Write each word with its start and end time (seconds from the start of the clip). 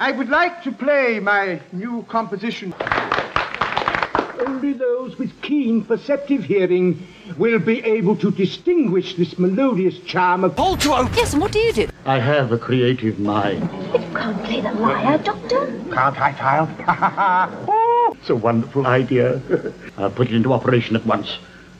I 0.00 0.12
would 0.12 0.28
like 0.28 0.62
to 0.62 0.70
play 0.70 1.18
my 1.18 1.60
new 1.72 2.04
composition. 2.08 2.72
Only 4.46 4.72
those 4.72 5.18
with 5.18 5.42
keen 5.42 5.84
perceptive 5.84 6.44
hearing 6.44 7.04
will 7.36 7.58
be 7.58 7.82
able 7.82 8.14
to 8.18 8.30
distinguish 8.30 9.16
this 9.16 9.36
melodious 9.40 9.98
charm 10.00 10.44
of 10.44 10.54
Polto. 10.54 11.02
Yes, 11.16 11.32
and 11.32 11.42
what 11.42 11.50
do 11.50 11.58
you 11.58 11.72
do? 11.72 11.88
I 12.04 12.20
have 12.20 12.52
a 12.52 12.58
creative 12.58 13.18
mind. 13.18 13.68
But 13.90 14.02
you 14.02 14.14
can't 14.14 14.44
play 14.44 14.60
the 14.60 14.72
lyre, 14.72 15.18
Doctor. 15.18 15.66
Can't 15.92 16.20
I, 16.20 16.32
child? 16.32 16.68
oh, 17.68 18.16
it's 18.20 18.30
a 18.30 18.36
wonderful 18.36 18.86
idea. 18.86 19.42
I'll 19.98 20.12
put 20.12 20.28
it 20.28 20.34
into 20.34 20.52
operation 20.52 20.94
at 20.94 21.04
once. 21.04 21.38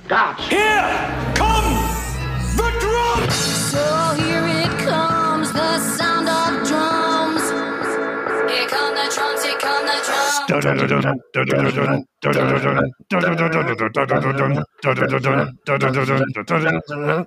Guards! 0.09 0.45
Here 0.48 1.27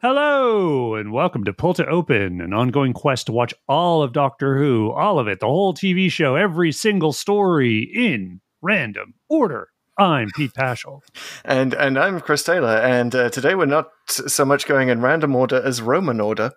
Hello, 0.02 0.96
and 0.96 1.12
welcome 1.12 1.44
to 1.44 1.54
Pull 1.54 1.74
to 1.76 1.86
Open, 1.88 2.42
an 2.42 2.54
ongoing 2.54 2.94
quest 2.94 3.26
to 3.26 3.32
watch 3.32 3.54
all 3.68 4.02
of 4.02 4.14
Doctor 4.14 4.58
Who, 4.58 4.92
all 4.92 5.20
of 5.20 5.28
it, 5.28 5.40
the 5.40 5.48
whole 5.48 5.74
TV 5.74 6.12
show, 6.12 6.36
every 6.36 6.72
single 6.72 7.12
story 7.12 7.80
in 7.80 8.40
random 8.62 9.16
order. 9.30 9.70
I'm 9.98 10.30
Pete 10.36 10.54
Paschal. 10.54 11.04
And 11.44 11.74
and 11.74 12.00
I'm 12.00 12.22
Chris 12.22 12.44
Taylor. 12.44 12.78
And 12.78 13.14
uh, 13.14 13.30
today 13.30 13.56
we're 13.56 13.66
not 13.66 13.92
so 14.08 14.46
much 14.46 14.66
going 14.66 14.90
in 14.90 15.02
random 15.02 15.36
order 15.36 15.62
as 15.62 15.82
Roman 15.82 16.22
order. 16.22 16.52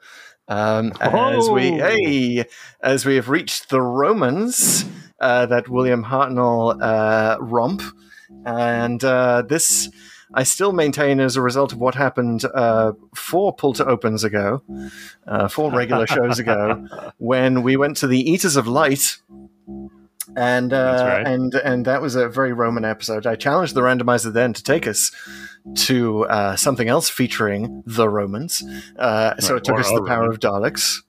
Um, 0.48 0.92
oh. 1.00 1.38
As 1.38 1.48
we 1.50 1.72
hey, 1.72 2.44
as 2.82 3.06
we 3.06 3.16
have 3.16 3.28
reached 3.28 3.70
the 3.70 3.80
Romans, 3.80 4.84
that 5.24 5.68
William 5.68 6.04
Hartnell 6.04 6.80
uh, 6.80 7.36
romp, 7.40 7.82
and 8.44 9.02
uh, 9.02 9.42
this 9.42 9.88
I 10.32 10.42
still 10.42 10.72
maintain 10.72 11.20
as 11.20 11.36
a 11.36 11.42
result 11.42 11.72
of 11.72 11.78
what 11.78 11.94
happened 11.94 12.44
uh, 12.44 12.92
four 13.14 13.54
pull 13.54 13.72
to 13.74 13.86
opens 13.86 14.24
ago, 14.24 14.62
uh, 15.26 15.48
four 15.48 15.70
regular 15.70 16.06
shows 16.06 16.38
ago, 16.38 16.86
when 17.18 17.62
we 17.62 17.76
went 17.76 17.96
to 17.98 18.06
the 18.06 18.18
Eaters 18.30 18.56
of 18.56 18.66
Light 18.66 19.18
and 20.36 20.72
uh, 20.72 21.04
right. 21.06 21.26
and 21.26 21.54
and 21.54 21.84
that 21.84 22.00
was 22.02 22.14
a 22.16 22.28
very 22.28 22.52
Roman 22.52 22.84
episode. 22.84 23.26
I 23.26 23.36
challenged 23.36 23.74
the 23.74 23.82
randomizer 23.82 24.32
then 24.32 24.52
to 24.52 24.62
take 24.62 24.86
us 24.86 25.12
to 25.74 26.24
uh, 26.26 26.56
something 26.56 26.88
else 26.88 27.08
featuring 27.08 27.82
the 27.86 28.08
Romans. 28.08 28.62
Uh, 28.98 29.32
right. 29.34 29.42
So 29.42 29.56
it 29.56 29.64
took 29.64 29.76
or 29.76 29.80
us 29.80 29.88
to 29.90 29.96
the 29.96 30.06
Power 30.06 30.30
of 30.30 30.40
Daleks. 30.40 31.02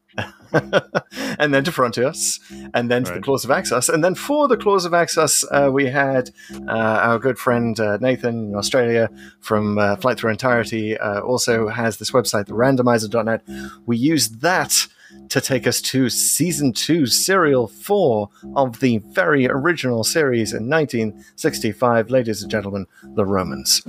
and 1.40 1.54
then 1.54 1.64
to 1.64 1.72
Frontios, 1.72 2.40
and 2.74 2.90
then 2.90 3.04
to 3.04 3.12
right. 3.12 3.18
the 3.18 3.24
Claws 3.24 3.46
of 3.46 3.52
Axos. 3.52 3.90
and 3.90 4.04
then 4.04 4.16
for 4.16 4.48
the 4.48 4.58
Claws 4.58 4.86
of 4.86 4.92
Axos, 4.92 5.44
uh, 5.52 5.72
we 5.72 5.88
had 5.88 6.32
uh, 6.68 6.72
our 6.72 7.20
good 7.20 7.38
friend 7.38 7.80
uh, 7.80 7.98
Nathan 7.98 8.50
in 8.50 8.56
Australia 8.56 9.10
from 9.40 9.78
uh, 9.78 9.96
Flight 9.98 10.20
Through 10.20 10.32
Entirety. 10.32 10.98
Uh, 10.98 11.22
also 11.22 11.68
has 11.68 11.98
this 11.98 12.12
website, 12.12 12.48
the 12.48 12.54
randomizer.net. 12.54 13.44
We 13.86 13.98
used 13.98 14.42
that 14.42 14.88
to 15.30 15.42
take 15.42 15.66
us 15.68 15.82
to 15.82 16.10
season 16.10 16.74
two, 16.74 17.06
serial 17.06 17.68
four 17.68 18.30
of 18.56 18.80
the 18.80 19.00
very 19.10 19.48
original 19.48 20.04
series 20.04 20.54
in 20.54 20.70
1965. 20.70 22.10
Ladies 22.10 22.42
and 22.42 22.52
gentlemen, 22.52 22.86
the 23.04 23.26
Romans. 23.26 23.82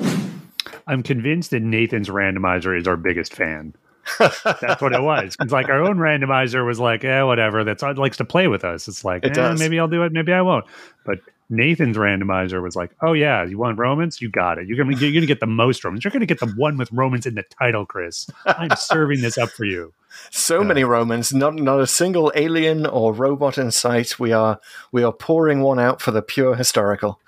I'm 0.86 1.02
convinced 1.02 1.50
that 1.50 1.62
Nathan's 1.62 2.08
randomizer 2.08 2.78
is 2.78 2.86
our 2.86 2.96
biggest 2.96 3.34
fan. 3.34 3.74
That's 4.18 4.80
what 4.80 4.92
it 4.92 5.02
was. 5.02 5.36
It's 5.46 5.52
like 5.52 5.68
our 5.68 5.82
own 5.82 5.98
randomizer 5.98 6.66
was 6.66 6.80
like, 6.80 7.02
yeah, 7.02 7.22
whatever. 7.22 7.64
That's 7.64 7.82
it 7.82 7.98
likes 7.98 8.16
to 8.18 8.24
play 8.24 8.48
with 8.48 8.64
us. 8.64 8.88
It's 8.88 9.04
like, 9.04 9.24
it 9.24 9.36
eh, 9.36 9.54
maybe 9.58 9.78
I'll 9.78 9.88
do 9.88 10.02
it, 10.02 10.12
maybe 10.12 10.32
I 10.32 10.42
won't. 10.42 10.64
But 11.04 11.20
Nathan's 11.48 11.96
randomizer 11.96 12.62
was 12.62 12.74
like, 12.74 12.90
oh 13.02 13.12
yeah, 13.12 13.44
you 13.44 13.58
want 13.58 13.78
Romans? 13.78 14.20
You 14.20 14.28
got 14.28 14.58
it. 14.58 14.66
You're 14.66 14.76
gonna 14.76 14.96
you're 14.96 15.12
gonna 15.12 15.26
get 15.26 15.40
the 15.40 15.46
most 15.46 15.84
Romans. 15.84 16.04
You're 16.04 16.10
gonna 16.10 16.26
get 16.26 16.40
the 16.40 16.52
one 16.56 16.76
with 16.76 16.90
Romans 16.90 17.26
in 17.26 17.34
the 17.34 17.44
title, 17.44 17.86
Chris. 17.86 18.28
I'm 18.46 18.74
serving 18.76 19.20
this 19.20 19.38
up 19.38 19.50
for 19.50 19.64
you. 19.64 19.92
So 20.30 20.62
uh, 20.62 20.64
many 20.64 20.82
Romans, 20.82 21.34
not 21.34 21.56
not 21.56 21.78
a 21.78 21.86
single 21.86 22.32
alien 22.34 22.86
or 22.86 23.12
robot 23.12 23.58
in 23.58 23.70
sight. 23.70 24.18
We 24.18 24.32
are 24.32 24.58
we 24.90 25.02
are 25.02 25.12
pouring 25.12 25.60
one 25.60 25.78
out 25.78 26.00
for 26.00 26.10
the 26.10 26.22
pure 26.22 26.54
historical. 26.54 27.20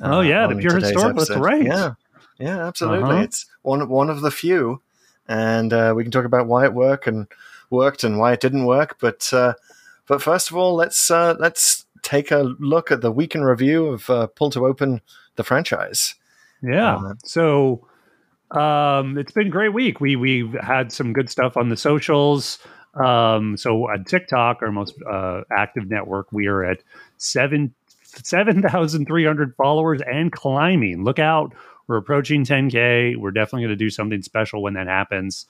Oh 0.00 0.18
uh, 0.18 0.20
yeah, 0.20 0.46
the 0.46 0.54
pure 0.54 0.76
historical. 0.76 1.10
Episode. 1.10 1.34
That's 1.34 1.40
right. 1.40 1.64
Yeah, 1.64 1.94
yeah, 2.38 2.64
absolutely. 2.64 3.10
Uh-huh. 3.10 3.22
It's 3.22 3.46
one 3.62 3.88
one 3.88 4.08
of 4.08 4.20
the 4.20 4.30
few 4.30 4.80
and 5.28 5.72
uh, 5.72 5.92
we 5.96 6.02
can 6.02 6.10
talk 6.10 6.24
about 6.24 6.46
why 6.46 6.64
it 6.64 6.74
worked 6.74 7.06
and 7.06 7.26
worked 7.70 8.04
and 8.04 8.18
why 8.18 8.32
it 8.32 8.40
didn't 8.40 8.66
work. 8.66 8.96
But 9.00 9.32
uh, 9.32 9.54
but 10.06 10.22
first 10.22 10.50
of 10.50 10.56
all, 10.56 10.74
let's 10.74 11.10
uh, 11.10 11.34
let's 11.38 11.86
take 12.02 12.30
a 12.30 12.54
look 12.58 12.90
at 12.90 13.00
the 13.00 13.12
week 13.12 13.34
in 13.34 13.44
review 13.44 13.86
of 13.86 14.08
uh, 14.08 14.26
Pull 14.28 14.50
to 14.50 14.66
Open 14.66 15.00
the 15.36 15.44
franchise. 15.44 16.14
Yeah. 16.62 16.96
Uh, 16.96 17.14
so 17.24 17.86
um, 18.50 19.18
it's 19.18 19.32
been 19.32 19.48
a 19.48 19.50
great 19.50 19.74
week. 19.74 20.00
We 20.00 20.16
we've 20.16 20.54
had 20.54 20.92
some 20.92 21.12
good 21.12 21.30
stuff 21.30 21.56
on 21.56 21.68
the 21.68 21.76
socials. 21.76 22.58
Um, 22.94 23.56
so 23.56 23.88
on 23.88 24.04
TikTok, 24.04 24.62
our 24.62 24.72
most 24.72 24.94
uh, 25.08 25.42
active 25.52 25.88
network, 25.88 26.32
we 26.32 26.46
are 26.46 26.64
at 26.64 26.82
seven 27.18 27.74
seven 28.02 28.62
thousand 28.62 29.06
three 29.06 29.26
hundred 29.26 29.54
followers 29.56 30.00
and 30.10 30.32
climbing. 30.32 31.04
Look 31.04 31.18
out! 31.18 31.54
We're 31.88 31.96
approaching 31.96 32.44
10K. 32.44 33.16
We're 33.16 33.30
definitely 33.30 33.62
going 33.62 33.70
to 33.70 33.76
do 33.76 33.90
something 33.90 34.22
special 34.22 34.62
when 34.62 34.74
that 34.74 34.86
happens. 34.86 35.46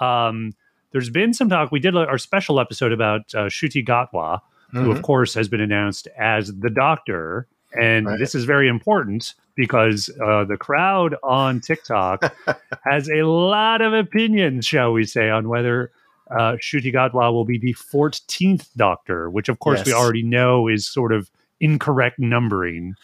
Um, 0.00 0.54
there's 0.90 1.10
been 1.10 1.32
some 1.32 1.48
talk. 1.48 1.70
We 1.70 1.80
did 1.80 1.96
our 1.96 2.18
special 2.18 2.60
episode 2.60 2.92
about 2.92 3.34
uh, 3.34 3.44
Ncuti 3.44 3.86
Gatwa, 3.86 4.12
mm-hmm. 4.12 4.78
who, 4.78 4.90
of 4.90 4.96
mm-hmm. 4.96 5.04
course, 5.04 5.34
has 5.34 5.48
been 5.48 5.60
announced 5.60 6.08
as 6.18 6.52
the 6.52 6.70
doctor. 6.70 7.46
And 7.72 8.06
right. 8.06 8.18
this 8.18 8.34
is 8.34 8.44
very 8.44 8.68
important 8.68 9.34
because 9.54 10.10
uh, 10.24 10.44
the 10.44 10.56
crowd 10.56 11.14
on 11.22 11.60
TikTok 11.60 12.34
has 12.84 13.08
a 13.08 13.22
lot 13.22 13.80
of 13.80 13.94
opinions, 13.94 14.66
shall 14.66 14.92
we 14.92 15.04
say, 15.04 15.30
on 15.30 15.48
whether 15.48 15.92
uh, 16.30 16.56
Ncuti 16.56 16.92
Gatwa 16.92 17.32
will 17.32 17.44
be 17.44 17.58
the 17.58 17.74
14th 17.74 18.68
doctor, 18.76 19.30
which, 19.30 19.48
of 19.48 19.60
course, 19.60 19.78
yes. 19.80 19.86
we 19.86 19.92
already 19.92 20.22
know 20.22 20.66
is 20.66 20.86
sort 20.86 21.12
of 21.12 21.30
incorrect 21.60 22.18
numbering 22.18 22.94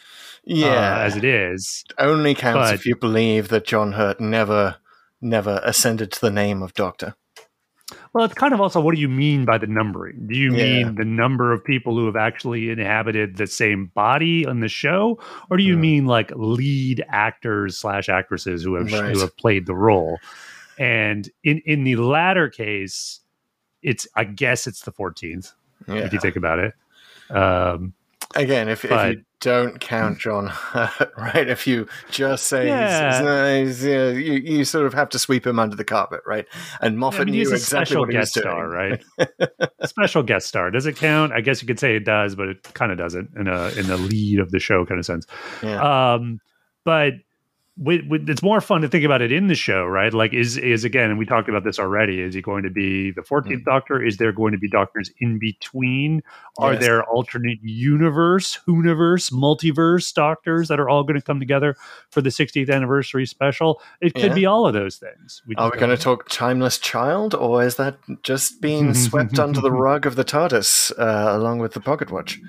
yeah, 0.43 0.97
uh, 0.97 1.03
as 1.03 1.15
it 1.15 1.23
is. 1.23 1.83
Only 1.97 2.35
counts 2.35 2.69
but, 2.69 2.75
if 2.75 2.85
you 2.85 2.95
believe 2.95 3.49
that 3.49 3.65
John 3.65 3.93
Hurt 3.93 4.19
never, 4.19 4.77
never 5.21 5.61
ascended 5.63 6.11
to 6.13 6.21
the 6.21 6.31
name 6.31 6.61
of 6.61 6.73
Doctor. 6.73 7.15
Well, 8.13 8.25
it's 8.25 8.33
kind 8.33 8.53
of 8.53 8.61
also 8.61 8.79
what 8.79 8.95
do 8.95 9.01
you 9.01 9.09
mean 9.09 9.45
by 9.45 9.57
the 9.57 9.67
numbering? 9.67 10.27
Do 10.27 10.35
you 10.35 10.55
yeah. 10.55 10.63
mean 10.63 10.95
the 10.95 11.05
number 11.05 11.51
of 11.51 11.63
people 11.63 11.95
who 11.95 12.05
have 12.05 12.15
actually 12.15 12.69
inhabited 12.69 13.37
the 13.37 13.47
same 13.47 13.87
body 13.93 14.45
on 14.45 14.59
the 14.59 14.67
show, 14.67 15.19
or 15.49 15.57
do 15.57 15.63
you 15.63 15.75
mm. 15.75 15.79
mean 15.79 16.05
like 16.05 16.31
lead 16.35 17.03
actors 17.09 17.77
slash 17.77 18.09
actresses 18.09 18.63
who 18.63 18.75
have 18.75 18.91
right. 18.91 19.13
who 19.13 19.19
have 19.19 19.35
played 19.37 19.65
the 19.65 19.75
role? 19.75 20.17
And 20.77 21.29
in 21.43 21.61
in 21.65 21.83
the 21.83 21.97
latter 21.97 22.49
case, 22.49 23.19
it's 23.81 24.07
I 24.15 24.23
guess 24.23 24.65
it's 24.67 24.81
the 24.81 24.91
fourteenth 24.91 25.51
yeah. 25.87 25.95
if 25.95 26.13
you 26.13 26.19
think 26.19 26.35
about 26.35 26.59
it. 26.59 26.73
Um, 27.35 27.93
Again, 28.35 28.69
if, 28.69 28.87
but, 28.87 29.11
if 29.11 29.17
you 29.17 29.23
don't 29.43 29.77
count 29.81 30.19
John, 30.19 30.53
right? 31.17 31.49
If 31.49 31.67
you 31.67 31.85
just 32.09 32.47
say 32.47 32.67
yeah. 32.67 33.59
he's, 33.59 33.81
he's, 33.81 33.85
you, 33.85 34.33
you 34.35 34.63
sort 34.63 34.85
of 34.85 34.93
have 34.93 35.09
to 35.09 35.19
sweep 35.19 35.45
him 35.45 35.59
under 35.59 35.75
the 35.75 35.83
carpet, 35.83 36.21
right? 36.25 36.45
And 36.79 36.97
Moffat 36.97 37.21
I 37.21 37.25
mean, 37.25 37.33
knew 37.35 37.51
exactly 37.51 37.97
what 37.97 38.09
he 38.09 38.17
was 38.17 38.31
doing, 38.31 38.43
star, 38.43 38.69
right? 38.69 39.03
special 39.83 40.23
guest 40.23 40.47
star. 40.47 40.71
Does 40.71 40.85
it 40.85 40.95
count? 40.95 41.33
I 41.33 41.41
guess 41.41 41.61
you 41.61 41.67
could 41.67 41.79
say 41.79 41.97
it 41.97 42.05
does, 42.05 42.35
but 42.35 42.47
it 42.47 42.63
kind 42.73 42.93
of 42.93 42.97
doesn't 42.97 43.31
in 43.37 43.49
a 43.49 43.67
in 43.77 43.87
the 43.87 43.97
lead 43.97 44.39
of 44.39 44.51
the 44.51 44.59
show 44.59 44.85
kind 44.85 44.97
of 44.97 45.05
sense. 45.05 45.25
Yeah. 45.61 46.13
Um, 46.13 46.39
but 46.85 47.13
with, 47.75 48.05
with, 48.07 48.29
it's 48.29 48.43
more 48.43 48.61
fun 48.61 48.81
to 48.81 48.87
think 48.87 49.03
about 49.03 49.21
it 49.23 49.31
in 49.31 49.47
the 49.47 49.55
show, 49.55 49.85
right? 49.85 50.13
Like, 50.13 50.31
is 50.31 50.57
is 50.57 50.83
again, 50.83 51.09
and 51.09 51.17
we 51.17 51.25
talked 51.25 51.49
about 51.49 51.63
this 51.63 51.79
already. 51.79 52.21
Is 52.21 52.35
he 52.35 52.41
going 52.41 52.63
to 52.63 52.69
be 52.69 53.11
the 53.11 53.21
14th 53.21 53.47
mm. 53.47 53.65
Doctor? 53.65 54.03
Is 54.03 54.17
there 54.17 54.31
going 54.31 54.51
to 54.51 54.59
be 54.59 54.69
Doctors 54.69 55.09
in 55.19 55.39
between? 55.39 56.21
Are 56.59 56.73
yes. 56.73 56.81
there 56.83 57.03
alternate 57.05 57.57
universe, 57.63 58.59
universe, 58.67 59.31
multiverse 59.31 60.13
Doctors 60.13 60.67
that 60.67 60.79
are 60.79 60.87
all 60.87 61.03
going 61.03 61.19
to 61.19 61.25
come 61.25 61.39
together 61.39 61.75
for 62.11 62.21
the 62.21 62.29
60th 62.29 62.69
anniversary 62.69 63.25
special? 63.25 63.81
It 64.01 64.13
could 64.13 64.25
yeah. 64.25 64.33
be 64.33 64.45
all 64.45 64.67
of 64.67 64.73
those 64.73 64.97
things. 64.97 65.41
We 65.47 65.55
are 65.55 65.71
we 65.71 65.79
going 65.79 65.95
to 65.95 66.01
talk 66.01 66.29
timeless 66.29 66.77
child, 66.77 67.33
or 67.33 67.63
is 67.63 67.77
that 67.77 67.97
just 68.21 68.61
being 68.61 68.93
swept 68.93 69.39
under 69.39 69.61
the 69.61 69.71
rug 69.83 70.05
of 70.05 70.15
the 70.15 70.23
TARDIS 70.23 70.91
uh, 70.99 71.35
along 71.35 71.57
with 71.57 71.73
the 71.73 71.79
pocket 71.79 72.11
watch? 72.11 72.39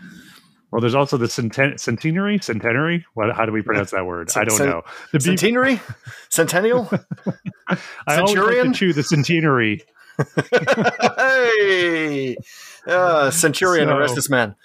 Well, 0.74 0.80
there's 0.80 0.96
also 0.96 1.16
the 1.16 1.28
centen- 1.28 1.78
centenary. 1.78 2.40
Centenary. 2.40 3.06
What? 3.14 3.32
How 3.32 3.46
do 3.46 3.52
we 3.52 3.62
pronounce 3.62 3.92
that 3.92 4.06
word? 4.06 4.32
I 4.34 4.42
don't 4.42 4.58
know. 4.58 4.82
The 5.12 5.20
centenary. 5.20 5.80
Centennial. 6.30 6.90
I 8.08 8.16
always 8.16 8.34
like 8.34 8.60
to 8.60 8.72
chew 8.72 8.92
the 8.92 9.04
centenary. 9.04 9.84
hey, 11.16 12.36
uh, 12.88 13.30
centurion, 13.30 13.86
so, 13.86 13.96
arrest 13.96 14.16
this 14.16 14.28
man. 14.28 14.56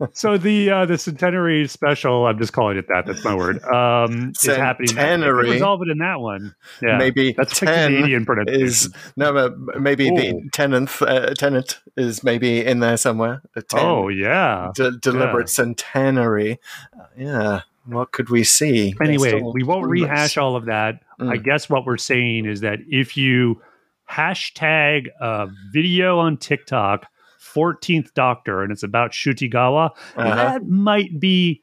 so 0.12 0.38
the 0.38 0.70
uh, 0.70 0.86
the 0.86 0.98
centenary 0.98 1.66
special, 1.66 2.26
I'm 2.26 2.38
just 2.38 2.52
calling 2.52 2.76
it 2.76 2.86
that. 2.88 3.06
That's 3.06 3.24
my 3.24 3.34
word. 3.34 3.62
Um, 3.64 4.30
is 4.30 4.44
happening. 4.44 4.88
Centenary. 4.88 5.50
Resolve 5.50 5.82
it 5.82 5.90
in 5.90 5.98
that 5.98 6.20
one. 6.20 6.54
Yeah, 6.82 6.98
maybe 6.98 7.32
that's 7.32 7.58
ten 7.58 7.94
Canadian 7.94 8.24
pronunciation. 8.24 8.64
is 8.64 8.94
no, 9.16 9.32
but 9.32 9.80
maybe 9.80 10.08
Ooh. 10.08 10.14
the 10.16 10.48
tenth 10.52 11.02
uh, 11.02 11.34
tenant 11.34 11.80
is 11.96 12.22
maybe 12.22 12.64
in 12.64 12.80
there 12.80 12.96
somewhere. 12.96 13.42
Oh 13.74 14.08
yeah. 14.08 14.70
de- 14.74 14.98
deliberate 14.98 15.48
yeah. 15.48 15.52
centenary. 15.52 16.60
Uh, 16.98 17.04
yeah, 17.16 17.60
what 17.86 18.12
could 18.12 18.30
we 18.30 18.44
see? 18.44 18.94
Anyway, 19.02 19.40
we 19.40 19.62
won't 19.62 19.86
rumors? 19.86 20.08
rehash 20.08 20.36
all 20.36 20.54
of 20.54 20.66
that. 20.66 21.02
Mm. 21.20 21.32
I 21.32 21.36
guess 21.38 21.68
what 21.68 21.84
we're 21.84 21.96
saying 21.96 22.46
is 22.46 22.60
that 22.60 22.78
if 22.88 23.16
you 23.16 23.60
hashtag 24.08 25.06
a 25.20 25.48
video 25.72 26.18
on 26.18 26.36
TikTok, 26.36 27.06
14th 27.54 28.14
Doctor, 28.14 28.62
and 28.62 28.72
it's 28.72 28.82
about 28.82 29.12
Ncuti 29.12 29.52
Gatwa, 29.52 29.90
Uh-huh. 30.16 30.34
that 30.34 30.66
might 30.66 31.18
be 31.20 31.62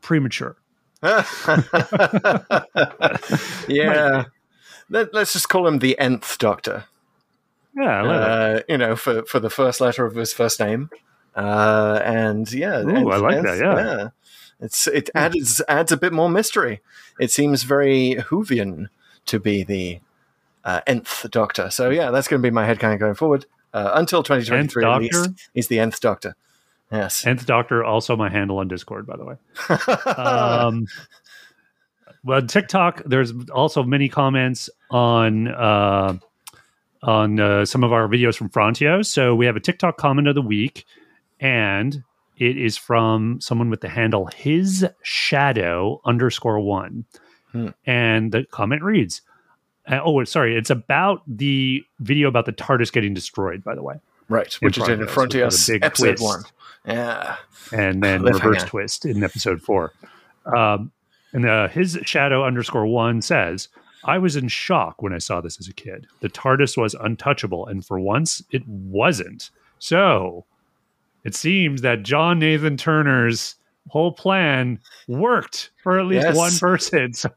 premature. 0.00 0.56
yeah. 3.68 4.24
Let, 4.88 5.14
us 5.14 5.32
just 5.32 5.48
call 5.48 5.66
him 5.66 5.78
the 5.80 5.98
nth 5.98 6.38
Doctor. 6.38 6.84
Yeah, 7.76 8.00
I 8.00 8.02
love 8.02 8.22
it. 8.22 8.28
Uh, 8.28 8.62
you 8.68 8.78
know, 8.78 8.96
for 8.96 9.24
for 9.24 9.40
the 9.40 9.50
first 9.50 9.80
letter 9.80 10.06
of 10.06 10.14
his 10.14 10.32
first 10.32 10.60
name, 10.60 10.88
uh, 11.34 12.00
and 12.04 12.50
yeah, 12.52 12.78
Ooh, 12.80 12.84
nth- 12.84 13.06
I 13.08 13.16
like 13.16 13.42
that, 13.42 13.58
nth, 13.58 13.60
yeah. 13.60 14.08
It's 14.60 14.86
it 14.86 15.10
adds 15.14 15.60
adds 15.68 15.92
a 15.92 15.96
bit 15.96 16.12
more 16.12 16.30
mystery. 16.30 16.80
It 17.20 17.30
seems 17.30 17.64
very 17.64 18.16
Whovian 18.30 18.86
to 19.26 19.38
be 19.38 19.62
the 19.64 20.00
uh, 20.64 20.80
nth 20.86 21.26
Doctor. 21.30 21.68
So 21.70 21.90
yeah, 21.90 22.10
that's 22.10 22.28
going 22.28 22.40
to 22.40 22.46
be 22.46 22.52
my 22.52 22.64
head 22.64 22.78
kind 22.78 22.94
of 22.94 23.00
going 23.00 23.14
forward 23.14 23.44
uh, 23.76 23.90
until 23.94 24.22
2023 24.22 24.84
at 24.84 25.00
least. 25.00 25.48
He's 25.54 25.68
the 25.68 25.78
nth 25.78 26.00
Doctor. 26.00 26.34
Yes. 26.90 27.26
Nth 27.26 27.44
Doctor, 27.46 27.84
also 27.84 28.16
my 28.16 28.30
handle 28.30 28.58
on 28.58 28.68
Discord, 28.68 29.06
by 29.06 29.16
the 29.16 29.24
way. 29.24 29.36
um, 30.16 30.86
well, 32.24 32.42
TikTok. 32.42 33.02
There's 33.04 33.32
also 33.52 33.82
many 33.82 34.08
comments 34.08 34.70
on 34.90 35.48
uh, 35.48 36.16
on 37.02 37.38
uh, 37.40 37.64
some 37.64 37.84
of 37.84 37.92
our 37.92 38.08
videos 38.08 38.36
from 38.36 38.48
Frontios. 38.50 39.06
So 39.06 39.34
we 39.34 39.46
have 39.46 39.56
a 39.56 39.60
TikTok 39.60 39.96
comment 39.96 40.26
of 40.28 40.34
the 40.34 40.42
week, 40.42 40.86
and 41.40 42.02
it 42.38 42.56
is 42.56 42.76
from 42.76 43.40
someone 43.40 43.68
with 43.70 43.80
the 43.80 43.88
handle 43.88 44.26
His 44.34 44.86
Shadow 45.02 46.00
underscore 46.04 46.60
one, 46.60 47.04
Hmm. 47.52 47.68
and 47.84 48.32
the 48.32 48.44
comment 48.44 48.82
reads. 48.82 49.22
Uh, 49.86 50.00
oh, 50.04 50.24
sorry. 50.24 50.56
It's 50.56 50.70
about 50.70 51.22
the 51.26 51.84
video 52.00 52.28
about 52.28 52.46
the 52.46 52.52
TARDIS 52.52 52.92
getting 52.92 53.14
destroyed. 53.14 53.62
By 53.62 53.74
the 53.74 53.82
way, 53.82 53.96
right, 54.28 54.52
which 54.54 54.78
is 54.78 54.88
in 54.88 55.06
front 55.06 55.34
of 55.34 55.42
us, 55.42 55.68
a 55.68 55.72
big 55.72 55.84
episode 55.84 56.16
twist. 56.16 56.22
one. 56.22 56.42
Yeah. 56.86 57.36
and 57.72 58.02
then 58.02 58.22
reverse 58.22 58.64
twist 58.64 59.04
in 59.04 59.22
episode 59.22 59.60
four. 59.62 59.92
Um, 60.44 60.92
and 61.32 61.46
uh, 61.46 61.68
his 61.68 61.98
shadow 62.04 62.44
underscore 62.44 62.86
one 62.86 63.20
says, 63.22 63.68
I 64.04 64.18
was 64.18 64.36
in 64.36 64.48
shock 64.48 65.02
when 65.02 65.12
I 65.12 65.18
saw 65.18 65.40
this 65.40 65.58
as 65.58 65.66
a 65.66 65.72
kid. 65.72 66.06
The 66.20 66.28
TARDIS 66.28 66.76
was 66.76 66.94
untouchable, 66.94 67.66
and 67.66 67.84
for 67.84 67.98
once, 67.98 68.42
it 68.52 68.66
wasn't. 68.68 69.50
So 69.80 70.44
it 71.24 71.34
seems 71.34 71.82
that 71.82 72.04
John 72.04 72.38
Nathan-Turner's 72.38 73.56
whole 73.88 74.12
plan 74.12 74.80
worked 75.08 75.70
for 75.82 75.98
at 75.98 76.06
least 76.06 76.26
Yes. 76.26 76.36
one 76.36 76.52
person. 76.58 77.12
So, 77.14 77.30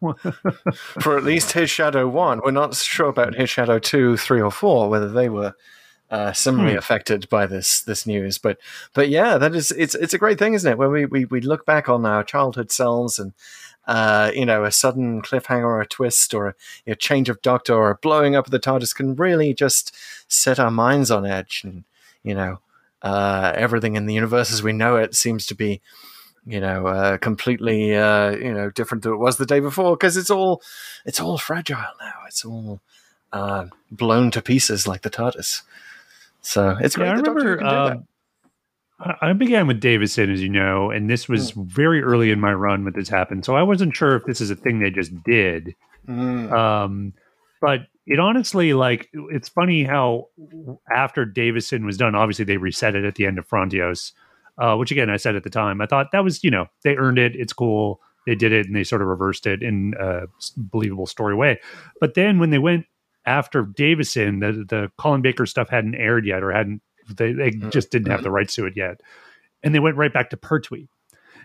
for 1.00 1.18
at 1.18 1.24
least 1.24 1.52
his 1.52 1.70
Shadow 1.70 2.08
One. 2.08 2.42
We're 2.44 2.52
not 2.52 2.76
sure 2.76 3.10
about 3.10 3.36
his 3.36 3.50
Shadow 3.50 3.80
Two, 3.80 4.18
Three, 4.18 4.42
or 4.42 4.52
Four, 4.52 4.90
whether 4.90 5.10
they 5.10 5.30
were 5.30 5.54
uh, 6.10 6.34
similarly 6.34 6.74
Hmm. 6.74 6.80
affected 6.80 7.30
by 7.30 7.46
this 7.46 7.82
this 7.82 8.08
news. 8.08 8.38
But 8.40 8.58
but 8.94 9.10
yeah, 9.10 9.38
that 9.38 9.54
is 9.54 9.72
it's 9.72 9.94
it's 9.96 10.14
a 10.14 10.18
great 10.18 10.40
thing, 10.40 10.54
isn't 10.56 10.72
it? 10.72 10.78
When 10.78 10.92
we 10.92 11.06
we, 11.06 11.26
we 11.26 11.42
look 11.42 11.66
back 11.66 11.88
on 11.90 12.06
our 12.06 12.24
childhood 12.24 12.72
selves 12.72 13.20
and. 13.20 13.34
Uh, 13.88 14.30
you 14.36 14.46
know, 14.46 14.64
a 14.66 14.72
sudden 14.72 15.20
cliffhanger 15.20 15.64
or 15.64 15.82
a 15.82 15.88
twist 15.88 16.36
or 16.36 16.50
a, 16.50 16.54
a 16.92 16.96
change 16.96 17.28
of 17.28 17.42
doctor 17.42 17.74
or 17.74 17.90
a 17.90 17.96
blowing 17.96 18.36
up 18.36 18.46
of 18.46 18.52
the 18.52 18.60
TARDIS 18.60 18.94
can 18.94 19.16
really 19.16 19.52
just 19.52 19.96
set 20.28 20.60
our 20.60 20.70
minds 20.70 21.10
on 21.10 21.26
edge. 21.26 21.64
And, 21.64 21.86
you 22.22 22.36
know, 22.36 22.60
uh, 23.02 23.52
everything 23.56 23.96
in 23.96 24.06
the 24.06 24.14
universe 24.14 24.52
as 24.54 24.62
we 24.62 24.74
know 24.74 24.98
it 24.98 25.16
seems 25.16 25.48
to 25.48 25.56
be 25.56 25.82
you 26.50 26.60
know, 26.60 26.88
uh, 26.88 27.18
completely, 27.18 27.96
uh, 27.96 28.32
you 28.32 28.54
know, 28.54 28.70
different 28.72 29.04
than 29.04 29.14
it 29.14 29.18
was 29.18 29.38
the 29.38 29.46
day 29.46 29.60
before 29.60 29.96
because 29.96 30.18
it's 30.18 30.30
all, 30.32 30.62
it's 31.06 31.20
all 31.20 31.38
fragile 31.38 31.78
now. 32.02 32.14
It's 32.28 32.44
all 32.44 32.80
uh, 33.32 33.66
blown 33.92 34.32
to 34.32 34.42
pieces 34.42 34.88
like 34.88 35.02
the 35.02 35.10
TARDIS. 35.10 35.62
So 36.42 36.76
it's 36.82 36.96
great. 36.96 37.08
Yeah, 37.08 37.14
I 37.14 37.18
the 37.18 37.24
Doctor 37.24 37.56
remember. 37.56 37.58
can 37.58 37.66
do 37.68 37.72
that. 37.72 37.92
Um, 37.98 38.08
I 39.22 39.30
I 39.30 39.34
began 39.34 39.68
with 39.68 39.80
Davison, 39.80 40.32
as 40.32 40.42
you 40.42 40.50
know, 40.50 40.92
and 40.92 41.10
this 41.10 41.30
was 41.30 41.52
Hmm. 41.52 41.64
very 41.64 42.02
early 42.02 42.32
in 42.32 42.40
my 42.40 42.54
run 42.54 42.84
when 42.84 42.94
this 42.94 43.10
happened. 43.10 43.46
So 43.46 43.56
I 43.56 43.64
wasn't 43.64 43.96
sure 43.96 44.16
if 44.16 44.26
this 44.26 44.42
is 44.42 44.50
a 44.50 44.56
thing 44.56 44.80
they 44.80 44.90
just 44.90 45.24
did. 45.24 45.76
Mm. 46.08 46.52
Um, 46.52 47.14
but 47.62 47.82
it 48.08 48.20
honestly, 48.20 48.74
like, 48.74 49.10
it's 49.14 49.48
funny 49.50 49.84
how 49.84 50.28
after 50.92 51.24
Davison 51.26 51.86
was 51.86 51.98
done, 51.98 52.16
obviously 52.16 52.46
they 52.46 52.58
reset 52.58 52.96
it 52.96 53.06
at 53.06 53.16
the 53.16 53.26
end 53.28 53.38
of 53.38 53.48
Frontios, 53.48 54.14
uh, 54.60 54.76
which 54.76 54.92
again 54.92 55.10
I 55.10 55.18
said 55.18 55.36
at 55.36 55.44
the 55.44 55.50
time, 55.50 55.82
I 55.82 55.86
thought 55.88 56.12
that 56.12 56.24
was, 56.24 56.44
you 56.44 56.52
know, 56.52 56.68
they 56.84 56.96
earned 56.96 57.18
it. 57.18 57.36
It's 57.36 57.54
cool. 57.54 58.02
They 58.28 58.36
did 58.36 58.52
it, 58.52 58.68
and 58.68 58.76
they 58.76 58.84
sort 58.84 59.02
of 59.02 59.08
reversed 59.08 59.48
it 59.48 59.64
in 59.64 59.96
a 60.00 60.28
believable 60.58 61.08
story 61.08 61.34
way. 61.34 61.60
But 62.00 62.14
then 62.14 62.38
when 62.38 62.50
they 62.52 62.60
went 62.60 62.86
after 63.26 63.64
Davison, 63.64 64.40
the 64.40 64.52
the 64.68 64.92
Colin 64.98 65.22
Baker 65.22 65.46
stuff 65.46 65.70
hadn't 65.70 65.96
aired 65.96 66.26
yet, 66.26 66.44
or 66.44 66.52
hadn't 66.52 66.82
they, 67.16 67.34
they 67.34 67.52
Mm. 67.52 67.72
just 67.72 67.90
didn't 67.92 68.12
have 68.12 68.22
the 68.22 68.30
rights 68.30 68.54
to 68.56 68.66
it 68.66 68.74
yet, 68.76 69.02
and 69.64 69.74
they 69.74 69.80
went 69.80 69.98
right 69.98 70.14
back 70.14 70.30
to 70.30 70.38
Pertwee. 70.38 70.88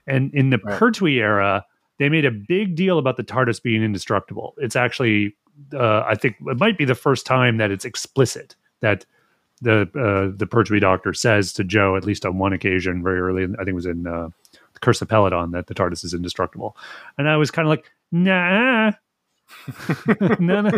And 0.07 0.35
in 0.35 0.51
the 0.51 0.59
Right. 0.59 0.79
Pertwee 0.79 1.21
era, 1.21 1.65
they 1.99 2.09
made 2.11 2.25
a 2.27 2.31
big 2.31 2.75
deal 2.75 2.99
about 2.99 3.17
the 3.17 3.25
TARDIS 3.25 3.63
being 3.63 3.83
indestructible. 3.83 4.55
It's 4.59 4.77
actually, 4.77 5.37
uh, 5.73 6.03
I 6.07 6.17
think, 6.17 6.37
it 6.47 6.59
might 6.59 6.77
be 6.77 6.85
the 6.85 6.95
first 6.95 7.25
time 7.25 7.57
that 7.59 7.71
it's 7.71 7.85
explicit 7.87 8.57
that 8.81 9.07
the 9.63 9.83
uh, 9.95 10.37
the 10.37 10.47
Pertwee 10.47 10.81
Doctor 10.81 11.13
says 11.15 11.53
to 11.55 11.65
Jo, 11.65 11.97
at 11.97 12.05
least 12.05 12.27
on 12.27 12.39
one 12.39 12.53
occasion, 12.53 13.03
very 13.03 13.21
early. 13.21 13.45
in- 13.45 13.55
I 13.55 13.59
think 13.59 13.69
it 13.71 13.75
was 13.75 13.87
in 13.87 14.07
uh, 14.07 14.29
Curse 14.81 15.03
of 15.03 15.09
Peladon, 15.09 15.53
that 15.53 15.67
the 15.69 15.75
TARDIS 15.75 16.05
is 16.05 16.15
indestructible. 16.15 16.77
And 17.19 17.29
I 17.29 17.37
was 17.37 17.51
kind 17.51 17.67
of 17.67 17.71
like, 17.71 17.91
nah. 18.13 18.93
no, 20.41 20.63
no, 20.63 20.71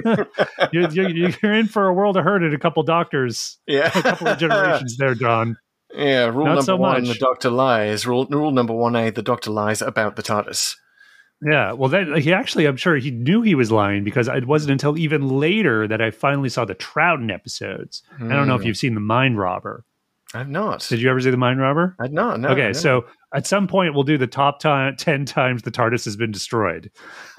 you're, 0.73 0.91
you're, 0.91 1.09
you're 1.43 1.53
in 1.55 1.67
for 1.69 1.87
a 1.87 1.93
world 1.95 2.17
of 2.17 2.25
hurt 2.25 2.43
at 2.43 2.53
a 2.53 2.59
couple 2.59 2.83
doctors, 2.83 3.59
Yeah. 3.67 3.87
a 3.95 4.03
couple 4.03 4.27
of 4.29 4.39
generations 4.39 4.97
there, 4.97 5.15
Jon. 5.15 5.57
Yeah, 5.95 6.27
rule 6.27 6.45
Not 6.45 6.51
number 6.57 6.63
so 6.63 6.77
one: 6.77 7.07
much. 7.07 7.13
the 7.13 7.19
Doctor 7.25 7.49
lies. 7.49 8.07
Rule 8.07 8.27
rule 8.27 8.51
number 8.51 8.75
one 8.75 8.97
A: 8.97 9.11
the 9.11 9.23
Doctor 9.23 9.51
lies 9.51 9.81
about 9.81 10.17
the 10.17 10.23
TARDIS. 10.23 10.75
Yeah, 11.43 11.73
well, 11.73 11.91
that 11.91 12.19
he 12.19 12.33
actually, 12.33 12.65
I'm 12.67 12.77
sure 12.79 12.97
he 12.97 13.11
knew 13.11 13.43
he 13.43 13.55
was 13.55 13.71
lying 13.71 14.05
because 14.05 14.27
it 14.27 14.47
wasn't 14.47 14.71
until 14.73 14.97
even 14.97 15.29
later 15.29 15.87
that 15.87 16.01
I 16.01 16.11
finally 16.11 16.49
saw 16.49 16.65
the 16.65 16.75
Troughton 16.75 17.31
episodes. 17.33 18.03
I 18.19 18.29
don't 18.29 18.47
know 18.49 18.55
if 18.55 18.63
Hmm. 18.63 18.69
you've 18.69 18.77
seen 18.79 18.95
the 18.95 19.01
Mind 19.01 19.39
Robber. 19.39 19.85
I've 20.35 20.49
not. 20.49 20.85
Did 20.89 21.01
you 21.01 21.09
ever 21.09 21.21
see 21.21 21.31
the 21.31 21.37
Mind 21.37 21.61
Robber? 21.61 21.95
I've 22.01 22.13
not. 22.13 22.41
No, 22.41 22.49
okay, 22.49 22.69
no. 22.69 22.73
so 22.73 23.05
at 23.33 23.47
some 23.47 23.69
point 23.69 23.95
we'll 23.95 24.03
do 24.03 24.19
the 24.19 24.27
top 24.27 24.61
time, 24.61 24.97
ten 24.97 25.25
times 25.25 25.63
the 25.63 25.71
TARDIS 25.71 26.05
has 26.05 26.17
been 26.17 26.33
destroyed, 26.33 26.91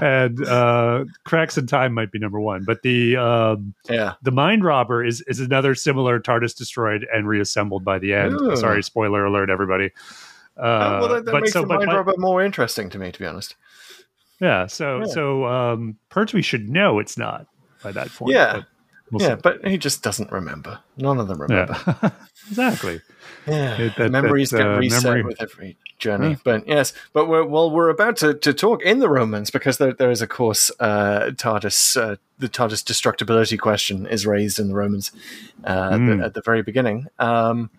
and 0.00 0.44
uh, 0.46 1.04
cracks 1.24 1.56
in 1.58 1.66
time 1.66 1.94
might 1.94 2.10
be 2.12 2.18
number 2.18 2.40
one, 2.40 2.64
but 2.64 2.82
the 2.82 3.16
um, 3.16 3.74
yeah, 3.88 4.14
the 4.22 4.30
Mind 4.32 4.64
Robber 4.64 5.04
is 5.04 5.20
is 5.22 5.40
another 5.40 5.74
similar 5.74 6.20
TARDIS 6.20 6.56
destroyed 6.56 7.06
and 7.12 7.28
reassembled 7.28 7.84
by 7.84 7.98
the 7.98 8.14
end. 8.14 8.32
Ooh. 8.40 8.56
Sorry, 8.56 8.82
spoiler 8.82 9.24
alert, 9.24 9.50
everybody. 9.50 9.90
Uh, 10.56 10.98
well, 11.00 11.08
that, 11.08 11.24
that 11.24 11.32
but 11.32 11.40
makes 11.42 11.52
so, 11.52 11.62
the 11.62 11.66
Mind 11.66 11.86
Robber 11.92 12.14
more 12.16 12.42
interesting 12.42 12.88
to 12.90 12.98
me, 12.98 13.10
to 13.12 13.18
be 13.18 13.26
honest. 13.26 13.56
yeah, 14.40 14.66
so 14.66 15.00
Yeah. 15.00 15.04
so 15.06 15.46
um, 15.46 15.96
Pertwee 16.10 16.42
should 16.42 16.68
know 16.68 16.98
it's 16.98 17.18
not 17.18 17.46
by 17.82 17.92
that 17.92 18.12
point. 18.12 18.32
Yeah. 18.34 18.52
but 18.56 18.66
we'll 19.10 19.22
yeah, 19.22 19.34
see. 19.36 19.40
but 19.42 19.64
he 19.66 19.76
just 19.78 20.02
doesn't 20.02 20.30
remember. 20.32 20.78
None 20.96 21.18
of 21.18 21.28
them 21.28 21.40
remember. 21.42 21.76
yeah, 22.02 22.10
exactly. 22.48 23.00
Yeah, 23.46 23.78
It- 23.80 23.96
that- 23.96 24.10
memories 24.10 24.50
that, 24.50 24.58
get 24.58 24.66
uh, 24.66 24.78
reset 24.78 25.02
memory- 25.04 25.22
with 25.24 25.42
every 25.42 25.76
journey. 25.98 26.36
But 26.44 26.66
yes, 26.68 26.92
but 27.12 27.28
we're, 27.28 27.44
well, 27.44 27.70
we're 27.70 27.88
about 27.88 28.16
to, 28.18 28.34
to 28.34 28.52
talk 28.52 28.82
in 28.82 28.98
the 29.00 29.08
Romans 29.08 29.50
because 29.50 29.78
there, 29.78 29.92
there 29.92 30.10
is, 30.10 30.22
of 30.22 30.28
course, 30.28 30.70
uh, 30.80 31.30
TARDIS. 31.34 31.96
Uh, 32.00 32.16
the 32.38 32.48
TARDIS 32.48 32.82
destructibility 32.82 33.58
question 33.58 34.06
is 34.06 34.26
raised 34.26 34.58
in 34.58 34.68
the 34.68 34.74
Romans 34.74 35.12
uh, 35.64 35.90
at, 35.92 36.00
Mm. 36.00 36.18
the, 36.18 36.24
at 36.26 36.34
the 36.34 36.42
very 36.42 36.62
beginning. 36.62 37.06
Um, 37.18 37.70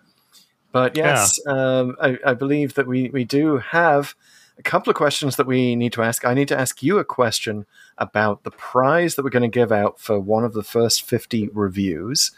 but 0.76 0.94
yes, 0.94 1.38
um, 1.46 1.96
I, 2.02 2.18
I 2.22 2.34
believe 2.34 2.74
that 2.74 2.86
we, 2.86 3.08
we 3.08 3.24
do 3.24 3.56
have 3.56 4.14
a 4.58 4.62
couple 4.62 4.90
of 4.90 4.96
questions 4.96 5.36
that 5.36 5.46
we 5.46 5.74
need 5.74 5.94
to 5.94 6.02
ask. 6.02 6.26
I 6.26 6.34
need 6.34 6.48
to 6.48 6.58
ask 6.60 6.82
you 6.82 6.98
a 6.98 7.04
question 7.04 7.64
about 7.96 8.42
the 8.42 8.50
prize 8.50 9.14
that 9.14 9.22
we're 9.24 9.30
going 9.30 9.50
to 9.50 9.58
give 9.60 9.72
out 9.72 9.98
for 9.98 10.20
one 10.20 10.44
of 10.44 10.52
the 10.52 10.62
first 10.62 11.00
50 11.02 11.48
reviews. 11.54 12.30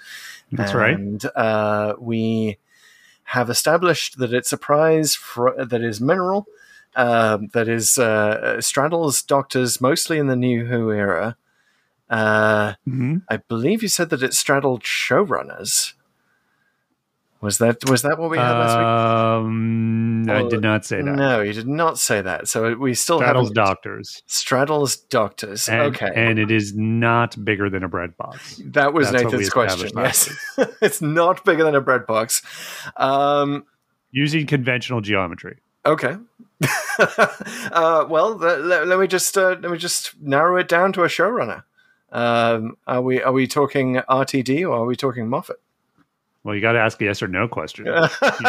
That's 0.52 0.72
right. 0.72 0.94
And 0.94 1.24
uh, 1.34 1.94
we 1.98 2.58
have 3.24 3.50
established 3.50 4.18
that 4.18 4.32
it's 4.32 4.52
a 4.52 4.56
prize 4.56 5.16
for, 5.16 5.52
that 5.64 5.82
is 5.82 6.00
mineral, 6.00 6.46
um, 6.94 7.48
that 7.54 7.68
is 7.68 7.98
uh, 7.98 8.60
straddles 8.60 9.20
doctors 9.20 9.80
mostly 9.80 10.18
in 10.18 10.28
the 10.28 10.36
New 10.36 10.66
Who 10.66 10.92
era. 10.92 11.36
Uh, 12.08 12.74
Mhm. 12.86 13.22
I 13.28 13.38
believe 13.38 13.82
you 13.82 13.88
said 13.88 14.10
that 14.10 14.22
it 14.22 14.32
straddled 14.32 14.84
showrunners. 14.84 15.94
Was 17.40 17.58
that 17.58 17.88
was 17.88 18.02
that 18.02 18.18
what 18.18 18.30
we 18.30 18.36
had 18.36 18.50
last 18.50 18.76
week? 18.76 19.46
Um, 19.46 20.28
I 20.28 20.40
Oh, 20.42 20.50
did 20.50 20.60
not 20.60 20.84
say 20.84 20.96
that. 20.96 21.04
No, 21.04 21.40
you 21.40 21.52
did 21.52 21.68
not 21.68 21.96
say 21.98 22.20
that. 22.20 22.48
So 22.48 22.74
we 22.74 22.94
still 22.94 23.18
Straddle's 23.18 23.50
doctors. 23.52 24.22
Straddle's 24.26 24.96
doctors. 24.96 25.68
And, 25.68 25.94
okay, 25.94 26.10
And 26.14 26.40
it 26.40 26.50
is 26.50 26.74
not 26.74 27.42
bigger 27.44 27.70
than 27.70 27.84
a 27.84 27.88
bread 27.88 28.16
box. 28.16 28.60
that 28.66 28.92
was 28.92 29.10
that's 29.12 29.22
Nathan's 29.22 29.50
question. 29.50 29.90
Yes, 29.96 30.34
it's 30.82 31.00
not 31.00 31.44
bigger 31.44 31.62
than 31.62 31.76
a 31.76 31.80
bread 31.80 32.06
box. 32.06 32.42
Um, 32.96 33.64
Using 34.10 34.46
conventional 34.46 35.00
geometry. 35.00 35.58
Okay. 35.86 36.16
uh, 36.98 38.04
well, 38.08 38.34
let, 38.36 38.62
let, 38.62 38.86
let 38.88 38.98
me 38.98 39.06
just 39.06 39.38
uh, 39.38 39.56
let 39.60 39.70
me 39.70 39.78
just 39.78 40.20
narrow 40.20 40.56
it 40.56 40.66
down 40.66 40.92
to 40.94 41.04
a 41.04 41.08
showrunner. 41.08 41.62
Um, 42.10 42.76
are 42.86 43.00
we 43.02 43.22
are 43.22 43.32
we 43.32 43.46
talking 43.46 43.96
RTD 44.08 44.62
or 44.62 44.72
are 44.78 44.84
we 44.86 44.96
talking 44.96 45.28
Moffat? 45.28 45.60
Well, 46.44 46.54
you 46.54 46.60
got 46.60 46.72
to 46.72 46.78
ask 46.78 47.00
a 47.02 47.04
yes 47.04 47.22
or 47.22 47.28
no 47.28 47.48
question. 47.48 47.86
you 47.86 47.92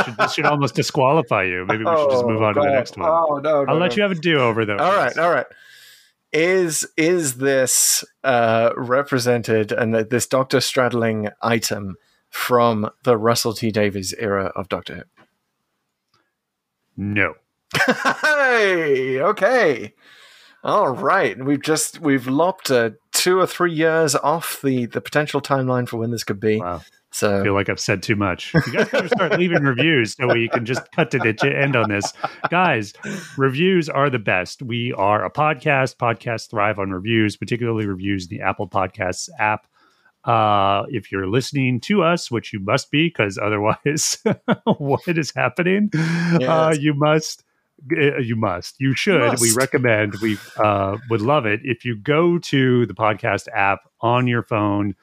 should, 0.04 0.18
this 0.18 0.34
should 0.34 0.46
almost 0.46 0.76
disqualify 0.76 1.44
you. 1.44 1.66
Maybe 1.68 1.84
we 1.84 1.96
should 1.96 2.12
just 2.12 2.26
move 2.26 2.42
on 2.42 2.54
to 2.54 2.62
the 2.62 2.72
next 2.72 2.98
one. 2.98 3.10
Oh 3.10 3.40
no! 3.44 3.64
no 3.64 3.72
I'll 3.72 3.80
let 3.80 3.92
no. 3.92 3.96
you 3.96 4.02
have 4.04 4.12
a 4.12 4.16
do 4.16 4.38
over 4.40 4.66
though. 4.66 4.78
All 4.78 4.96
right, 4.96 5.18
all 5.18 5.32
right. 5.32 5.48
Is 6.32 6.88
is 6.96 7.38
this 7.38 8.04
uh, 8.24 8.72
represented 8.78 9.72
and 9.72 9.96
this 9.96 10.28
Doctor 10.28 10.62
straddling 10.62 11.30
item 11.42 11.96
from 12.30 12.90
the 13.04 13.18
Russell 13.18 13.54
T 13.54 13.72
Davies 13.72 14.14
era 14.20 14.52
of 14.56 14.70
Doctor 14.70 14.96
Who? 14.96 15.04
No. 16.96 17.34
hey, 18.22 19.20
okay. 19.20 19.94
All 20.64 20.90
right. 20.92 21.38
We've 21.44 21.62
just 21.62 22.00
we've 22.00 22.28
lopped 22.28 22.70
uh, 22.70 22.92
two 23.12 23.40
or 23.40 23.48
three 23.48 23.74
years 23.74 24.16
off 24.16 24.62
the 24.62 24.86
the 24.86 25.02
potential 25.02 25.42
timeline 25.42 25.88
for 25.88 25.98
when 25.98 26.12
this 26.12 26.24
could 26.24 26.40
be. 26.40 26.58
Wow. 26.58 26.82
I 27.40 27.44
feel 27.44 27.54
like 27.54 27.70
I've 27.70 27.80
said 27.80 28.04
too 28.04 28.16
much. 28.16 28.54
You 28.54 28.72
guys 28.72 28.90
to 28.90 29.10
start 29.10 29.38
leaving 29.40 29.64
reviews 29.64 30.16
so 30.16 30.28
we 30.32 30.48
can 30.50 30.66
just 30.66 30.82
cut 30.92 31.10
to 31.12 31.18
the 31.20 31.36
end 31.56 31.76
on 31.76 31.90
this. 31.90 32.14
Guys, 32.50 32.94
reviews 33.38 33.90
are 33.90 34.10
the 34.10 34.20
best. 34.20 34.62
We 34.62 34.94
are 34.94 35.26
a 35.26 35.32
podcast. 35.32 35.98
Podcasts 35.98 36.50
thrive 36.50 36.78
on 36.80 36.92
reviews, 36.92 37.36
particularly 37.36 37.88
reviews 37.88 38.30
in 38.30 38.38
the 38.38 38.44
Apple 38.44 38.68
Podcasts 38.70 39.28
app. 39.40 39.66
Uh, 40.26 40.84
if 40.90 41.12
you're 41.12 41.28
listening 41.28 41.80
to 41.80 42.04
us, 42.04 42.30
which 42.30 42.54
you 42.54 42.60
must 42.60 42.92
be, 42.92 43.08
because 43.08 43.38
otherwise, 43.38 44.18
what 44.78 45.02
is 45.08 45.32
happening? 45.36 45.90
Uh, 45.96 46.76
you 46.78 46.94
must. 46.94 47.44
uh, 47.92 48.18
You 48.18 48.36
must. 48.36 48.76
You 48.80 48.94
should. 48.94 49.40
We 49.40 49.48
Must. 49.48 49.56
recommend. 49.58 50.16
We 50.22 50.38
uh, 50.58 50.98
would 51.10 51.22
love 51.22 51.46
it 51.46 51.62
if 51.64 51.86
you 51.86 51.96
go 51.96 52.38
to 52.38 52.86
the 52.86 52.94
podcast 52.94 53.48
app 53.56 53.80
on 54.02 54.28
your 54.28 54.44
phone 54.44 54.96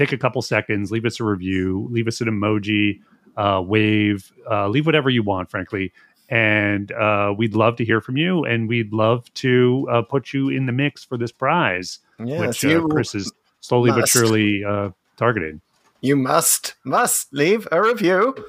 take 0.00 0.12
a 0.12 0.18
couple 0.18 0.40
seconds, 0.40 0.90
leave 0.90 1.04
us 1.04 1.20
a 1.20 1.24
review, 1.24 1.86
leave 1.90 2.08
us 2.08 2.20
an 2.20 2.28
emoji, 2.28 3.00
uh, 3.36 3.62
wave, 3.64 4.32
uh, 4.50 4.66
leave 4.68 4.86
whatever 4.86 5.10
you 5.10 5.22
want, 5.22 5.50
frankly. 5.50 5.92
And 6.30 6.90
uh, 6.92 7.34
we'd 7.36 7.54
love 7.54 7.76
to 7.76 7.84
hear 7.84 8.00
from 8.00 8.16
you, 8.16 8.44
and 8.44 8.68
we'd 8.68 8.92
love 8.92 9.32
to 9.34 9.86
uh, 9.90 10.02
put 10.02 10.32
you 10.32 10.48
in 10.48 10.66
the 10.66 10.72
mix 10.72 11.04
for 11.04 11.18
this 11.18 11.32
prize, 11.32 11.98
yes, 12.24 12.40
which 12.40 12.64
uh, 12.64 12.86
Chris 12.86 13.14
is 13.14 13.32
slowly 13.60 13.90
but 13.90 14.08
surely 14.08 14.64
uh, 14.64 14.90
targeting. 15.16 15.60
you 16.00 16.16
must 16.16 16.74
must 16.84 17.32
leave 17.32 17.66
a 17.72 17.82
review. 17.82 18.34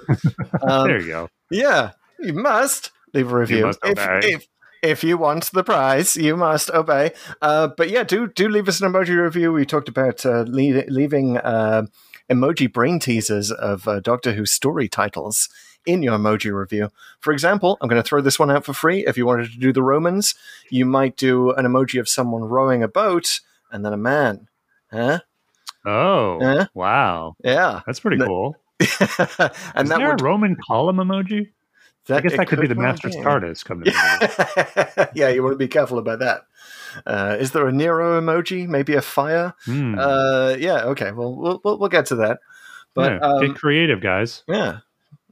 Um, 0.61 0.87
there 0.87 1.01
you 1.01 1.07
go. 1.07 1.29
Yeah, 1.49 1.91
you 2.19 2.33
must 2.33 2.91
leave 3.15 3.31
a 3.31 3.35
review. 3.35 3.65
must 3.65 3.79
if, 3.83 4.25
if 4.25 4.47
if 4.81 5.03
you 5.03 5.17
want 5.17 5.51
the 5.51 5.63
prize, 5.63 6.15
you 6.15 6.35
must 6.37 6.69
obey. 6.71 7.11
Uh, 7.41 7.67
but 7.77 7.89
yeah, 7.89 8.03
do 8.03 8.27
do 8.27 8.47
leave 8.49 8.67
us 8.67 8.81
an 8.81 8.91
emoji 8.91 9.21
review. 9.21 9.51
We 9.53 9.65
talked 9.65 9.89
about 9.89 10.25
uh, 10.25 10.45
le- 10.47 10.85
leaving 10.89 11.37
uh, 11.37 11.83
emoji 12.29 12.71
brain 12.71 12.99
teasers 12.99 13.51
of 13.51 13.87
uh, 13.87 13.99
Doctor 13.99 14.33
Who 14.33 14.45
story 14.45 14.87
titles 14.87 15.49
in 15.85 16.03
your 16.03 16.17
emoji 16.17 16.53
review. 16.53 16.89
For 17.19 17.33
example, 17.33 17.77
I'm 17.81 17.89
going 17.89 18.01
to 18.01 18.07
throw 18.07 18.21
this 18.21 18.37
one 18.39 18.51
out 18.51 18.65
for 18.65 18.73
free. 18.73 19.05
If 19.07 19.17
you 19.17 19.25
wanted 19.25 19.51
to 19.51 19.57
do 19.59 19.73
the 19.73 19.81
Romans, 19.83 20.35
you 20.69 20.85
might 20.85 21.17
do 21.17 21.51
an 21.51 21.65
emoji 21.65 21.99
of 21.99 22.07
someone 22.07 22.43
rowing 22.43 22.83
a 22.83 22.87
boat 22.87 23.39
and 23.71 23.83
then 23.83 23.93
a 23.93 23.97
man. 23.97 24.47
Huh? 24.91 25.19
Oh, 25.85 26.37
Eh? 26.39 26.65
wow. 26.75 27.35
Yeah. 27.43 27.81
That's 27.87 27.99
pretty 27.99 28.17
cool. 28.23 28.55
and 28.79 28.89
Is 28.89 29.39
that 29.39 29.85
there 29.97 30.09
would 30.09 30.21
a 30.21 30.23
Roman 30.23 30.55
column 30.55 30.97
emoji? 30.97 31.49
I 32.09 32.19
guess 32.21 32.35
that 32.35 32.47
could 32.47 32.59
be 32.59 32.67
the 32.67 32.75
Master's 32.75 33.15
be. 33.15 33.21
TARDIS 33.21 33.63
coming 33.63 33.85
to 33.85 35.11
yeah, 35.15 35.29
you 35.29 35.43
want 35.43 35.53
to 35.53 35.57
be 35.57 35.67
careful 35.67 35.97
about 35.99 36.19
that. 36.19 36.41
Uh, 37.05 37.37
is 37.39 37.51
there 37.51 37.67
a 37.67 37.71
Nero 37.71 38.19
emoji? 38.19 38.67
Maybe 38.67 38.95
a 38.95 39.01
fire? 39.01 39.53
Hmm. 39.65 39.95
Uh, 39.97 40.55
yeah, 40.59 40.83
okay. 40.85 41.11
Well, 41.11 41.35
we'll 41.35 41.61
we'll, 41.63 41.77
we'll 41.79 41.89
get 41.89 42.07
to 42.07 42.15
that. 42.17 42.39
But 42.93 43.13
yeah, 43.13 43.19
um, 43.19 43.47
get 43.47 43.55
creative, 43.55 44.01
guys. 44.01 44.43
yeah, 44.47 44.79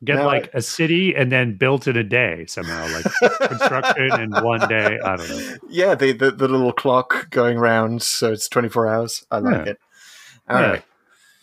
Get 0.01 0.15
Now 0.15 0.27
like 0.27 0.49
a 0.53 0.61
city 0.61 1.13
and 1.13 1.29
then 1.29 1.57
built 1.57 1.85
in 1.87 1.97
a 1.97 2.03
day 2.05 2.45
somehow, 2.47 2.87
like 2.93 3.49
construction 3.49 4.21
in 4.21 4.31
one 4.31 4.65
day. 4.69 4.97
I 5.03 5.15
don't 5.17 5.29
know. 5.29 5.55
yeah, 5.69 5.95
the, 5.95 6.13
the 6.13 6.31
the 6.31 6.47
little 6.47 6.71
clock 6.71 7.29
going 7.31 7.57
round, 7.57 8.01
so 8.01 8.31
it's 8.31 8.47
twenty 8.47 8.69
four 8.69 8.87
hours. 8.87 9.25
I 9.29 9.39
like 9.39 9.65
Yeah. 9.65 9.71
it. 9.71 9.79
All 10.47 10.59
Yeah. 10.61 10.69
right. 10.69 10.83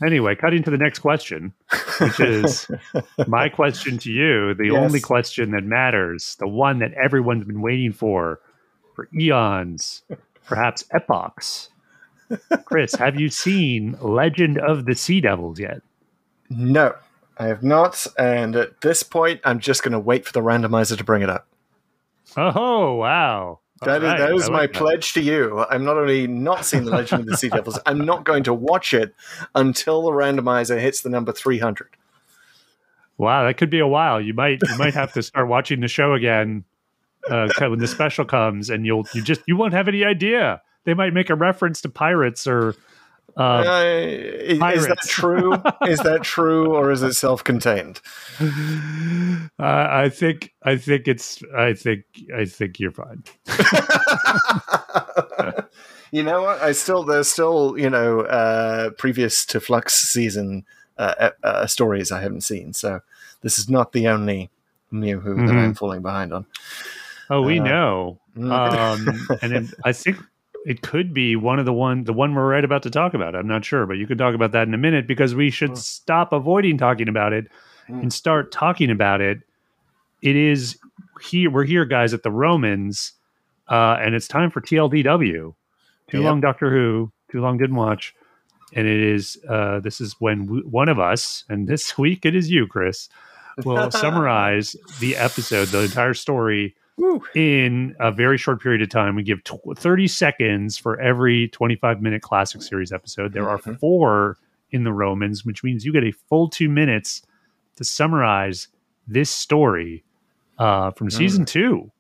Anyway, 0.05 0.35
cutting 0.35 0.63
to 0.63 0.71
the 0.71 0.77
next 0.77 0.99
question, 0.99 1.53
which 2.01 2.21
is 2.21 2.69
my 3.27 3.49
question 3.49 3.97
to 3.99 4.11
you, 4.13 4.53
the 4.55 4.67
Yes. 4.67 4.75
only 4.77 5.01
question 5.01 5.53
that 5.53 5.65
matters, 5.65 6.37
the 6.39 6.47
one 6.49 6.81
that 6.81 6.93
everyone's 6.95 7.45
been 7.47 7.63
waiting 7.63 7.93
for 7.93 8.41
for 8.95 9.09
eons, 9.19 10.03
perhaps 10.47 10.85
epochs. 10.93 11.69
Chris, 12.65 12.95
have 12.97 13.19
you 13.21 13.29
seen 13.31 13.97
Legend 14.01 14.59
of 14.59 14.85
the 14.85 14.95
Sea 14.95 15.21
Devils 15.21 15.61
yet? 15.61 15.81
No, 16.51 16.95
I 17.39 17.47
have 17.47 17.63
not. 17.63 18.07
And 18.19 18.57
at 18.57 18.81
this 18.81 19.03
point, 19.03 19.41
I'm 19.45 19.61
just 19.61 19.83
going 19.83 19.93
to 19.93 19.99
wait 19.99 20.27
for 20.27 20.33
the 20.33 20.41
randomizer 20.41 20.97
to 20.99 21.05
bring 21.05 21.23
it 21.23 21.31
up. 21.31 21.47
Oh, 22.37 22.95
wow. 22.95 23.61
That 23.83 24.03
is, 24.03 24.09
that 24.09 24.21
right, 24.21 24.35
is 24.35 24.51
my 24.51 24.63
that. 24.63 24.73
pledge 24.73 25.13
to 25.15 25.21
you. 25.21 25.65
I'm 25.69 25.85
not 25.85 25.99
only 25.99 26.27
not 26.27 26.65
seeing 26.65 26.85
the 26.85 26.93
Legend 26.93 27.21
of 27.21 27.27
the 27.27 27.37
Sea 27.37 27.51
Devils, 27.51 27.79
I'm 27.85 28.07
not 28.07 28.25
going 28.25 28.45
to 28.45 28.55
watch 28.55 28.95
it 28.95 29.15
until 29.55 30.03
the 30.03 30.13
randomizer 30.13 30.81
hits 30.81 31.03
the 31.03 31.11
number 31.11 31.33
300. 31.33 31.89
Wow, 33.19 33.47
that 33.47 33.59
could 33.59 33.71
be 33.71 33.79
a 33.79 33.87
while. 33.87 34.21
You 34.21 34.35
might 34.35 34.61
you 34.63 34.79
might 34.79 34.95
have 34.95 35.13
to 35.15 35.23
start 35.23 35.49
watching 35.49 35.81
the 35.81 35.89
show 35.89 36.15
again 36.15 36.65
uh, 37.31 37.49
when 37.59 37.79
the 37.79 37.87
special 37.87 38.25
comes, 38.25 38.71
and 38.71 38.85
you'll 38.87 39.07
you 39.15 39.23
just 39.23 39.41
you 39.47 39.57
won't 39.57 39.73
have 39.73 39.89
any 39.89 40.05
idea. 40.05 40.63
They 40.85 40.95
might 40.95 41.13
make 41.13 41.31
a 41.31 41.35
reference 41.35 41.81
to 41.83 41.89
pirates 41.89 42.47
or 42.47 42.75
uh, 43.37 43.43
Uh, 43.43 43.83
is, 43.85 44.59
is 44.59 44.87
that 44.87 44.99
true? 45.07 45.53
is 45.87 45.99
that 46.01 46.23
true, 46.23 46.75
or 46.75 46.91
is 46.91 47.03
it 47.03 47.13
self-contained? 47.15 48.01
uh, 48.41 49.49
I 49.59 50.09
think 50.09 50.55
I 50.63 50.77
think 50.77 51.09
it's 51.09 51.43
I 51.57 51.75
think 51.75 52.05
I 52.35 52.45
think 52.47 52.81
you're 52.81 52.93
fine. 52.93 53.25
you 56.11 56.23
know 56.23 56.43
what? 56.43 56.61
I 56.63 56.73
still 56.73 57.05
there's 57.05 57.29
still 57.29 57.77
you 57.79 57.91
know 57.91 58.21
uh, 58.21 58.91
previous 58.91 59.45
to 59.47 59.61
Flux 59.61 59.95
season 59.95 60.65
uh, 60.99 61.31
uh, 61.43 61.67
stories 61.67 62.11
I 62.11 62.21
haven't 62.23 62.43
seen, 62.43 62.73
so 62.73 63.01
this 63.43 63.59
is 63.59 63.69
not 63.69 63.93
the 63.93 64.09
only 64.09 64.51
New 64.91 65.21
Who 65.21 65.35
that 65.35 65.53
Mhm. 65.53 65.65
I'm 65.65 65.75
falling 65.75 66.03
behind 66.03 66.33
on. 66.33 66.47
Oh, 67.29 67.43
we 67.43 67.59
know, 67.59 68.21
mm. 68.37 68.51
um, 68.51 69.39
and 69.43 69.53
it, 69.53 69.75
I 69.85 69.93
think 69.93 70.17
it 70.67 70.83
could 70.83 71.15
be 71.15 71.37
one 71.37 71.59
of 71.59 71.65
the 71.65 71.73
one 71.73 72.05
the 72.05 72.13
one 72.13 72.35
we're 72.35 72.51
right 72.51 72.65
about 72.65 72.83
to 72.83 72.91
talk 72.91 73.15
about. 73.15 73.35
I'm 73.37 73.47
not 73.49 73.65
sure, 73.65 73.87
but 73.87 73.95
you 73.99 74.07
could 74.07 74.19
talk 74.19 74.35
about 74.35 74.51
that 74.53 74.67
in 74.69 74.75
a 74.75 74.79
minute 74.79 75.07
because 75.07 75.35
we 75.35 75.49
should 75.51 75.79
stop 75.79 76.33
avoiding 76.33 76.77
talking 76.77 77.09
about 77.09 77.33
it 77.33 77.47
Mm. 77.89 78.03
and 78.03 78.13
start 78.13 78.51
talking 78.51 78.91
about 78.91 79.21
it. 79.21 79.39
It 80.21 80.35
is 80.35 80.77
here. 81.23 81.49
We're 81.51 81.63
here, 81.65 81.85
guys, 81.85 82.13
at 82.13 82.25
the 82.25 82.33
Romans, 82.33 83.13
uh, 83.69 83.97
and 84.01 84.13
it's 84.13 84.27
time 84.27 84.51
for 84.51 84.61
TLDW. 84.61 85.55
Too 86.09 86.17
Yep. 86.19 86.25
long, 86.25 86.41
Doctor 86.41 86.69
Who. 86.73 87.13
Too 87.31 87.41
long, 87.41 87.59
didn't 87.59 87.77
watch. 87.77 88.13
And 88.73 88.89
it 88.89 89.01
is. 89.01 89.39
Uh, 89.49 89.79
this 89.79 90.01
is 90.01 90.17
when 90.19 90.47
we, 90.47 90.61
one 90.63 90.89
of 90.89 90.99
us, 90.99 91.45
and 91.49 91.69
this 91.69 91.97
week 92.05 92.27
it 92.27 92.35
is 92.35 92.51
you, 92.51 92.67
Chris, 92.67 93.09
will 93.65 93.89
summarize 94.03 94.75
the 94.99 95.17
episode, 95.17 95.69
the 95.69 95.83
entire 95.85 96.15
story 96.15 96.75
Woo. 96.97 97.23
in 97.35 97.95
a 98.01 98.11
very 98.11 98.39
short 98.39 98.63
period 98.63 98.81
of 98.83 98.89
time. 98.89 99.15
We 99.17 99.23
give 99.23 99.45
tw- 99.45 99.77
30 99.77 100.09
seconds 100.09 100.79
for 100.79 100.99
every 101.01 101.49
25 101.49 102.01
minute 102.01 102.23
classic 102.23 102.63
series 102.63 102.93
episode. 102.93 103.33
There 103.35 103.49
are 103.49 103.59
Mhm. 103.59 103.79
four 103.79 104.39
in 104.71 104.85
the 104.85 104.93
Romans, 104.93 105.45
which 105.45 105.63
means 105.63 105.85
you 105.85 105.93
get 105.93 106.05
a 106.05 106.13
full 106.13 106.49
two 106.49 106.69
minutes 106.69 107.23
to 107.77 107.85
summarize 107.85 108.69
this 109.07 109.31
story 109.31 110.05
uh, 110.59 110.91
from 110.93 111.11
season 111.11 111.45
two. 111.45 111.91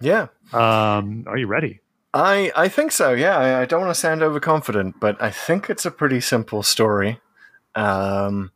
Yeah. 0.00 0.26
Um, 0.52 1.24
are 1.28 1.36
you 1.38 1.46
ready? 1.46 1.80
I 2.12 2.50
I 2.56 2.66
think 2.68 2.90
so. 2.90 3.12
Yeah, 3.12 3.38
I, 3.38 3.60
I 3.60 3.64
don't 3.66 3.82
want 3.82 3.94
to 3.94 4.00
sound 4.00 4.20
overconfident, 4.20 4.98
but 4.98 5.22
I 5.22 5.30
think 5.30 5.70
it's 5.70 5.86
a 5.86 5.92
pretty 5.92 6.20
simple 6.20 6.64
story. 6.64 7.20
Um, 7.76 8.50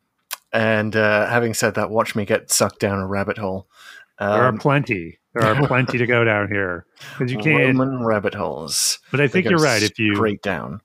and 0.52 0.96
uh, 0.96 1.26
having 1.28 1.54
said 1.54 1.74
that, 1.76 1.90
watch 1.90 2.16
me 2.16 2.24
get 2.24 2.50
sucked 2.50 2.80
down 2.80 2.98
a 2.98 3.06
rabbit 3.06 3.38
hole. 3.38 3.68
There 4.18 4.28
are 4.28 4.48
Um, 4.48 4.58
plenty. 4.58 5.18
There 5.34 5.44
are 5.44 5.54
plenty 5.66 5.98
to 5.98 6.06
go 6.06 6.24
down 6.24 6.48
here 6.48 6.86
because 7.12 7.32
you 7.32 7.38
can't. 7.38 7.76
Roman 7.78 8.04
rabbit 8.04 8.34
holes. 8.34 8.98
But 9.10 9.20
I 9.20 9.28
think 9.28 9.46
you're 9.48 9.58
right. 9.58 9.82
If 9.82 9.98
you 9.98 10.14
break 10.16 10.42
down, 10.42 10.80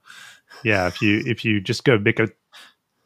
Yeah, 0.64 0.88
if 0.88 1.02
you 1.02 1.22
if 1.26 1.46
you 1.46 1.62
just 1.62 1.84
go 1.84 1.98
make 1.98 2.20
a 2.20 2.30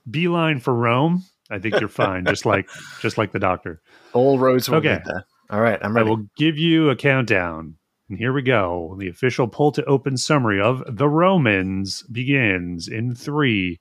beeline 0.09 0.59
for 0.59 0.73
Rome, 0.73 1.23
I 1.49 1.59
think 1.59 1.79
you're 1.79 1.89
fine. 1.89 2.25
just 2.25 2.45
like 2.45 2.67
just 3.01 3.17
like 3.17 3.31
the 3.31 3.39
doctor. 3.39 3.81
All 4.13 4.39
roads 4.39 4.69
will 4.69 4.77
Okay. 4.77 4.93
lead 4.95 5.05
there. 5.05 5.25
All 5.49 5.61
right, 5.61 5.79
I'm 5.83 5.93
ready. 5.95 6.07
I 6.07 6.09
will 6.09 6.25
give 6.37 6.57
you 6.57 6.89
a 6.89 6.95
countdown. 6.95 7.75
And 8.09 8.17
here 8.17 8.33
we 8.33 8.41
go. 8.41 8.95
The 8.99 9.07
official 9.07 9.47
pull 9.47 9.71
to 9.73 9.83
open 9.85 10.17
summary 10.17 10.61
of 10.61 10.83
The 10.87 11.07
Romans 11.09 12.03
begins 12.03 12.87
in 12.87 13.15
three, 13.15 13.79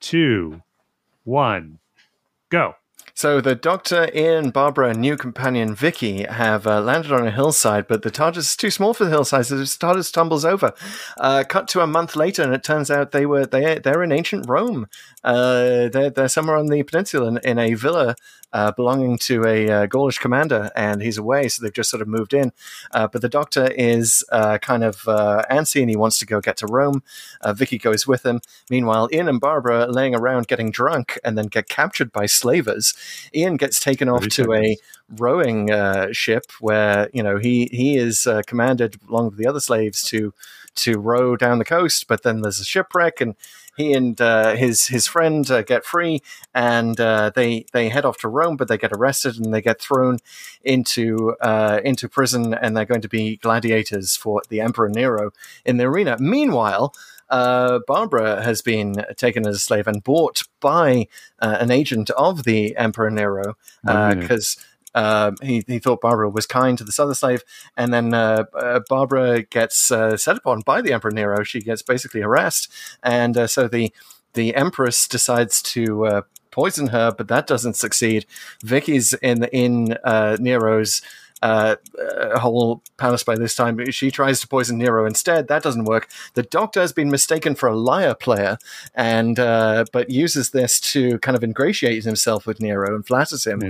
two, 0.00 0.62
one, 1.24 1.78
go. 2.50 2.74
So 3.16 3.40
the 3.40 3.54
Doctor, 3.54 4.10
Ian, 4.12 4.50
Barbara, 4.50 4.90
and 4.90 5.00
new 5.00 5.16
companion 5.16 5.72
Vicky 5.72 6.24
have 6.24 6.66
uh, 6.66 6.80
landed 6.80 7.12
on 7.12 7.24
a 7.24 7.30
hillside, 7.30 7.86
but 7.86 8.02
the 8.02 8.10
TARDIS 8.10 8.38
is 8.38 8.56
too 8.56 8.72
small 8.72 8.92
for 8.92 9.04
the 9.04 9.10
hillside, 9.10 9.46
so 9.46 9.56
the 9.56 9.62
TARDIS 9.62 10.12
tumbles 10.12 10.44
over. 10.44 10.72
Uh, 11.16 11.44
cut 11.48 11.68
to 11.68 11.80
a 11.80 11.86
month 11.86 12.16
later, 12.16 12.42
and 12.42 12.52
it 12.52 12.64
turns 12.64 12.90
out 12.90 13.12
they 13.12 13.24
were 13.24 13.46
they 13.46 13.78
they're 13.78 14.02
in 14.02 14.10
ancient 14.10 14.48
Rome. 14.48 14.88
Uh, 15.24 15.88
they're 15.88 16.10
they're 16.10 16.28
somewhere 16.28 16.56
on 16.56 16.66
the 16.66 16.82
peninsula 16.82 17.28
in, 17.28 17.38
in 17.38 17.58
a 17.58 17.74
villa. 17.74 18.14
Uh, 18.52 18.70
belonging 18.70 19.18
to 19.18 19.44
a 19.44 19.68
uh, 19.68 19.86
Gaulish 19.86 20.20
commander, 20.20 20.70
and 20.76 21.02
he's 21.02 21.18
away, 21.18 21.48
so 21.48 21.60
they've 21.60 21.72
just 21.72 21.90
sort 21.90 22.00
of 22.00 22.06
moved 22.06 22.32
in. 22.32 22.52
Uh, 22.92 23.08
but 23.08 23.20
the 23.20 23.28
Doctor 23.28 23.66
is 23.72 24.24
uh, 24.30 24.58
kind 24.58 24.84
of 24.84 25.08
uh, 25.08 25.42
antsy, 25.50 25.80
and 25.80 25.90
he 25.90 25.96
wants 25.96 26.18
to 26.20 26.26
go 26.26 26.40
get 26.40 26.56
to 26.58 26.68
Rome. 26.68 27.02
Uh, 27.40 27.52
Vicky 27.52 27.78
goes 27.78 28.06
with 28.06 28.24
him. 28.24 28.38
Meanwhile, 28.70 29.08
Ian 29.12 29.28
and 29.28 29.40
Barbara 29.40 29.86
are 29.86 29.88
laying 29.88 30.14
around 30.14 30.46
getting 30.46 30.70
drunk, 30.70 31.18
and 31.24 31.36
then 31.36 31.46
get 31.46 31.68
captured 31.68 32.12
by 32.12 32.26
slavers. 32.26 32.94
Ian 33.34 33.56
gets 33.56 33.80
taken 33.80 34.08
off 34.08 34.28
to 34.28 34.52
a 34.52 34.76
rowing 35.08 35.70
uh, 35.70 36.12
ship 36.12 36.44
where 36.60 37.08
you 37.12 37.22
know 37.22 37.38
he 37.38 37.68
he 37.72 37.96
is 37.96 38.26
uh, 38.26 38.42
commanded 38.46 38.96
along 39.08 39.26
with 39.30 39.38
the 39.38 39.46
other 39.46 39.60
slaves 39.60 40.02
to 40.04 40.32
to 40.76 40.98
row 40.98 41.36
down 41.36 41.58
the 41.58 41.64
coast, 41.64 42.06
but 42.08 42.22
then 42.22 42.42
there's 42.42 42.60
a 42.60 42.64
shipwreck 42.64 43.20
and. 43.20 43.34
He 43.76 43.92
and 43.92 44.20
uh, 44.20 44.54
his 44.54 44.86
his 44.86 45.08
friend 45.08 45.50
uh, 45.50 45.62
get 45.62 45.84
free, 45.84 46.22
and 46.54 47.00
uh, 47.00 47.32
they 47.34 47.66
they 47.72 47.88
head 47.88 48.04
off 48.04 48.18
to 48.18 48.28
Rome, 48.28 48.56
but 48.56 48.68
they 48.68 48.78
get 48.78 48.92
arrested 48.92 49.36
and 49.36 49.52
they 49.52 49.60
get 49.60 49.80
thrown 49.80 50.18
into 50.62 51.34
uh, 51.40 51.80
into 51.82 52.08
prison, 52.08 52.54
and 52.54 52.76
they're 52.76 52.84
going 52.84 53.00
to 53.00 53.08
be 53.08 53.36
gladiators 53.38 54.14
for 54.14 54.42
the 54.48 54.60
Emperor 54.60 54.88
Nero 54.88 55.32
in 55.64 55.78
the 55.78 55.86
arena. 55.86 56.16
Meanwhile, 56.20 56.94
uh, 57.28 57.80
Barbara 57.88 58.44
has 58.44 58.62
been 58.62 59.04
taken 59.16 59.44
as 59.44 59.56
a 59.56 59.58
slave 59.58 59.88
and 59.88 60.04
bought 60.04 60.44
by 60.60 61.08
uh, 61.40 61.56
an 61.58 61.72
agent 61.72 62.10
of 62.10 62.44
the 62.44 62.76
Emperor 62.76 63.10
Nero 63.10 63.56
minute. 64.14 64.30
Uh, 64.94 65.32
he, 65.42 65.64
he 65.66 65.78
thought 65.78 66.00
Barbara 66.00 66.28
was 66.28 66.46
kind 66.46 66.78
to 66.78 66.84
this 66.84 66.98
other 66.98 67.14
slave, 67.14 67.42
and 67.76 67.92
then 67.92 68.14
uh, 68.14 68.44
uh, 68.54 68.80
Barbara 68.88 69.42
gets 69.42 69.90
uh, 69.90 70.16
set 70.16 70.36
upon 70.36 70.60
by 70.60 70.80
the 70.80 70.92
Emperor 70.92 71.10
Nero. 71.10 71.42
She 71.42 71.60
gets 71.60 71.82
basically 71.82 72.20
harassed, 72.20 72.72
and 73.02 73.36
uh, 73.36 73.46
so 73.46 73.68
the 73.68 73.92
the 74.34 74.54
Empress 74.54 75.06
decides 75.06 75.62
to 75.62 76.06
uh, 76.06 76.22
poison 76.50 76.88
her, 76.88 77.12
but 77.16 77.28
that 77.28 77.46
doesn't 77.46 77.74
succeed. 77.74 78.26
Vicky's 78.62 79.12
in 79.14 79.44
in 79.44 79.96
Nero's 80.40 81.02
uh, 81.44 82.38
whole 82.38 82.82
palace 82.96 83.22
by 83.22 83.36
this 83.36 83.54
time. 83.54 83.90
She 83.90 84.10
tries 84.10 84.40
to 84.40 84.48
poison 84.48 84.78
Nero 84.78 85.04
instead. 85.04 85.48
That 85.48 85.62
doesn't 85.62 85.84
work. 85.84 86.08
The 86.32 86.42
Doctor 86.42 86.80
has 86.80 86.92
been 86.92 87.10
mistaken 87.10 87.54
for 87.54 87.68
a 87.68 87.76
lyre 87.76 88.14
player, 88.14 88.56
and 88.94 89.38
uh, 89.38 89.84
but 89.92 90.08
uses 90.08 90.50
this 90.50 90.80
to 90.92 91.18
kind 91.18 91.36
of 91.36 91.44
ingratiate 91.44 92.04
himself 92.04 92.46
with 92.46 92.60
Nero 92.60 92.94
and 92.94 93.06
flatters 93.06 93.46
him. 93.46 93.60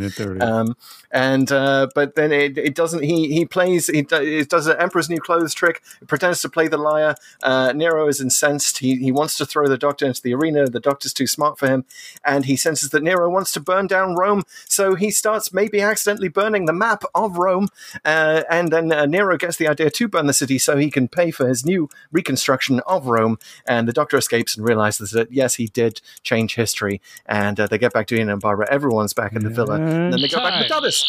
Um, 0.41 0.77
and 1.11 1.51
uh, 1.51 1.89
but 1.95 2.15
then 2.15 2.31
it, 2.33 2.57
it 2.57 2.75
doesn't. 2.75 3.03
He 3.03 3.35
he 3.35 3.45
plays. 3.45 3.89
He 3.89 4.07
it 4.11 4.49
does 4.49 4.67
an 4.67 4.77
Emperor's 4.79 5.11
New 5.11 5.21
Clothes 5.21 5.55
trick. 5.55 5.83
Pretends 6.07 6.41
to 6.43 6.49
play 6.49 6.69
the 6.69 6.79
lyre. 6.79 7.17
Uh, 7.43 7.73
Nero 7.75 8.07
is 8.07 8.21
incensed. 8.21 8.79
He 8.79 8.97
he 8.97 9.11
wants 9.11 9.37
to 9.39 9.47
throw 9.47 9.67
the 9.67 9.79
Doctor 9.79 10.07
into 10.07 10.23
the 10.23 10.35
arena. 10.35 10.67
The 10.67 10.81
Doctor's 10.81 11.13
too 11.13 11.27
smart 11.27 11.59
for 11.59 11.67
him, 11.67 11.85
and 12.25 12.45
he 12.45 12.57
senses 12.57 12.91
that 12.91 13.03
Nero 13.03 13.29
wants 13.29 13.51
to 13.53 13.61
burn 13.61 13.89
down 13.89 14.15
Rome. 14.15 14.45
So 14.69 14.95
he 14.95 15.11
starts 15.11 15.53
maybe 15.53 15.81
accidentally 15.81 16.29
burning 16.29 16.67
the 16.67 16.73
map 16.73 17.03
of 17.15 17.37
Rome. 17.37 17.64
Uh, 18.05 18.43
and 18.51 18.71
then 18.73 18.93
uh, 18.93 19.07
Nero 19.07 19.37
gets 19.37 19.57
the 19.57 19.69
idea 19.69 19.91
to 19.91 20.09
burn 20.09 20.27
the 20.27 20.33
city 20.33 20.59
so 20.59 20.77
he 20.77 20.91
can 20.91 21.09
pay 21.09 21.31
for 21.31 21.49
his 21.49 21.65
new 21.65 21.89
reconstruction 22.13 22.81
of 22.87 23.07
Rome. 23.07 23.39
And 23.67 23.87
the 23.89 23.93
Doctor 23.93 24.17
escapes 24.17 24.57
and 24.57 24.67
realizes 24.67 25.11
that 25.13 25.33
yes, 25.33 25.55
he 25.55 25.67
did 25.67 26.01
change 26.23 26.55
history. 26.55 27.01
And 27.27 27.59
uh, 27.61 27.67
they 27.67 27.79
get 27.79 27.93
back 27.93 28.07
to 28.09 28.17
Ian 28.17 28.29
and 28.31 28.41
Barbara. 28.41 28.67
Everyone's 28.71 29.13
back 29.13 29.35
in 29.35 29.43
the 29.45 29.51
villa. 29.51 29.77
And 29.77 30.13
then 30.13 30.21
they 30.21 30.29
go 30.29 30.39
back 30.39 30.61
to 30.63 30.69
the 30.69 30.75
TARDIS. 30.75 31.05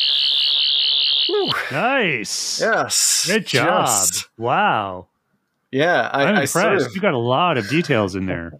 Whew. 1.28 1.52
nice. 1.72 2.62
Yes. 2.62 3.26
Good 3.28 3.48
job. 3.48 3.86
Just- 3.88 4.30
wow. 4.38 5.08
yeah, 5.72 6.10
I, 6.13 6.24
I'm 6.26 6.36
I 6.38 6.46
sort 6.46 6.65
impressed. 6.65 6.88
of- 6.89 6.96
You 6.96 7.02
got 7.02 7.13
a 7.13 7.18
lot 7.18 7.58
of 7.58 7.68
details 7.68 8.15
in 8.15 8.26
there. 8.28 8.54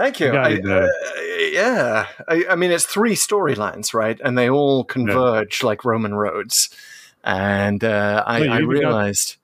Thank 0.00 0.18
you. 0.20 0.30
I, 0.30 0.54
uh, 0.58 0.86
yeah, 1.52 2.06
I, 2.26 2.44
I 2.50 2.54
mean 2.56 2.70
it's 2.70 2.86
three 2.86 3.14
storylines, 3.14 3.92
right? 3.92 4.18
And 4.24 4.38
they 4.38 4.48
all 4.48 4.82
converge 4.84 5.62
like 5.62 5.84
Roman 5.84 6.14
roads. 6.14 6.70
And 7.22 7.84
uh, 7.84 8.24
I, 8.26 8.36
I 8.48 8.60
got- 8.60 8.66
realized 8.68 9.36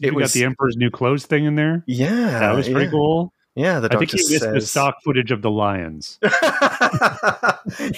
You 0.00 0.08
it 0.08 0.10
got 0.12 0.20
was 0.20 0.32
the 0.34 0.44
Emperor's 0.44 0.76
New 0.76 0.90
Clothes 0.90 1.26
thing 1.26 1.46
in 1.46 1.56
there. 1.56 1.82
yeah, 1.86 2.38
That 2.38 2.54
was 2.54 2.68
pretty 2.68 2.84
yeah. 2.84 2.90
cool. 2.92 3.32
Yeah, 3.56 3.80
the 3.80 3.92
I 3.92 3.98
think 3.98 4.12
you 4.12 4.18
missed 4.18 4.30
the 4.30 4.60
says. 4.60 4.70
stock 4.70 5.02
footage 5.02 5.32
of 5.32 5.42
the 5.42 5.50
lions. 5.50 6.20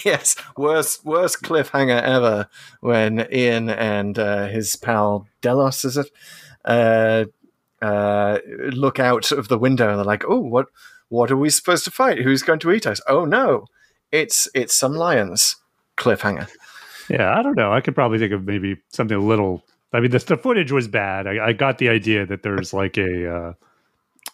yes, 0.04 0.34
worst 0.56 1.04
worst 1.04 1.42
cliffhanger 1.42 2.00
ever 2.00 2.48
when 2.80 3.26
Ian 3.30 3.68
and 3.68 4.18
uh, 4.18 4.46
his 4.48 4.74
pal 4.76 5.26
Delos 5.42 5.84
is 5.84 5.98
it 5.98 6.10
uh, 6.64 7.24
uh, 7.82 8.38
look 8.72 8.98
out 8.98 9.30
of 9.32 9.48
the 9.48 9.58
window 9.58 9.90
and 9.90 9.98
they're 9.98 10.04
like, 10.04 10.24
"Oh, 10.26 10.40
what 10.40 10.68
what 11.10 11.30
are 11.30 11.36
we 11.36 11.50
supposed 11.50 11.84
to 11.84 11.90
fight? 11.90 12.22
Who's 12.22 12.42
going 12.42 12.60
to 12.60 12.72
eat 12.72 12.86
us? 12.86 13.00
Oh 13.06 13.26
no, 13.26 13.66
it's 14.10 14.48
it's 14.54 14.74
some 14.74 14.94
lions." 14.94 15.56
Cliffhanger. 15.98 16.48
Yeah, 17.10 17.36
I 17.36 17.42
don't 17.42 17.56
know. 17.56 17.72
I 17.72 17.80
could 17.80 17.94
probably 17.94 18.18
think 18.18 18.32
of 18.32 18.44
maybe 18.44 18.76
something 18.88 19.16
a 19.16 19.20
little. 19.20 19.62
I 19.92 20.00
mean, 20.00 20.12
the, 20.12 20.20
the 20.20 20.36
footage 20.36 20.72
was 20.72 20.88
bad. 20.88 21.26
I, 21.26 21.48
I 21.48 21.52
got 21.52 21.78
the 21.78 21.88
idea 21.88 22.24
that 22.24 22.42
there's 22.42 22.72
like 22.72 22.96
a 22.96 23.54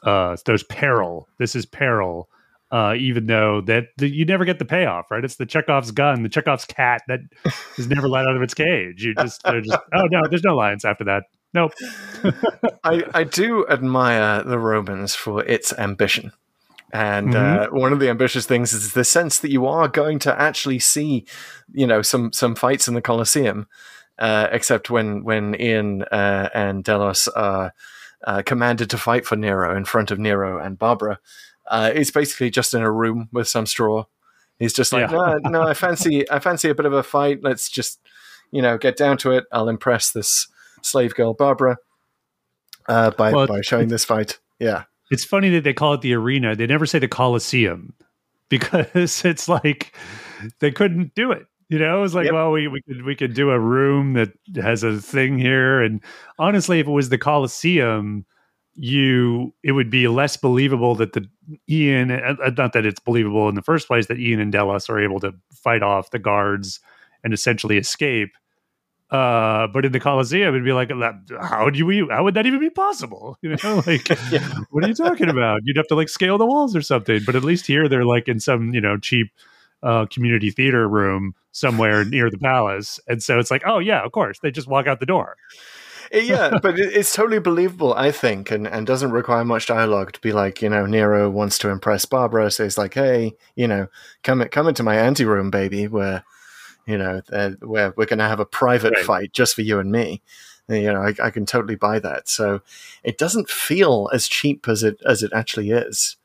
uh, 0.04 0.08
uh, 0.08 0.36
there's 0.44 0.62
peril. 0.64 1.26
This 1.38 1.56
is 1.56 1.64
peril, 1.64 2.28
uh, 2.70 2.94
even 2.98 3.26
though 3.26 3.62
that 3.62 3.86
the, 3.96 4.08
you 4.08 4.26
never 4.26 4.44
get 4.44 4.58
the 4.58 4.66
payoff. 4.66 5.10
Right? 5.10 5.24
It's 5.24 5.36
the 5.36 5.46
Chekhov's 5.46 5.90
gun, 5.90 6.22
the 6.22 6.28
Chekhov's 6.28 6.66
cat 6.66 7.02
that 7.08 7.20
is 7.78 7.88
never 7.88 8.08
let 8.08 8.26
out 8.26 8.36
of 8.36 8.42
its 8.42 8.54
cage. 8.54 9.02
You 9.02 9.14
just, 9.14 9.42
they're 9.42 9.62
just 9.62 9.78
oh 9.94 10.06
no, 10.10 10.20
there's 10.28 10.44
no 10.44 10.54
lions 10.54 10.84
after 10.84 11.04
that. 11.04 11.24
Nope. 11.54 11.72
I, 12.84 13.04
I 13.14 13.24
do 13.24 13.66
admire 13.66 14.42
the 14.42 14.58
Romans 14.58 15.14
for 15.14 15.42
its 15.44 15.72
ambition. 15.72 16.32
And 16.96 17.34
uh, 17.34 17.68
one 17.68 17.92
of 17.92 18.00
the 18.00 18.08
ambitious 18.08 18.46
things 18.46 18.72
is 18.72 18.94
the 18.94 19.04
sense 19.04 19.38
that 19.40 19.50
you 19.50 19.66
are 19.66 19.86
going 19.86 20.18
to 20.20 20.40
actually 20.40 20.78
see, 20.78 21.26
you 21.72 21.86
know, 21.86 22.00
some 22.00 22.32
some 22.32 22.54
fights 22.54 22.88
in 22.88 22.94
the 22.94 23.02
Colosseum, 23.02 23.66
uh, 24.18 24.48
except 24.50 24.88
when 24.88 25.22
when 25.22 25.60
Ian 25.60 26.04
uh, 26.04 26.48
and 26.54 26.82
Delos 26.82 27.28
are 27.28 27.74
uh, 28.24 28.40
commanded 28.46 28.88
to 28.90 28.96
fight 28.98 29.26
for 29.26 29.36
Nero 29.36 29.76
in 29.76 29.84
front 29.84 30.10
of 30.10 30.18
Nero 30.18 30.58
and 30.58 30.78
Barbara. 30.78 31.18
Uh, 31.66 31.90
it's 31.94 32.10
basically 32.10 32.48
just 32.48 32.72
in 32.72 32.80
a 32.80 32.90
room 32.90 33.28
with 33.30 33.46
some 33.46 33.66
straw. 33.66 34.04
He's 34.58 34.72
just 34.72 34.90
like, 34.90 35.10
Yeah. 35.10 35.16
no, 35.42 35.50
no, 35.50 35.62
I 35.64 35.74
fancy 35.84 36.28
I 36.30 36.38
fancy 36.38 36.70
a 36.70 36.74
bit 36.74 36.86
of 36.86 36.94
a 36.94 37.02
fight. 37.02 37.40
Let's 37.42 37.68
just, 37.68 38.00
you 38.50 38.62
know, 38.62 38.78
get 38.78 38.96
down 38.96 39.18
to 39.18 39.32
it. 39.32 39.44
I'll 39.52 39.68
impress 39.68 40.10
this 40.12 40.48
slave 40.80 41.14
girl 41.14 41.34
Barbara 41.34 41.76
uh, 42.88 43.10
by 43.10 43.32
Well, 43.32 43.46
by 43.46 43.60
showing 43.60 43.88
this 43.88 44.06
fight. 44.06 44.38
Yeah. 44.58 44.84
It's 45.10 45.24
funny 45.24 45.50
that 45.50 45.64
they 45.64 45.72
call 45.72 45.94
it 45.94 46.00
the 46.00 46.14
arena. 46.14 46.56
They 46.56 46.66
never 46.66 46.86
say 46.86 46.98
the 46.98 47.08
Coliseum 47.08 47.94
because 48.48 49.24
it's 49.24 49.48
like 49.48 49.96
they 50.60 50.70
couldn't 50.70 51.14
do 51.14 51.32
it. 51.32 51.46
You 51.68 51.80
know, 51.80 51.98
it 51.98 52.00
was 52.00 52.14
like, 52.14 52.26
Yep. 52.26 52.34
well, 52.34 52.52
we, 52.52 52.68
we 52.68 52.80
could 52.82 53.02
we 53.04 53.16
could 53.16 53.34
do 53.34 53.50
a 53.50 53.58
room 53.58 54.12
that 54.12 54.32
has 54.62 54.84
a 54.84 55.00
thing 55.00 55.38
here. 55.38 55.82
And 55.82 56.00
honestly, 56.38 56.78
if 56.78 56.86
it 56.86 56.92
was 56.92 57.08
the 57.08 57.18
Coliseum, 57.18 58.24
you 58.76 59.52
it 59.64 59.72
would 59.72 59.90
be 59.90 60.06
less 60.06 60.36
believable 60.36 60.94
that 60.96 61.14
the 61.14 61.26
Ian 61.68 62.10
uh, 62.12 62.34
uh, 62.44 62.50
not 62.56 62.72
that 62.74 62.86
it's 62.86 63.00
believable 63.00 63.48
in 63.48 63.54
the 63.56 63.62
first 63.62 63.88
place 63.88 64.06
that 64.06 64.20
Ian 64.20 64.38
and 64.38 64.52
Delos 64.52 64.88
are 64.88 65.00
able 65.00 65.18
to 65.20 65.32
fight 65.52 65.82
off 65.82 66.10
the 66.10 66.18
guards 66.18 66.78
and 67.24 67.32
essentially 67.32 67.78
escape. 67.78 68.30
Uh, 69.08 69.68
but 69.68 69.84
in 69.84 69.92
the 69.92 70.00
Coliseum, 70.00 70.48
it'd 70.48 70.64
be 70.64 70.72
like, 70.72 70.90
how 71.40 71.70
do 71.70 71.78
you, 71.78 72.08
how 72.10 72.24
would 72.24 72.34
that 72.34 72.46
even 72.46 72.60
be 72.60 72.70
possible? 72.70 73.38
You 73.46 73.56
know, 73.62 73.82
like, 73.86 74.08
what 74.70 74.84
are 74.84 74.88
you 74.88 74.94
talking 74.94 75.28
about? 75.28 75.60
You'd 75.64 75.76
have 75.76 75.86
to 75.88 75.94
like 75.94 76.08
scale 76.08 76.38
the 76.38 76.46
walls 76.46 76.74
or 76.74 76.82
something. 76.82 77.20
But 77.24 77.36
at 77.36 77.44
least 77.44 77.66
here, 77.66 77.88
they're 77.88 78.04
like 78.04 78.26
in 78.26 78.40
some, 78.40 78.74
you 78.74 78.80
know, 78.80 78.98
cheap 78.98 79.30
uh, 79.82 80.06
community 80.06 80.50
theater 80.50 80.88
room 80.88 81.34
somewhere 81.52 82.04
near 82.04 82.30
the 82.30 82.38
palace. 82.38 82.98
And 83.06 83.22
so 83.22 83.38
it's 83.38 83.50
like, 83.50 83.62
oh, 83.64 83.78
yeah, 83.78 84.04
of 84.04 84.10
course. 84.10 84.40
They 84.40 84.50
just 84.50 84.66
walk 84.66 84.88
out 84.88 84.98
the 84.98 85.06
door. 85.06 85.36
yeah, 86.12 86.58
but 86.60 86.78
it's 86.78 87.14
totally 87.14 87.38
believable, 87.38 87.94
I 87.94 88.10
think, 88.10 88.50
and, 88.50 88.66
and 88.66 88.86
doesn't 88.86 89.12
require 89.12 89.44
much 89.44 89.66
dialogue 89.66 90.12
to 90.14 90.20
be 90.20 90.32
like, 90.32 90.62
you 90.62 90.68
know, 90.68 90.86
Nero 90.86 91.30
wants 91.30 91.58
to 91.58 91.68
impress 91.68 92.04
Barbara, 92.04 92.50
so 92.50 92.64
he's 92.64 92.78
like, 92.78 92.94
hey, 92.94 93.34
you 93.54 93.66
know, 93.66 93.88
come 94.22 94.44
come 94.50 94.68
into 94.68 94.84
my 94.84 94.96
anteroom, 94.96 95.50
baby, 95.50 95.88
where, 95.88 96.24
you 96.86 96.96
know, 96.98 97.20
uh, 97.32 97.50
where 97.60 97.92
we're 97.96 98.06
going 98.06 98.18
to 98.20 98.28
have 98.28 98.40
a 98.40 98.46
private 98.46 98.94
Right. 98.94 99.04
fight 99.04 99.32
just 99.32 99.54
for 99.54 99.62
you 99.62 99.78
and 99.78 99.90
me. 99.90 100.22
You 100.68 100.92
know, 100.92 101.00
I, 101.02 101.14
I 101.22 101.30
can 101.30 101.46
totally 101.46 101.76
buy 101.76 101.98
that. 102.00 102.28
So 102.28 102.60
it 103.04 103.18
doesn't 103.18 103.48
feel 103.48 104.10
as 104.12 104.26
cheap 104.26 104.66
as 104.68 104.82
it 104.82 105.00
as 105.06 105.22
it 105.22 105.32
actually 105.32 105.70
is. 105.70 106.16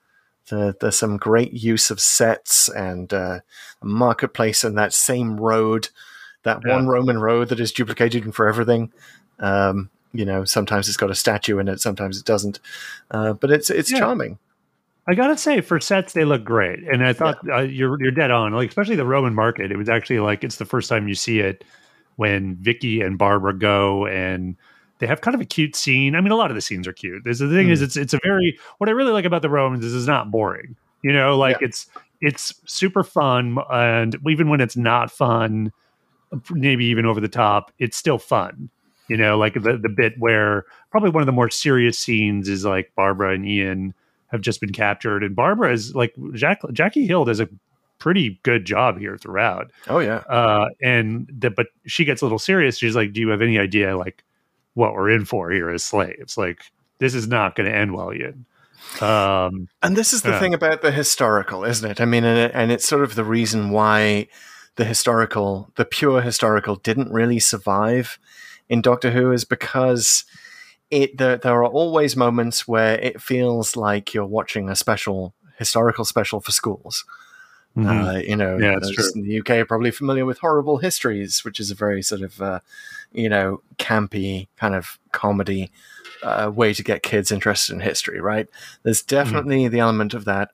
The, 0.48 0.76
there's 0.82 0.96
some 0.98 1.18
great 1.18 1.54
use 1.54 1.92
of 1.92 2.00
sets 2.00 2.68
and 2.68 3.14
uh, 3.14 3.40
a 3.82 3.86
marketplace 3.86 4.64
and 4.64 4.76
that 4.78 4.94
same 4.94 5.40
road, 5.40 5.90
that 6.44 6.66
Yeah. 6.66 6.74
one 6.76 6.88
Roman 6.88 7.20
road 7.20 7.50
that 7.50 7.60
is 7.60 7.72
duplicated 7.72 8.34
for 8.34 8.48
everything. 8.48 8.92
Um, 9.40 9.92
you 10.12 10.26
know, 10.26 10.44
sometimes 10.44 10.88
it's 10.88 10.98
got 10.98 11.12
a 11.12 11.16
statue 11.16 11.60
in 11.60 11.68
it, 11.68 11.80
sometimes 11.80 12.20
it 12.20 12.26
doesn't. 12.26 12.60
Uh, 13.12 13.34
but 13.34 13.52
it's 13.52 13.70
it's 13.70 13.92
Yeah. 13.92 14.00
charming. 14.00 14.40
I 15.08 15.16
gotta 15.16 15.38
say, 15.38 15.62
for 15.62 15.80
sets, 15.80 16.14
they 16.14 16.26
look 16.26 16.44
great, 16.44 16.80
and 16.84 17.04
I 17.04 17.14
thought 17.14 17.38
uh, 17.52 17.62
you're 17.62 18.02
you're 18.02 18.12
dead 18.12 18.30
on. 18.32 18.54
Like 18.54 18.70
especially 18.70 18.96
the 18.96 19.06
Roman 19.06 19.34
market, 19.34 19.72
it 19.72 19.78
was 19.78 19.90
actually 19.90 20.20
like 20.20 20.44
it's 20.44 20.58
the 20.58 20.66
first 20.66 20.90
time 20.90 21.08
you 21.08 21.16
see 21.16 21.40
it 21.40 21.64
when 22.18 22.56
Vicky 22.58 23.02
and 23.02 23.18
Barbara 23.18 23.58
go, 23.58 24.06
and 24.06 24.56
they 25.00 25.08
have 25.08 25.22
kind 25.22 25.34
of 25.34 25.42
a 25.42 25.46
cute 25.46 25.76
scene. 25.76 26.16
I 26.16 26.22
mean, 26.22 26.32
a 26.32 26.36
lot 26.36 26.52
of 26.52 26.56
the 26.56 26.62
scenes 26.62 26.88
are 26.88 26.94
cute. 26.94 27.24
There's 27.24 27.40
the 27.40 27.50
thing 27.50 27.70
is, 27.70 27.82
it's 27.82 27.98
it's 27.98 28.14
a 28.14 28.20
very 28.24 28.60
what 28.78 28.90
I 28.90 28.94
really 28.94 29.12
like 29.12 29.26
about 29.26 29.42
the 29.42 29.50
Romans 29.50 29.84
is 29.84 29.96
it's 29.96 30.06
not 30.06 30.30
boring. 30.30 30.76
You 31.02 31.12
know, 31.12 31.36
like 31.36 31.58
it's 31.62 31.88
it's 32.22 32.54
super 32.66 33.04
fun, 33.04 33.58
and 33.72 34.16
even 34.30 34.50
when 34.50 34.62
it's 34.62 34.78
not 34.78 35.10
fun, 35.10 35.72
maybe 36.52 36.86
even 36.86 37.08
over 37.08 37.20
the 37.20 37.28
top, 37.28 37.72
it's 37.80 37.98
still 37.98 38.20
fun. 38.20 38.70
You 39.10 39.18
know, 39.18 39.36
like 39.40 39.56
the 39.56 39.80
the 39.82 39.90
bit 39.90 40.14
where 40.20 40.66
probably 40.92 41.10
one 41.10 41.24
of 41.24 41.26
the 41.26 41.32
more 41.32 41.50
serious 41.50 41.98
scenes 41.98 42.48
is 42.48 42.66
like 42.66 42.92
Barbara 42.96 43.34
and 43.34 43.48
Ian 43.48 43.96
have 44.32 44.42
just 44.42 44.62
been 44.62 44.72
captured, 44.72 45.24
and 45.24 45.36
Barbara 45.36 45.72
is 45.74 45.94
like 45.96 46.14
Jack, 46.34 46.62
Jackie 46.72 47.06
Hill 47.08 47.26
does 47.26 47.40
a 47.40 47.50
pretty 48.00 48.40
good 48.44 48.66
job 48.66 48.98
here 48.98 49.18
throughout. 49.18 49.72
Oh 49.88 50.00
yeah, 50.00 50.18
Uh, 50.28 50.68
and 50.82 51.30
the, 51.32 51.50
but 51.52 51.68
she 51.86 52.06
gets 52.06 52.22
a 52.22 52.26
little 52.26 52.40
serious. 52.40 52.78
She's 52.78 52.96
like, 52.96 53.14
"Do 53.14 53.22
you 53.22 53.30
have 53.30 53.42
any 53.42 53.60
idea 53.60 53.96
like 53.98 54.24
what 54.74 54.94
we're 54.94 55.10
in 55.12 55.26
for 55.26 55.52
here 55.52 55.70
as 55.70 55.84
slaves? 55.84 56.38
Like 56.38 56.62
this 57.00 57.14
is 57.14 57.28
not 57.28 57.56
going 57.56 57.70
to 57.70 57.76
end 57.78 57.94
well, 57.94 58.14
yet." 58.14 58.34
Um, 59.02 59.68
And 59.82 59.96
this 59.96 60.14
is 60.14 60.22
the 60.24 60.32
Yeah. 60.32 60.40
thing 60.40 60.54
about 60.54 60.82
the 60.82 60.92
historical, 60.92 61.64
isn't 61.64 61.90
it? 61.90 62.02
I 62.02 62.06
mean, 62.06 62.24
and, 62.24 62.38
it, 62.40 62.52
and 62.54 62.72
it's 62.72 62.88
sort 62.88 63.04
of 63.04 63.16
the 63.16 63.24
reason 63.24 63.70
why 63.70 64.28
the 64.76 64.86
historical, 64.86 65.70
the 65.76 65.86
pure 65.86 66.22
historical, 66.22 66.76
didn't 66.78 67.12
really 67.12 67.40
survive 67.40 68.18
in 68.70 68.82
Doctor 68.82 69.12
Who 69.12 69.32
is 69.32 69.46
because 69.46 70.24
it 70.92 71.18
there, 71.18 71.38
there 71.38 71.54
are 71.54 71.66
always 71.66 72.16
moments 72.16 72.68
where 72.68 73.00
it 73.00 73.22
feels 73.22 73.76
like 73.76 74.14
you're 74.14 74.26
watching 74.26 74.70
a 74.70 74.76
special 74.76 75.34
historical 75.58 76.06
special 76.06 76.40
for 76.40 76.52
schools. 76.52 77.06
Uh, 77.78 78.20
you 78.28 78.36
know, 78.36 78.58
Mm-hmm. 78.58 78.64
Yeah, 78.64 78.80
in 79.16 79.22
the 79.24 79.40
UK 79.40 79.50
are 79.52 79.66
probably 79.66 79.92
familiar 79.92 80.26
with 80.26 80.40
Horrible 80.40 80.78
Histories, 80.78 81.46
which 81.46 81.58
is 81.58 81.72
a 81.72 81.76
very 81.76 82.02
sort 82.02 82.22
of, 82.22 82.42
uh, 82.42 82.60
you 83.14 83.30
know, 83.30 83.62
campy 83.80 84.48
kind 84.58 84.76
of 84.76 85.00
comedy 85.14 85.72
uh, 86.22 86.52
way 86.54 86.74
to 86.74 86.84
get 86.84 87.02
kids 87.02 87.32
interested 87.32 87.74
in 87.74 87.80
history, 87.80 88.20
right? 88.20 88.48
There's 88.84 89.02
definitely 89.02 89.68
the 89.70 89.80
element 89.80 90.14
of 90.14 90.26
that, 90.26 90.52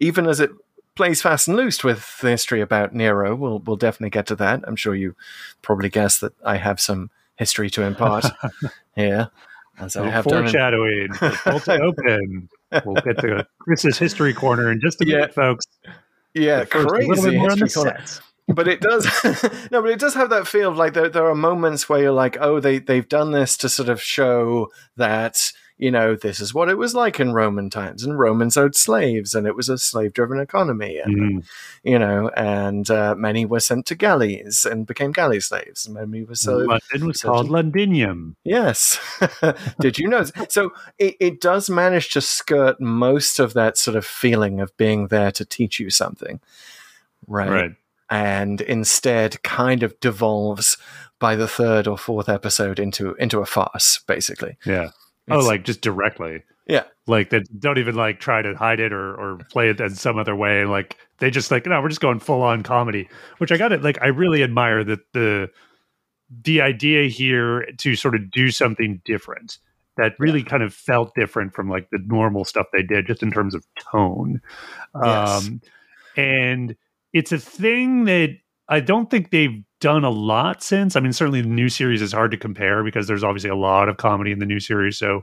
even 0.00 0.26
as 0.26 0.40
it 0.40 0.50
plays 0.96 1.22
fast 1.22 1.46
and 1.46 1.56
loose 1.56 1.84
with 1.84 2.18
the 2.20 2.30
history 2.30 2.60
about 2.60 2.94
Nero. 2.94 3.36
We'll 3.36 3.60
we'll 3.60 3.76
definitely 3.76 4.10
get 4.10 4.26
to 4.26 4.36
that. 4.36 4.64
I'm 4.66 4.76
sure 4.76 4.94
you 4.94 5.14
probably 5.62 5.88
guessed 5.88 6.20
that 6.22 6.32
I 6.44 6.56
have 6.56 6.80
some 6.80 7.10
history 7.36 7.70
to 7.70 7.82
impart 7.82 8.24
here, 8.96 9.30
as 9.78 9.96
I 9.96 10.08
have 10.08 10.24
foreshadowing. 10.24 11.08
Bolt 11.44 11.68
open. 11.68 12.48
We'll 12.84 12.94
get 12.96 13.18
to 13.20 13.46
Chris's 13.60 13.98
history 13.98 14.32
corner 14.34 14.70
in 14.72 14.80
just 14.80 15.00
a 15.00 15.06
Yeah. 15.06 15.14
minute, 15.16 15.34
folks. 15.34 15.64
yeah, 16.34 16.60
But 16.60 16.68
first, 16.70 16.86
a 16.86 16.88
little 16.90 17.06
crazy 17.14 17.30
bit 17.30 17.38
more 17.38 17.50
on 17.52 17.58
the 17.58 17.68
corner. 17.68 17.98
sets. 17.98 18.20
but 18.48 18.68
it 18.68 18.80
does 18.80 19.04
no 19.72 19.82
but 19.82 19.90
it 19.90 19.98
does 19.98 20.14
have 20.14 20.30
that 20.30 20.46
feel 20.46 20.70
of 20.70 20.76
like 20.76 20.92
there, 20.94 21.08
there 21.08 21.26
are 21.28 21.34
moments 21.34 21.88
where 21.88 22.00
you're 22.00 22.12
like 22.12 22.36
oh 22.40 22.60
they 22.60 22.78
they've 22.78 23.08
done 23.08 23.32
this 23.32 23.56
to 23.56 23.68
sort 23.68 23.88
of 23.88 24.00
show 24.00 24.68
that 24.96 25.50
you 25.78 25.90
know 25.90 26.16
this 26.16 26.40
is 26.40 26.54
what 26.54 26.68
it 26.70 26.78
was 26.78 26.94
like 26.94 27.20
in 27.20 27.32
roman 27.32 27.68
times 27.68 28.02
and 28.02 28.18
romans 28.18 28.56
owed 28.56 28.74
slaves 28.74 29.34
and 29.34 29.46
it 29.46 29.54
was 29.54 29.68
a 29.68 29.76
slave 29.76 30.12
driven 30.14 30.38
economy 30.40 30.98
and 30.98 31.16
Mhm. 31.16 31.44
you 31.82 31.98
know 31.98 32.30
and 32.36 32.90
uh, 32.90 33.14
many 33.16 33.44
were 33.44 33.60
sent 33.60 33.84
to 33.86 33.94
galleys 33.94 34.64
and 34.64 34.86
became 34.86 35.12
galley 35.12 35.40
slaves 35.40 35.84
and 35.86 35.94
many 35.94 36.24
were 36.24 36.34
so 36.34 36.56
London 36.58 37.06
was 37.08 37.22
called 37.22 37.48
Londinium. 37.50 38.36
Yes. 38.44 38.98
Did 39.80 39.98
you 39.98 40.08
know? 40.08 40.24
So 40.48 40.72
it, 40.98 41.16
it 41.20 41.40
does 41.40 41.68
manage 41.68 42.10
to 42.12 42.20
skirt 42.20 42.80
most 42.80 43.38
of 43.38 43.52
that 43.54 43.76
sort 43.76 43.96
of 43.96 44.06
feeling 44.06 44.60
of 44.60 44.76
being 44.76 45.08
there 45.08 45.30
to 45.32 45.44
teach 45.44 45.78
you 45.78 45.90
something. 45.90 46.40
Right. 47.26 47.50
Right. 47.50 47.70
And 48.08 48.60
instead 48.60 49.42
kind 49.42 49.82
of 49.82 49.98
devolves 50.00 50.78
by 51.18 51.34
the 51.36 51.48
third 51.48 51.86
or 51.86 51.98
fourth 51.98 52.28
episode 52.28 52.78
into 52.78 53.14
into 53.14 53.40
a 53.40 53.46
farce, 53.46 54.00
basically. 54.06 54.56
Yeah. 54.64 54.90
Oh, 55.28 55.38
like 55.38 55.64
just 55.64 55.80
directly. 55.80 56.42
Yeah. 56.66 56.84
Like 57.06 57.30
they 57.30 57.42
don't 57.58 57.78
even 57.78 57.94
like 57.94 58.20
try 58.20 58.42
to 58.42 58.54
hide 58.54 58.80
it 58.80 58.92
or 58.92 59.14
or 59.14 59.38
play 59.50 59.70
it 59.70 59.80
in 59.80 59.94
some 59.94 60.18
other 60.18 60.34
way. 60.34 60.64
Like 60.64 60.96
they 61.18 61.30
just 61.30 61.50
like, 61.50 61.66
no, 61.66 61.80
we're 61.80 61.88
just 61.88 62.00
going 62.00 62.18
full 62.20 62.42
on 62.42 62.62
comedy. 62.62 63.08
Which 63.38 63.52
I 63.52 63.56
got 63.56 63.72
it. 63.72 63.82
Like 63.82 63.98
I 64.02 64.08
really 64.08 64.42
admire 64.42 64.84
that 64.84 65.00
the 65.12 65.50
the 66.42 66.60
idea 66.60 67.08
here 67.08 67.66
to 67.78 67.94
sort 67.94 68.14
of 68.14 68.30
do 68.30 68.50
something 68.50 69.00
different 69.04 69.58
that 69.96 70.12
really 70.18 70.42
kind 70.42 70.62
of 70.62 70.74
felt 70.74 71.14
different 71.14 71.54
from 71.54 71.70
like 71.70 71.88
the 71.90 71.98
normal 72.06 72.44
stuff 72.44 72.66
they 72.72 72.82
did 72.82 73.06
just 73.06 73.22
in 73.22 73.30
terms 73.30 73.54
of 73.54 73.64
tone. 73.92 74.40
Yes. 75.02 75.46
Um 75.46 75.60
and 76.16 76.76
it's 77.12 77.32
a 77.32 77.38
thing 77.38 78.04
that 78.04 78.36
I 78.68 78.80
don't 78.80 79.08
think 79.08 79.30
they've 79.30 79.62
done 79.80 80.04
a 80.04 80.10
lot 80.10 80.62
since. 80.62 80.96
I 80.96 81.00
mean, 81.00 81.12
certainly 81.12 81.42
the 81.42 81.48
new 81.48 81.68
series 81.68 82.00
is 82.02 82.12
hard 82.12 82.30
to 82.30 82.36
compare 82.36 82.82
because 82.82 83.06
there's 83.06 83.24
obviously 83.24 83.50
a 83.50 83.56
lot 83.56 83.88
of 83.88 83.96
comedy 83.98 84.32
in 84.32 84.38
the 84.38 84.46
new 84.46 84.60
series. 84.60 84.96
So, 84.98 85.22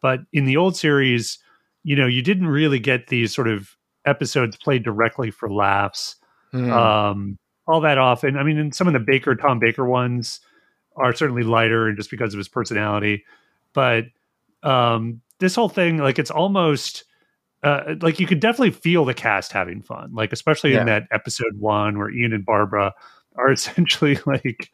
but 0.00 0.20
in 0.32 0.44
the 0.44 0.56
old 0.56 0.76
series, 0.76 1.38
you 1.82 1.96
know, 1.96 2.06
you 2.06 2.22
didn't 2.22 2.46
really 2.48 2.78
get 2.78 3.08
these 3.08 3.34
sort 3.34 3.48
of 3.48 3.76
episodes 4.04 4.56
played 4.56 4.82
directly 4.84 5.30
for 5.30 5.50
laughs 5.50 6.16
Hmm. 6.52 6.72
um, 6.72 7.38
all 7.66 7.80
that 7.82 7.98
often. 7.98 8.38
I 8.38 8.42
mean, 8.42 8.56
in 8.56 8.72
some 8.72 8.86
of 8.86 8.94
the 8.94 9.00
Baker, 9.00 9.36
Tom 9.36 9.58
Baker 9.58 9.84
ones 9.84 10.40
are 10.96 11.12
certainly 11.12 11.42
lighter 11.42 11.86
and 11.88 11.96
just 11.96 12.10
because 12.10 12.32
of 12.32 12.38
his 12.38 12.48
personality. 12.48 13.24
But 13.74 14.04
um, 14.62 15.20
this 15.40 15.54
whole 15.54 15.68
thing, 15.68 15.98
like, 15.98 16.18
it's 16.18 16.30
almost 16.30 17.04
uh, 17.62 17.96
like 18.00 18.18
you 18.20 18.26
could 18.26 18.40
definitely 18.40 18.70
feel 18.70 19.04
the 19.04 19.12
cast 19.12 19.52
having 19.52 19.82
fun, 19.82 20.14
like, 20.14 20.32
especially 20.32 20.72
Yeah. 20.72 20.80
in 20.80 20.86
that 20.86 21.02
episode 21.10 21.58
one 21.58 21.98
where 21.98 22.08
Ian 22.10 22.32
and 22.32 22.46
Barbara 22.46 22.94
are 23.38 23.52
essentially 23.52 24.18
like. 24.26 24.70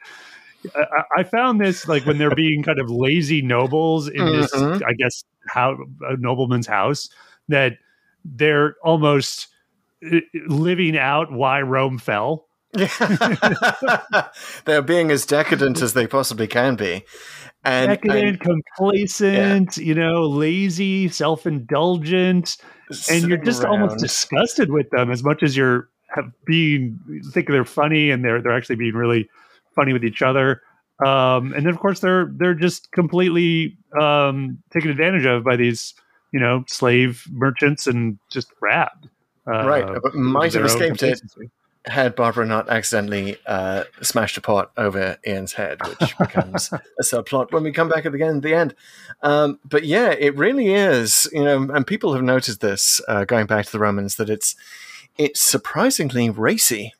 I, 0.74 1.03
I 1.18 1.22
found 1.24 1.61
this 1.61 1.87
like 1.87 2.07
when 2.07 2.16
they're 2.16 2.35
being 2.35 2.62
kind 2.62 2.79
of 2.81 2.90
lazy 2.90 3.42
nobles 3.42 4.09
in 4.09 4.24
this, 4.24 4.50
Mhm. 4.53 4.83
I 4.87 4.94
guess, 4.94 5.22
how 5.46 5.77
a 6.09 6.16
nobleman's 6.16 6.66
house 6.66 7.11
that 7.48 7.74
they're 8.24 8.77
almost 8.83 9.48
uh, 10.11 10.20
living 10.48 10.96
out 10.96 11.31
why 11.31 11.61
Rome 11.61 11.98
fell. 11.98 12.46
They're 14.64 14.83
being 14.83 15.11
as 15.11 15.27
decadent 15.27 15.81
as 15.81 15.92
they 15.92 16.07
possibly 16.07 16.46
can 16.46 16.74
be. 16.77 17.05
And, 17.64 17.88
Decadent, 17.88 18.40
complacent, 18.40 19.77
you 19.77 19.94
know, 19.94 20.22
lazy, 20.22 21.09
self-indulgent, 21.09 22.57
and 23.11 23.29
you're 23.29 23.38
just 23.38 23.64
almost 23.64 23.98
disgusted 23.98 24.70
with 24.70 24.90
them 24.90 25.11
as 25.11 25.22
much 25.24 25.42
as 25.42 25.57
you're 25.57 25.88
have 26.14 26.31
being 26.44 26.98
think 27.33 27.48
they're 27.48 27.64
funny 27.64 28.11
and 28.11 28.24
they're 28.24 28.40
they're 28.40 28.57
actually 28.57 28.77
being 28.77 28.94
really 28.94 29.29
funny 29.74 29.92
with 29.92 30.05
each 30.05 30.22
other. 30.22 30.62
Um, 31.05 31.53
and 31.53 31.66
then 31.66 31.68
of 31.68 31.81
course 31.81 32.00
they're 32.00 32.33
they're 32.37 32.55
just 32.55 32.92
completely 32.92 33.77
um, 34.00 34.62
taken 34.72 34.90
advantage 34.90 35.27
of 35.27 35.44
by 35.44 35.57
these 35.57 35.94
you 36.33 36.40
know 36.40 36.64
slave 36.68 37.27
merchants 37.31 37.87
and 37.87 38.18
just 38.31 38.55
grabbed. 38.61 39.09
Uh, 39.46 39.66
Right, 39.66 39.87
but 40.03 40.14
might 40.14 40.55
have 40.55 40.64
escaped 40.64 41.03
it. 41.03 41.20
had 41.87 42.14
Barbara 42.14 42.46
not 42.46 42.70
accidentally 42.70 43.37
uh, 43.44 43.85
smashed 44.00 44.38
a 44.38 44.40
pot 44.40 44.70
over 44.79 45.18
Ian's 45.27 45.53
head, 45.53 45.87
which 45.87 46.16
becomes 46.18 46.72
a 46.72 47.03
subplot 47.03 47.53
when 47.53 47.62
we 47.62 47.72
come 47.72 47.88
back 47.88 48.07
at 48.07 48.12
the 48.12 48.22
end. 48.22 48.42
The 48.42 48.55
end. 48.55 48.74
Um, 49.22 49.59
but 49.64 49.85
yeah, 49.85 50.11
it 50.12 50.37
really 50.37 50.72
is. 50.72 51.29
You 51.33 51.44
know, 51.44 51.68
and 51.74 51.87
people 51.87 52.14
have 52.14 52.22
noticed 52.22 52.61
this 52.61 53.00
uh, 53.07 53.24
going 53.24 53.46
back 53.46 53.66
to 53.66 53.72
the 53.72 53.79
Romans 53.79 54.16
that 54.16 54.31
it's 54.31 54.57
it's 55.16 55.40
surprisingly 55.40 56.31
racy. 56.31 56.94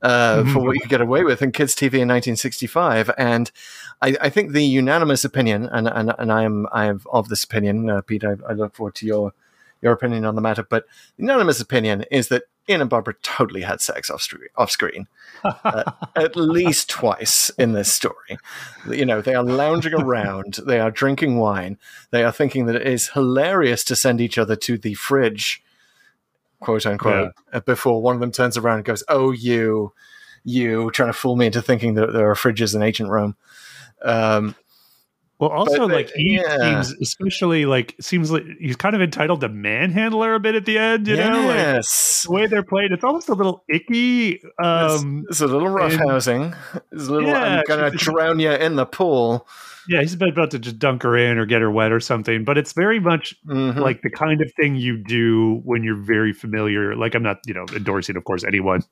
Uh, 0.00 0.44
for 0.52 0.58
what 0.58 0.74
you 0.74 0.88
get 0.88 1.00
away 1.00 1.22
with 1.22 1.42
in 1.42 1.52
kids' 1.52 1.76
TV 1.76 1.94
in 1.94 2.08
1965, 2.08 3.08
and 3.16 3.52
I, 4.00 4.16
I 4.20 4.30
think 4.30 4.50
the 4.50 4.64
unanimous 4.64 5.24
opinion, 5.24 5.68
and, 5.70 5.86
and, 5.86 6.12
and 6.18 6.32
I 6.32 6.42
am 6.42 6.66
I 6.72 6.86
am 6.86 7.02
of 7.12 7.28
this 7.28 7.44
opinion, 7.44 7.88
uh, 7.88 8.00
Pete. 8.00 8.24
I, 8.24 8.34
I 8.48 8.52
look 8.54 8.74
forward 8.74 8.96
to 8.96 9.06
your 9.06 9.32
your 9.80 9.92
opinion 9.92 10.24
on 10.24 10.34
the 10.34 10.40
matter, 10.40 10.64
but 10.68 10.86
the 11.16 11.22
unanimous 11.22 11.60
opinion 11.60 12.04
is 12.10 12.26
that 12.28 12.44
Ian 12.68 12.82
and 12.82 12.90
Barbara 12.90 13.14
totally 13.22 13.62
had 13.62 13.80
sex 13.80 14.08
off, 14.08 14.20
stre- 14.20 14.46
off 14.56 14.70
screen, 14.70 15.08
uh, 15.42 15.90
at 16.16 16.36
least 16.36 16.88
twice 16.88 17.50
in 17.58 17.72
this 17.72 17.92
story. 17.92 18.38
You 18.88 19.04
know, 19.04 19.20
they 19.20 19.34
are 19.34 19.42
lounging 19.42 19.94
around, 19.94 20.60
they 20.64 20.78
are 20.78 20.90
drinking 20.90 21.38
wine, 21.38 21.78
they 22.12 22.22
are 22.22 22.30
thinking 22.30 22.66
that 22.66 22.76
it 22.76 22.86
is 22.86 23.10
hilarious 23.10 23.82
to 23.84 23.96
send 23.96 24.20
each 24.20 24.38
other 24.38 24.54
to 24.56 24.78
the 24.78 24.94
fridge, 24.94 25.62
quote 26.62 26.86
unquote, 26.86 27.32
uh, 27.52 27.60
before 27.60 28.00
one 28.00 28.14
of 28.14 28.20
them 28.20 28.32
turns 28.32 28.56
around 28.56 28.76
and 28.76 28.84
goes, 28.84 29.04
"Oh, 29.08 29.32
you, 29.32 29.92
you," 30.44 30.90
trying 30.92 31.08
to 31.10 31.12
fool 31.12 31.36
me 31.36 31.46
into 31.46 31.60
thinking 31.60 31.94
that 31.94 32.12
there 32.12 32.30
are 32.30 32.34
fridges 32.34 32.74
in 32.74 32.82
ancient 32.82 33.10
Rome. 33.10 33.36
Um, 34.02 34.54
Well, 35.38 35.50
also 35.50 35.88
But, 35.88 35.94
like 35.94 36.10
he 36.14 36.36
yeah. 36.36 36.82
seems, 36.82 37.00
especially 37.00 37.64
like 37.64 37.96
seems 38.00 38.30
like 38.30 38.44
he's 38.60 38.76
kind 38.76 38.94
of 38.94 39.02
entitled 39.02 39.40
to 39.40 39.48
manhandler 39.48 40.36
a 40.36 40.38
bit 40.38 40.54
at 40.54 40.66
the 40.66 40.78
end. 40.78 41.08
You 41.08 41.16
know, 41.16 41.46
like 41.48 41.56
yes. 41.56 42.22
the 42.28 42.32
way 42.32 42.46
they're 42.46 42.62
played, 42.62 42.92
it's 42.92 43.02
almost 43.02 43.28
a 43.28 43.34
little 43.34 43.64
icky. 43.68 44.40
Um, 44.62 45.24
it's, 45.28 45.40
it's 45.40 45.40
a 45.40 45.48
little 45.48 45.66
roughhousing. 45.68 46.56
It's 46.92 47.08
a 47.08 47.12
little. 47.12 47.28
Yeah, 47.28 47.56
I'm 47.56 47.64
gonna 47.66 47.90
drown 47.90 48.38
you 48.38 48.52
in 48.52 48.76
the 48.76 48.86
pool. 48.86 49.48
Yeah, 49.88 50.00
he's 50.00 50.14
about 50.14 50.50
to 50.52 50.58
just 50.58 50.78
dunk 50.78 51.02
her 51.02 51.16
in 51.16 51.38
or 51.38 51.46
get 51.46 51.60
her 51.60 51.70
wet 51.70 51.92
or 51.92 52.00
something. 52.00 52.44
But 52.44 52.58
it's 52.58 52.72
very 52.72 53.00
much 53.00 53.34
Mhm. 53.46 53.76
like 53.78 54.02
the 54.02 54.10
kind 54.10 54.40
of 54.40 54.52
thing 54.54 54.76
you 54.76 54.96
do 54.96 55.60
when 55.64 55.82
you're 55.84 55.96
very 56.00 56.32
familiar. 56.32 56.94
Like 56.96 57.14
I'm 57.14 57.22
not, 57.22 57.38
you 57.46 57.54
know, 57.54 57.64
endorsing, 57.74 58.16
of 58.16 58.24
course, 58.24 58.44
anyone 58.44 58.82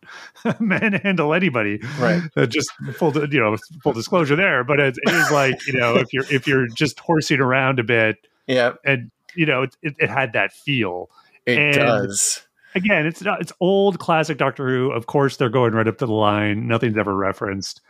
manhandle 0.61 1.35
anybody. 1.35 1.81
Right. 1.99 2.23
Uh, 2.37 2.47
just 2.47 2.71
full, 2.95 3.13
you 3.33 3.41
know, 3.41 3.57
full 3.83 3.93
disclosure 3.93 4.37
there. 4.37 4.65
But 4.65 4.81
it, 4.81 4.97
it 5.03 5.15
is 5.15 5.31
like 5.31 5.67
you 5.67 5.75
know, 5.79 5.97
if 5.97 6.13
you're 6.13 6.25
if 6.31 6.47
you're 6.47 6.67
just 6.69 6.99
horsing 7.01 7.41
around 7.41 7.79
a 7.79 7.85
bit, 7.85 8.17
Yeah, 8.47 8.73
and 8.85 9.11
you 9.35 9.47
know, 9.47 9.63
it, 9.63 9.77
it, 9.83 9.95
it 9.99 10.11
had 10.11 10.33
that 10.35 10.53
feel. 10.53 11.11
it 11.47 11.59
And- 11.59 11.75
does. 11.77 12.47
Again, 12.77 13.05
it's 13.05 13.21
not 13.21 13.41
it's 13.41 13.53
old 13.59 13.99
classic 13.99 14.39
Doctor 14.39 14.69
Who. 14.69 14.93
Of 14.93 15.07
course, 15.07 15.37
they're 15.37 15.49
going 15.49 15.73
right 15.73 15.89
up 15.89 15.99
to 15.99 16.07
the 16.07 16.13
line. 16.13 16.69
Nothing's 16.69 16.97
ever 16.97 17.13
referenced. 17.17 17.81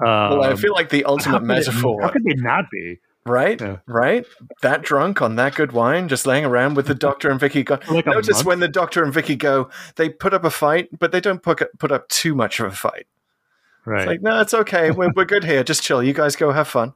Um, 0.00 0.06
Well, 0.38 0.44
I 0.44 0.54
feel 0.56 0.72
like 0.74 0.88
the 0.90 1.04
ultimate 1.04 1.40
could 1.40 1.44
it- 1.44 1.54
metaphor, 1.54 2.02
how 2.02 2.08
could 2.10 2.24
they 2.24 2.34
not 2.34 2.70
be? 2.70 2.98
right? 3.26 3.58
Yeah. 3.60 3.78
Right? 3.86 4.26
That 4.60 4.82
drunk 4.82 5.22
on 5.22 5.36
that 5.36 5.54
good 5.54 5.72
wine, 5.72 6.08
just 6.08 6.26
laying 6.26 6.44
around 6.44 6.74
with 6.76 6.86
the 6.86 6.94
doctor 6.94 7.30
and 7.30 7.40
Vicky. 7.40 7.62
Go- 7.62 7.78
like 7.90 8.04
Notice 8.06 8.44
when 8.44 8.60
the 8.60 8.68
doctor 8.68 9.02
and 9.02 9.14
Vicky 9.14 9.34
go, 9.36 9.70
they 9.96 10.10
put 10.10 10.34
up 10.34 10.44
a 10.44 10.50
fight, 10.50 10.88
but 10.98 11.10
they 11.10 11.20
don't 11.20 11.42
put 11.42 11.62
put 11.78 11.90
up 11.90 12.06
too 12.08 12.34
much 12.34 12.60
of 12.60 12.66
a 12.66 12.70
fight. 12.76 13.06
Right. 13.86 14.00
It's 14.00 14.06
like, 14.06 14.22
no, 14.22 14.40
it's 14.40 14.52
okay. 14.54 14.90
We're, 14.90 15.10
we're 15.14 15.24
good 15.24 15.44
here. 15.44 15.62
Just 15.64 15.82
chill. 15.82 16.02
You 16.02 16.12
guys 16.12 16.36
go 16.36 16.52
have 16.52 16.68
fun. 16.68 16.92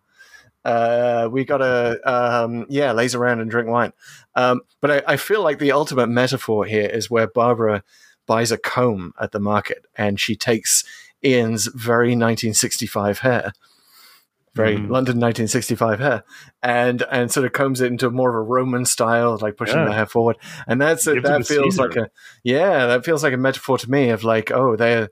Uh, 0.64 1.28
we 1.30 1.44
gotta, 1.44 1.98
um, 2.04 2.66
yeah, 2.68 2.92
laze 2.92 3.14
around 3.14 3.40
and 3.40 3.50
drink 3.50 3.68
wine. 3.68 3.92
Um, 4.34 4.60
but 4.80 4.90
I, 5.08 5.12
I 5.14 5.16
feel 5.16 5.42
like 5.42 5.58
the 5.58 5.72
ultimate 5.72 6.08
metaphor 6.08 6.64
here 6.64 6.86
is 6.88 7.08
where 7.10 7.26
Barbara 7.26 7.82
buys 8.26 8.52
a 8.52 8.58
comb 8.58 9.14
at 9.20 9.32
the 9.32 9.40
market 9.40 9.86
and 9.96 10.20
she 10.20 10.34
takes 10.36 10.84
Ian's 11.24 11.66
very 11.66 12.14
1965 12.14 13.20
hair, 13.20 13.52
very 14.54 14.76
Mhm. 14.76 14.90
London 14.90 15.18
1965 15.18 15.98
hair, 16.00 16.24
and 16.62 17.02
and 17.10 17.30
sort 17.30 17.46
of 17.46 17.52
combs 17.52 17.80
it 17.80 17.86
into 17.92 18.10
more 18.10 18.30
of 18.30 18.36
a 18.36 18.40
Roman 18.42 18.84
style, 18.84 19.38
like 19.40 19.56
pushing 19.56 19.78
Yeah. 19.78 19.84
the 19.86 19.92
hair 19.92 20.06
forward. 20.06 20.36
And 20.66 20.80
that's 20.80 21.06
it 21.06 21.22
that 21.22 21.46
feels 21.46 21.74
Caesar. 21.74 21.82
like 21.88 21.96
a 21.96 22.10
yeah, 22.42 22.86
that 22.86 23.04
feels 23.04 23.22
like 23.22 23.32
a 23.34 23.36
metaphor 23.38 23.78
to 23.78 23.90
me 23.90 24.10
of 24.10 24.24
like, 24.24 24.50
oh, 24.50 24.76
they're 24.76 25.08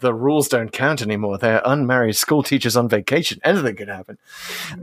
the 0.00 0.12
rules 0.12 0.48
don't 0.48 0.72
count 0.72 1.00
anymore. 1.00 1.38
They're 1.38 1.62
unmarried 1.64 2.16
school 2.16 2.42
teachers 2.42 2.76
on 2.76 2.88
vacation. 2.88 3.38
Anything 3.44 3.76
could 3.76 3.88
happen. 3.88 4.18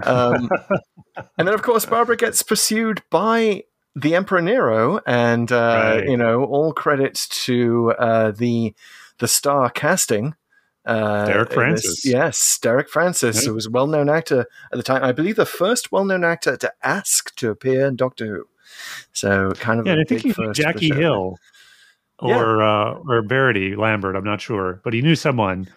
Um, 0.04 0.48
and 1.38 1.46
then, 1.46 1.54
of 1.54 1.62
course, 1.62 1.86
Barbara 1.86 2.16
gets 2.16 2.42
pursued 2.42 3.04
by 3.10 3.64
the 3.96 4.16
Emperor 4.16 4.42
Nero, 4.42 5.02
and 5.06 5.52
uh, 5.52 5.96
Right. 5.98 6.08
you 6.08 6.16
know, 6.16 6.46
all 6.46 6.72
credit 6.72 7.16
to 7.46 7.92
uh, 8.00 8.32
the 8.32 8.74
the 9.18 9.28
star 9.28 9.70
casting. 9.70 10.36
Uh, 10.90 11.26
Derek 11.26 11.54
Francis. 11.54 12.06
yes, 12.06 12.58
Derek 12.62 12.90
Francis, 12.90 13.44
Yeah. 13.44 13.50
who 13.50 13.56
was 13.56 13.68
a 13.68 13.70
well-known 13.70 14.10
actor 14.10 14.48
at 14.72 14.78
the 14.78 14.84
time. 14.84 15.04
I 15.04 15.12
believe 15.12 15.36
the 15.36 15.46
first 15.46 15.92
well-known 15.92 16.24
actor 16.24 16.58
to 16.58 16.74
ask 16.84 17.36
to 17.36 17.50
appear 17.52 17.86
in 17.88 17.96
Doctor 17.96 18.26
Who. 18.26 18.48
So, 19.14 19.52
kind 19.52 19.80
of 19.80 19.86
yeah, 19.88 19.96
I 20.00 20.04
think 20.04 20.22
he 20.22 20.34
knew 20.38 20.54
Jackie. 20.54 20.90
Hill 20.94 21.36
Yeah. 22.22 22.36
or 22.38 22.62
uh, 22.64 22.94
or 23.08 23.22
Verity 23.22 23.76
Lambert. 23.76 24.16
I'm 24.16 24.24
not 24.24 24.42
sure, 24.42 24.82
but 24.84 24.94
he 24.94 25.02
knew 25.02 25.16
someone, 25.16 25.68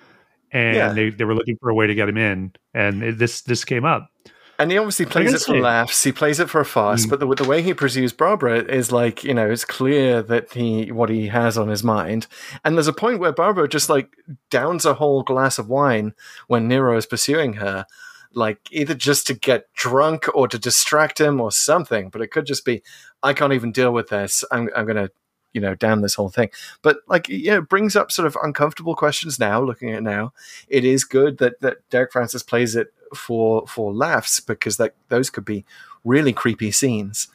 and 0.51 0.77
Yeah. 0.77 0.93
they, 0.93 1.11
they 1.11 1.25
were 1.25 1.35
looking 1.35 1.57
for 1.59 1.69
a 1.71 1.75
way 1.75 1.87
to 1.87 1.95
get 1.95 2.09
him 2.09 2.17
in, 2.17 2.53
and 2.75 3.03
it, 3.03 3.19
this 3.19 3.43
this 3.43 3.65
came 3.65 3.85
up. 3.85 4.09
And 4.59 4.71
he 4.71 4.79
obviously 4.79 5.07
plays 5.07 5.33
it 5.33 5.41
for 5.43 5.59
laughs. 5.59 6.05
He 6.05 6.13
plays 6.13 6.39
it 6.39 6.51
for 6.51 6.61
a 6.61 6.65
farce. 6.65 7.07
Mm. 7.07 7.11
But 7.11 7.21
the, 7.21 7.35
the 7.35 7.49
way 7.49 7.63
he 7.63 7.75
pursues 7.75 8.13
Barbara 8.13 8.63
is 8.63 8.93
like, 8.93 9.25
you 9.25 9.35
know, 9.35 9.51
it's 9.51 9.65
clear 9.65 10.23
that 10.23 10.53
he 10.53 10.93
what 10.93 11.11
he 11.11 11.29
has 11.29 11.59
on 11.59 11.69
his 11.69 11.83
mind. 11.83 12.27
And 12.65 12.77
there's 12.77 12.87
a 12.87 12.93
point 12.93 13.19
where 13.19 13.33
Barbara 13.33 13.69
just 13.69 13.89
like 13.89 14.15
downs 14.51 14.85
a 14.85 14.95
whole 14.95 15.23
glass 15.23 15.59
of 15.59 15.69
wine 15.69 16.15
when 16.47 16.69
Nero 16.69 16.97
is 16.97 17.07
pursuing 17.07 17.55
her, 17.55 17.87
like 18.35 18.61
either 18.71 18.95
just 18.95 19.27
to 19.29 19.35
get 19.35 19.73
drunk 19.75 20.27
or 20.35 20.47
to 20.49 20.59
distract 20.59 21.21
him 21.21 21.41
or 21.41 21.51
something. 21.51 22.11
But 22.11 22.23
it 22.23 22.29
could 22.29 22.47
just 22.47 22.65
be, 22.65 22.83
I 23.23 23.33
can't 23.33 23.55
even 23.55 23.73
deal 23.73 23.93
with 23.93 24.09
this. 24.11 24.45
I'm 24.53 24.69
I'm 24.77 24.87
gonna 24.87 25.11
you 25.53 25.61
know 25.61 25.75
down 25.75 26.01
this 26.01 26.15
whole 26.15 26.31
thing 26.31 26.49
but 26.81 26.99
like 27.09 27.29
you 27.29 27.51
know 27.51 27.59
it 27.59 27.69
brings 27.69 27.95
up 27.95 28.11
sort 28.11 28.27
of 28.27 28.39
uncomfortable 28.43 28.95
questions 28.95 29.39
now 29.39 29.61
looking 29.61 29.91
at 29.91 29.99
it 29.99 30.03
now 30.03 30.33
it 30.69 30.83
is 30.85 31.05
good 31.05 31.37
that 31.39 31.61
that 31.61 31.77
derek 31.91 32.11
francis 32.11 32.43
plays 32.43 32.75
it 32.75 32.89
for 33.15 33.67
for 33.67 33.93
laughs 33.93 34.41
because 34.41 34.77
that 34.77 34.95
those 35.09 35.31
could 35.31 35.45
be 35.45 35.65
really 36.05 36.33
creepy 36.33 36.71
scenes 36.71 37.29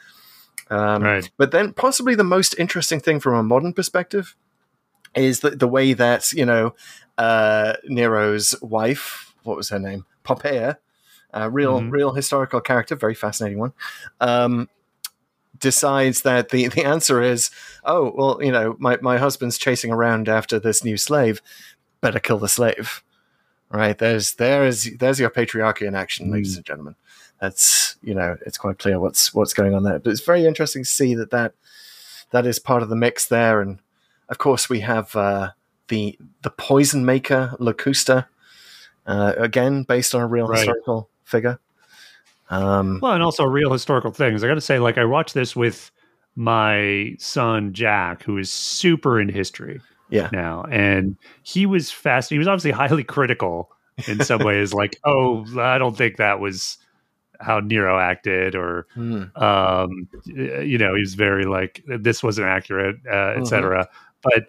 um, 0.70 1.04
Right. 1.04 1.30
but 1.38 1.52
then 1.52 1.74
possibly 1.74 2.16
the 2.16 2.24
most 2.24 2.56
interesting 2.60 3.00
thing 3.00 3.20
from 3.20 3.36
a 3.36 3.44
modern 3.44 3.74
perspective 3.74 4.36
is 5.16 5.40
the, 5.40 5.52
the 5.52 5.68
way 5.68 5.94
that 5.94 6.32
you 6.34 6.46
know 6.46 6.74
uh, 7.18 7.74
nero's 7.86 8.56
wife 8.62 9.34
what 9.44 9.58
was 9.58 9.70
her 9.70 9.80
name 9.80 10.06
poppaea 10.24 10.78
uh, 11.34 11.50
real 11.52 11.82
Mhm. 11.82 11.92
real 11.92 12.14
historical 12.14 12.62
character 12.62 12.96
very 12.96 13.16
fascinating 13.16 13.60
one 13.60 13.74
um, 14.20 14.70
decides 15.60 16.22
that 16.22 16.50
the, 16.50 16.68
the 16.68 16.84
answer 16.84 17.22
is, 17.22 17.50
oh, 17.84 18.12
well, 18.16 18.40
you 18.44 18.52
know, 18.52 18.76
my, 18.80 18.98
my 19.02 19.18
husband's 19.18 19.58
chasing 19.58 19.92
around 19.92 20.30
after 20.30 20.60
this 20.60 20.84
new 20.84 20.98
slave, 20.98 21.42
better 22.02 22.20
kill 22.20 22.38
the 22.38 22.48
slave. 22.48 23.04
Right? 23.70 23.98
There's 23.98 24.36
there's 24.36 24.90
there's 24.98 25.20
your 25.20 25.30
patriarchy 25.30 25.88
in 25.88 25.96
action, 25.96 26.32
ladies 26.32 26.56
and 26.56 26.66
gentlemen. 26.66 26.96
That's 27.40 27.98
you 28.02 28.14
know, 28.14 28.38
it's 28.46 28.58
quite 28.58 28.80
clear 28.80 29.00
what's 29.00 29.34
what's 29.34 29.54
going 29.54 29.74
on 29.74 29.84
there. 29.84 30.00
But 30.00 30.12
it's 30.12 30.22
very 30.22 30.46
interesting 30.46 30.84
to 30.84 30.90
see 30.90 31.16
that 31.16 31.32
that, 31.32 31.54
that 32.32 32.46
is 32.46 32.60
part 32.60 32.82
of 32.82 32.90
the 32.90 32.96
mix 32.96 33.28
there. 33.28 33.62
And 33.62 33.80
of 34.30 34.38
course 34.38 34.70
we 34.70 34.80
have 34.82 35.16
uh, 35.16 35.52
the 35.90 36.18
the 36.44 36.50
poison 36.50 37.06
maker, 37.06 37.56
Locusta, 37.60 38.28
uh, 39.06 39.34
again 39.38 39.84
based 39.84 40.16
on 40.16 40.22
a 40.22 40.28
real 40.28 40.48
Right. 40.48 40.60
historical 40.60 41.10
figure. 41.26 41.60
Um, 42.50 43.00
Well, 43.02 43.12
and 43.12 43.22
also 43.24 43.44
real 43.44 43.74
historical 43.74 44.12
things. 44.12 44.44
I 44.44 44.48
got 44.48 44.56
to 44.56 44.62
say, 44.62 44.80
like 44.80 44.98
I 44.98 45.04
watched 45.04 45.34
this 45.34 45.56
with 45.56 45.92
my 46.38 47.16
son 47.20 47.74
Jack, 47.74 48.24
who 48.24 48.38
is 48.38 48.52
super 48.52 49.20
into 49.20 49.34
history 49.34 49.82
yeah. 50.10 50.30
now, 50.32 50.64
and 50.72 51.16
he 51.44 51.66
was 51.66 51.92
fast. 51.92 52.30
He 52.30 52.38
was 52.38 52.48
obviously 52.48 52.72
highly 52.72 53.04
critical 53.04 53.70
in 54.08 54.24
some 54.24 54.42
ways, 54.44 54.74
like, 54.74 55.00
"Oh, 55.04 55.46
I 55.60 55.78
don't 55.78 55.98
think 55.98 56.18
that 56.18 56.40
was 56.40 56.78
how 57.40 57.60
Nero 57.60 57.98
acted," 58.00 58.56
or 58.56 58.88
Hmm. 58.94 59.24
um, 59.36 60.08
you 60.26 60.78
know, 60.78 60.94
he 60.96 61.02
was 61.02 61.16
very 61.16 61.46
like, 61.46 61.84
"This 61.88 62.24
wasn't 62.24 62.48
accurate," 62.48 62.98
uh, 63.12 63.34
etc. 63.38 63.88
But 64.24 64.48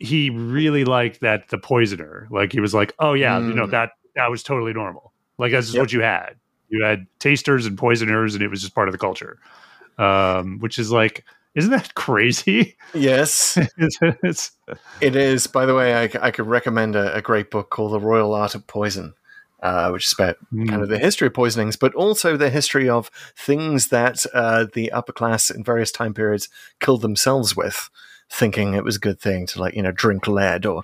he 0.00 0.30
really 0.30 0.84
liked 0.84 1.20
that 1.20 1.48
the 1.50 1.58
poisoner, 1.58 2.26
like 2.30 2.52
he 2.52 2.60
was 2.60 2.74
like, 2.74 2.94
"Oh 2.98 3.12
yeah, 3.14 3.38
you 3.38 3.54
know 3.54 3.66
Mm. 3.66 3.70
that 3.70 3.90
that 4.16 4.30
was 4.30 4.42
totally 4.42 4.72
normal. 4.72 5.12
Like 5.38 5.52
that's 5.52 5.66
just 5.66 5.74
Yep. 5.74 5.82
what 5.82 5.92
you 5.92 6.00
had." 6.00 6.36
you 6.70 6.82
had 6.82 7.06
tasters 7.18 7.66
and 7.66 7.76
poisoners 7.76 8.34
and 8.34 8.42
it 8.42 8.48
was 8.48 8.62
just 8.62 8.74
part 8.74 8.88
of 8.88 8.92
the 8.92 8.98
culture 8.98 9.38
um 9.98 10.58
which 10.60 10.78
is 10.78 10.90
like 10.90 11.22
isn't 11.54 11.70
that 11.70 11.94
crazy 11.94 12.76
Yes. 12.94 13.58
it's, 13.76 14.52
it's 15.00 15.46
By 15.46 15.66
the 15.66 15.74
way, 15.74 15.94
I, 15.94 16.02
I 16.20 16.30
could 16.30 16.46
recommend 16.46 16.96
a, 16.96 17.16
a 17.16 17.22
great 17.22 17.50
book 17.50 17.70
called 17.70 17.92
The 17.92 18.00
Royal 18.00 18.34
Art 18.34 18.54
of 18.54 18.66
Poison, 18.66 19.14
uh, 19.60 19.90
which 19.90 20.06
is 20.06 20.12
about 20.12 20.36
kind 20.68 20.82
of 20.82 20.88
the 20.88 20.98
history 20.98 21.26
of 21.26 21.34
poisonings, 21.34 21.76
but 21.76 21.94
also 21.94 22.36
the 22.36 22.50
history 22.50 22.88
of 22.88 23.10
things 23.36 23.88
that 23.88 24.24
uh, 24.32 24.66
the 24.72 24.92
upper 24.92 25.12
class 25.12 25.50
in 25.50 25.64
various 25.64 25.90
time 25.90 26.14
periods 26.14 26.48
killed 26.80 27.02
themselves 27.02 27.56
with, 27.56 27.90
thinking 28.30 28.74
it 28.74 28.84
was 28.84 28.96
a 28.96 29.00
good 29.00 29.20
thing 29.20 29.46
to 29.46 29.60
like 29.60 29.74
you 29.74 29.82
know 29.82 29.92
drink 29.92 30.26
lead 30.26 30.64
or 30.64 30.82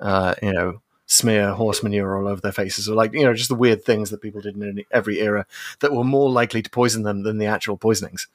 uh, 0.00 0.34
you 0.42 0.52
know 0.52 0.82
smear 1.08 1.52
horse 1.52 1.82
manure 1.82 2.16
all 2.16 2.28
over 2.28 2.40
their 2.40 2.52
faces, 2.52 2.88
or 2.88 2.94
like 2.94 3.12
you 3.12 3.24
know 3.24 3.34
just 3.34 3.48
the 3.48 3.54
weird 3.54 3.82
things 3.84 4.10
that 4.10 4.20
people 4.20 4.40
did 4.40 4.56
in 4.56 4.84
every 4.90 5.20
era 5.20 5.46
that 5.80 5.92
were 5.92 6.04
more 6.04 6.30
likely 6.30 6.62
to 6.62 6.70
poison 6.70 7.02
them 7.02 7.22
than 7.22 7.38
the 7.38 7.46
actual 7.46 7.76
poisonings. 7.76 8.28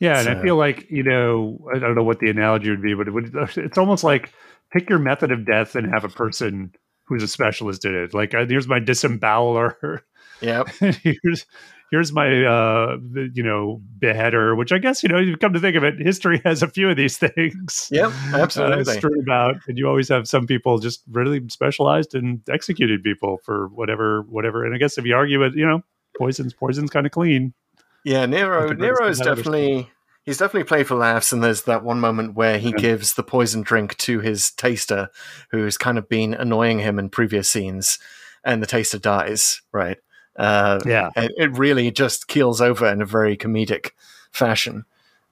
Yeah 0.00 0.20
and 0.20 0.28
i 0.28 0.40
feel 0.42 0.56
like 0.56 0.86
you 0.90 1.02
know 1.02 1.58
i 1.74 1.78
don't 1.78 1.94
know 1.94 2.02
what 2.02 2.18
the 2.20 2.30
analogy 2.30 2.70
would 2.70 2.82
be 2.82 2.94
but 2.94 3.08
it 3.08 3.12
would, 3.12 3.30
it's 3.56 3.78
almost 3.78 4.04
like 4.04 4.32
pick 4.72 4.88
your 4.88 4.98
method 4.98 5.32
of 5.32 5.46
death 5.46 5.74
and 5.74 5.88
have 5.92 6.04
a 6.04 6.08
person 6.08 6.72
who's 7.06 7.22
a 7.22 7.28
specialist 7.28 7.84
in 7.84 7.94
it 7.94 8.14
like 8.14 8.34
uh, 8.34 8.44
here's 8.46 8.68
my 8.68 8.78
disemboweler 8.80 10.00
Yep. 10.40 10.68
here's 11.02 11.46
here's 11.90 12.12
my 12.12 12.44
uh 12.44 12.96
you 13.34 13.42
know 13.42 13.80
beheader 13.98 14.54
which 14.54 14.72
i 14.72 14.78
guess 14.78 15.02
you 15.02 15.08
know 15.08 15.18
you 15.18 15.36
come 15.36 15.52
to 15.54 15.58
think 15.58 15.74
of 15.74 15.82
it 15.82 15.94
history 15.98 16.40
has 16.44 16.62
a 16.62 16.68
few 16.68 16.88
of 16.90 16.96
these 16.96 17.16
things 17.26 17.88
Yep. 17.90 18.12
uh, 18.32 18.36
Absolutely. 18.36 18.94
strewn 18.94 19.20
about, 19.20 19.56
and 19.66 19.78
you 19.78 19.88
always 19.88 20.08
have 20.10 20.28
some 20.28 20.46
people 20.46 20.78
just 20.78 21.02
really 21.10 21.42
specialized 21.48 22.14
in 22.14 22.42
executed 22.48 23.02
people 23.02 23.38
for 23.44 23.68
whatever, 23.68 24.22
whatever. 24.28 24.64
And 24.64 24.74
I 24.74 24.78
guess 24.78 24.98
if 24.98 25.06
you 25.06 25.14
argue 25.16 25.42
it, 25.42 25.54
you 25.56 25.66
know, 25.66 25.82
poison's 26.16 26.52
poison's 26.52 26.90
kind 26.90 27.06
of 27.06 27.12
clean. 27.12 27.54
Yeah, 28.04 28.26
Nero. 28.26 28.72
Nero 28.72 29.08
is 29.08 29.18
definitely 29.18 29.90
he's 30.24 30.38
definitely 30.38 30.64
played 30.68 30.86
for 30.86 30.94
laughs, 30.94 31.32
and 31.32 31.42
there's 31.42 31.62
that 31.62 31.82
one 31.84 32.00
moment 32.00 32.34
where 32.34 32.58
he 32.58 32.70
Yeah. 32.70 32.76
gives 32.78 33.14
the 33.14 33.22
poison 33.22 33.62
drink 33.62 33.96
to 33.98 34.20
his 34.20 34.50
taster, 34.50 35.10
who's 35.50 35.78
kind 35.78 35.98
of 35.98 36.08
been 36.08 36.34
annoying 36.34 36.78
him 36.80 36.98
in 36.98 37.08
previous 37.10 37.50
scenes, 37.50 37.98
and 38.44 38.62
the 38.62 38.66
taster 38.66 38.98
dies. 38.98 39.60
Right, 39.72 39.98
Uh, 40.36 40.78
Yeah. 40.86 41.10
and 41.16 41.30
it 41.36 41.50
really 41.56 41.90
just 41.90 42.28
keels 42.28 42.60
over 42.60 42.86
in 42.86 43.02
a 43.02 43.06
very 43.06 43.36
comedic 43.36 43.90
fashion, 44.30 44.84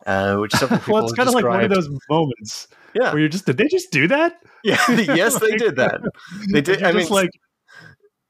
uh, 0.07 0.37
which 0.37 0.53
well, 0.89 1.05
it's 1.05 1.13
kind 1.15 1.29
of 1.29 1.35
like 1.35 1.45
one 1.45 1.63
of 1.65 1.71
those 1.71 1.89
moments 2.11 2.69
Yeah, 2.95 3.13
where 3.13 3.21
you're 3.21 3.29
just, 3.29 3.47
did 3.47 3.59
they 3.59 3.69
just 3.69 3.91
do 3.93 4.09
that? 4.09 4.43
yeah, 4.65 4.81
yes, 4.89 5.39
they 5.39 5.57
did 5.57 5.77
that. 5.77 6.01
They 6.53 6.61
did. 6.63 6.83
I 6.83 6.91
mean, 6.93 7.03
just 7.03 7.13
like, 7.13 7.31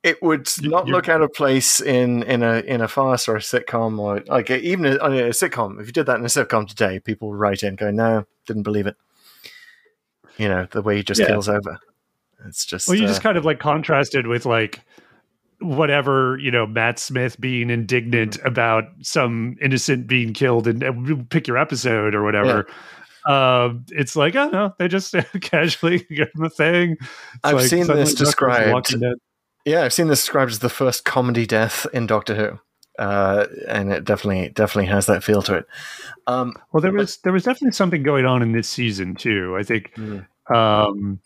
it 0.07 0.23
would 0.23 0.49
not 0.63 0.87
look 0.87 1.09
out 1.09 1.21
of 1.21 1.33
place 1.35 1.81
in 1.81 2.23
in 2.23 2.45
a 2.45 2.61
in 2.61 2.81
a 2.81 2.87
farce 2.87 3.27
or 3.27 3.35
a 3.35 3.41
sitcom 3.41 3.99
or 3.99 4.23
like 4.29 4.49
even 4.51 4.87
a, 4.87 4.95
a 4.95 5.31
sitcom. 5.31 5.81
If 5.81 5.89
you 5.89 5.93
did 5.93 6.07
that 6.07 6.17
in 6.19 6.25
a 6.25 6.29
sitcom 6.29 6.69
today, 6.69 7.01
people 7.01 7.29
would 7.29 7.39
write 7.39 7.65
in 7.65 7.75
going, 7.75 7.97
"No, 7.97 8.25
didn't 8.47 8.63
believe 8.63 8.87
it." 8.87 8.97
You 10.39 10.49
know 10.49 10.69
the 10.71 10.81
way 10.81 10.99
he 10.99 11.03
just 11.03 11.21
Yeah. 11.21 11.27
keels 11.27 11.49
over. 11.49 11.79
It's 12.47 12.65
just 12.65 12.87
well, 12.87 12.97
you 12.97 13.05
uh, 13.05 13.09
just 13.09 13.21
kind 13.21 13.37
of 13.37 13.45
like 13.45 13.59
contrasted 13.59 14.29
with 14.29 14.47
like 14.47 14.81
whatever 15.61 16.39
you 16.39 16.53
know 16.53 16.67
Matt 16.69 17.01
Smith 17.01 17.41
being 17.41 17.69
indignant 17.69 18.39
about 18.45 18.85
some 19.03 19.57
innocent 19.61 20.07
being 20.07 20.35
killed 20.35 20.69
and, 20.69 20.85
and 20.85 21.29
pick 21.31 21.49
your 21.49 21.59
episode 21.59 22.15
or 22.15 22.23
whatever. 22.23 22.67
Um, 23.27 23.87
it's 23.89 24.15
like 24.15 24.37
oh 24.37 24.51
no, 24.51 24.75
they 24.79 24.87
just 24.87 25.13
casually 25.41 26.07
give 26.11 26.29
him 26.33 26.45
a 26.45 26.51
thing. 26.51 26.93
It's 26.93 27.41
I've 27.43 27.57
like 27.57 27.67
seen 27.67 27.89
this 27.89 28.15
described. 28.15 28.95
Yeah, 29.67 29.83
I've 29.83 29.93
seen 29.93 30.07
this 30.09 30.21
described 30.21 30.53
as 30.53 30.61
the 30.61 30.69
first 30.71 31.05
comedy 31.05 31.45
death 31.45 31.87
in 31.93 32.07
Doctor 32.07 32.35
Who. 32.35 32.59
Uh, 33.03 33.47
and 33.69 33.93
it 33.93 34.05
definitely 34.05 34.49
definitely 34.51 34.87
has 34.87 35.05
that 35.07 35.23
feel 35.23 35.43
to 35.43 35.57
it. 35.57 35.67
Um, 36.27 36.55
Well, 36.73 36.81
there 36.81 36.93
was 36.93 37.19
there 37.19 37.33
was 37.33 37.45
definitely 37.45 37.73
something 37.73 38.03
going 38.03 38.25
on 38.25 38.41
in 38.41 38.53
this 38.53 38.69
season 38.71 39.15
too. 39.17 39.55
I 39.59 39.63
think 39.65 39.93
Mm. 39.97 40.27
um, 40.55 41.21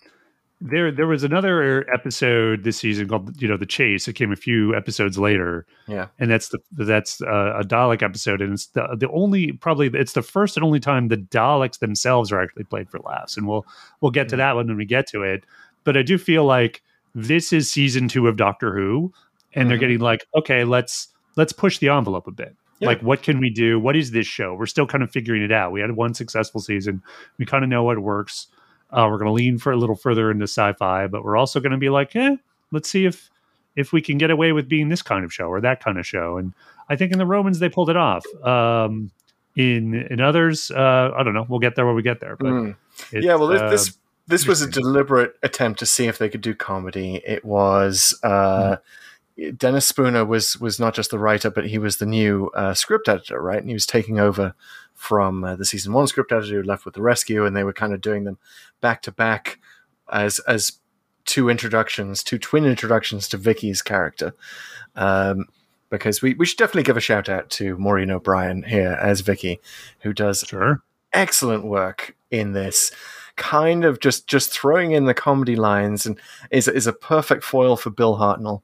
there 0.60 0.90
there 0.90 1.06
was 1.06 1.22
another 1.22 1.88
episode 1.94 2.64
this 2.64 2.76
season 2.78 3.08
called 3.08 3.40
you 3.40 3.46
know 3.46 3.56
the 3.56 3.66
chase. 3.66 4.08
It 4.08 4.14
came 4.14 4.32
a 4.32 4.36
few 4.36 4.74
episodes 4.74 5.16
later. 5.16 5.64
Yeah. 5.86 6.08
and 6.18 6.28
that's 6.28 6.48
the 6.48 6.58
that's 6.72 7.22
uh, 7.22 7.60
a 7.60 7.62
Dalek 7.62 8.02
episode, 8.02 8.40
and 8.42 8.52
it's 8.54 8.66
the 8.68 8.88
the 8.98 9.08
only 9.10 9.52
probably 9.52 9.90
it's 9.94 10.14
the 10.14 10.22
first 10.22 10.56
and 10.56 10.64
only 10.64 10.80
time 10.80 11.06
the 11.06 11.18
Daleks 11.18 11.78
themselves 11.78 12.32
are 12.32 12.42
actually 12.42 12.64
played 12.64 12.90
for 12.90 12.98
laughs, 13.00 13.36
and 13.36 13.46
we'll 13.46 13.64
we'll 14.00 14.10
get 14.10 14.28
to 14.30 14.34
Mm. 14.34 14.38
that 14.38 14.56
one 14.56 14.66
when 14.66 14.76
we 14.76 14.86
get 14.86 15.06
to 15.08 15.22
it. 15.22 15.44
But 15.84 15.96
I 15.96 16.02
do 16.02 16.18
feel 16.18 16.44
like 16.44 16.82
this 17.14 17.52
is 17.52 17.70
season 17.70 18.08
two 18.08 18.28
of 18.28 18.36
Doctor 18.36 18.74
Who, 18.74 19.12
and 19.54 19.68
they're 19.68 19.76
Mhm. 19.76 19.80
getting 19.80 19.98
like 20.00 20.26
okay, 20.34 20.64
let's 20.64 21.08
let's 21.36 21.52
push 21.52 21.78
the 21.78 21.88
envelope 21.88 22.26
a 22.26 22.32
bit. 22.32 22.56
Yeah. 22.80 22.88
Like, 22.88 23.02
what 23.02 23.22
can 23.22 23.40
we 23.40 23.50
do? 23.50 23.78
What 23.78 23.94
is 23.94 24.10
this 24.10 24.26
show? 24.26 24.54
We're 24.54 24.66
still 24.66 24.86
kind 24.86 25.04
of 25.04 25.10
figuring 25.10 25.42
it 25.42 25.52
out. 25.52 25.70
We 25.70 25.82
had 25.82 25.92
one 25.92 26.14
successful 26.14 26.60
season. 26.60 27.02
We 27.38 27.44
kind 27.44 27.62
of 27.62 27.68
know 27.68 27.84
what 27.84 27.98
works. 27.98 28.46
Uh, 28.90 29.06
we're 29.10 29.18
going 29.18 29.26
to 29.26 29.32
lean 29.32 29.58
for 29.58 29.70
a 29.70 29.76
little 29.76 29.94
further 29.94 30.30
into 30.30 30.44
sci-fi, 30.44 31.06
but 31.06 31.22
we're 31.22 31.36
also 31.36 31.60
going 31.60 31.72
to 31.72 31.78
be 31.78 31.90
like, 31.90 32.16
eh, 32.16 32.36
let's 32.72 32.88
see 32.88 33.04
if 33.04 33.30
if 33.76 33.92
we 33.92 34.00
can 34.00 34.18
get 34.18 34.30
away 34.30 34.52
with 34.52 34.68
being 34.68 34.88
this 34.88 35.02
kind 35.02 35.24
of 35.24 35.32
show 35.32 35.46
or 35.46 35.60
that 35.60 35.82
kind 35.82 35.98
of 35.98 36.06
show. 36.06 36.38
And 36.38 36.54
I 36.88 36.96
think 36.96 37.12
in 37.12 37.18
the 37.18 37.26
Romans 37.26 37.58
they 37.58 37.68
pulled 37.68 37.90
it 37.90 37.96
off. 37.96 38.24
Um, 38.44 39.10
in 39.56 39.94
in 39.94 40.20
others, 40.20 40.70
uh, 40.70 41.12
I 41.16 41.22
don't 41.22 41.34
know. 41.34 41.46
We'll 41.48 41.58
get 41.60 41.76
there 41.76 41.86
when 41.86 41.96
we 41.96 42.02
get 42.02 42.20
there. 42.20 42.36
But 42.36 42.46
mm. 42.46 42.76
it's, 43.12 43.26
yeah, 43.26 43.34
well, 43.34 43.48
this, 43.48 43.60
uh, 43.60 43.70
this 43.70 43.98
this 44.30 44.46
was 44.46 44.62
a 44.62 44.70
deliberate 44.70 45.34
attempt 45.42 45.78
to 45.80 45.86
see 45.86 46.06
if 46.06 46.18
they 46.18 46.28
could 46.28 46.40
do 46.40 46.54
comedy. 46.54 47.20
It 47.26 47.44
was 47.44 48.18
uh, 48.22 48.76
Dennis 49.56 49.86
Spooner 49.86 50.24
was 50.24 50.58
was 50.58 50.78
not 50.78 50.94
just 50.94 51.10
the 51.10 51.18
writer, 51.18 51.50
but 51.50 51.66
he 51.66 51.78
was 51.78 51.96
the 51.96 52.06
new 52.06 52.50
uh, 52.54 52.74
script 52.74 53.08
editor, 53.08 53.42
right? 53.42 53.58
And 53.58 53.68
he 53.68 53.74
was 53.74 53.86
taking 53.86 54.18
over 54.18 54.54
from 54.94 55.44
uh, 55.44 55.56
the 55.56 55.64
season 55.64 55.92
one 55.92 56.06
script 56.06 56.32
editor 56.32 56.56
who 56.56 56.62
left 56.62 56.84
with 56.84 56.94
the 56.94 57.02
rescue, 57.02 57.44
and 57.44 57.56
they 57.56 57.64
were 57.64 57.72
kind 57.72 57.92
of 57.92 58.00
doing 58.00 58.24
them 58.24 58.38
back 58.80 59.02
to 59.02 59.12
back 59.12 59.58
as 60.12 60.38
as 60.40 60.78
two 61.24 61.48
introductions, 61.48 62.22
two 62.22 62.38
twin 62.38 62.64
introductions 62.64 63.28
to 63.28 63.36
Vicky's 63.36 63.82
character. 63.82 64.34
Um, 64.96 65.46
because 65.90 66.22
we, 66.22 66.34
we 66.34 66.46
should 66.46 66.58
definitely 66.58 66.84
give 66.84 66.96
a 66.96 67.00
shout 67.00 67.28
out 67.28 67.50
to 67.50 67.76
Maureen 67.76 68.12
O'Brien 68.12 68.62
here 68.62 68.96
as 69.00 69.20
Vicky, 69.22 69.60
who 70.00 70.12
does 70.12 70.44
sure. 70.46 70.82
excellent 71.12 71.64
work 71.64 72.16
in 72.30 72.52
this 72.52 72.92
kind 73.40 73.84
of 73.84 73.98
just 74.00 74.28
just 74.28 74.52
throwing 74.52 74.92
in 74.92 75.06
the 75.06 75.14
comedy 75.14 75.56
lines 75.56 76.06
and 76.06 76.20
is 76.50 76.68
is 76.68 76.86
a 76.86 76.92
perfect 76.92 77.42
foil 77.42 77.76
for 77.76 77.90
Bill 77.90 78.16
Hartnell. 78.16 78.62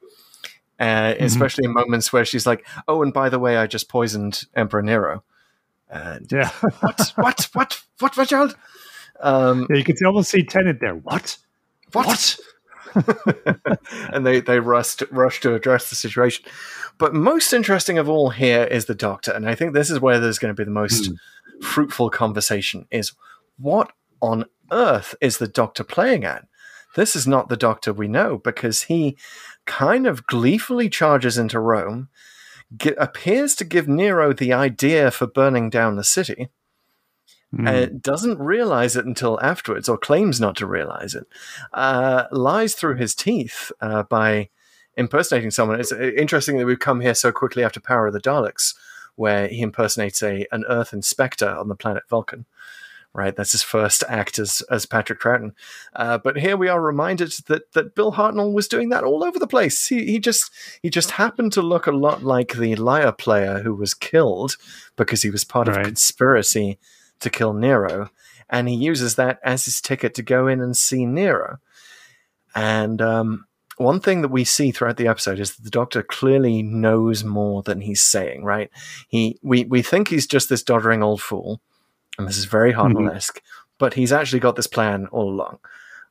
Uh, 0.79 1.15
Especially 1.19 1.65
in 1.65 1.73
moments 1.73 2.13
where 2.13 2.27
she's 2.27 2.47
like, 2.47 2.67
"Oh, 2.87 3.03
and 3.03 3.13
by 3.13 3.31
the 3.31 3.39
way, 3.39 3.57
I 3.57 3.67
just 3.67 3.89
poisoned 3.89 4.45
Emperor 4.55 4.83
Nero." 4.83 5.25
And 5.89 6.31
Yeah. 6.31 6.51
what, 6.81 7.13
what, 7.17 7.49
what, 7.55 7.83
what, 7.99 8.17
what, 8.17 8.29
child? 8.29 8.57
Um, 9.21 9.67
yeah, 9.71 9.77
you 9.79 9.85
can 9.85 9.97
almost 10.05 10.31
see 10.31 10.43
Tennant 10.43 10.81
there. 10.81 10.95
What? 10.95 11.39
what? 11.93 12.39
and 14.13 14.27
they 14.27 14.41
they 14.41 14.61
rushed 14.61 15.03
rush 15.11 15.41
to 15.41 15.55
address 15.55 15.89
the 15.89 15.97
situation. 15.97 16.45
But 16.99 17.15
most 17.15 17.55
interesting 17.55 17.97
of 17.97 18.09
all 18.09 18.31
here 18.31 18.65
is 18.65 18.85
the 18.85 18.95
Doctor, 18.95 19.33
and 19.33 19.49
I 19.49 19.55
think 19.55 19.73
this 19.73 19.91
is 19.91 20.01
where 20.01 20.21
there's 20.21 20.39
going 20.39 20.55
to 20.55 20.61
be 20.61 20.65
the 20.65 20.71
most 20.71 21.11
fruitful 21.63 22.11
conversation: 22.11 22.87
is 22.91 23.13
what 23.59 23.93
on 24.21 24.47
earth 24.71 25.15
is 25.21 25.39
the 25.39 25.49
Doctor 25.49 25.85
playing 25.85 26.25
at? 26.25 26.47
This 26.95 27.15
is 27.15 27.27
not 27.27 27.49
the 27.49 27.57
Doctor 27.57 27.93
we 27.93 28.09
know 28.09 28.39
because 28.39 28.85
he 28.85 29.17
kind 29.67 30.07
of 30.07 30.27
gleefully 30.27 30.89
charges 30.89 31.37
into 31.37 31.61
Rome, 31.61 32.09
ge- 32.77 32.95
appears 32.99 33.55
to 33.57 33.65
give 33.65 33.87
Nero 33.89 34.33
the 34.33 34.53
idea 34.53 35.11
for 35.11 35.27
burning 35.27 35.71
down 35.71 35.97
the 35.97 36.05
city 36.05 36.49
and 37.69 38.03
doesn't 38.03 38.39
realize 38.39 38.97
it 38.97 39.07
until 39.07 39.41
afterwards, 39.41 39.89
or 39.89 39.97
claims 39.97 40.41
not 40.41 40.57
to 40.57 40.67
realize 40.67 41.15
it, 41.15 41.27
uh, 41.73 42.25
lies 42.31 42.75
through 42.75 42.97
his 42.97 43.15
teeth 43.15 43.71
uh, 43.81 44.03
by 44.03 44.49
impersonating 44.97 45.51
someone. 45.51 45.81
It's 45.81 45.93
uh, 45.93 46.13
interesting 46.17 46.59
that 46.59 46.67
we've 46.67 46.79
come 46.79 47.01
here 47.01 47.15
so 47.15 47.33
quickly 47.33 47.63
after 47.63 47.81
Power 47.81 48.09
of 48.09 48.13
the 48.13 48.21
Daleks, 48.21 48.75
where 49.15 49.49
he 49.49 49.63
impersonates 49.63 50.23
a 50.23 50.47
an 50.53 50.65
Earth 50.69 50.93
inspector 50.93 51.49
on 51.49 51.69
the 51.69 51.77
planet 51.77 52.03
Vulcan. 52.09 52.47
Right, 53.17 53.35
that's 53.35 53.53
his 53.53 53.63
first 53.63 54.05
act 54.11 54.39
as 54.39 54.63
as 54.71 54.85
Patrick 54.85 55.21
Troughton. 55.21 55.53
Uh, 55.95 56.19
but 56.19 56.37
here 56.37 56.55
we 56.55 56.69
are 56.69 56.83
reminded 56.83 57.33
that 57.47 57.73
that 57.73 57.95
Bill 57.95 58.13
Hartnell 58.13 58.53
was 58.53 58.69
doing 58.69 58.91
that 58.91 59.05
all 59.05 59.25
over 59.25 59.39
the 59.39 59.47
place. 59.47 59.87
He 59.87 60.05
he 60.05 60.19
just 60.19 60.51
he 60.83 60.91
just 60.91 61.13
happened 61.13 61.55
to 61.55 61.63
look 61.63 61.87
a 61.87 61.93
lot 61.93 62.23
like 62.23 62.53
the 62.53 62.77
lyre 62.77 63.13
player 63.13 63.61
who 63.61 63.75
was 63.75 63.95
killed 63.95 64.59
because 64.97 65.23
he 65.23 65.31
was 65.31 65.45
part 65.45 65.67
of 65.67 65.79
a 65.79 65.83
conspiracy 65.85 66.79
to 67.21 67.31
kill 67.31 67.55
Nero, 67.55 68.11
and 68.51 68.69
he 68.69 68.75
uses 68.75 69.15
that 69.15 69.41
as 69.43 69.65
his 69.65 69.81
ticket 69.81 70.15
to 70.17 70.23
go 70.23 70.47
in 70.47 70.61
and 70.61 70.77
see 70.77 71.07
Nero. 71.07 71.57
And 72.55 73.01
um, 73.01 73.47
one 73.79 74.01
thing 74.01 74.21
that 74.21 74.29
we 74.29 74.45
see 74.45 74.73
throughout 74.73 74.99
the 74.99 75.09
episode 75.09 75.41
is 75.41 75.57
that 75.57 75.63
the 75.63 75.71
Doctor 75.71 76.03
clearly 76.03 76.63
knows 76.63 77.25
more 77.25 77.63
than 77.63 77.81
he's 77.81 78.03
saying. 78.03 78.45
Right? 78.45 78.71
He 79.09 79.39
we 79.43 79.65
we 79.65 79.81
think 79.81 80.09
he's 80.09 80.27
just 80.27 80.51
this 80.51 80.63
doddering 80.63 81.03
old 81.03 81.23
fool, 81.23 81.63
and 82.19 82.27
this 82.27 82.37
is 82.37 82.45
very 82.45 82.73
Hartnell-esque, 82.73 83.43
but 83.79 83.95
he's 83.95 84.13
actually 84.13 84.41
got 84.41 84.57
this 84.57 84.67
plan 84.67 85.07
all 85.09 85.29
along. 85.29 85.59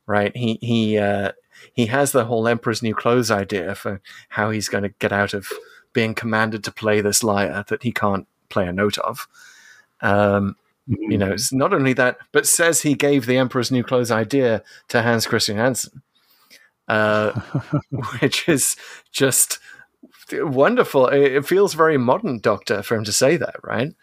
Right? 0.06 0.36
He 0.36 0.58
he 0.60 0.98
uh, 0.98 1.32
he 1.72 1.86
has 1.86 2.12
the 2.12 2.24
whole 2.24 2.46
Emperor's 2.46 2.82
New 2.82 2.94
Clothes 2.94 3.30
idea 3.30 3.74
for 3.74 4.00
how 4.28 4.50
he's 4.50 4.68
going 4.68 4.84
to 4.84 4.94
get 5.00 5.12
out 5.12 5.34
of 5.34 5.48
being 5.92 6.14
commanded 6.14 6.62
to 6.64 6.72
play 6.72 7.00
this 7.00 7.24
lyre 7.24 7.64
that 7.68 7.82
he 7.82 7.92
can't 7.92 8.26
play 8.48 8.66
a 8.66 8.72
note 8.72 8.98
of. 8.98 9.26
Um, 10.00 10.56
you 10.86 11.18
know, 11.18 11.32
it's 11.32 11.52
not 11.52 11.72
only 11.72 11.92
that, 11.94 12.18
but 12.32 12.46
says 12.46 12.82
he 12.82 12.94
gave 12.94 13.26
the 13.26 13.38
Emperor's 13.38 13.72
New 13.72 13.82
Clothes 13.82 14.10
idea 14.10 14.62
to 14.88 15.02
Hans 15.02 15.26
Christian 15.26 15.58
Andersen, 15.58 16.02
uh, 16.86 17.32
which 18.20 18.48
is 18.48 18.76
just 19.10 19.58
wonderful. 20.32 21.08
It 21.08 21.44
feels 21.46 21.74
very 21.74 21.98
modern, 21.98 22.38
Doctor, 22.38 22.82
for 22.82 22.94
him 22.96 23.04
to 23.04 23.12
say 23.12 23.36
that, 23.36 23.56
right? 23.64 23.94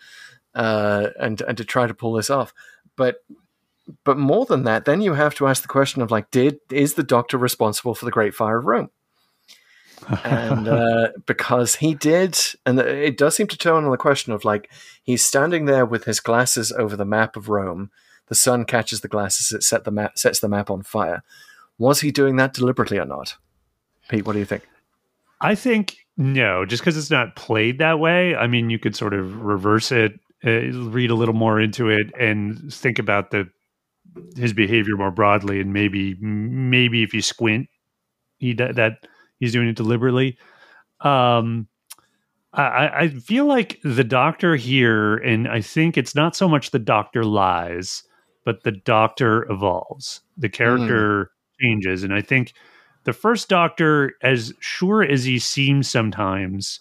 Uh, 0.55 1.09
and 1.19 1.41
and 1.41 1.57
to 1.57 1.65
try 1.65 1.87
to 1.87 1.93
pull 1.93 2.13
this 2.13 2.29
off, 2.29 2.53
but 2.95 3.23
but 4.03 4.17
more 4.17 4.45
than 4.45 4.63
that, 4.63 4.85
then 4.85 5.01
you 5.01 5.13
have 5.13 5.35
to 5.35 5.47
ask 5.47 5.61
the 5.61 5.67
question 5.67 6.01
of 6.01 6.11
like, 6.11 6.31
did 6.31 6.59
is 6.71 6.93
the 6.93 7.03
Doctor 7.03 7.37
responsible 7.37 7.95
for 7.95 8.05
the 8.05 8.11
Great 8.11 8.33
Fire 8.33 8.57
of 8.59 8.65
Rome? 8.65 8.89
and 10.23 10.67
uh, 10.67 11.09
because 11.25 11.75
he 11.75 11.93
did, 11.93 12.37
and 12.65 12.79
it 12.79 13.17
does 13.17 13.35
seem 13.35 13.47
to 13.47 13.57
turn 13.57 13.83
on 13.83 13.91
the 13.91 13.97
question 13.97 14.33
of 14.33 14.45
like 14.45 14.69
he's 15.03 15.23
standing 15.23 15.65
there 15.65 15.85
with 15.85 16.05
his 16.05 16.19
glasses 16.19 16.71
over 16.71 16.95
the 16.95 17.05
map 17.05 17.35
of 17.35 17.49
Rome. 17.49 17.91
The 18.27 18.35
sun 18.35 18.65
catches 18.65 19.01
the 19.01 19.07
glasses; 19.07 19.51
it 19.51 19.63
set 19.63 19.83
the 19.83 19.91
map, 19.91 20.17
sets 20.17 20.39
the 20.39 20.49
map 20.49 20.69
on 20.69 20.83
fire. 20.83 21.23
Was 21.77 22.01
he 22.01 22.11
doing 22.11 22.35
that 22.37 22.53
deliberately 22.53 22.99
or 22.99 23.05
not? 23.05 23.35
Pete, 24.09 24.25
what 24.25 24.33
do 24.33 24.39
you 24.39 24.45
think? 24.45 24.67
I 25.41 25.55
think 25.55 25.97
no, 26.17 26.65
just 26.65 26.83
because 26.83 26.97
it's 26.97 27.11
not 27.11 27.35
played 27.35 27.79
that 27.79 27.99
way. 27.99 28.35
I 28.35 28.47
mean, 28.47 28.69
you 28.69 28.79
could 28.79 28.95
sort 28.95 29.13
of 29.13 29.41
reverse 29.41 29.91
it, 29.91 30.19
uh, 30.45 30.71
read 30.89 31.11
a 31.11 31.15
little 31.15 31.33
more 31.33 31.59
into 31.59 31.89
it, 31.89 32.11
and 32.19 32.73
think 32.73 32.99
about 32.99 33.31
the 33.31 33.49
his 34.35 34.53
behavior 34.53 34.95
more 34.95 35.11
broadly. 35.11 35.59
And 35.59 35.73
maybe, 35.73 36.15
maybe 36.19 37.03
if 37.03 37.13
you 37.13 37.21
squint, 37.21 37.67
he 38.37 38.53
that, 38.53 38.75
that 38.75 39.07
he's 39.39 39.53
doing 39.53 39.69
it 39.69 39.75
deliberately. 39.75 40.37
Um, 40.99 41.67
I, 42.53 42.89
I 42.93 43.07
feel 43.07 43.45
like 43.45 43.79
the 43.83 44.03
doctor 44.03 44.55
here, 44.55 45.15
and 45.15 45.47
I 45.47 45.61
think 45.61 45.97
it's 45.97 46.13
not 46.13 46.35
so 46.35 46.47
much 46.47 46.69
the 46.69 46.79
doctor 46.79 47.25
lies, 47.25 48.03
but 48.45 48.63
the 48.63 48.71
doctor 48.71 49.49
evolves. 49.51 50.21
The 50.37 50.49
character 50.49 51.31
changes, 51.59 52.03
and 52.03 52.13
I 52.13 52.21
think 52.21 52.53
the 53.05 53.13
first 53.13 53.49
Doctor, 53.49 54.13
as 54.21 54.53
sure 54.59 55.03
as 55.03 55.25
he 55.25 55.39
seems 55.39 55.89
sometimes 55.89 56.79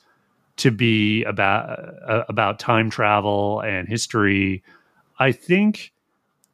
to 0.56 0.70
be 0.70 1.24
about 1.24 1.78
uh, 2.08 2.24
about 2.28 2.58
time 2.58 2.90
travel 2.90 3.60
and 3.60 3.88
history, 3.88 4.62
I 5.18 5.32
think 5.32 5.92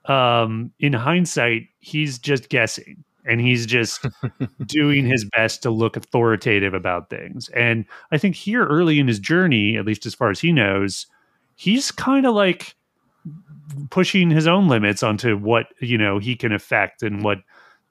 um, 0.07 0.73
in 0.79 0.93
hindsight 0.93 1.69
he's 1.81 2.19
just 2.19 2.49
guessing 2.49 3.05
and 3.25 3.41
he's 3.41 3.67
just 3.67 4.07
doing 4.67 5.07
his 5.07 5.25
best 5.37 5.63
to 5.63 5.71
look 5.71 5.97
authoritative 5.97 6.75
about 6.75 7.11
things. 7.11 7.49
And 7.51 7.85
I 8.11 8.19
think 8.19 8.35
here 8.35 8.65
early 8.65 8.99
in 8.99 9.07
his 9.07 9.19
journey, 9.19 9.77
at 9.77 9.85
least 9.85 10.07
as 10.07 10.15
far 10.15 10.31
as 10.31 10.41
he 10.41 10.51
knows, 10.51 11.07
he's 11.55 11.91
kind 11.91 12.27
of 12.27 12.35
like 12.35 12.75
pushing 13.91 14.31
his 14.31 14.47
own 14.47 14.69
limits 14.69 15.03
onto 15.03 15.37
what 15.37 15.67
you 15.81 15.99
know 15.99 16.19
he 16.19 16.35
can 16.35 16.53
affect 16.53 17.03
and 17.03 17.23
what 17.23 17.39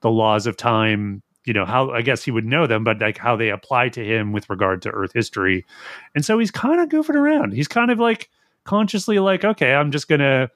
the 0.01 0.10
laws 0.10 0.47
of 0.47 0.58
time 0.58 1.22
you 1.48 1.54
know 1.54 1.66
how 1.66 1.89
i 1.91 2.02
guess 2.02 2.24
he 2.24 2.32
would 2.32 2.45
know 2.45 2.68
them 2.68 2.84
but 2.84 3.00
like 3.00 3.18
how 3.18 3.36
they 3.36 3.50
apply 3.50 3.89
to 3.89 4.04
him 4.04 4.32
with 4.34 4.50
regard 4.50 4.82
to 4.82 4.89
earth 4.91 5.14
history. 5.14 5.66
And 6.16 6.26
so 6.26 6.38
he's 6.39 6.52
kind 6.52 6.80
of 6.82 6.89
goofing 6.89 7.16
around. 7.16 7.54
He's 7.54 7.68
kind 7.68 7.91
of 7.91 8.00
like 8.00 8.30
consciously 8.66 9.18
like 9.20 9.45
okay 9.45 9.74
i'm 9.74 9.91
just 9.91 10.10
gonna 10.10 10.50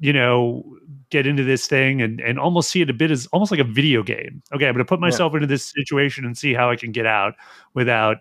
you 0.00 0.12
know 0.12 0.62
get 1.10 1.26
into 1.26 1.42
this 1.44 1.66
thing 1.66 2.02
and 2.02 2.20
and 2.20 2.38
almost 2.38 2.70
see 2.70 2.82
it 2.82 2.90
a 2.90 2.92
bit 2.92 3.10
as 3.10 3.26
almost 3.28 3.50
like 3.50 3.60
a 3.60 3.64
video 3.64 4.02
game. 4.02 4.42
Okay 4.54 4.68
i'm 4.68 4.74
gonna 4.74 4.84
put 4.84 5.00
myself 5.00 5.34
into 5.34 5.46
this 5.46 5.64
situation 5.64 6.24
and 6.26 6.36
see 6.36 6.52
how 6.54 6.70
i 6.70 6.76
can 6.76 6.92
get 6.92 7.06
out 7.06 7.34
without 7.74 8.18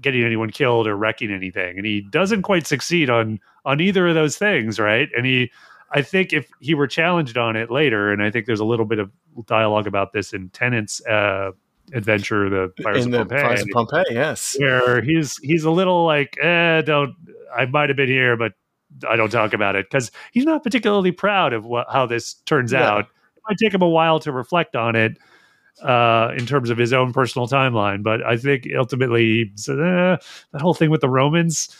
getting 0.00 0.22
anyone 0.24 0.50
killed 0.50 0.86
or 0.86 0.96
wrecking 0.96 1.30
anything. 1.30 1.76
And 1.76 1.86
he 1.86 2.02
doesn't 2.10 2.42
quite 2.42 2.66
succeed 2.66 3.10
on 3.10 3.40
on 3.64 3.80
either 3.80 4.08
of 4.08 4.14
those 4.14 4.36
things 4.38 4.78
right? 4.78 5.08
And 5.16 5.26
he 5.26 5.50
i 5.92 6.02
think 6.02 6.32
if 6.32 6.48
he 6.60 6.74
were 6.74 6.86
challenged 6.86 7.36
on 7.36 7.56
it 7.56 7.70
later 7.70 8.12
and 8.12 8.22
i 8.22 8.30
think 8.30 8.46
there's 8.46 8.60
a 8.60 8.64
little 8.64 8.86
bit 8.86 8.98
of 8.98 9.10
dialogue 9.46 9.86
about 9.86 10.12
this 10.12 10.32
in 10.32 10.48
tennant's 10.50 11.04
uh 11.06 11.50
adventure 11.94 12.48
the 12.48 12.72
pirates 12.82 13.04
in 13.06 13.14
of 13.14 13.28
the 13.28 13.34
pompeii 13.34 13.42
Pirates 13.42 13.62
of 13.62 13.68
Pompeii, 13.72 14.04
yes. 14.10 14.56
where 14.58 15.02
he's 15.02 15.36
he's 15.38 15.64
a 15.64 15.70
little 15.70 16.06
like 16.06 16.36
eh 16.42 16.80
don't 16.82 17.14
i 17.56 17.66
might 17.66 17.90
have 17.90 17.96
been 17.96 18.08
here 18.08 18.36
but 18.36 18.52
i 19.08 19.16
don't 19.16 19.30
talk 19.30 19.52
about 19.52 19.74
it 19.76 19.86
because 19.90 20.10
he's 20.32 20.44
not 20.44 20.62
particularly 20.62 21.12
proud 21.12 21.52
of 21.52 21.64
what 21.64 21.86
how 21.90 22.06
this 22.06 22.34
turns 22.46 22.72
No. 22.72 22.78
out 22.78 23.00
it 23.00 23.42
might 23.48 23.58
take 23.58 23.74
him 23.74 23.82
a 23.82 23.88
while 23.88 24.20
to 24.20 24.32
reflect 24.32 24.76
on 24.76 24.94
it 24.94 25.18
uh, 25.82 26.32
in 26.36 26.46
terms 26.46 26.70
of 26.70 26.78
his 26.78 26.92
own 26.92 27.12
personal 27.12 27.48
timeline. 27.48 28.02
But 28.02 28.22
I 28.24 28.36
think 28.36 28.68
ultimately 28.76 29.52
eh, 29.68 30.16
that 30.52 30.60
whole 30.60 30.74
thing 30.74 30.90
with 30.90 31.00
the 31.00 31.08
Romans 31.08 31.74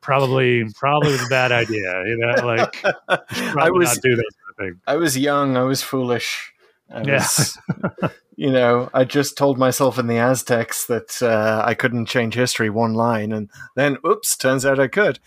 probably 0.00 0.64
probably 0.74 1.12
was 1.12 1.22
a 1.24 1.28
bad 1.28 1.52
idea. 1.52 2.02
You 2.06 2.16
know, 2.18 2.46
like 2.46 2.84
I 3.08 3.70
was 3.70 3.94
not 3.94 4.02
do 4.02 4.16
that 4.16 4.30
sort 4.32 4.50
of 4.50 4.56
thing. 4.58 4.80
I 4.86 4.96
was 4.96 5.16
young. 5.16 5.56
I 5.56 5.62
was 5.62 5.82
foolish. 5.82 6.52
I 6.92 7.02
Yeah. 7.02 7.14
was, 7.14 7.58
you 8.36 8.50
know, 8.52 8.90
I 8.92 9.04
just 9.04 9.36
told 9.38 9.58
myself 9.58 9.98
in 9.98 10.06
the 10.06 10.18
Aztecs 10.18 10.86
that 10.86 11.22
uh, 11.22 11.62
I 11.64 11.74
couldn't 11.74 12.06
change 12.06 12.34
history 12.34 12.70
one 12.70 12.94
line, 12.94 13.32
and 13.32 13.48
then, 13.76 13.96
oops, 14.06 14.36
turns 14.36 14.66
out 14.66 14.78
I 14.78 14.88
could. 14.88 15.18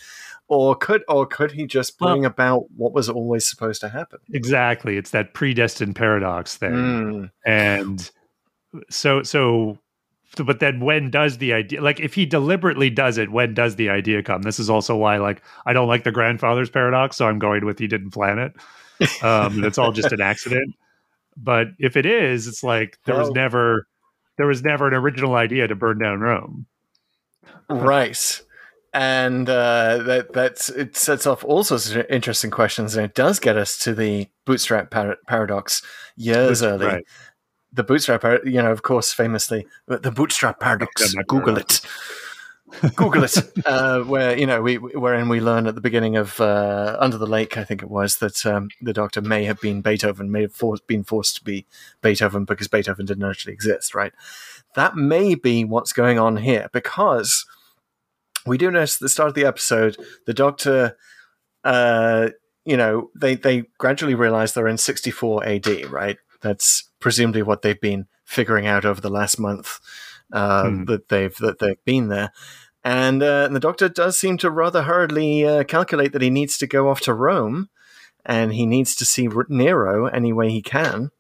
Or 0.49 0.76
could, 0.78 1.03
or 1.10 1.26
could 1.26 1.51
he 1.51 1.66
just 1.66 1.97
bring 1.99 2.24
about 2.24 2.72
what 2.78 2.93
was 2.93 3.10
always 3.10 3.45
supposed 3.45 3.82
to 3.82 3.89
happen? 3.89 4.20
Exactly, 4.34 4.95
it's 4.95 5.10
that 5.12 5.34
predestined 5.34 5.97
paradox 5.97 6.55
thing. 6.55 6.72
Mm. 6.72 7.32
and 7.45 8.12
so 8.89 9.24
so 9.24 9.78
but 10.45 10.59
then 10.59 10.80
when 10.80 11.09
does 11.09 11.38
the 11.38 11.53
idea 11.53 11.82
like 11.82 11.99
if 11.99 12.13
he 12.13 12.25
deliberately 12.25 12.89
does 12.89 13.17
it 13.17 13.32
when 13.32 13.53
does 13.53 13.75
the 13.75 13.89
idea 13.89 14.21
come 14.21 14.41
this 14.43 14.59
is 14.59 14.69
also 14.69 14.95
why 14.95 15.17
like 15.17 15.41
i 15.65 15.73
don't 15.73 15.88
like 15.88 16.03
the 16.03 16.11
grandfather's 16.11 16.69
paradox 16.69 17.15
so 17.15 17.28
i'm 17.28 17.39
going 17.39 17.65
with 17.65 17.80
he 17.80 17.88
didn't 17.88 18.11
plan 18.11 18.38
it 18.38 18.53
um 19.23 19.63
it's 19.63 19.78
all 19.78 19.91
just 19.91 20.11
an 20.11 20.21
accident 20.21 20.75
but 21.38 21.67
if 21.80 21.95
it 21.95 22.05
is 22.05 22.47
it's 22.47 22.63
like 22.63 22.97
there 23.05 23.17
was 23.17 23.32
never 23.32 23.88
there 24.38 24.47
was 24.47 24.63
never 24.63 24.88
an 24.88 24.93
original 24.93 25.36
idea 25.36 25.67
to 25.67 25.75
burn 25.75 25.97
down 25.97 26.19
rome 26.19 26.65
Right. 27.69 28.41
And 28.93 29.47
uh, 29.49 29.97
that 30.03 30.34
that's 30.34 30.69
it 30.69 30.95
sets 30.95 31.28
off 31.28 31.43
all 31.43 31.63
sorts 31.63 31.91
of 31.93 32.05
interesting 32.09 32.49
questions, 32.49 32.95
and 32.95 33.05
it 33.05 33.13
does 33.13 33.39
get 33.39 33.57
us 33.57 33.78
to 33.80 33.93
the 33.93 34.28
bootstrap 34.45 34.89
par- 34.89 35.17
paradox 35.28 35.82
years 36.15 36.61
Bootstrap, 36.61 36.71
early. 36.73 36.86
right. 36.86 37.03
The 37.78 37.84
bootstrap, 37.84 38.23
you 38.43 38.61
know, 38.61 38.71
of 38.71 38.82
course, 38.82 39.13
famously, 39.13 39.67
the 39.86 40.11
bootstrap 40.11 40.59
paradox. 40.59 41.13
Google 41.28 41.57
it. 41.57 41.82
Google 42.95 43.23
it. 43.23 43.38
Uh, 43.65 44.01
where 44.01 44.38
you 44.38 44.45
know, 44.45 44.61
we 44.61 44.75
wherein 44.75 45.30
we 45.30 45.39
learn 45.39 45.67
at 45.67 45.75
the 45.75 45.82
beginning 45.82 46.15
of 46.15 46.39
uh, 46.39 46.97
Under 46.99 47.17
the 47.17 47.28
Lake, 47.28 47.57
I 47.57 47.63
think 47.63 47.84
it 47.84 47.89
was 47.89 48.17
that 48.17 48.45
um, 48.45 48.69
the 48.82 48.93
Doctor 48.93 49.21
may 49.21 49.43
have 49.43 49.61
been 49.61 49.82
Beethoven, 49.82 50.32
may 50.32 50.41
have 50.43 50.53
for- 50.53 50.78
been 50.88 51.03
forced 51.03 51.36
to 51.36 51.43
be 51.43 51.65
Beethoven 52.01 52.45
because 52.45 52.67
Beethoven 52.67 53.05
didn't 53.05 53.30
actually 53.30 53.53
exist, 53.53 53.93
right? 53.93 54.13
That 54.75 54.95
may 54.95 55.36
be 55.36 55.65
what's 55.65 55.93
going 55.93 56.17
on 56.17 56.38
here 56.38 56.69
because 56.73 57.45
we 58.45 58.57
do 58.57 58.71
notice 58.71 58.95
at 58.95 59.01
the 59.01 59.09
start 59.09 59.30
of 59.30 59.36
the 59.36 59.45
episode 59.45 59.97
the 60.25 60.34
Doctor, 60.34 60.97
uh, 61.63 62.30
you 62.65 62.78
know, 62.78 63.11
they 63.15 63.36
they 63.36 63.65
gradually 63.78 64.15
realize 64.15 64.53
they're 64.53 64.67
in 64.67 64.78
64 64.78 65.45
AD, 65.45 65.91
right? 65.91 66.17
That's 66.41 66.86
presumably 66.99 67.41
what 67.41 67.61
they've 67.61 67.79
been 67.79 68.07
figuring 68.25 68.67
out 68.67 68.85
over 68.85 69.01
the 69.01 69.09
last 69.09 69.39
month 69.39 69.79
uh, 70.31 70.69
Hmm. 70.69 70.85
that 70.85 71.09
they've 71.09 71.35
that 71.37 71.59
they've 71.59 71.83
been 71.85 72.09
there. 72.09 72.31
And, 72.83 73.21
uh, 73.21 73.43
and 73.45 73.55
the 73.55 73.59
Doctor 73.59 73.89
does 73.89 74.17
seem 74.17 74.37
to 74.37 74.49
rather 74.49 74.83
hurriedly 74.83 75.45
uh, 75.45 75.63
calculate 75.65 76.13
that 76.13 76.21
he 76.21 76.29
needs 76.29 76.57
to 76.59 76.67
go 76.67 76.89
off 76.89 77.01
to 77.01 77.13
Rome, 77.13 77.69
and 78.25 78.53
he 78.53 78.65
needs 78.65 78.95
to 78.95 79.05
see 79.05 79.27
Nero 79.49 80.05
any 80.05 80.31
way 80.31 80.49
he 80.49 80.61
can. 80.61 81.11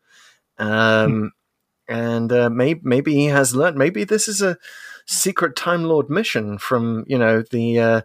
Um, 0.57 1.31
and 1.89 2.31
uh, 2.31 2.49
maybe 2.49 2.81
maybe 2.83 3.13
he 3.13 3.25
has 3.25 3.55
learned. 3.55 3.77
Maybe 3.77 4.03
this 4.03 4.27
is 4.27 4.41
a 4.41 4.57
secret 5.05 5.55
Time 5.55 5.83
Lord 5.83 6.09
mission 6.09 6.57
from 6.57 7.03
you 7.07 7.17
know 7.17 7.41
the. 7.41 7.79
Uh, 7.79 8.01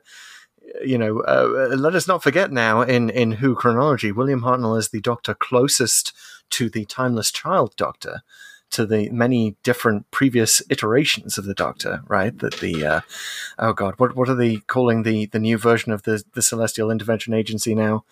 you 0.83 0.97
know, 0.97 1.21
uh, 1.21 1.75
let 1.77 1.95
us 1.95 2.09
not 2.09 2.23
forget 2.23 2.51
now 2.51 2.81
in, 2.81 3.11
in 3.11 3.33
Who 3.33 3.55
chronology, 3.55 4.11
William 4.11 4.41
Hartnell 4.41 4.79
is 4.79 4.89
the 4.89 5.03
doctor 5.03 5.35
closest 5.35 6.15
to 6.53 6.71
the 6.71 6.85
timeless 6.85 7.31
child 7.31 7.75
doctor, 7.77 8.23
to 8.71 8.87
the 8.87 9.11
many 9.11 9.57
different 9.63 10.11
previous 10.11 10.63
iterations 10.71 11.37
of 11.37 11.45
the 11.45 11.55
doctor, 11.55 12.03
right? 12.09 12.39
That 12.39 12.55
the, 12.61 12.85
uh, 12.87 13.01
oh 13.59 13.73
God, 13.75 13.95
what, 13.99 14.17
what 14.17 14.29
are 14.31 14.35
they 14.35 14.57
calling 14.59 15.03
the, 15.03 15.27
the 15.27 15.39
new 15.39 15.59
version 15.59 15.93
of 15.93 16.05
the, 16.05 16.23
the 16.33 16.41
Celestial 16.43 16.91
Intervention 16.91 17.35
Agency 17.35 17.75
now 17.75 18.05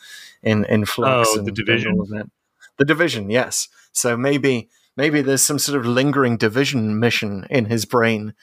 in, 0.42 0.64
in 0.66 0.84
Flux? 0.84 1.30
Oh, 1.32 1.42
the 1.42 1.50
Division. 1.52 1.92
all 1.94 2.02
of 2.02 2.08
that? 2.10 2.30
The 2.76 2.84
Division, 2.84 3.30
yes. 3.30 3.68
So 3.92 4.16
maybe, 4.16 4.68
maybe 4.96 5.22
there's 5.22 5.42
some 5.42 5.58
sort 5.58 5.78
of 5.78 5.86
lingering 5.86 6.36
division 6.36 6.98
mission 6.98 7.46
in 7.48 7.66
his 7.66 7.84
brain 7.86 8.34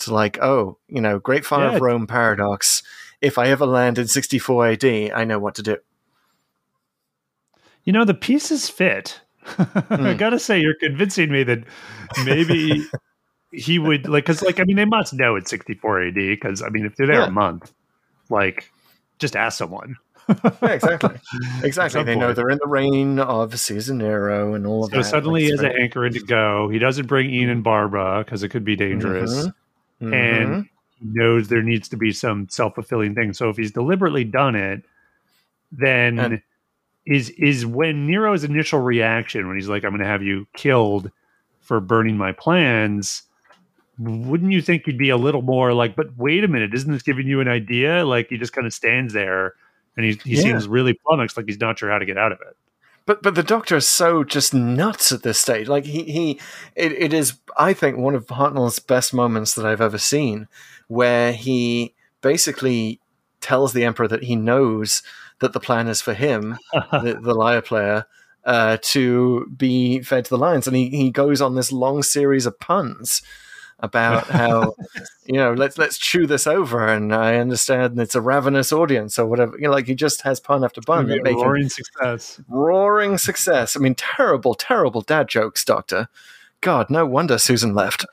to 0.00 0.12
like, 0.12 0.38
oh, 0.42 0.78
you 0.88 1.00
know, 1.00 1.18
Great 1.18 1.44
Fire 1.44 1.70
Yeah. 1.70 1.76
of 1.76 1.82
Rome 1.82 2.06
paradox. 2.06 2.82
If 3.20 3.38
I 3.38 3.46
ever 3.48 3.66
land 3.66 3.98
in 3.98 4.08
64 4.08 4.66
AD, 4.68 4.84
I 4.84 5.24
know 5.24 5.38
what 5.38 5.54
to 5.56 5.62
do. 5.62 5.76
you 7.84 7.92
know 7.92 8.04
the 8.04 8.14
pieces 8.14 8.68
fit 8.68 9.20
i 9.90 10.14
gotta 10.14 10.38
say 10.38 10.60
you're 10.60 10.74
convincing 10.74 11.30
me 11.32 11.42
that 11.42 11.64
maybe 12.24 12.84
he 13.52 13.78
would 13.78 14.08
like 14.08 14.24
because 14.24 14.42
like 14.42 14.60
i 14.60 14.64
mean 14.64 14.76
they 14.76 14.84
must 14.84 15.14
know 15.14 15.34
it's 15.36 15.50
64 15.50 16.02
ad 16.08 16.14
because 16.14 16.62
i 16.62 16.68
mean 16.68 16.84
if 16.84 16.94
they're 16.96 17.06
there 17.06 17.20
Yeah. 17.20 17.26
a 17.26 17.30
month 17.30 17.72
like 18.28 18.70
just 19.18 19.34
ask 19.36 19.56
someone 19.58 19.96
Yeah, 20.28 20.68
exactly. 20.70 21.16
Exactly. 21.64 22.04
They 22.04 22.14
know 22.14 22.32
they're 22.32 22.50
in 22.50 22.58
the 22.62 22.68
reign 22.68 23.18
of 23.18 23.58
Caesar 23.58 23.94
Nero 23.94 24.54
and 24.54 24.64
all 24.64 24.84
of 24.84 24.90
so 24.92 24.98
that. 24.98 25.04
So 25.04 25.10
suddenly 25.10 25.42
he 25.44 25.50
has 25.50 25.60
a 25.62 25.72
anchor 25.74 26.08
to 26.08 26.20
go 26.20 26.68
he 26.68 26.78
doesn't 26.78 27.06
bring 27.06 27.30
ian 27.30 27.48
and 27.50 27.64
barbara 27.64 28.22
because 28.24 28.42
it 28.44 28.50
could 28.50 28.64
be 28.64 28.76
dangerous 28.76 29.48
Mhm. 30.00 30.14
and 30.14 30.68
he 31.00 31.06
knows 31.06 31.48
there 31.48 31.62
needs 31.62 31.88
to 31.88 31.96
be 31.96 32.12
some 32.12 32.48
self-fulfilling 32.48 33.14
thing 33.16 33.32
so 33.32 33.48
if 33.48 33.56
he's 33.56 33.72
deliberately 33.72 34.22
done 34.22 34.54
it 34.54 34.84
then 35.72 36.18
And- 36.18 36.42
is 37.10 37.28
is 37.30 37.66
when 37.66 38.06
nero's 38.06 38.44
initial 38.44 38.80
reaction 38.80 39.46
when 39.46 39.56
he's 39.56 39.68
like 39.68 39.84
i'm 39.84 39.90
going 39.90 40.00
to 40.00 40.06
have 40.06 40.22
you 40.22 40.46
killed 40.54 41.10
for 41.60 41.78
burning 41.80 42.16
my 42.16 42.32
plans 42.32 43.22
wouldn't 43.98 44.52
you 44.52 44.62
think 44.62 44.86
he'd 44.86 44.96
be 44.96 45.10
a 45.10 45.16
little 45.18 45.42
more 45.42 45.74
like 45.74 45.94
but 45.96 46.16
wait 46.16 46.42
a 46.44 46.48
minute 46.48 46.72
isn't 46.72 46.92
this 46.92 47.02
giving 47.02 47.26
you 47.26 47.40
an 47.40 47.48
idea 47.48 48.04
like 48.04 48.28
he 48.30 48.38
just 48.38 48.52
kind 48.54 48.66
of 48.66 48.72
stands 48.72 49.12
there 49.12 49.54
and 49.96 50.06
he, 50.06 50.12
he 50.24 50.36
Yeah. 50.36 50.42
seems 50.42 50.66
really 50.68 50.98
flummoxed 51.04 51.36
like 51.36 51.46
he's 51.46 51.60
not 51.60 51.78
sure 51.78 51.90
how 51.90 51.98
to 51.98 52.06
get 52.06 52.16
out 52.16 52.32
of 52.32 52.40
it 52.40 52.56
But 53.06 53.22
but 53.22 53.34
the 53.34 53.42
Doctor 53.42 53.76
is 53.76 53.88
so 53.88 54.24
just 54.24 54.54
nuts 54.54 55.10
at 55.12 55.22
this 55.22 55.38
stage. 55.38 55.68
Like 55.68 55.84
he 55.84 56.04
he 56.04 56.40
it, 56.76 56.92
it 56.92 57.12
is 57.12 57.34
I 57.58 57.72
think 57.74 57.96
one 57.98 58.14
of 58.14 58.26
Hartnell's 58.26 58.78
best 58.78 59.12
moments 59.12 59.54
that 59.54 59.66
I've 59.66 59.80
ever 59.80 59.98
seen, 59.98 60.46
where 60.88 61.32
he 61.32 61.92
basically 62.22 63.00
tells 63.40 63.72
the 63.72 63.84
Emperor 63.84 64.06
that 64.08 64.22
he 64.24 64.36
knows 64.36 65.02
that 65.40 65.52
the 65.52 65.60
plan 65.60 65.88
is 65.88 66.00
for 66.00 66.14
him, 66.14 66.58
the, 66.72 67.18
the 67.20 67.34
lyre 67.34 67.62
player, 67.62 68.06
uh, 68.44 68.78
to 68.82 69.46
be 69.56 70.00
fed 70.02 70.24
to 70.24 70.30
the 70.30 70.38
lions, 70.38 70.66
and 70.66 70.76
he, 70.76 70.88
he 70.90 71.10
goes 71.10 71.40
on 71.40 71.54
this 71.54 71.72
long 71.72 72.02
series 72.02 72.46
of 72.46 72.58
puns 72.58 73.22
about 73.80 74.26
how 74.28 74.74
you 75.26 75.34
know 75.34 75.52
let's 75.52 75.78
let's 75.78 75.98
chew 75.98 76.26
this 76.26 76.46
over, 76.46 76.86
and 76.86 77.14
I 77.14 77.36
understand 77.36 77.98
it's 77.98 78.14
a 78.14 78.20
ravenous 78.20 78.72
audience 78.72 79.18
or 79.18 79.26
whatever. 79.26 79.56
You 79.56 79.64
know, 79.64 79.70
like 79.70 79.86
he 79.86 79.94
just 79.94 80.22
has 80.22 80.40
pun 80.40 80.64
after 80.64 80.80
pun 80.80 81.08
that 81.08 81.22
make 81.22 81.34
him 81.34 81.42
roaring 81.42 81.68
success 81.68 82.40
roaring 82.48 83.18
success. 83.18 83.76
I 83.76 83.80
mean, 83.80 83.94
terrible, 83.94 84.54
terrible 84.54 85.02
dad 85.02 85.28
jokes, 85.28 85.64
Doctor. 85.64 86.08
God, 86.60 86.90
no 86.90 87.06
wonder 87.06 87.38
Susan 87.38 87.74
left. 87.74 88.04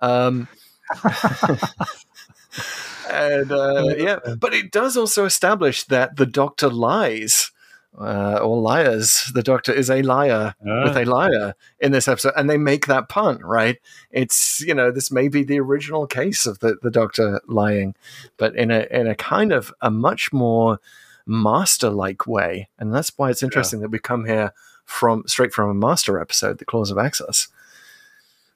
Um, 0.00 0.48
and 3.12 3.52
uh, 3.52 3.94
yeah, 3.96 4.18
but 4.38 4.54
it 4.54 4.70
does 4.70 4.96
also 4.96 5.24
establish 5.24 5.84
that 5.84 6.16
the 6.16 6.26
Doctor 6.26 6.68
lies. 6.68 7.50
Uh, 7.98 8.38
or 8.40 8.56
liars. 8.60 9.32
The 9.34 9.42
Doctor 9.42 9.72
is 9.72 9.90
a 9.90 10.02
liar 10.02 10.54
Ah. 10.64 10.84
with 10.84 10.96
a 10.96 11.04
liar 11.04 11.54
in 11.80 11.90
this 11.90 12.06
episode, 12.06 12.34
and 12.36 12.48
they 12.48 12.56
make 12.56 12.86
that 12.86 13.08
pun, 13.08 13.40
right? 13.42 13.78
It's 14.12 14.60
you 14.60 14.74
know 14.74 14.92
this 14.92 15.10
may 15.10 15.26
be 15.26 15.42
the 15.42 15.58
original 15.58 16.06
case 16.06 16.46
of 16.46 16.60
the, 16.60 16.76
the 16.82 16.90
Doctor 16.92 17.40
lying, 17.48 17.96
but 18.36 18.54
in 18.54 18.70
a 18.70 18.86
in 18.92 19.08
a 19.08 19.16
kind 19.16 19.52
of 19.52 19.74
a 19.80 19.90
much 19.90 20.32
more 20.32 20.78
master 21.26 21.90
like 21.90 22.28
way, 22.28 22.68
and 22.78 22.94
that's 22.94 23.12
why 23.16 23.28
it's 23.28 23.42
interesting 23.42 23.80
that 23.80 23.90
we 23.90 23.98
come 23.98 24.24
here 24.24 24.52
from 24.84 25.24
straight 25.26 25.52
from 25.52 25.68
a 25.68 25.74
master 25.74 26.20
episode, 26.20 26.58
the 26.58 26.64
Claws 26.64 26.92
of 26.92 26.96
Axos. 26.96 27.48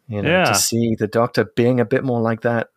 You 0.06 0.22
know, 0.22 0.30
Yeah. 0.30 0.44
to 0.44 0.54
see 0.54 0.94
the 0.94 1.08
Doctor 1.08 1.44
being 1.44 1.80
a 1.80 1.84
bit 1.84 2.04
more 2.04 2.20
like 2.20 2.42
that 2.42 2.68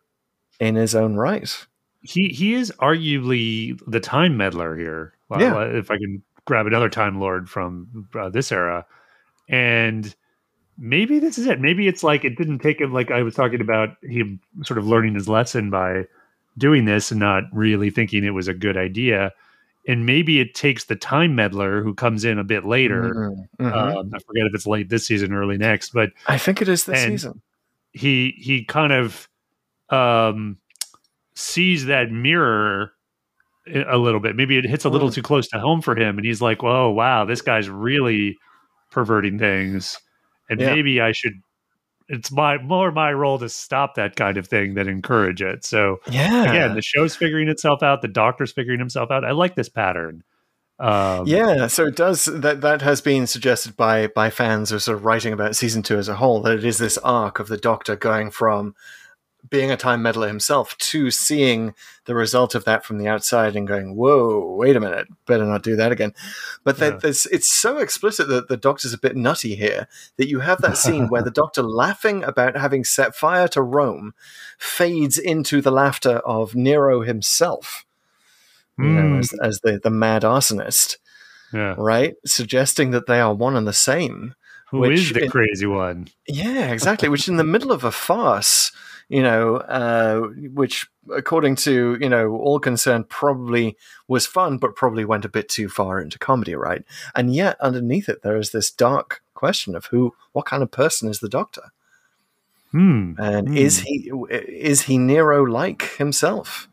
in 0.60 0.74
his 0.74 0.94
own 0.94 1.14
right. 1.16 1.66
he 2.02 2.28
he 2.28 2.54
is 2.54 2.72
arguably 2.80 3.78
the 3.86 4.00
time 4.00 4.36
meddler 4.36 4.76
here. 4.76 5.14
Well, 5.28 5.40
Yeah. 5.40 5.62
if 5.78 5.90
I 5.90 5.98
can 5.98 6.22
grab 6.44 6.66
another 6.66 6.88
time 6.88 7.20
lord 7.20 7.48
from 7.50 8.08
uh, 8.18 8.28
this 8.30 8.50
era, 8.52 8.86
and 9.48 10.14
maybe 10.78 11.18
this 11.18 11.38
is 11.38 11.46
it. 11.46 11.60
Maybe 11.60 11.88
it's 11.88 12.02
like 12.02 12.24
it 12.24 12.36
didn't 12.36 12.60
take 12.60 12.80
him 12.80 12.92
like 12.92 13.10
I 13.10 13.22
was 13.22 13.34
talking 13.34 13.60
about 13.60 13.90
him 14.02 14.40
sort 14.62 14.78
of 14.78 14.86
learning 14.86 15.14
his 15.14 15.28
lesson 15.28 15.70
by 15.70 16.06
doing 16.56 16.84
this 16.86 17.10
and 17.10 17.20
not 17.20 17.44
really 17.52 17.90
thinking 17.90 18.24
it 18.24 18.30
was 18.34 18.48
a 18.48 18.54
good 18.54 18.76
idea. 18.76 19.32
And 19.86 20.04
maybe 20.04 20.38
it 20.40 20.54
takes 20.54 20.84
the 20.84 20.96
time 20.96 21.34
meddler 21.34 21.82
who 21.82 21.94
comes 21.94 22.24
in 22.24 22.38
a 22.38 22.44
bit 22.44 22.66
later. 22.66 23.02
Mhm, 23.14 23.48
mhm. 23.60 23.72
Um, 23.72 24.10
I 24.14 24.18
forget 24.18 24.46
if 24.46 24.54
it's 24.54 24.66
late 24.66 24.88
this 24.90 25.06
season 25.06 25.32
or 25.32 25.40
early 25.40 25.56
next, 25.56 25.90
but 25.90 26.10
I 26.26 26.36
think 26.36 26.60
it 26.60 26.68
is 26.68 26.84
this 26.84 27.02
season. 27.02 27.40
he 27.92 28.34
he 28.38 28.64
kind 28.64 28.92
of 28.92 29.28
um 29.90 30.58
sees 31.34 31.86
that 31.86 32.10
mirror 32.10 32.92
a 33.88 33.98
little 33.98 34.20
bit 34.20 34.34
maybe 34.34 34.56
it 34.56 34.64
hits 34.64 34.84
a 34.84 34.88
little 34.88 35.08
Mm. 35.10 35.14
too 35.14 35.22
close 35.22 35.46
to 35.48 35.58
home 35.58 35.82
for 35.82 35.94
him 35.96 36.16
and 36.18 36.26
he's 36.26 36.40
like 36.40 36.62
whoa 36.62 36.90
wow 36.90 37.24
this 37.24 37.42
guy's 37.42 37.68
really 37.68 38.36
perverting 38.90 39.38
things 39.38 39.98
and 40.48 40.60
Yeah. 40.60 40.74
maybe 40.74 41.00
i 41.00 41.12
should 41.12 41.34
it's 42.08 42.32
my 42.32 42.56
more 42.58 42.90
my 42.90 43.12
role 43.12 43.38
to 43.38 43.48
stop 43.50 43.94
that 43.96 44.16
kind 44.16 44.38
of 44.38 44.46
thing 44.46 44.72
than 44.74 44.88
encourage 44.88 45.42
it 45.42 45.64
so 45.64 45.98
Yeah, 46.10 46.44
again 46.50 46.74
the 46.74 46.82
show's 46.82 47.14
figuring 47.14 47.48
itself 47.48 47.82
out 47.82 48.00
the 48.00 48.08
doctor's 48.08 48.50
figuring 48.52 48.78
himself 48.78 49.10
out 49.10 49.24
i 49.24 49.32
like 49.32 49.54
this 49.54 49.68
pattern 49.68 50.24
um 50.80 51.26
yeah. 51.26 51.66
So 51.66 51.86
it 51.86 51.96
does 51.96 52.26
that. 52.26 52.60
That 52.60 52.82
has 52.82 53.00
been 53.00 53.26
suggested 53.26 53.76
by 53.76 54.06
by 54.06 54.30
fans 54.30 54.70
who 54.70 54.76
are 54.76 54.78
sort 54.78 54.96
of 54.98 55.04
writing 55.04 55.32
about 55.32 55.56
season 55.56 55.82
two 55.82 55.98
as 55.98 56.08
a 56.08 56.14
whole. 56.14 56.40
That 56.40 56.58
it 56.58 56.64
is 56.64 56.78
this 56.78 56.96
arc 56.98 57.40
of 57.40 57.48
the 57.48 57.56
Doctor 57.56 57.96
going 57.96 58.30
from 58.30 58.76
being 59.48 59.70
a 59.70 59.76
time 59.76 60.02
meddler 60.02 60.26
himself 60.28 60.76
to 60.78 61.10
seeing 61.10 61.74
the 62.06 62.14
result 62.14 62.54
of 62.54 62.64
that 62.64 62.84
from 62.84 62.98
the 62.98 63.06
outside 63.08 63.56
and 63.56 63.66
going, 63.68 63.94
"Whoa, 63.96 64.54
wait 64.58 64.76
a 64.76 64.80
minute, 64.80 65.06
better 65.26 65.44
not 65.44 65.62
do 65.62 65.76
that 65.76 65.92
again." 65.92 66.12
But 66.64 66.78
that 66.78 66.94
Yeah. 66.94 66.98
there's, 67.02 67.26
it's 67.26 67.52
so 67.52 67.78
explicit 67.78 68.28
that 68.28 68.48
the 68.48 68.56
Doctor's 68.56 68.92
a 68.92 68.98
bit 68.98 69.16
nutty 69.16 69.54
here 69.54 69.86
that 70.16 70.28
you 70.28 70.40
have 70.40 70.60
that 70.62 70.76
scene 70.76 71.08
where 71.08 71.22
the 71.22 71.30
Doctor 71.42 71.62
laughing 71.62 72.24
about 72.24 72.56
having 72.56 72.84
set 72.84 73.14
fire 73.14 73.48
to 73.48 73.62
Rome 73.62 74.12
fades 74.58 75.18
into 75.18 75.60
the 75.62 75.70
laughter 75.72 76.16
of 76.18 76.54
Nero 76.54 77.02
himself. 77.02 77.84
You 78.78 78.84
know, 78.86 79.02
Mm. 79.02 79.18
as, 79.18 79.32
as 79.42 79.60
the, 79.60 79.80
the 79.82 79.90
mad 79.90 80.22
arsonist 80.22 80.98
yeah 81.52 81.74
right? 81.78 82.14
Suggesting 82.26 82.90
that 82.90 83.06
they 83.06 83.20
are 83.20 83.34
one 83.34 83.56
and 83.56 83.66
the 83.66 83.72
same. 83.72 84.34
who 84.70 84.84
is 84.84 85.00
which 85.00 85.12
the 85.14 85.24
in- 85.24 85.30
crazy 85.30 85.66
one 85.66 86.08
Yeah, 86.26 86.70
exactly. 86.70 87.08
which 87.08 87.26
in 87.26 87.38
the 87.38 87.44
middle 87.44 87.72
of 87.72 87.84
a 87.84 87.90
farce, 87.90 88.70
you 89.08 89.22
know, 89.22 89.56
uh, 89.56 90.20
which 90.52 90.86
according 91.10 91.56
to 91.56 91.96
you 92.00 92.08
know 92.08 92.32
all 92.36 92.60
concerned 92.60 93.08
probably 93.08 93.76
was 94.06 94.26
fun, 94.26 94.58
but 94.58 94.76
probably 94.76 95.04
went 95.04 95.24
a 95.24 95.28
bit 95.30 95.48
too 95.48 95.68
far 95.68 96.00
into 96.00 96.18
comedy, 96.18 96.54
right? 96.54 96.84
And 97.14 97.34
yet 97.34 97.56
underneath 97.60 98.08
it, 98.08 98.22
there 98.22 98.36
is 98.36 98.50
this 98.52 98.70
dark 98.70 99.22
question 99.34 99.74
of 99.74 99.86
who, 99.86 100.14
what 100.32 100.46
kind 100.46 100.62
of 100.62 100.70
person 100.70 101.08
is 101.08 101.20
the 101.20 101.28
Doctor, 101.28 101.72
hmm 102.70 103.12
and 103.18 103.48
Hmm. 103.48 103.56
is 103.56 103.80
he 103.80 104.10
is 104.30 104.82
he 104.82 104.98
Nero 104.98 105.44
like 105.44 105.96
himself? 105.96 106.68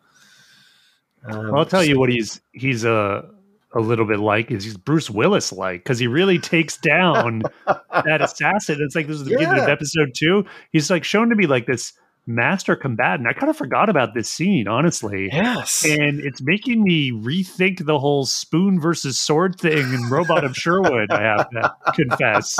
Um, 1.28 1.56
I'll 1.56 1.66
tell 1.66 1.84
you 1.84 2.00
what 2.00 2.10
he's 2.10 2.42
he's 2.52 2.84
a 2.84 3.30
a 3.74 3.80
little 3.80 4.06
bit 4.06 4.20
like 4.20 4.52
is 4.52 4.64
he's 4.64 4.78
Bruce 4.78 5.10
Willis 5.10 5.52
like 5.52 5.84
because 5.84 6.00
he 6.00 6.08
really 6.08 6.40
takes 6.40 6.78
down 6.78 7.42
that 7.66 8.22
assassin. 8.22 8.78
It's 8.82 8.96
like 8.96 9.08
this 9.08 9.18
is 9.18 9.26
the 9.26 9.32
beginning 9.32 9.60
of 9.64 9.70
episode 9.70 10.14
two. 10.18 10.46
He's 10.72 10.90
like 10.90 11.04
shown 11.04 11.30
to 11.30 11.36
be 11.36 11.48
like 11.48 11.66
this 11.66 11.94
master 12.28 12.76
combatant. 12.76 13.28
I 13.28 13.34
kind 13.34 13.50
of 13.50 13.58
forgot 13.58 13.90
about 13.90 14.14
this 14.14 14.30
scene, 14.30 14.68
honestly. 14.68 15.30
Yes. 15.32 15.86
And 15.86 16.20
it's 16.20 16.42
making 16.42 16.84
me 16.84 17.12
rethink 17.12 17.86
the 17.86 18.00
whole 18.00 18.26
spoon 18.26 18.80
versus 18.80 19.20
sword 19.20 19.60
thing 19.60 19.94
in 19.94 20.10
Robot 20.10 20.44
of 20.44 20.56
Sherwood, 20.56 21.12
I 21.12 21.22
have 21.22 21.50
to 21.52 21.76
confess. 21.94 22.60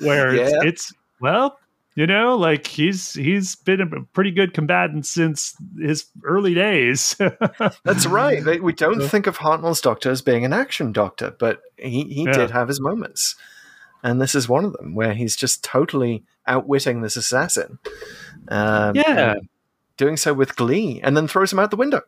Where 0.00 0.34
Yeah. 0.34 0.42
it's, 0.46 0.64
it's 0.64 0.92
well, 1.20 1.58
you 1.96 2.06
know, 2.06 2.36
like 2.36 2.66
he's 2.66 3.14
he's 3.14 3.54
been 3.56 3.80
a 3.80 3.86
pretty 4.12 4.32
good 4.32 4.52
combatant 4.52 5.06
since 5.06 5.54
his 5.80 6.06
early 6.24 6.52
days. 6.52 7.14
That's 7.84 8.04
right. 8.06 8.60
We 8.62 8.72
don't 8.72 9.00
think 9.02 9.26
of 9.28 9.38
Hartnell's 9.38 9.80
doctor 9.80 10.10
as 10.10 10.20
being 10.20 10.44
an 10.44 10.52
action 10.52 10.92
doctor, 10.92 11.34
but 11.38 11.60
he, 11.76 12.02
he 12.04 12.24
Yeah. 12.24 12.32
did 12.32 12.50
have 12.50 12.68
his 12.68 12.80
moments. 12.80 13.36
And 14.02 14.20
this 14.20 14.34
is 14.34 14.48
one 14.48 14.64
of 14.66 14.72
them 14.74 14.94
where 14.94 15.14
he's 15.14 15.36
just 15.36 15.62
totally 15.64 16.24
outwitting 16.46 17.00
this 17.02 17.16
assassin. 17.16 17.78
Um, 18.48 18.94
Yeah. 18.96 19.34
Doing 19.96 20.16
so 20.16 20.34
with 20.34 20.56
glee 20.56 21.00
and 21.02 21.16
then 21.16 21.28
throws 21.28 21.52
him 21.52 21.58
out 21.58 21.70
the 21.70 21.76
window. 21.76 22.02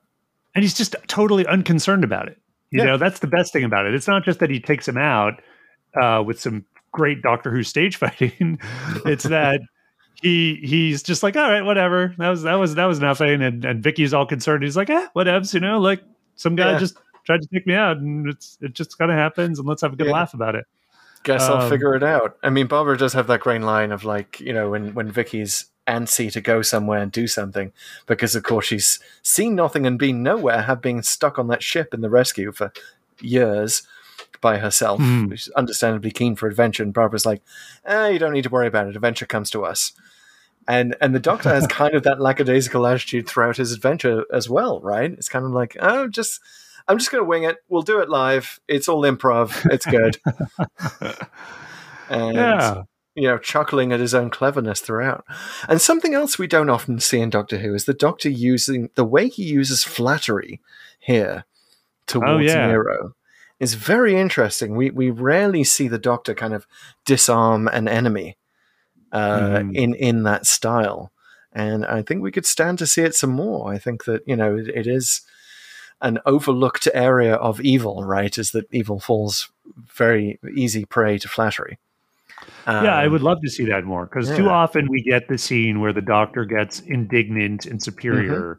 and 0.55 0.63
he's 0.65 0.73
just 0.75 0.97
totally 1.07 1.47
unconcerned 1.47 2.03
about 2.03 2.29
it. 2.29 2.39
You 2.71 2.79
Yeah. 2.81 2.85
know, 2.87 2.97
that's 2.97 3.21
the 3.21 3.27
best 3.27 3.53
thing 3.53 3.63
about 3.63 3.85
it. 3.87 3.95
It's 3.95 4.09
not 4.09 4.25
just 4.25 4.39
that 4.41 4.49
he 4.51 4.59
takes 4.59 4.89
him 4.89 4.97
out 4.97 5.43
uh, 6.01 6.23
with 6.27 6.41
some 6.41 6.65
great 6.93 7.21
Doctor 7.23 7.51
Who 7.51 7.63
stage 7.63 7.97
fighting. 8.03 8.59
it's 9.05 9.25
that 9.29 9.61
he 10.23 10.55
he's 10.65 11.03
just 11.03 11.23
like, 11.23 11.37
all 11.37 11.51
right, 11.51 11.61
whatever. 11.63 12.15
That 12.17 12.31
was 12.31 12.43
that 12.45 12.55
was 12.55 12.75
that 12.77 12.87
was 12.87 13.01
nothing. 13.01 13.43
And 13.43 13.65
and 13.67 13.83
Vicky's 13.83 14.15
all 14.15 14.25
concerned. 14.27 14.63
He's 14.63 14.77
like, 14.79 14.89
eh, 14.89 15.07
whatevs. 15.15 15.53
You 15.53 15.61
know, 15.61 15.79
like 15.79 16.03
some 16.37 16.57
guy 16.57 16.73
Yeah. 16.73 16.79
just 16.79 16.97
tried 17.27 17.43
to 17.43 17.49
take 17.53 17.67
me 17.67 17.75
out, 17.75 17.99
and 17.99 18.27
it's 18.29 18.57
it 18.63 18.73
just 18.73 18.97
kind 18.99 19.11
of 19.11 19.19
happens, 19.19 19.59
and 19.59 19.69
let's 19.69 19.83
have 19.83 19.93
a 19.93 19.97
good 19.97 20.07
Yeah. 20.07 20.13
laugh 20.15 20.33
about 20.33 20.55
it. 20.55 20.65
Guess 21.27 21.43
I'll 21.43 21.63
Um, 21.63 21.69
figure 21.69 21.95
it 21.97 22.05
out. 22.05 22.39
I 22.43 22.51
mean, 22.51 22.69
Barbara 22.69 22.97
does 22.97 23.13
have 23.15 23.27
that 23.27 23.41
great 23.41 23.61
line 23.61 23.91
of 23.91 24.05
like, 24.05 24.39
you 24.39 24.53
know, 24.53 24.71
when, 24.71 24.95
when 24.95 25.11
Vicky's 25.11 25.67
antsy 25.89 26.31
to 26.33 26.41
go 26.41 26.63
somewhere 26.63 27.01
and 27.01 27.11
do 27.11 27.27
something, 27.27 27.73
because 28.07 28.37
of 28.37 28.45
course 28.45 28.67
she's 28.67 29.01
seen 29.23 29.57
nothing 29.57 29.87
and 29.87 29.99
been 29.99 30.23
nowhere, 30.23 30.63
have 30.63 30.81
been 30.81 31.03
stuck 31.03 31.37
on 31.37 31.49
that 31.49 31.65
ship 31.65 31.93
in 31.93 32.01
the 32.01 32.09
rescue 32.11 32.53
for 32.53 32.73
years 33.21 33.83
by 34.41 34.59
herself. 34.59 35.01
Hmm. 35.01 35.31
She's 35.31 35.49
understandably 35.51 36.13
keen 36.13 36.37
for 36.37 36.47
adventure, 36.49 36.85
and 36.85 36.95
Barbara's 36.95 37.27
like, 37.27 37.43
eh, 37.85 38.09
you 38.11 38.21
don't 38.21 38.33
need 38.33 38.45
to 38.45 38.51
worry 38.51 38.69
about 38.69 38.87
it. 38.87 38.95
Adventure 38.95 39.27
comes 39.27 39.51
to 39.51 39.65
us. 39.65 39.93
And 40.69 40.95
and 41.01 41.13
the 41.13 41.21
doctor 41.21 41.49
has 41.49 41.67
kind 41.83 41.95
of 41.95 42.05
that 42.05 42.21
lackadaisical 42.21 42.87
attitude 42.87 43.27
throughout 43.29 43.57
his 43.57 43.73
adventure 43.73 44.25
as 44.33 44.49
well, 44.49 44.81
right? 44.81 45.11
It's 45.13 45.29
kind 45.29 45.45
of 45.45 45.51
like, 45.51 45.77
oh, 45.81 46.07
just 46.07 46.41
I'm 46.89 46.99
just 46.99 47.11
going 47.11 47.23
to 47.23 47.29
wing 47.29 47.45
it. 47.45 47.57
We'll 47.69 47.83
do 47.83 48.01
it 48.01 48.09
live. 48.09 48.61
It's 48.69 48.89
all 48.89 49.03
improv. 49.03 49.67
It's 49.73 49.87
good. 49.87 50.19
and 52.09 52.35
Yeah. 52.37 52.83
you 53.15 53.29
know, 53.29 53.39
chuckling 53.39 53.93
at 53.93 54.01
his 54.01 54.15
own 54.15 54.31
cleverness 54.31 54.81
throughout. 54.81 55.25
And 55.69 55.81
something 55.81 56.15
else 56.15 56.39
we 56.39 56.47
don't 56.47 56.71
often 56.71 57.01
see 57.01 57.21
in 57.21 57.31
Doctor 57.31 57.59
Who 57.59 57.75
is 57.75 57.85
the 57.87 57.95
Doctor 57.95 58.29
using 58.29 58.91
the 58.95 59.05
way 59.05 59.29
he 59.29 59.45
uses 59.45 59.85
flattery 59.85 60.61
here 60.99 61.45
towards 62.07 62.31
Oh, 62.31 62.39
yeah. 62.39 62.67
Nero 62.69 63.15
is 63.59 63.75
very 63.75 64.17
interesting. 64.17 64.77
We 64.77 64.91
we 64.91 65.11
rarely 65.11 65.65
see 65.65 65.89
the 65.89 65.99
Doctor 65.99 66.35
kind 66.35 66.53
of 66.55 66.67
disarm 67.05 67.69
an 67.69 67.89
enemy 67.89 68.37
uh, 69.13 69.39
Mhm. 69.61 69.75
in 69.75 69.95
in 69.95 70.23
that 70.25 70.47
style, 70.47 71.11
and 71.53 71.87
I 71.87 72.03
think 72.03 72.23
we 72.23 72.31
could 72.33 72.45
stand 72.45 72.79
to 72.81 72.87
see 72.87 73.03
it 73.03 73.15
some 73.15 73.31
more. 73.31 73.73
I 73.73 73.79
think 73.79 74.05
that 74.05 74.23
you 74.27 74.37
know 74.37 74.57
it, 74.57 74.69
it 74.69 74.87
is 74.87 75.23
an 76.03 76.19
overlooked 76.27 76.89
area 76.95 77.35
of 77.37 77.61
evil, 77.61 78.05
right? 78.05 78.37
Is 78.39 78.51
that 78.53 78.67
evil 78.73 79.01
falls 79.01 79.49
very 79.95 80.39
easy 80.55 80.85
prey 80.85 81.19
to 81.19 81.29
flattery. 81.29 81.79
yeah, 82.67 82.97
I 82.97 83.07
Um, 83.07 83.13
would 83.13 83.23
love 83.23 83.41
to 83.43 83.51
see 83.51 83.65
that 83.67 83.85
more 83.85 84.07
because 84.07 84.29
too 84.37 84.49
often 84.49 84.89
we 84.89 85.03
get 85.03 85.29
the 85.29 85.39
scene 85.39 85.81
where 85.81 85.93
the 85.93 86.03
doctor 86.03 86.45
gets 86.45 86.81
indignant 86.81 87.67
and 87.67 87.83
superior 87.83 88.59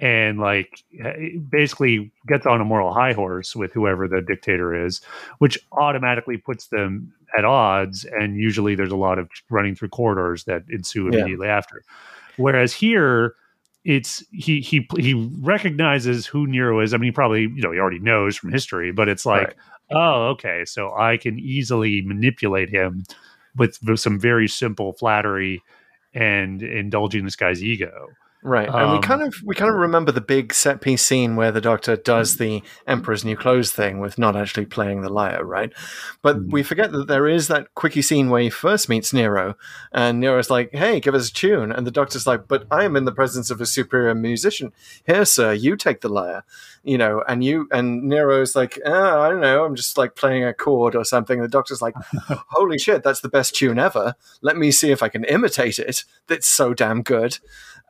Mm-hmm. 0.00 0.06
and 0.06 0.38
like 0.38 0.82
eh, 1.04 1.36
basically 1.50 2.10
gets 2.26 2.46
on 2.46 2.60
a 2.60 2.64
moral 2.64 2.92
high 2.94 3.12
horse 3.12 3.54
with 3.54 3.72
whoever 3.72 4.08
the 4.08 4.22
dictator 4.22 4.74
is, 4.86 5.00
which 5.38 5.58
automatically 5.72 6.38
puts 6.38 6.68
them 6.68 7.12
at 7.36 7.44
odds. 7.44 8.04
And 8.06 8.36
usually 8.36 8.74
there's 8.74 8.92
a 8.92 8.96
lot 8.96 9.18
of 9.18 9.28
running 9.50 9.74
through 9.74 9.90
corridors 9.90 10.44
that 10.44 10.62
ensue 10.70 11.04
Yeah. 11.10 11.18
immediately 11.20 11.48
after. 11.48 11.82
Whereas 12.36 12.72
here, 12.72 13.34
it's 13.84 14.22
he 14.32 14.60
he 14.60 14.86
he 14.98 15.14
recognizes 15.40 16.26
who 16.26 16.46
Nero 16.46 16.80
is. 16.80 16.92
I 16.92 16.98
mean, 16.98 17.08
he 17.08 17.12
probably 17.12 17.42
you 17.42 17.62
know 17.62 17.72
he 17.72 17.78
already 17.78 17.98
knows 17.98 18.36
from 18.36 18.52
history, 18.52 18.92
but 18.92 19.08
it's 19.08 19.24
like, 19.24 19.48
Right. 19.48 19.56
oh, 19.92 20.28
okay, 20.28 20.64
so 20.64 20.94
I 20.94 21.16
can 21.16 21.38
easily 21.38 22.02
manipulate 22.02 22.68
him 22.68 23.04
with, 23.56 23.78
with 23.82 23.98
some 23.98 24.20
very 24.20 24.48
simple 24.48 24.92
flattery 24.92 25.62
and 26.14 26.62
indulging 26.62 27.24
this 27.24 27.36
guy's 27.36 27.62
ego. 27.62 28.08
Right, 28.42 28.68
and 28.68 28.90
we 28.92 28.96
Um, 28.96 29.02
kind 29.02 29.22
of 29.22 29.34
we 29.44 29.54
kind 29.54 29.70
of 29.70 29.76
remember 29.76 30.12
the 30.12 30.22
big 30.22 30.54
set 30.54 30.80
piece 30.80 31.02
scene 31.02 31.36
where 31.36 31.52
the 31.52 31.60
Doctor 31.60 31.94
does 31.96 32.38
the 32.38 32.62
Emperor's 32.86 33.22
New 33.22 33.36
Clothes 33.36 33.70
thing 33.70 34.00
with 34.00 34.16
not 34.16 34.34
actually 34.34 34.64
playing 34.64 35.02
the 35.02 35.10
lyre, 35.10 35.44
right? 35.44 35.70
But 36.22 36.36
Mm-hmm. 36.36 36.50
we 36.50 36.62
forget 36.62 36.90
that 36.92 37.06
there 37.06 37.28
is 37.28 37.48
that 37.48 37.74
quickie 37.74 38.00
scene 38.00 38.30
where 38.30 38.40
he 38.40 38.48
first 38.48 38.88
meets 38.88 39.12
Nero, 39.12 39.56
and 39.92 40.20
Nero's 40.20 40.48
like, 40.48 40.70
"Hey, 40.72 41.00
give 41.00 41.14
us 41.14 41.28
a 41.28 41.32
tune," 41.34 41.70
and 41.70 41.86
the 41.86 41.90
Doctor's 41.90 42.26
like, 42.26 42.48
"But 42.48 42.64
I 42.70 42.84
am 42.84 42.96
in 42.96 43.04
the 43.04 43.12
presence 43.12 43.50
of 43.50 43.60
a 43.60 43.66
superior 43.66 44.14
musician. 44.14 44.72
Here, 45.06 45.26
sir, 45.26 45.52
you 45.52 45.76
take 45.76 46.00
the 46.00 46.08
lyre." 46.08 46.42
You 46.82 46.96
know, 46.96 47.22
and 47.28 47.44
you 47.44 47.68
and 47.70 48.04
Nero's 48.04 48.56
like, 48.56 48.80
oh, 48.86 49.20
I 49.20 49.28
don't 49.28 49.42
know, 49.42 49.66
I'm 49.66 49.74
just 49.76 49.98
like 49.98 50.14
playing 50.14 50.44
a 50.44 50.54
chord 50.54 50.96
or 50.96 51.04
something. 51.04 51.38
And 51.38 51.44
the 51.44 51.50
Doctor's 51.58 51.82
like, 51.82 51.94
"Holy 52.48 52.78
shit, 52.78 53.02
that's 53.02 53.20
the 53.20 53.28
best 53.28 53.54
tune 53.54 53.78
ever! 53.78 54.14
Let 54.40 54.56
me 54.56 54.70
see 54.70 54.90
if 54.90 55.02
I 55.02 55.10
can 55.10 55.24
imitate 55.24 55.78
it. 55.78 56.04
That's 56.26 56.48
so 56.48 56.72
damn 56.72 57.02
good." 57.02 57.38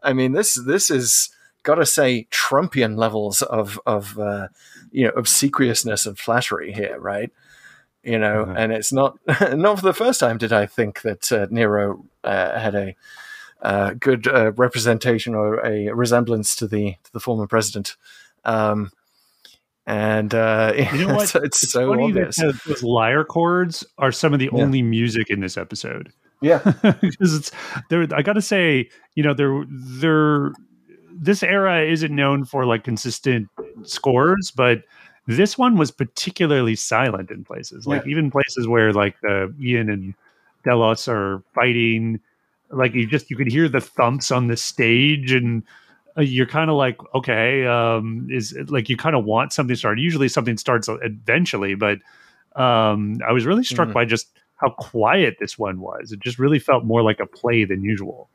I 0.03 0.13
mean, 0.13 0.33
this 0.33 0.55
this 0.67 0.91
is 0.91 1.31
gotta 1.63 1.87
say 1.87 2.27
Trumpian 2.31 2.97
levels 2.97 3.43
of 3.43 3.79
of 3.87 4.19
uh, 4.19 4.49
you 4.91 5.05
know 5.07 5.13
obsequiousness 5.17 6.07
and 6.07 6.19
flattery 6.19 6.73
here, 6.73 6.99
right? 6.99 7.31
You 8.03 8.19
know, 8.19 8.43
Uh-huh. 8.43 8.55
and 8.57 8.73
it's 8.73 8.93
not 8.93 9.19
not 9.53 9.79
for 9.79 9.85
the 9.85 9.93
first 9.95 10.21
time 10.21 10.39
did 10.39 10.53
I 10.53 10.67
think 10.67 11.03
that 11.03 11.31
uh, 11.33 11.47
Nero 11.51 12.05
uh, 12.25 12.59
had 12.59 12.75
a 12.75 12.95
uh, 13.63 13.93
good 14.01 14.27
uh, 14.27 14.53
representation 14.53 15.35
or 15.35 15.61
a 15.67 15.89
resemblance 15.95 16.57
to 16.57 16.67
the 16.67 16.93
to 17.05 17.13
the 17.13 17.21
former 17.21 17.47
president. 17.47 17.97
Um, 18.45 18.91
and 19.87 20.35
uh, 20.35 20.73
You 20.95 21.07
know 21.07 21.15
what? 21.17 21.35
it's, 21.35 21.35
it's 21.35 21.73
so 21.73 21.89
funny 21.91 22.05
obvious. 22.05 22.37
that 22.37 22.45
those- 22.47 22.63
those 22.67 22.83
lyre 22.83 23.25
chords 23.25 23.85
are 23.99 24.13
some 24.13 24.33
of 24.33 24.39
the 24.39 24.49
Yeah. 24.53 24.63
only 24.63 24.83
music 24.83 25.29
in 25.31 25.41
this 25.41 25.57
episode. 25.59 26.11
Yeah, 26.41 26.59
because 27.01 27.35
it's 27.35 27.51
there. 27.89 28.07
I 28.15 28.23
got 28.23 28.35
to 28.35 28.43
say, 28.43 28.89
you 29.15 29.23
know, 29.23 29.35
there, 29.35 29.65
there, 29.69 30.53
this 31.13 31.43
era 31.43 31.83
isn't 31.83 32.15
known 32.15 32.45
for 32.45 32.65
like 32.65 32.85
consistent 32.85 33.49
scores, 33.83 34.51
but 34.51 34.83
this 35.27 35.59
one 35.59 35.77
was 35.77 35.91
particularly 35.91 36.75
silent 36.77 37.31
in 37.31 37.45
places, 37.45 37.87
like 37.87 38.07
even 38.07 38.31
places 38.31 38.67
where 38.67 38.93
like 38.93 39.21
the 39.21 39.55
Ian 39.61 39.91
and 39.91 40.15
Delos 40.65 41.09
are 41.09 41.43
fighting. 41.55 42.21
Like 42.71 42.95
you 42.95 43.07
just 43.07 43.31
you 43.31 43.37
could 43.37 43.51
hear 43.51 43.69
the 43.69 43.81
thumps 43.81 44.31
on 44.31 44.47
the 44.47 44.57
stage, 44.57 45.33
and 45.33 45.63
uh, 46.17 46.23
you're 46.23 46.47
kind 46.47 46.71
of 46.71 46.77
like, 46.77 46.99
okay, 47.15 47.67
um, 47.67 48.29
is 48.31 48.57
like 48.69 48.89
you 48.89 48.97
kind 48.97 49.17
of 49.17 49.25
want 49.25 49.53
something 49.53 49.75
to 49.75 49.79
start. 49.79 49.99
Usually, 49.99 50.29
something 50.29 50.57
starts 50.57 50.89
eventually, 50.89 51.75
but 51.75 51.99
um, 52.57 53.19
I 53.27 53.33
was 53.33 53.45
really 53.45 53.65
struck 53.65 53.89
Mhm. 53.89 53.93
by 53.95 54.05
just 54.05 54.29
how 54.61 54.71
quiet 54.71 55.37
this 55.41 55.59
one 55.59 55.81
was. 55.81 56.13
It 56.13 56.21
just 56.21 56.39
really 56.39 56.59
felt 56.59 56.85
more 56.85 57.03
like 57.03 57.21
a 57.21 57.27
play 57.27 57.65
than 57.65 57.83
usual. 57.83 58.29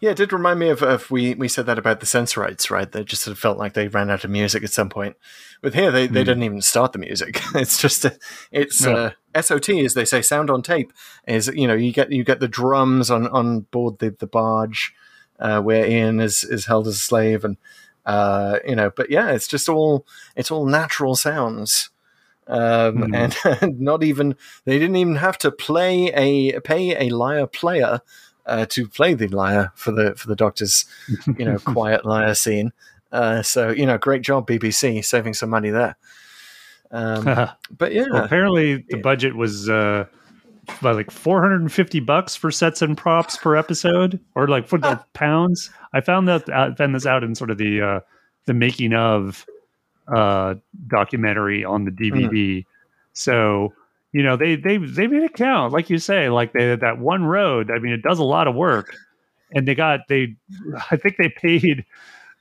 Yeah, 0.00 0.10
it 0.10 0.16
did 0.16 0.32
remind 0.32 0.58
me 0.60 0.68
of, 0.70 0.82
of 0.82 1.10
we 1.10 1.34
we 1.34 1.48
said 1.48 1.66
that 1.66 1.78
about 1.78 2.00
the 2.00 2.06
Sensorites, 2.06 2.70
right? 2.70 2.90
They 2.90 3.04
just 3.04 3.22
sort 3.22 3.32
of 3.32 3.38
felt 3.38 3.58
like 3.58 3.74
they 3.74 3.88
ran 3.88 4.10
out 4.10 4.24
of 4.24 4.30
music 4.30 4.62
at 4.64 4.72
some 4.72 4.88
point. 4.88 5.16
With 5.62 5.74
here, 5.74 5.90
they, 5.90 6.06
they 6.06 6.20
Hmm. 6.20 6.26
didn't 6.26 6.42
even 6.42 6.60
start 6.62 6.92
the 6.92 6.98
music. 6.98 7.40
It's 7.54 7.78
just 7.78 8.04
a, 8.04 8.16
it's 8.50 8.84
Yeah. 8.84 9.12
uh, 9.34 9.42
SOT, 9.42 9.70
as 9.70 9.94
they 9.94 10.04
say, 10.04 10.22
sound 10.22 10.50
on 10.50 10.62
tape. 10.62 10.92
Is 11.26 11.48
you 11.48 11.66
know 11.66 11.74
you 11.74 11.92
get 11.92 12.10
you 12.12 12.24
get 12.24 12.40
the 12.40 12.48
drums 12.48 13.10
on 13.10 13.26
on 13.28 13.60
board 13.60 13.98
the 13.98 14.10
the 14.10 14.26
barge 14.26 14.94
uh, 15.38 15.60
where 15.60 15.86
Ian 15.86 16.20
is 16.20 16.44
is 16.44 16.66
held 16.66 16.86
as 16.86 16.96
a 16.96 17.00
slave, 17.00 17.44
and 17.44 17.56
uh, 18.06 18.58
you 18.66 18.76
know, 18.76 18.90
but 18.94 19.10
yeah, 19.10 19.30
it's 19.30 19.48
just 19.48 19.68
all 19.68 20.06
it's 20.36 20.50
all 20.50 20.66
natural 20.66 21.14
sounds. 21.14 21.90
Um, 22.46 22.96
Hmm. 22.96 23.14
and, 23.62 23.80
not 23.80 24.02
even 24.02 24.36
they 24.64 24.78
didn't 24.78 24.96
even 24.96 25.16
have 25.16 25.38
to 25.38 25.50
play 25.50 26.12
a 26.12 26.60
pay 26.60 27.06
a 27.06 27.14
lyre 27.14 27.46
player 27.46 28.00
uh, 28.46 28.66
to 28.66 28.86
play 28.86 29.14
the 29.14 29.28
lyre 29.28 29.72
for 29.74 29.92
the 29.92 30.14
for 30.14 30.28
the 30.28 30.36
doctor's 30.36 30.84
you 31.38 31.44
know 31.44 31.58
quiet 31.64 32.04
lyre 32.04 32.34
scene. 32.34 32.72
Uh, 33.12 33.42
so 33.42 33.70
you 33.70 33.86
know, 33.86 33.96
great 33.96 34.22
job 34.22 34.46
BBC 34.46 35.04
saving 35.04 35.34
some 35.34 35.50
money 35.50 35.70
there. 35.70 35.96
Um, 36.90 37.24
but 37.78 37.92
yeah, 37.92 38.06
Well, 38.10 38.24
apparently 38.24 38.84
the 38.88 38.98
budget 38.98 39.36
was 39.36 39.68
uh 39.68 40.04
by 40.80 40.92
like 40.92 41.10
450 41.10 42.00
bucks 42.00 42.34
for 42.36 42.50
sets 42.50 42.80
and 42.80 42.96
props 42.96 43.36
per 43.36 43.54
episode 43.54 44.18
or 44.34 44.48
like 44.48 44.66
for 44.66 44.78
the 44.78 44.98
pounds 45.12 45.68
i 45.92 46.00
found 46.00 46.26
that 46.26 46.48
I 46.48 46.72
found 46.74 46.94
this 46.94 47.04
out 47.04 47.22
in 47.22 47.34
sort 47.34 47.50
of 47.50 47.58
the 47.58 47.82
uh 47.82 48.00
the 48.46 48.54
making 48.54 48.94
of 48.94 49.44
uh 50.08 50.54
documentary 50.86 51.64
on 51.64 51.84
the 51.84 51.90
dvd 51.90 52.64
so 53.12 53.72
you 54.12 54.22
know 54.22 54.36
they 54.36 54.56
they 54.56 54.76
they 54.76 55.06
made 55.06 55.22
it 55.22 55.34
count 55.34 55.72
like 55.72 55.88
you 55.90 55.98
say 55.98 56.28
like 56.28 56.52
they 56.52 56.76
that 56.76 56.98
one 56.98 57.24
road 57.24 57.70
i 57.70 57.78
mean 57.78 57.92
it 57.92 58.02
does 58.02 58.18
a 58.18 58.24
lot 58.24 58.46
of 58.46 58.54
work 58.54 58.94
and 59.52 59.66
they 59.66 59.74
got 59.74 60.00
they 60.08 60.34
i 60.90 60.96
think 60.96 61.16
they 61.16 61.28
paid 61.28 61.84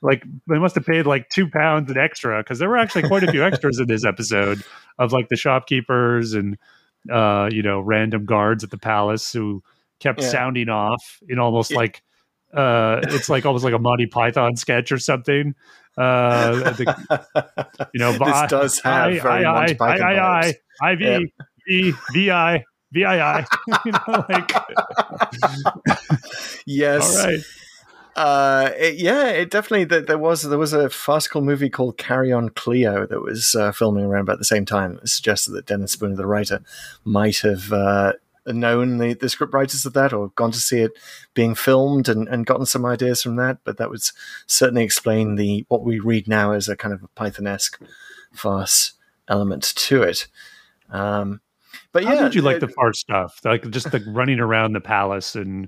like 0.01 0.23
they 0.49 0.59
must 0.59 0.75
have 0.75 0.85
paid 0.85 1.05
like 1.05 1.29
two 1.29 1.49
pounds 1.49 1.89
an 1.89 1.97
extra 1.97 2.43
because 2.43 2.59
there 2.59 2.67
were 2.67 2.77
actually 2.77 3.07
quite 3.07 3.23
a 3.23 3.31
few 3.31 3.43
extras 3.43 3.79
in 3.79 3.87
this 3.87 4.03
episode 4.05 4.61
of 4.99 5.13
like 5.13 5.29
the 5.29 5.37
shopkeepers 5.37 6.33
and 6.33 6.57
uh 7.11 7.47
you 7.51 7.61
know 7.63 7.79
random 7.79 8.25
guards 8.25 8.63
at 8.63 8.71
the 8.71 8.77
palace 8.77 9.31
who 9.31 9.63
kept 9.99 10.21
Yeah. 10.21 10.27
sounding 10.29 10.67
off 10.69 11.21
in 11.29 11.39
almost 11.39 11.71
Yeah. 11.71 11.77
like 11.77 12.03
uh 12.53 12.99
it's 13.03 13.29
like 13.29 13.45
almost 13.45 13.63
like 13.63 13.73
a 13.73 13.79
Monty 13.79 14.05
Python 14.05 14.55
sketch 14.57 14.91
or 14.91 14.97
something. 14.99 15.55
Uh 15.97 16.71
the, 16.71 17.87
you 17.93 17.99
know, 17.99 18.11
this 18.13 18.49
does 18.49 18.79
have 18.79 19.07
I, 19.07 19.19
very 19.19 19.45
I, 19.45 19.51
Monty 19.51 19.77
I, 19.79 19.85
I, 19.85 20.13
I. 20.13 20.53
I, 20.81 20.83
I, 20.89 20.95
V, 20.95 21.33
V, 21.67 21.93
V, 22.13 22.31
I, 22.31 22.63
V, 22.91 23.05
I, 23.05 23.39
I. 23.39 23.45
You 23.85 23.91
know, 23.91 24.25
like, 24.29 24.51
Yes, 26.65 27.19
all 27.19 27.25
right. 27.25 27.39
uh, 28.15 28.69
it, 28.77 28.95
yeah, 28.95 29.27
it 29.27 29.51
definitely. 29.51 29.83
There, 29.85 30.01
there 30.01 30.17
was 30.17 30.43
there 30.43 30.57
was 30.57 30.73
a 30.73 30.89
farcical 30.89 31.41
movie 31.41 31.69
called 31.69 31.97
Carry 31.97 32.31
On 32.31 32.49
Cleo 32.49 33.05
that 33.05 33.21
was 33.21 33.55
uh, 33.55 33.71
filming 33.71 34.05
around 34.05 34.21
about 34.21 34.39
the 34.39 34.45
same 34.45 34.65
time. 34.65 34.99
It 35.03 35.09
suggested 35.09 35.51
that 35.51 35.65
Dennis 35.65 35.91
Spooner, 35.91 36.15
the 36.15 36.25
writer, 36.25 36.61
might 37.03 37.39
have 37.39 37.71
uh, 37.73 38.13
known 38.45 38.97
the, 38.97 39.13
the 39.13 39.29
script 39.29 39.53
writers 39.53 39.85
of 39.85 39.93
that 39.93 40.11
or 40.13 40.29
gone 40.35 40.51
to 40.51 40.59
see 40.59 40.79
it 40.79 40.91
being 41.33 41.55
filmed 41.55 42.09
and, 42.09 42.27
and 42.27 42.45
gotten 42.45 42.65
some 42.65 42.85
ideas 42.85 43.21
from 43.21 43.35
that. 43.37 43.59
But 43.63 43.77
that 43.77 43.89
would 43.89 44.01
certainly 44.47 44.83
explain 44.83 45.35
the 45.35 45.65
what 45.69 45.83
we 45.83 45.99
read 45.99 46.27
now 46.27 46.51
as 46.51 46.67
a 46.67 46.75
kind 46.75 46.93
of 46.93 47.03
a 47.03 47.07
Python-esque 47.09 47.81
farce 48.33 48.93
element 49.27 49.63
to 49.75 50.03
it. 50.03 50.27
Um, 50.89 51.41
but 51.91 52.03
How 52.03 52.13
yeah, 52.13 52.23
did 52.23 52.35
you 52.35 52.41
like 52.41 52.57
it- 52.57 52.61
the 52.61 52.67
farce 52.67 52.99
stuff? 52.99 53.39
Like 53.43 53.69
just 53.69 53.91
the 53.91 54.03
running 54.07 54.39
around 54.39 54.73
the 54.73 54.81
palace 54.81 55.35
and 55.35 55.67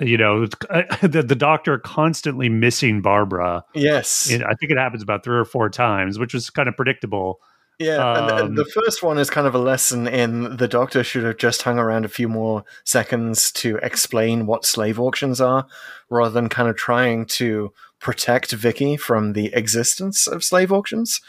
you 0.00 0.16
know 0.18 0.46
the 1.02 1.24
the 1.26 1.36
doctor 1.36 1.78
constantly 1.78 2.48
missing 2.48 3.00
Barbara. 3.00 3.64
yes, 3.74 4.28
And 4.30 4.42
I 4.42 4.54
think 4.54 4.72
it 4.72 4.78
happens 4.78 5.02
about 5.02 5.22
three 5.24 5.38
or 5.38 5.44
four 5.44 5.70
times, 5.70 6.18
which 6.18 6.34
was 6.34 6.50
kind 6.50 6.68
of 6.68 6.76
predictable. 6.76 7.40
Yeah, 7.78 8.18
and 8.18 8.30
Um, 8.30 8.54
the, 8.54 8.62
the 8.64 8.70
first 8.70 9.02
one 9.02 9.18
is 9.18 9.30
kind 9.30 9.46
of 9.46 9.54
a 9.54 9.58
lesson 9.58 10.06
in 10.06 10.56
the 10.56 10.68
Doctor 10.68 11.02
should 11.02 11.24
have 11.24 11.38
just 11.38 11.62
hung 11.62 11.78
around 11.78 12.04
a 12.04 12.08
few 12.08 12.28
more 12.28 12.64
seconds 12.84 13.50
to 13.52 13.78
explain 13.82 14.46
what 14.46 14.64
slave 14.64 15.00
auctions 15.00 15.40
are, 15.40 15.66
rather 16.08 16.30
than 16.30 16.48
kind 16.48 16.68
of 16.68 16.76
trying 16.76 17.26
to 17.26 17.72
protect 17.98 18.52
Vicky 18.52 18.96
from 18.96 19.32
the 19.32 19.46
existence 19.54 20.26
of 20.26 20.44
slave 20.44 20.70
auctions, 20.70 21.20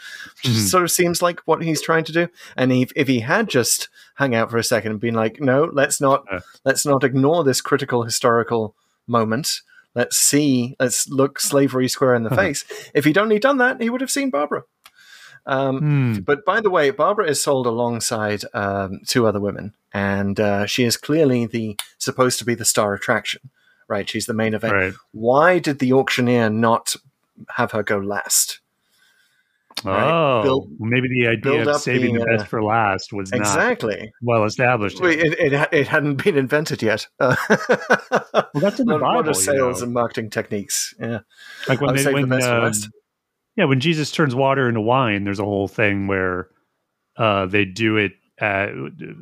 which 0.44 0.52
Mhm. 0.52 0.68
sort 0.68 0.84
of 0.84 0.90
seems 0.90 1.22
like 1.22 1.40
what 1.46 1.62
he's 1.62 1.80
trying 1.82 2.04
to 2.04 2.12
do. 2.12 2.28
And 2.56 2.70
if, 2.70 2.92
if 2.94 3.08
he 3.08 3.20
had 3.20 3.48
just 3.48 3.88
hung 4.16 4.34
out 4.34 4.50
for 4.50 4.58
a 4.58 4.62
second 4.64 4.90
and 4.92 5.00
been 5.00 5.14
like, 5.14 5.40
"No, 5.40 5.70
let's 5.72 6.00
not, 6.00 6.24
Uh. 6.30 6.40
let's 6.64 6.84
not 6.86 7.02
ignore 7.02 7.44
this 7.44 7.60
critical 7.60 8.02
historical 8.04 8.74
moment." 9.06 9.62
Let's 9.94 10.18
see, 10.18 10.76
let's 10.78 11.08
look 11.08 11.40
slavery 11.40 11.88
square 11.88 12.14
in 12.14 12.22
the 12.24 12.30
Uh-huh. 12.30 12.36
face. 12.42 12.64
If 12.92 13.06
he'd 13.06 13.16
only 13.18 13.38
done 13.38 13.56
that, 13.58 13.80
he 13.80 13.88
would 13.88 14.02
have 14.02 14.10
seen 14.10 14.28
Barbara. 14.30 14.64
Um, 15.46 15.78
Hmm. 15.78 16.12
but 16.22 16.44
by 16.44 16.60
the 16.60 16.70
way, 16.70 16.90
Barbara 16.90 17.28
is 17.30 17.40
sold 17.42 17.66
alongside 17.66 18.42
um, 18.52 19.00
two 19.06 19.26
other 19.26 19.38
women, 19.40 19.74
and 19.94 20.38
uh, 20.40 20.66
she 20.66 20.82
is 20.84 20.96
clearly 20.96 21.46
the 21.46 21.76
supposed 21.98 22.38
to 22.40 22.44
be 22.44 22.54
the 22.56 22.64
star 22.64 22.94
attraction, 22.94 23.50
right? 23.88 24.08
She's 24.08 24.26
the 24.26 24.34
main 24.34 24.54
event. 24.54 24.72
Right. 24.74 24.94
Why 25.12 25.58
did 25.60 25.78
the 25.78 25.92
auctioneer 25.92 26.50
not 26.50 26.96
have 27.50 27.70
her 27.72 27.82
go 27.84 27.98
last? 27.98 28.58
Right. 29.84 30.10
Oh, 30.10 30.42
Build- 30.42 30.70
maybe 30.80 31.06
the 31.08 31.28
idea 31.28 31.68
of 31.68 31.80
saving 31.82 32.14
the, 32.14 32.20
the, 32.24 32.26
uh, 32.32 32.36
best 32.38 32.48
for 32.48 32.62
last 32.62 33.12
was 33.12 33.30
not 33.30 33.40
Exactly. 33.40 34.10
well 34.22 34.44
established. 34.44 34.98
It, 35.02 35.38
it, 35.52 35.68
it 35.70 35.86
hadn't 35.86 36.24
been 36.24 36.36
invented 36.38 36.82
yet. 36.82 37.06
Uh, 37.20 37.36
Well, 38.32 38.62
that's 38.62 38.80
in 38.80 38.86
the 38.86 38.98
Bible. 38.98 39.28
of 39.28 39.36
sales 39.36 39.80
you 39.80 39.80
know. 39.80 39.84
and 39.84 39.92
marketing 39.92 40.30
techniques. 40.30 40.94
Yeah. 40.98 41.20
like 41.68 41.80
when 41.82 41.94
they 41.94 42.10
when 42.12 42.28
best 42.28 42.46
for 42.46 42.58
last. 42.60 42.88
Yeah 43.56 43.64
when 43.64 43.80
Jesus 43.80 44.10
turns 44.10 44.34
water 44.34 44.68
into 44.68 44.80
wine, 44.80 45.24
there's 45.24 45.40
a 45.40 45.44
whole 45.44 45.68
thing 45.68 46.06
where 46.06 46.48
uh, 47.16 47.46
they 47.46 47.64
do 47.64 47.96
it 47.96 48.12
at 48.38 48.70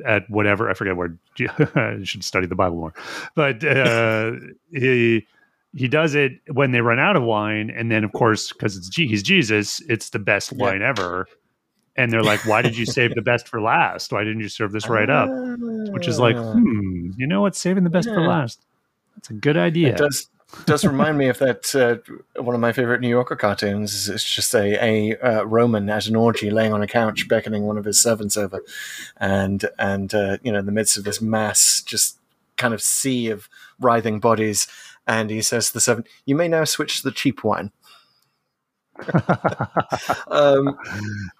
at 0.05 0.29
whatever 0.29 0.69
I 0.69 0.73
forget 0.73 0.95
where 0.97 1.17
I 1.75 2.03
should 2.03 2.23
study 2.23 2.47
the 2.47 2.55
Bible 2.55 2.77
more, 2.77 2.93
but 3.35 3.63
uh, 3.63 4.31
he 4.71 5.25
he 5.73 5.87
does 5.87 6.15
it 6.15 6.33
when 6.53 6.71
they 6.71 6.81
run 6.81 6.99
out 6.99 7.15
of 7.15 7.23
wine, 7.23 7.69
and 7.69 7.91
then 7.91 8.03
of 8.03 8.11
course 8.13 8.51
because 8.53 8.77
it's 8.77 8.95
he's 8.95 9.23
Jesus, 9.23 9.81
it's 9.89 10.09
the 10.11 10.19
best 10.19 10.51
Yeah. 10.51 10.57
wine 10.65 10.81
ever. 10.81 11.27
and 11.97 12.11
they're 12.11 12.23
like, 12.23 12.43
"Why 12.45 12.61
did 12.61 12.77
you 12.77 12.85
save 12.85 13.15
the 13.15 13.21
best 13.21 13.47
for 13.47 13.61
last? 13.61 14.11
Why 14.11 14.23
didn't 14.25 14.41
you 14.41 14.49
serve 14.49 14.73
this 14.73 14.89
right 14.89 15.09
up?" 15.09 15.29
Which 15.93 16.09
is 16.09 16.19
like, 16.19 16.35
hmm, 16.37 17.11
you 17.15 17.25
know 17.25 17.41
what? 17.41 17.55
Saving 17.55 17.85
the 17.85 17.89
best 17.89 18.09
for 18.09 18.19
last. 18.19 18.65
That's 19.15 19.29
a 19.29 19.33
good 19.33 19.55
idea. 19.55 19.89
It 19.93 19.97
does 19.97 20.27
does 20.65 20.85
remind 20.85 21.17
me 21.17 21.27
of 21.27 21.37
that 21.39 21.75
uh, 21.75 22.41
one 22.41 22.55
of 22.55 22.61
my 22.61 22.71
favorite 22.71 23.01
New 23.01 23.09
Yorker 23.09 23.35
cartoons. 23.35 24.09
It's 24.09 24.23
just 24.23 24.53
a 24.53 24.83
a 24.83 25.17
uh, 25.17 25.43
Roman 25.43 25.89
at 25.89 26.07
an 26.07 26.15
orgy, 26.15 26.49
laying 26.49 26.73
on 26.73 26.81
a 26.81 26.87
couch, 26.87 27.27
beckoning 27.27 27.63
one 27.63 27.77
of 27.77 27.85
his 27.85 28.01
servants 28.01 28.37
over, 28.37 28.61
and 29.17 29.65
and 29.77 30.13
uh, 30.13 30.37
you 30.43 30.51
know 30.51 30.59
in 30.59 30.65
the 30.65 30.71
midst 30.71 30.97
of 30.97 31.03
this 31.03 31.21
mass, 31.21 31.81
just 31.81 32.17
kind 32.57 32.73
of 32.73 32.81
sea 32.81 33.29
of 33.29 33.49
writhing 33.79 34.19
bodies, 34.19 34.67
and 35.05 35.29
he 35.29 35.41
says 35.41 35.67
to 35.67 35.73
the 35.73 35.81
servant, 35.81 36.07
"You 36.25 36.35
may 36.35 36.47
now 36.47 36.63
switch 36.63 36.97
to 36.97 37.03
the 37.03 37.11
cheap 37.11 37.43
wine." 37.43 37.71
um, 40.29 40.77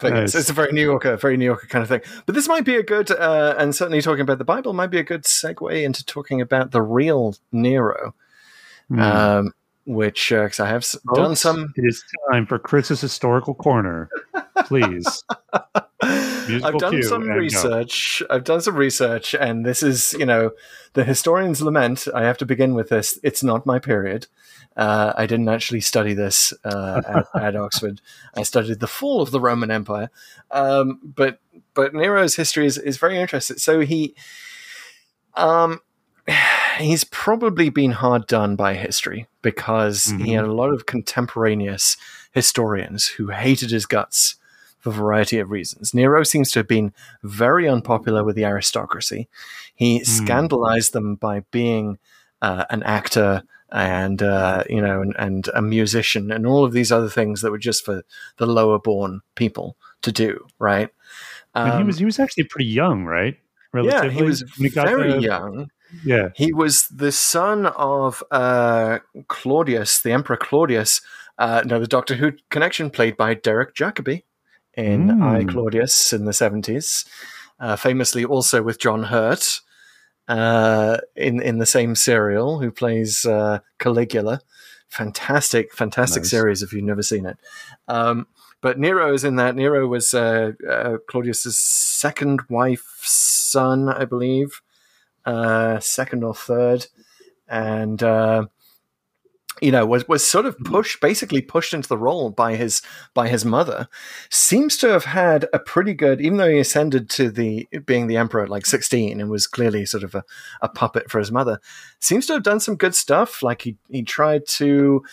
but 0.01 0.11
yes, 0.13 0.33
Nice. 0.33 0.35
it's 0.35 0.49
a 0.49 0.53
very 0.53 0.73
New 0.73 0.83
Yorker, 0.83 1.15
very 1.15 1.37
New 1.37 1.45
Yorker 1.45 1.67
kind 1.67 1.83
of 1.83 1.87
thing. 1.87 2.01
But 2.25 2.35
this 2.35 2.49
might 2.49 2.65
be 2.65 2.75
a 2.75 2.83
good, 2.83 3.09
uh, 3.11 3.55
and 3.57 3.73
certainly 3.73 4.01
talking 4.01 4.21
about 4.21 4.39
the 4.39 4.43
Bible 4.43 4.73
might 4.73 4.91
be 4.91 4.99
a 4.99 5.03
good 5.03 5.23
segue 5.23 5.83
into 5.83 6.05
talking 6.05 6.41
about 6.41 6.71
the 6.71 6.81
real 6.81 7.35
Nero 7.53 8.13
Hmm. 8.89 8.99
um, 8.99 9.51
which 9.85 10.29
because 10.29 10.59
I 10.59 10.67
have 10.67 10.81
s- 10.81 10.97
done 11.13 11.35
some. 11.35 11.73
It 11.75 11.85
is 11.85 12.03
time 12.31 12.45
for 12.45 12.57
Chris's 12.59 13.01
historical 13.01 13.53
corner. 13.53 14.09
Please. 14.65 15.23
I've 16.01 16.77
done 16.77 17.01
some 17.03 17.23
and 17.23 17.31
go. 17.31 17.37
research. 17.37 18.21
I've 18.29 18.43
done 18.43 18.61
some 18.61 18.75
research, 18.75 19.33
and 19.33 19.65
this 19.65 19.81
is, 19.81 20.13
you 20.13 20.25
know, 20.25 20.51
the 20.93 21.03
historian's 21.03 21.61
lament. 21.61 22.07
I 22.13 22.23
have 22.23 22.37
to 22.39 22.45
begin 22.45 22.75
with 22.75 22.89
this. 22.89 23.19
It's 23.23 23.43
not 23.43 23.65
my 23.65 23.79
period. 23.79 24.27
Uh, 24.77 25.13
I 25.15 25.25
didn't 25.25 25.49
actually 25.49 25.81
study 25.81 26.13
this 26.13 26.53
uh, 26.63 27.01
at, 27.07 27.25
at 27.41 27.55
Oxford. 27.55 28.01
I 28.35 28.43
studied 28.43 28.79
the 28.79 28.87
fall 28.87 29.21
of 29.21 29.31
the 29.31 29.39
Roman 29.39 29.71
Empire, 29.71 30.09
um, 30.51 30.99
but 31.03 31.39
but 31.73 31.93
Nero's 31.93 32.35
history 32.35 32.65
is, 32.65 32.77
is 32.77 32.97
very 32.97 33.17
interesting. 33.17 33.57
So 33.57 33.79
he, 33.79 34.15
um, 35.35 35.79
he's 36.79 37.03
probably 37.05 37.69
been 37.69 37.91
hard 37.91 38.27
done 38.27 38.55
by 38.55 38.73
history 38.73 39.27
because 39.41 40.05
he 40.23 40.33
had 40.33 40.45
a 40.45 40.53
lot 40.53 40.71
of 40.73 40.85
contemporaneous 40.85 41.97
historians 42.31 43.07
who 43.07 43.29
hated 43.29 43.71
his 43.71 43.85
guts 43.85 44.35
for 44.79 44.89
a 44.89 44.93
variety 44.93 45.39
of 45.39 45.51
reasons. 45.51 45.93
Nero 45.93 46.23
seems 46.23 46.51
to 46.51 46.59
have 46.59 46.67
been 46.67 46.93
very 47.23 47.67
unpopular 47.67 48.23
with 48.23 48.35
the 48.35 48.45
aristocracy. 48.45 49.27
He 49.75 50.03
scandalized 50.03 50.93
them 50.93 51.15
by 51.15 51.41
being 51.51 51.97
uh, 52.41 52.65
an 52.69 52.83
actor 52.83 53.43
and 53.71 54.21
uh, 54.21 54.63
you 54.69 54.81
know 54.81 55.01
and, 55.01 55.15
and 55.17 55.49
a 55.53 55.61
musician 55.61 56.31
and 56.31 56.45
all 56.45 56.63
of 56.63 56.71
these 56.71 56.91
other 56.91 57.09
things 57.09 57.41
that 57.41 57.51
were 57.51 57.57
just 57.57 57.83
for 57.83 58.03
the 58.37 58.45
lower 58.45 58.79
born 58.79 59.21
people 59.35 59.75
to 60.01 60.11
do. 60.11 60.45
Right? 60.59 60.89
And 61.55 61.73
he 61.73 61.79
Um, 61.81 61.87
was 61.87 61.97
he 61.99 62.05
was 62.05 62.19
actually 62.19 62.43
pretty 62.45 62.69
young, 62.69 63.05
right? 63.05 63.37
yeah, 63.73 64.03
he 64.09 64.21
was 64.23 64.43
got 64.73 64.87
very 64.87 65.13
to- 65.13 65.21
young. 65.21 65.69
Yeah. 66.03 66.29
He 66.35 66.51
was 66.53 66.87
the 66.87 67.11
son 67.11 67.67
of 67.67 68.23
uh, 68.31 68.99
Claudius, 69.27 70.01
the 70.01 70.11
Emperor 70.11 70.37
Claudius. 70.37 71.01
Uh, 71.37 71.61
now, 71.65 71.79
the 71.79 71.87
Doctor 71.87 72.15
Who 72.15 72.33
connection 72.49 72.89
played 72.89 73.17
by 73.17 73.33
Derek 73.33 73.75
Jacobi 73.75 74.23
in 74.73 75.07
Mm. 75.07 75.23
I 75.23 75.43
Claudius 75.51 76.11
in 76.13 76.25
the 76.25 76.31
70s, 76.31 77.05
uh, 77.59 77.75
famously 77.75 78.25
also 78.25 78.61
with 78.61 78.79
John 78.79 79.03
Hurt 79.03 79.61
uh, 80.27 80.97
in, 81.15 81.41
in 81.41 81.59
the 81.59 81.65
same 81.65 81.95
serial, 81.95 82.59
who 82.59 82.71
plays 82.71 83.25
uh, 83.25 83.59
Caligula. 83.79 84.41
Fantastic, 84.89 85.73
fantastic 85.73 86.23
Nice. 86.23 86.29
series 86.29 86.61
if 86.61 86.71
you've 86.73 86.83
never 86.83 87.03
seen 87.03 87.25
it. 87.25 87.37
Um, 87.87 88.27
but 88.61 88.79
Nero 88.79 89.13
is 89.13 89.23
in 89.23 89.35
that. 89.35 89.55
Nero 89.55 89.87
was 89.87 90.13
uh, 90.13 90.53
uh, 90.69 90.97
Claudius's 91.07 91.57
second 91.59 92.41
wife's 92.49 93.11
son, 93.11 93.89
I 93.89 94.05
believe 94.05 94.61
uh, 95.25 95.79
second 95.79 96.23
or 96.23 96.35
third, 96.35 96.87
and 97.47 98.01
uh, 98.03 98.45
you 99.61 99.71
know 99.71 99.85
was 99.85 100.07
was 100.07 100.25
sort 100.25 100.45
of 100.45 100.57
pushed, 100.59 100.99
basically 101.01 101.41
pushed 101.41 101.73
into 101.73 101.87
the 101.87 101.97
role 101.97 102.29
by 102.29 102.55
his 102.55 102.81
by 103.13 103.27
his 103.27 103.45
mother. 103.45 103.87
Seems 104.29 104.77
to 104.77 104.87
have 104.89 105.05
had 105.05 105.47
a 105.53 105.59
pretty 105.59 105.93
good, 105.93 106.21
even 106.21 106.37
though 106.37 106.49
he 106.49 106.59
ascended 106.59 107.09
to 107.11 107.29
the 107.29 107.67
being 107.85 108.07
the 108.07 108.17
emperor 108.17 108.43
at 108.43 108.49
like 108.49 108.65
sixteen 108.65 109.21
and 109.21 109.29
was 109.29 109.47
clearly 109.47 109.85
sort 109.85 110.03
of 110.03 110.15
a, 110.15 110.23
a 110.61 110.69
puppet 110.69 111.09
for 111.09 111.19
his 111.19 111.31
mother. 111.31 111.59
Seems 111.99 112.25
to 112.27 112.33
have 112.33 112.43
done 112.43 112.59
some 112.59 112.75
good 112.75 112.95
stuff. 112.95 113.41
Like 113.41 113.61
he 113.61 113.77
he 113.89 114.03
tried 114.03 114.47
to. 114.47 115.03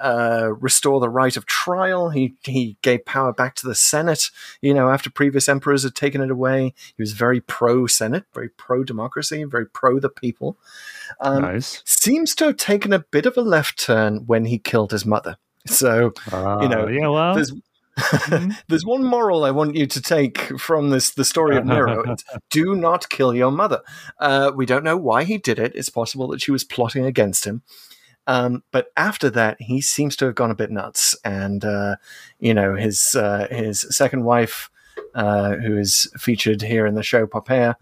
Uh, 0.00 0.52
restore 0.60 1.00
the 1.00 1.08
right 1.08 1.36
of 1.36 1.44
trial. 1.46 2.10
He 2.10 2.36
he 2.44 2.76
gave 2.82 3.04
power 3.04 3.32
back 3.32 3.56
to 3.56 3.66
the 3.66 3.74
Senate. 3.74 4.30
You 4.62 4.72
know, 4.72 4.90
after 4.90 5.10
previous 5.10 5.48
emperors 5.48 5.82
had 5.82 5.96
taken 5.96 6.20
it 6.20 6.30
away, 6.30 6.72
he 6.96 7.02
was 7.02 7.14
very 7.14 7.40
pro 7.40 7.88
Senate, 7.88 8.24
very 8.32 8.48
pro 8.48 8.84
democracy, 8.84 9.42
very 9.42 9.66
pro 9.66 9.98
the 9.98 10.08
people. 10.08 10.56
Um, 11.20 11.42
nice. 11.42 11.82
Seems 11.84 12.34
to 12.36 12.46
have 12.46 12.56
taken 12.56 12.92
a 12.92 13.00
bit 13.00 13.26
of 13.26 13.36
a 13.36 13.42
left 13.42 13.78
turn 13.78 14.24
when 14.26 14.44
he 14.44 14.58
killed 14.58 14.92
his 14.92 15.04
mother. 15.06 15.36
So 15.66 16.12
you 16.32 16.68
know, 16.68 16.84
Uh, 16.84 16.86
yeah, 16.86 17.08
well, 17.08 17.34
there's 17.34 17.52
there's 18.68 18.86
one 18.86 19.04
moral 19.04 19.44
I 19.44 19.50
want 19.50 19.74
you 19.74 19.86
to 19.86 20.00
take 20.00 20.58
from 20.58 20.90
this 20.90 21.10
the 21.14 21.24
story 21.24 21.56
of 21.56 21.64
Nero. 21.64 22.04
It's, 22.12 22.24
do 22.50 22.74
not 22.74 23.08
kill 23.08 23.34
your 23.34 23.50
mother. 23.50 23.80
Uh, 24.20 24.52
we 24.54 24.66
don't 24.66 24.84
know 24.84 24.96
why 24.96 25.24
he 25.24 25.38
did 25.38 25.58
it. 25.58 25.72
It's 25.74 25.88
possible 25.88 26.28
that 26.28 26.40
she 26.40 26.52
was 26.52 26.64
plotting 26.64 27.04
against 27.04 27.44
him. 27.44 27.62
Um, 28.26 28.62
but 28.72 28.88
after 28.96 29.30
that, 29.30 29.56
he 29.58 29.80
seems 29.80 30.14
to 30.16 30.26
have 30.26 30.34
gone 30.34 30.50
a 30.50 30.54
bit 30.54 30.70
nuts, 30.70 31.16
and 31.24 31.64
uh, 31.64 31.96
you 32.38 32.54
know 32.54 32.74
his 32.74 33.14
uh, 33.14 33.48
his 33.50 33.80
second 33.90 34.24
wife, 34.24 34.70
uh, 35.14 35.56
who 35.56 35.78
is 35.78 36.10
featured 36.16 36.62
here 36.62 36.86
in 36.86 36.94
the 36.94 37.02
show, 37.02 37.26
Poppaea, 37.26 37.74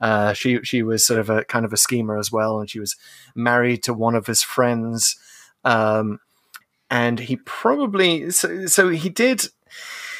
uh, 0.00 0.32
she 0.32 0.60
she 0.62 0.82
was 0.82 1.06
sort 1.06 1.20
of 1.20 1.30
a 1.30 1.44
kind 1.44 1.64
of 1.64 1.72
a 1.72 1.76
schemer 1.76 2.18
as 2.18 2.30
well, 2.30 2.60
and 2.60 2.70
she 2.70 2.80
was 2.80 2.96
married 3.34 3.82
to 3.84 3.94
one 3.94 4.14
of 4.14 4.26
his 4.26 4.42
friends, 4.42 5.16
um, 5.64 6.20
and 6.90 7.20
he 7.20 7.36
probably 7.36 8.30
so, 8.30 8.66
so 8.66 8.88
he 8.88 9.08
did 9.08 9.48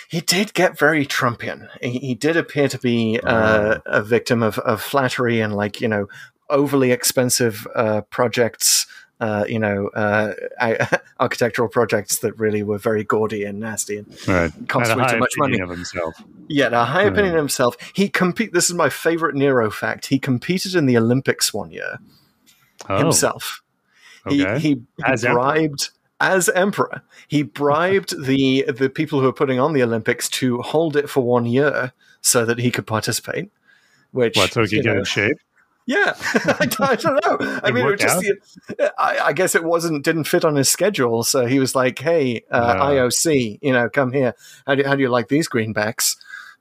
he 0.08 0.20
did 0.20 0.54
get 0.54 0.78
very 0.78 1.04
Trumpian. 1.06 1.68
He, 1.82 1.98
he 1.98 2.14
did 2.14 2.36
appear 2.36 2.68
to 2.68 2.78
be 2.78 3.18
uh, 3.22 3.78
a 3.86 4.02
victim 4.02 4.42
of, 4.42 4.58
of 4.60 4.80
flattery 4.80 5.40
and 5.40 5.54
like 5.54 5.80
you 5.80 5.88
know 5.88 6.06
overly 6.50 6.92
expensive 6.92 7.66
uh, 7.74 8.02
projects. 8.02 8.86
Uh, 9.20 9.44
you 9.48 9.58
know, 9.60 9.88
uh, 9.88 10.34
architectural 11.20 11.68
projects 11.68 12.18
that 12.18 12.36
really 12.38 12.62
were 12.62 12.78
very 12.78 13.04
gaudy 13.04 13.44
and 13.44 13.60
nasty 13.60 13.98
and 13.98 14.28
right. 14.28 14.52
cost 14.68 14.94
way 14.96 15.06
too 15.06 15.18
much 15.18 15.32
money. 15.38 15.60
of 15.60 15.70
himself. 15.70 16.14
Yeah, 16.48 16.68
a 16.72 16.84
high 16.84 17.04
opinion 17.04 17.34
of 17.34 17.38
himself. 17.38 17.76
He 17.94 18.08
compete. 18.08 18.52
This 18.52 18.68
is 18.68 18.74
my 18.74 18.88
favorite 18.90 19.34
Nero 19.36 19.70
fact. 19.70 20.06
He 20.06 20.18
competed 20.18 20.74
in 20.74 20.86
the 20.86 20.98
Olympics 20.98 21.54
one 21.54 21.70
year 21.70 21.98
Oh, 22.88 22.98
himself. 22.98 23.62
okay. 24.26 24.58
He 24.58 24.74
he, 24.74 24.82
As 25.04 25.22
he 25.22 25.28
emperor. 25.28 25.42
bribed 25.42 25.90
as 26.20 26.48
emperor. 26.50 27.02
He 27.28 27.42
bribed 27.44 28.20
the 28.26 28.64
the 28.68 28.90
people 28.90 29.20
who 29.20 29.26
were 29.26 29.32
putting 29.32 29.60
on 29.60 29.72
the 29.74 29.82
Olympics 29.82 30.28
to 30.30 30.60
hold 30.62 30.96
it 30.96 31.08
for 31.08 31.22
one 31.22 31.46
year 31.46 31.92
so 32.20 32.44
that 32.44 32.58
he 32.58 32.70
could 32.70 32.86
participate. 32.86 33.50
Which 34.10 34.36
What, 34.36 34.52
so 34.52 34.62
he 34.62 34.68
could 34.76 34.84
get 34.84 34.92
know, 34.92 34.98
in 34.98 35.04
shape? 35.04 35.36
Yeah, 35.86 36.14
I, 36.60 36.66
don't- 36.96 37.04
know. 37.24 37.60
I 37.62 37.68
It 37.68 37.74
mean, 37.74 37.86
it 37.86 38.00
just 38.00 38.24
out? 38.80 38.90
I, 38.98 39.18
I 39.26 39.32
guess 39.32 39.54
it 39.54 39.64
wasn't 39.64 40.04
didn't 40.04 40.24
fit 40.24 40.44
on 40.44 40.54
his 40.56 40.68
schedule, 40.68 41.22
so 41.24 41.46
he 41.46 41.58
was 41.58 41.74
like, 41.74 41.98
"Hey, 41.98 42.44
uh, 42.50 42.74
Yeah. 42.76 42.84
IOC, 42.84 43.58
you 43.62 43.72
know, 43.72 43.88
come 43.88 44.12
here. 44.12 44.34
How 44.66 44.74
do 44.74 44.84
how 44.84 44.94
do 44.96 45.02
you 45.02 45.08
like 45.10 45.28
these 45.28 45.48
greenbacks?" 45.48 46.16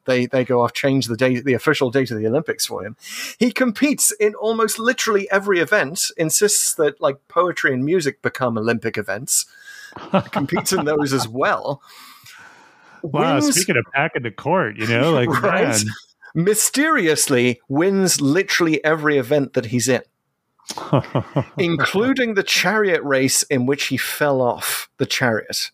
They 0.05 0.25
they 0.25 0.43
go 0.43 0.61
off, 0.61 0.73
change 0.73 1.07
the 1.07 1.15
date, 1.15 1.45
the 1.45 1.53
official 1.53 1.89
date 1.89 2.11
of 2.11 2.17
the 2.17 2.27
Olympics 2.27 2.65
for 2.65 2.83
him. 2.85 2.97
He 3.39 3.51
competes 3.53 4.11
in 4.11 4.35
almost 4.35 4.77
literally 4.77 5.31
every 5.31 5.59
event. 5.59 6.11
Insists 6.17 6.73
that 6.75 6.99
like 6.99 7.25
poetry 7.29 7.73
and 7.73 7.85
music 7.85 8.21
become 8.21 8.57
Olympic 8.57 8.97
events. 8.97 9.45
competes 10.31 10.73
in 10.73 10.83
those 10.85 11.13
as 11.13 11.27
well. 11.27 11.81
Wow, 13.01 13.35
Wins- 13.35 13.53
speaking 13.55 13.77
of 13.77 13.85
packing 13.93 14.23
the 14.23 14.31
court, 14.31 14.77
you 14.77 14.87
know, 14.87 15.11
like 15.13 15.29
Right? 15.41 15.67
man, 15.67 15.79
mysteriously 16.33 17.61
wins 17.67 18.21
literally 18.21 18.83
every 18.83 19.17
event 19.17 19.53
that 19.53 19.67
he's 19.67 19.87
in. 19.87 20.01
including 21.57 22.35
the 22.35 22.43
chariot 22.43 23.03
race 23.03 23.43
in 23.43 23.65
which 23.65 23.85
he 23.87 23.97
fell 23.97 24.41
off 24.41 24.89
the 24.97 25.05
chariot 25.05 25.71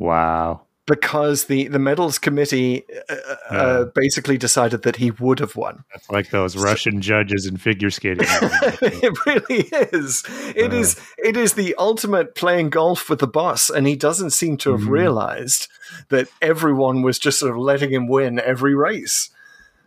wow. 0.00 0.62
because 0.84 1.44
the, 1.44 1.68
the 1.68 1.78
medals 1.78 2.18
committee 2.18 2.82
uh, 3.08 3.14
uh, 3.50 3.84
basically 3.94 4.36
decided 4.36 4.82
that 4.82 4.96
he 4.96 5.12
would 5.12 5.38
have 5.38 5.54
won. 5.54 5.84
That's 5.94 6.10
like 6.10 6.30
those 6.30 6.56
Russian 6.56 7.00
judges 7.00 7.46
in 7.46 7.56
figure 7.56 7.88
skating. 7.90 8.26
it 8.28 9.26
really 9.26 9.62
is. 9.96 10.24
It 10.56 10.72
Yeah. 10.72 10.78
is. 10.80 11.00
It 11.18 11.36
is 11.36 11.52
the 11.52 11.76
ultimate 11.78 12.34
playing 12.34 12.70
golf 12.70 13.08
with 13.08 13.20
the 13.20 13.28
boss, 13.28 13.70
and 13.70 13.86
he 13.86 13.94
doesn't 13.94 14.30
seem 14.30 14.56
to 14.58 14.72
have 14.72 14.80
Mhm. 14.82 14.88
realized 14.90 15.68
that 16.08 16.26
everyone 16.42 17.02
was 17.02 17.20
just 17.20 17.38
sort 17.38 17.52
of 17.52 17.58
letting 17.58 17.92
him 17.92 18.08
win 18.08 18.40
every 18.40 18.74
race. 18.74 19.30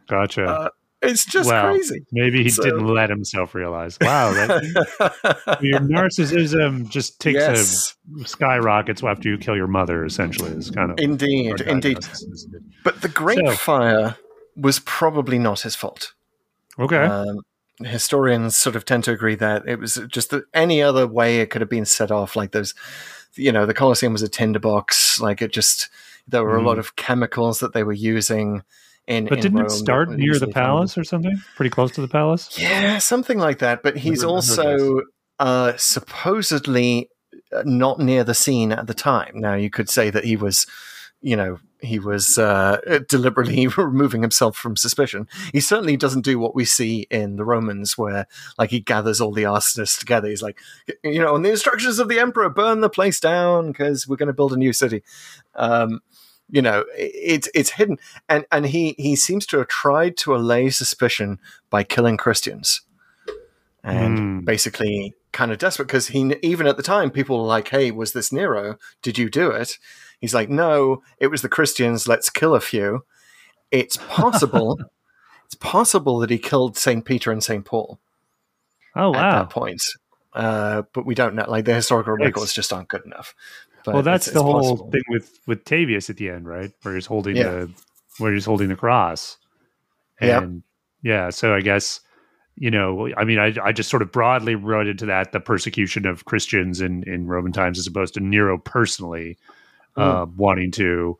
Gotcha. 0.08 0.46
Uh, 0.46 0.70
It's 1.02 1.26
just 1.26 1.48
well, 1.48 1.72
crazy. 1.74 2.04
Maybe 2.12 2.42
he 2.44 2.50
So- 2.50 2.64
didn't 2.64 2.88
let 2.88 3.10
himself 3.12 3.54
realize. 3.54 3.98
Wow, 4.02 4.34
that, 4.34 5.60
your 5.62 5.80
narcissism 5.80 6.90
just 6.90 7.20
takes 7.22 7.36
yes, 7.40 7.96
a 8.24 8.28
skyrockets 8.28 9.04
after 9.04 9.30
you 9.30 9.38
kill 9.38 9.56
your 9.56 9.68
mother. 9.68 10.04
Essentially, 10.06 10.52
is 10.52 10.72
kind 10.72 10.90
of 10.92 10.98
indeed, 11.00 11.62
indeed. 11.62 12.00
But 12.84 13.02
the 13.02 13.10
Great 13.10 13.38
So- 13.46 13.52
Fire 13.56 14.16
was 14.56 14.80
probably 14.80 15.38
not 15.38 15.62
his 15.62 15.76
fault. 15.76 16.14
Okay, 16.80 17.04
Um, 17.04 17.42
historians 17.84 18.56
sort 18.56 18.76
of 18.76 18.84
tend 18.86 19.04
to 19.04 19.12
agree 19.12 19.36
that 19.36 19.68
it 19.68 19.78
was 19.80 20.02
just 20.08 20.32
that 20.32 20.46
any 20.54 20.82
other 20.82 21.06
way 21.06 21.42
it 21.42 21.52
could 21.52 21.62
have 21.62 21.70
been 21.70 21.86
set 21.86 22.10
off, 22.10 22.36
like 22.36 22.52
those, 22.54 22.74
you 23.36 23.52
know, 23.52 23.68
the 23.68 23.74
Colosseum 23.76 24.14
was 24.14 24.24
a 24.24 24.28
tinderbox. 24.28 25.20
Like 25.22 25.44
it 25.44 25.54
just, 25.54 25.90
there 26.28 26.44
were 26.44 26.58
a 26.58 26.62
lot 26.64 26.80
of 26.80 26.96
chemicals 26.96 27.60
that 27.60 27.74
they 27.74 27.84
were 27.84 27.94
using 27.94 28.64
in. 29.08 29.26
But 29.26 29.40
in 29.40 29.42
didn't 29.42 29.60
Rome 29.60 29.68
it 29.68 29.72
start 29.72 30.10
near 30.10 30.38
the 30.38 30.48
palace 30.48 30.98
or 30.98 31.04
something? 31.04 31.42
Pretty 31.56 31.70
close 31.70 31.92
to 31.94 32.02
the 32.02 32.08
palace. 32.08 32.58
Yeah, 32.60 33.00
something 33.00 33.40
like 33.40 33.60
that. 33.60 33.84
But 33.84 33.98
he's 33.98 34.24
also 34.24 35.02
uh, 35.40 35.74
supposedly 35.78 37.10
uh, 37.52 37.64
not 37.66 38.00
near 38.00 38.24
the 38.24 38.34
scene 38.34 38.72
at 38.72 38.88
the 38.88 38.94
time. 38.94 39.34
Now, 39.36 39.56
you 39.56 39.70
could 39.70 39.90
say 39.90 40.10
that 40.10 40.26
he 40.26 40.36
was, 40.36 40.68
you 41.22 41.36
know, 41.36 41.60
he 41.80 42.00
was 42.00 42.38
uh, 42.38 42.80
deliberately 43.08 43.68
removing 43.78 44.22
himself 44.22 44.58
from 44.58 44.76
suspicion. 44.76 45.28
He 45.54 45.60
certainly 45.60 45.96
doesn't 45.96 46.26
do 46.26 46.40
what 46.40 46.56
we 46.56 46.66
see 46.66 47.08
in 47.10 47.36
the 47.36 47.46
Romans, 47.46 47.98
where 47.98 48.28
like 48.58 48.72
he 48.72 48.80
gathers 48.80 49.22
all 49.22 49.32
the 49.32 49.44
arsonists 49.44 50.00
together. 50.00 50.28
He's 50.28 50.42
like, 50.42 50.60
you 51.04 51.20
know, 51.20 51.34
on 51.36 51.44
the 51.44 51.52
instructions 51.52 52.00
of 52.00 52.10
the 52.10 52.20
emperor, 52.20 52.50
burn 52.50 52.82
the 52.82 52.90
place 52.90 53.20
down 53.20 53.68
because 53.68 54.08
we're 54.08 54.16
going 54.16 54.28
to 54.28 54.34
build 54.34 54.54
a 54.54 54.58
new 54.58 54.74
city. 54.74 55.04
Um, 55.56 56.02
you 56.50 56.62
know, 56.62 56.86
it's 56.96 57.50
it's 57.54 57.72
hidden, 57.72 57.98
and 58.30 58.46
and 58.52 58.66
he 58.68 58.96
he 58.98 59.16
seems 59.16 59.46
to 59.48 59.58
have 59.60 59.68
tried 59.68 60.18
to 60.18 60.36
allay 60.36 60.70
suspicion 60.70 61.40
by 61.70 61.84
killing 61.84 62.18
Christians, 62.18 62.82
and 63.84 64.18
Hmm. 64.18 64.40
basically 64.46 65.14
kind 65.34 65.52
of 65.52 65.58
desperate 65.60 65.86
because 65.88 66.08
he 66.08 66.36
even 66.42 66.68
at 66.68 66.78
the 66.78 66.84
time 66.84 67.12
people 67.12 67.38
were 67.40 67.46
like, 67.48 67.68
"Hey, 67.70 67.92
was 67.92 68.14
this 68.14 68.32
Nero? 68.32 68.78
Did 69.02 69.18
you 69.18 69.30
do 69.30 69.52
it?" 69.52 69.78
He's 70.20 70.34
like, 70.34 70.50
"No, 70.50 71.04
it 71.20 71.28
was 71.28 71.42
the 71.42 71.50
Christians. 71.50 72.08
Let's 72.08 72.30
kill 72.30 72.56
a 72.56 72.62
few." 72.62 73.04
It's 73.72 73.98
possible. 73.98 74.80
it's 75.46 75.56
possible 75.56 76.20
that 76.20 76.30
he 76.30 76.38
killed 76.38 76.78
Saint 76.78 77.06
Peter 77.06 77.32
and 77.32 77.44
Saint 77.44 77.66
Paul 77.66 78.00
Oh 78.96 79.12
wow 79.12 79.18
at 79.20 79.32
that 79.40 79.50
point, 79.50 79.84
uh, 80.34 80.84
but 80.94 81.06
we 81.06 81.14
don't 81.14 81.36
know. 81.36 81.46
Like 81.48 81.66
the 81.66 81.74
historical 81.74 82.14
It's- 82.16 82.26
records 82.28 82.54
just 82.54 82.72
aren't 82.74 82.88
good 82.88 83.06
enough. 83.06 83.36
But 83.88 83.94
well, 83.96 84.04
that's 84.04 84.28
it's- 84.28 84.34
the 84.44 84.48
it's 84.48 84.52
whole 84.54 84.78
possible. 84.78 84.92
thing 84.92 85.04
with 85.10 85.40
with 85.48 85.66
Tavius 85.66 86.10
at 86.10 86.18
the 86.18 86.30
end, 86.30 86.48
right? 86.48 86.72
Where 86.84 86.94
he's 86.96 87.06
holding 87.08 87.36
Yeah. 87.36 87.44
the 87.50 87.70
where 88.20 88.34
he's 88.34 88.46
holding 88.46 88.68
the 88.70 88.76
cross. 88.76 89.38
And 90.20 90.64
yeah, 91.02 91.30
so 91.30 91.54
I 91.54 91.62
guess 91.62 92.02
you 92.60 92.72
know, 92.72 93.08
I 93.16 93.24
mean, 93.24 93.38
I 93.40 93.54
I 93.64 93.72
just 93.72 93.90
sort 93.90 94.02
of 94.02 94.12
broadly 94.12 94.56
wrote 94.56 94.88
into 94.88 95.06
that 95.06 95.32
the 95.32 95.40
persecution 95.40 96.06
of 96.08 96.26
Christians 96.26 96.82
in 96.82 97.04
in 97.04 97.28
Roman 97.28 97.52
times, 97.52 97.78
as 97.80 97.88
opposed 97.88 98.14
to 98.16 98.20
Nero 98.20 98.58
personally 98.58 99.38
Hmm. 99.96 100.02
uh, 100.02 100.26
wanting 100.26 100.72
to, 100.72 101.18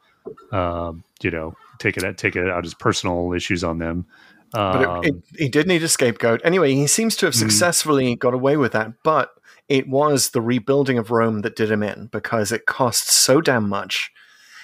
um, 0.52 1.04
you 1.22 1.32
know, 1.32 1.56
take 1.80 1.96
it 1.98 2.18
take 2.18 2.36
it 2.36 2.48
out 2.50 2.64
his 2.64 2.74
personal 2.74 3.34
issues 3.34 3.64
on 3.64 3.78
them. 3.78 4.06
But 4.52 4.84
Um, 4.86 5.04
it, 5.04 5.08
it, 5.10 5.16
he 5.38 5.50
did 5.50 5.68
need 5.68 5.84
a 5.84 5.88
scapegoat. 5.88 6.42
Anyway, 6.44 6.74
he 6.74 6.88
seems 6.88 7.16
to 7.18 7.26
have 7.28 7.36
Hmm. 7.36 7.40
successfully 7.40 8.16
got 8.16 8.34
away 8.34 8.58
with 8.58 8.72
that, 8.72 8.94
but 9.04 9.32
it 9.70 9.88
was 9.88 10.30
the 10.30 10.42
rebuilding 10.42 10.98
of 10.98 11.12
Rome 11.12 11.42
that 11.42 11.56
did 11.56 11.72
him 11.72 11.84
in 11.84 12.08
because 12.08 12.52
it 12.52 12.66
cost 12.66 13.10
so 13.10 13.42
damn 13.42 13.68
much 13.68 14.12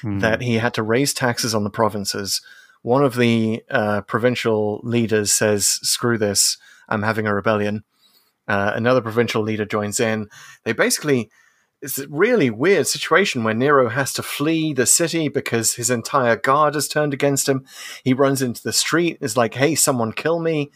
hmm. 0.01 0.19
that 0.19 0.41
he 0.41 0.55
had 0.55 0.73
to 0.75 0.83
raise 0.83 1.13
taxes 1.13 1.53
on 1.53 1.63
the 1.63 1.69
provinces. 1.69 2.41
One 2.81 3.03
of 3.03 3.15
the 3.15 3.63
uh, 3.69 4.01
provincial 4.01 4.81
leaders 4.83 5.31
says, 5.31 5.65
screw 5.65 6.17
this, 6.17 6.57
I'm 6.89 7.03
having 7.03 7.27
a 7.27 7.35
rebellion. 7.35 7.83
Uh, 8.47 8.73
another 8.75 9.01
provincial 9.01 9.41
leader 9.41 9.65
joins 9.65 9.99
in. 9.99 10.27
They 10.65 10.73
basically, 10.73 11.29
it's 11.81 11.97
a 11.97 12.07
really 12.09 12.49
weird 12.49 12.87
situation 12.87 13.43
where 13.43 13.53
Nero 13.53 13.89
has 13.89 14.11
to 14.13 14.23
flee 14.23 14.73
the 14.73 14.85
city 14.85 15.29
because 15.29 15.75
his 15.75 15.89
entire 15.89 16.35
guard 16.35 16.75
has 16.75 16.87
turned 16.87 17.13
against 17.13 17.47
him. 17.47 17.65
He 18.03 18.13
runs 18.13 18.41
into 18.41 18.61
the 18.61 18.73
street, 18.73 19.17
is 19.21 19.37
like, 19.37 19.53
hey, 19.53 19.75
someone 19.75 20.11
kill 20.11 20.39
me. 20.39 20.71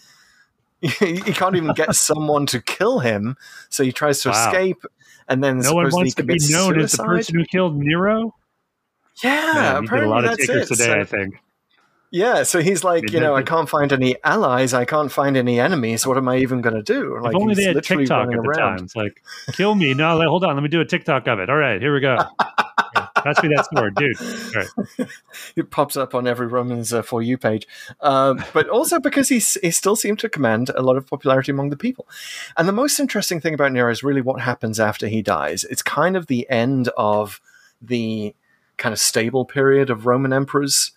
he 0.81 1.19
can't 1.19 1.55
even 1.55 1.73
get 1.73 1.95
someone 1.95 2.45
to 2.47 2.61
kill 2.61 2.99
him, 2.99 3.35
so 3.69 3.83
he 3.83 3.91
tries 3.91 4.21
to 4.21 4.29
Wow. 4.29 4.47
escape. 4.51 4.83
And 5.27 5.43
then 5.43 5.59
no 5.59 5.73
one 5.73 5.89
wants 5.91 6.13
to 6.15 6.23
be 6.23 6.37
known 6.49 6.79
as 6.79 6.93
the 6.93 7.03
person 7.03 7.35
who 7.35 7.43
killed 7.45 7.77
Nero. 7.77 8.33
Yeah, 9.23 9.47
you 9.47 9.53
did 9.53 9.65
a 9.65 9.77
apparently 9.85 10.09
lot 10.09 10.25
of 10.25 10.37
takers 10.37 10.71
it. 10.71 10.75
today, 10.75 10.85
So- 10.93 10.99
I 10.99 11.03
think. 11.03 11.35
yeah, 12.11 12.43
so 12.43 12.61
he's 12.61 12.83
like, 12.83 13.11
you 13.11 13.19
know, 13.19 13.35
I 13.35 13.41
can't 13.41 13.67
find 13.67 13.91
any 13.91 14.15
allies. 14.23 14.73
I 14.73 14.85
can't 14.85 15.11
find 15.11 15.35
any 15.35 15.59
enemies. 15.59 16.05
What 16.07 16.17
am 16.17 16.29
I 16.29 16.37
even 16.37 16.61
going 16.61 16.75
to 16.75 16.83
do? 16.83 17.19
Like, 17.19 17.35
if 17.35 17.41
only 17.41 17.55
they 17.55 17.63
had 17.63 17.83
TikTok 17.83 18.27
at 18.27 18.31
the 18.31 18.37
around. 18.37 18.77
time. 18.77 18.85
It's 18.85 18.95
like, 18.95 19.21
kill 19.53 19.75
me. 19.75 19.93
No, 19.95 20.21
hold 20.21 20.43
on. 20.45 20.53
Let 20.55 20.61
me 20.63 20.69
do 20.69 20.79
a 20.81 20.85
TikTok 20.85 21.27
of 21.27 21.39
it. 21.39 21.49
All 21.49 21.57
right, 21.57 21.81
here 21.81 21.93
we 21.93 21.99
go. 21.99 22.17
Pass 23.27 23.43
me 23.43 23.49
that 23.55 23.67
sword, 23.73 23.95
dude. 23.95 24.55
Right. 24.55 25.09
It 25.55 25.71
pops 25.71 25.97
up 25.97 26.15
on 26.15 26.27
every 26.27 26.47
Roman's 26.47 26.93
uh, 26.93 27.01
for 27.01 27.21
you 27.21 27.37
page, 27.37 27.67
um, 28.01 28.43
but 28.53 28.69
also 28.69 28.99
because 28.99 29.27
he's, 29.29 29.55
he 29.61 29.71
still 29.71 29.95
seemed 29.95 30.19
to 30.19 30.29
command 30.29 30.69
a 30.75 30.81
lot 30.81 30.97
of 30.97 31.07
popularity 31.07 31.51
among 31.51 31.71
the 31.71 31.77
people. 31.77 32.07
And 32.55 32.67
the 32.67 32.73
most 32.73 32.99
interesting 32.99 33.41
thing 33.41 33.53
about 33.53 33.71
Nero 33.71 33.91
is 33.91 34.03
really 34.03 34.21
what 34.21 34.41
happens 34.41 34.79
after 34.79 35.07
he 35.07 35.21
dies. 35.21 35.63
It's 35.65 35.81
kind 35.81 36.15
of 36.15 36.27
the 36.27 36.49
end 36.49 36.89
of 36.97 37.41
the 37.81 38.35
kind 38.77 38.93
of 38.93 38.99
stable 38.99 39.45
period 39.45 39.89
of 39.89 40.05
Roman 40.05 40.31
emperors, 40.31 40.91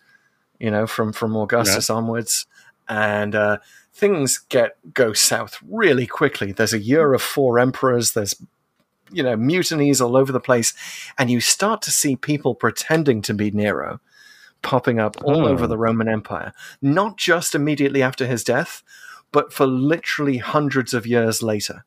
you 0.59 0.71
know, 0.71 0.87
from 0.87 1.13
from 1.13 1.37
Augustus 1.37 1.91
onwards, 1.91 2.47
and 2.89 3.35
uh, 3.35 3.59
things 3.93 4.39
get 4.49 4.77
go 4.95 5.13
south 5.13 5.59
really 5.69 6.07
quickly. 6.07 6.53
There's 6.53 6.75
a 6.75 6.79
year 6.79 7.13
of 7.15 7.23
four 7.23 7.59
emperors. 7.59 8.13
There's 8.13 8.35
you 9.13 9.23
know 9.23 9.37
mutinies 9.37 10.01
all 10.01 10.17
over 10.17 10.33
the 10.33 10.41
place, 10.41 10.75
and 11.19 11.31
you 11.31 11.41
start 11.41 11.83
to 11.83 11.91
see 11.91 12.17
people 12.17 12.55
pretending 12.55 13.23
to 13.23 13.35
be 13.35 13.51
Nero 13.51 14.01
popping 14.63 14.99
up 14.99 15.17
all 15.25 15.47
Oh. 15.47 15.49
over 15.49 15.67
the 15.67 15.79
Roman 15.79 16.09
Empire, 16.09 16.53
not 16.83 17.17
just 17.17 17.55
immediately 17.55 18.03
after 18.03 18.27
his 18.27 18.45
death, 18.45 18.83
but 19.33 19.53
for 19.53 19.67
literally 19.67 20.37
hundreds 20.39 20.93
of 20.93 21.07
years 21.07 21.43
later. 21.43 21.85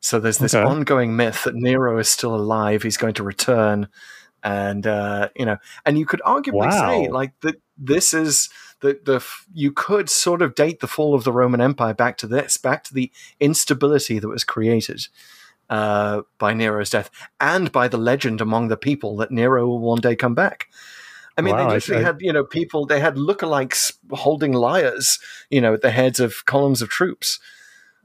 So 0.00 0.20
there's 0.20 0.38
this 0.38 0.54
Okay. 0.54 0.62
ongoing 0.64 1.16
myth 1.16 1.44
that 1.44 1.54
Nero 1.54 1.98
is 1.98 2.08
still 2.08 2.34
alive. 2.34 2.82
He's 2.82 2.96
going 2.98 3.14
to 3.14 3.24
return, 3.24 3.88
and 4.44 4.86
uh, 4.86 5.30
you 5.34 5.44
know, 5.46 5.56
and 5.84 5.98
you 5.98 6.06
could 6.06 6.20
arguably 6.24 6.70
say 6.72 7.08
like 7.08 7.32
that. 7.40 7.56
This 7.78 8.14
is 8.14 8.48
the 8.80 8.98
the 9.04 9.24
you 9.52 9.72
could 9.72 10.08
sort 10.08 10.42
of 10.42 10.54
date 10.54 10.80
the 10.80 10.86
fall 10.86 11.14
of 11.14 11.24
the 11.24 11.32
Roman 11.32 11.60
Empire 11.60 11.94
back 11.94 12.16
to 12.18 12.26
this, 12.26 12.56
back 12.56 12.84
to 12.84 12.94
the 12.94 13.10
instability 13.40 14.18
that 14.18 14.28
was 14.28 14.44
created 14.44 15.08
uh, 15.70 16.22
by 16.38 16.54
Nero's 16.54 16.90
death, 16.90 17.10
and 17.40 17.70
by 17.72 17.88
the 17.88 17.98
legend 17.98 18.40
among 18.40 18.68
the 18.68 18.76
people 18.76 19.16
that 19.16 19.30
Nero 19.30 19.66
will 19.66 19.78
one 19.80 20.00
day 20.00 20.14
come 20.16 20.34
back. 20.34 20.68
I 21.38 21.42
mean, 21.42 21.54
Wow, 21.54 21.68
they 21.68 21.74
literally 21.74 22.02
I- 22.02 22.06
had 22.06 22.16
you 22.20 22.32
know 22.32 22.44
people. 22.44 22.86
They 22.86 23.00
had 23.00 23.16
lookalikes 23.16 23.92
holding 24.10 24.52
lyres, 24.52 25.18
you 25.50 25.60
know, 25.60 25.74
at 25.74 25.82
the 25.82 25.90
heads 25.90 26.18
of 26.20 26.44
columns 26.46 26.80
of 26.82 26.88
troops. 26.88 27.38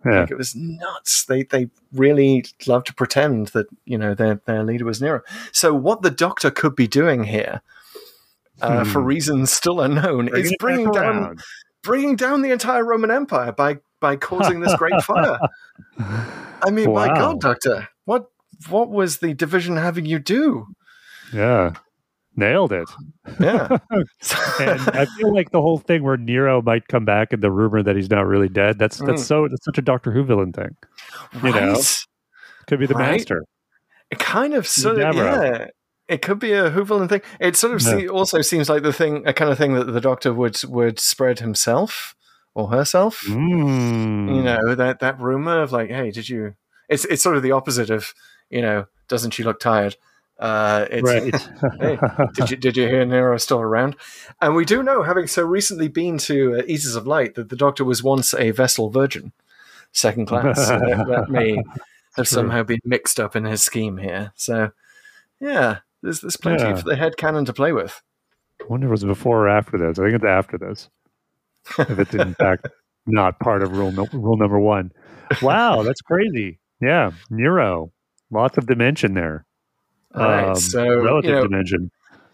Yeah. 0.03 0.21
Like 0.21 0.31
it 0.31 0.37
was 0.37 0.55
nuts. 0.55 1.25
They 1.25 1.43
they 1.43 1.69
really 1.93 2.43
love 2.65 2.83
to 2.85 2.93
pretend 2.93 3.47
that 3.49 3.67
you 3.85 3.97
know 3.97 4.15
their 4.15 4.41
their 4.45 4.63
leader 4.63 4.83
was 4.85 4.99
Nero. 5.01 5.21
So 5.51 5.73
what 5.73 6.01
the 6.01 6.09
Doctor 6.11 6.49
could 6.51 6.75
be 6.75 6.87
doing 6.87 7.23
here, 7.25 7.61
uh, 8.61 8.83
for 8.83 8.99
Hmm. 9.01 9.05
reasons 9.07 9.53
still 9.53 9.79
unknown, 9.79 10.25
Bring 10.25 10.43
is 10.43 10.55
bringing 10.59 10.91
down 10.91 11.37
bringing 11.83 12.15
down 12.15 12.41
the 12.41 12.51
entire 12.51 12.83
Roman 12.83 13.11
Empire 13.11 13.51
by 13.51 13.77
by 14.01 14.17
causing 14.17 14.59
this 14.59 14.75
great 14.75 15.01
fire. 15.03 15.37
I 16.63 16.69
mean, 16.71 16.91
my 16.93 17.07
God, 17.07 17.39
Doctor, 17.39 17.87
what 18.05 18.25
what 18.69 18.89
was 18.89 19.17
the 19.19 19.33
division 19.33 19.77
having 19.77 20.05
you 20.05 20.19
do? 20.19 20.65
Yeah. 21.33 21.73
Nailed 22.35 22.71
it. 22.71 22.89
Yeah, 23.41 23.67
And 23.91 24.79
I 24.93 25.05
feel 25.17 25.33
like 25.33 25.51
the 25.51 25.61
whole 25.61 25.79
thing 25.79 26.01
where 26.03 26.15
Nero 26.15 26.61
might 26.61 26.87
come 26.87 27.03
back 27.03 27.33
and 27.33 27.43
the 27.43 27.51
rumor 27.51 27.83
that 27.83 27.95
he's 27.97 28.09
not 28.09 28.25
really 28.25 28.47
dead, 28.47 28.79
that's 28.79 28.97
that's 28.99 29.21
Mm. 29.23 29.25
so 29.25 29.47
that's 29.49 29.65
such 29.65 29.77
a 29.77 29.81
Doctor 29.81 30.11
Who 30.11 30.23
villain 30.23 30.53
thing. 30.53 30.75
you 31.43 31.51
know, 31.51 31.75
Could 32.67 32.79
be 32.79 32.85
the 32.85 32.93
Right? 32.93 33.17
master. 33.17 33.43
It 34.09 34.19
kind 34.19 34.53
of 34.53 34.65
sort 34.67 34.99
of 34.99 35.15
yeah. 35.15 35.67
It 36.07 36.21
could 36.21 36.39
be 36.39 36.53
a 36.53 36.69
Hooverland 36.69 37.09
thing. 37.09 37.21
It 37.39 37.55
sort 37.57 37.73
of 37.73 37.81
Yeah. 37.81 37.97
see, 37.97 38.07
also 38.07 38.41
seems 38.41 38.69
like 38.69 38.83
the 38.83 38.93
thing, 38.93 39.23
a 39.27 39.33
kind 39.33 39.51
of 39.51 39.57
thing 39.57 39.73
that 39.75 39.85
the 39.91 40.01
Doctor 40.01 40.33
would 40.33 40.57
would 40.65 40.99
spread 40.99 41.39
himself 41.39 42.15
or 42.53 42.67
herself. 42.69 43.21
Mm. 43.25 44.35
You 44.35 44.43
know 44.43 44.75
that 44.75 44.99
that 44.99 45.19
rumor 45.19 45.61
of 45.61 45.71
like, 45.71 45.89
hey, 45.89 46.11
did 46.11 46.29
you? 46.29 46.55
It's 46.89 47.05
it's 47.05 47.23
sort 47.23 47.37
of 47.37 47.43
the 47.43 47.51
opposite 47.51 47.89
of 47.89 48.13
you 48.49 48.61
know, 48.61 48.85
doesn't 49.07 49.31
she 49.31 49.43
look 49.43 49.59
tired? 49.59 49.95
Uh, 50.39 50.87
it's, 50.89 51.03
Right. 51.07 51.23
it's 51.33 51.45
hey, 51.79 51.99
did 52.33 52.49
you 52.49 52.57
did 52.57 52.77
you 52.77 52.87
hear 52.87 53.05
Nero 53.05 53.37
still 53.37 53.59
around? 53.59 53.95
And 54.41 54.55
we 54.55 54.65
do 54.65 54.81
know, 54.83 55.03
having 55.03 55.27
so 55.27 55.43
recently 55.45 55.87
been 55.87 56.17
to 56.19 56.55
uh, 56.59 56.63
Eaters 56.67 56.95
of 56.95 57.05
Light, 57.07 57.35
that 57.35 57.49
the 57.49 57.55
Doctor 57.55 57.85
was 57.85 58.01
once 58.03 58.33
a 58.33 58.49
vestal 58.51 58.89
virgin, 58.89 59.31
second 59.91 60.25
class. 60.25 60.67
So 60.67 60.79
that, 60.79 61.05
that 61.09 61.29
may 61.29 61.55
have 61.55 61.63
True. 62.15 62.25
somehow 62.25 62.63
been 62.63 62.79
mixed 62.83 63.19
up 63.19 63.35
in 63.35 63.45
his 63.45 63.61
scheme 63.61 63.97
here. 63.97 64.33
So 64.35 64.71
yeah, 65.39 65.79
there's 66.01 66.21
there's 66.21 66.37
plenty 66.37 66.63
Yeah. 66.63 66.75
for 66.75 66.89
the 66.89 66.95
head 66.95 67.17
canon 67.17 67.45
to 67.45 67.53
play 67.53 67.71
with. 67.71 68.01
I 68.59 68.65
wonder 68.67 68.87
if 68.87 68.89
it 68.89 68.91
was 68.91 69.03
before 69.05 69.45
or 69.45 69.49
after 69.49 69.77
this. 69.77 69.97
I 69.99 70.03
think 70.03 70.15
it's 70.15 70.25
after 70.25 70.57
this. 70.57 70.89
If 71.79 71.99
it's 71.99 72.13
in 72.15 72.33
fact 72.35 72.67
not 73.05 73.39
part 73.39 73.63
of 73.63 73.77
rule 73.77 73.91
no, 73.91 74.07
rule 74.13 74.37
number 74.37 74.59
one. 74.59 74.91
Wow, 75.41 75.83
that's 75.83 76.01
crazy. 76.01 76.59
Yeah, 76.81 77.11
Nero, 77.29 77.91
lots 78.31 78.57
of 78.57 78.65
dimension 78.67 79.13
there. 79.13 79.45
All 80.15 80.23
right, 80.23 80.49
Um, 80.49 80.55
so, 80.55 80.83
relative 81.01 81.29
you 81.29 81.35
know- 81.35 81.43
dimension. 81.43 81.91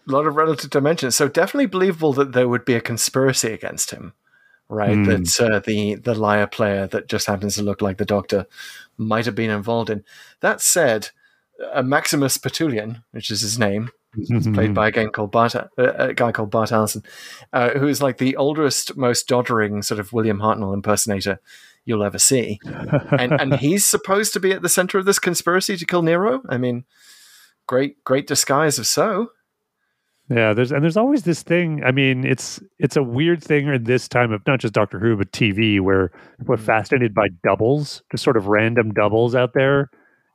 a 0.08 0.10
lot 0.12 0.26
of 0.26 0.36
relative 0.36 0.70
dimension. 0.70 1.10
So 1.10 1.28
definitely 1.28 1.66
believable 1.66 2.12
that 2.14 2.32
there 2.32 2.48
would 2.48 2.64
be 2.64 2.74
a 2.74 2.80
conspiracy 2.80 3.52
against 3.52 3.90
him, 3.90 4.14
right? 4.68 4.94
Hmm. 4.94 5.04
That 5.04 5.40
uh, 5.40 5.58
the 5.60 5.94
the 5.96 6.14
liar 6.14 6.46
player 6.46 6.86
that 6.88 7.08
just 7.08 7.26
happens 7.26 7.54
to 7.56 7.62
look 7.62 7.82
like 7.82 7.98
the 7.98 8.04
Doctor 8.06 8.46
might 8.96 9.26
have 9.26 9.34
been 9.34 9.50
involved 9.50 9.90
in. 9.90 10.02
That 10.40 10.60
said, 10.60 11.10
uh, 11.72 11.82
Maximus 11.82 12.38
Pettulian, 12.38 13.02
which 13.12 13.30
is 13.30 13.42
his 13.42 13.58
name, 13.58 13.90
played 14.54 14.74
by 14.74 14.88
a 14.88 14.90
game 14.90 15.10
called 15.10 15.30
Bart, 15.30 15.54
a 15.76 16.14
guy 16.14 16.32
called 16.32 16.50
Bart 16.50 16.72
Allison, 16.72 17.02
uh, 17.52 17.70
who 17.70 17.86
is 17.86 18.00
like 18.02 18.18
the 18.18 18.36
oldest, 18.36 18.96
most 18.96 19.28
doddering 19.28 19.82
sort 19.82 20.00
of 20.00 20.12
William 20.12 20.38
Hartnell 20.38 20.74
impersonator 20.74 21.40
you'll 21.84 22.02
ever 22.04 22.18
see, 22.18 22.58
and 22.64 23.32
and 23.40 23.54
he's 23.60 23.86
supposed 23.86 24.32
to 24.34 24.40
be 24.40 24.52
at 24.52 24.62
the 24.62 24.68
center 24.68 24.98
of 24.98 25.04
this 25.04 25.18
conspiracy 25.18 25.76
to 25.76 25.86
kill 25.86 26.02
Nero. 26.02 26.42
I 26.48 26.58
mean, 26.58 26.84
great, 27.66 28.02
great 28.04 28.26
disguise 28.26 28.78
if 28.78 28.86
so. 28.86 29.30
Yeah, 30.30 30.52
there's 30.52 30.72
and 30.72 30.82
there's 30.82 30.98
always 30.98 31.22
this 31.22 31.42
thing. 31.42 31.82
I 31.84 31.90
mean, 31.90 32.26
it's 32.26 32.60
it's 32.78 32.96
a 32.96 33.02
weird 33.02 33.42
thing 33.42 33.68
in 33.68 33.84
this 33.84 34.08
time 34.08 34.30
of 34.32 34.42
not 34.46 34.60
just 34.60 34.74
Doctor 34.74 34.98
Who 34.98 35.16
but 35.16 35.32
TV, 35.32 35.80
where 35.80 36.10
we're 36.44 36.58
fascinated 36.58 37.14
by 37.14 37.28
doubles, 37.42 38.02
just 38.10 38.24
sort 38.24 38.36
of 38.36 38.46
random 38.46 38.92
doubles 38.92 39.34
out 39.34 39.52
there, 39.54 39.88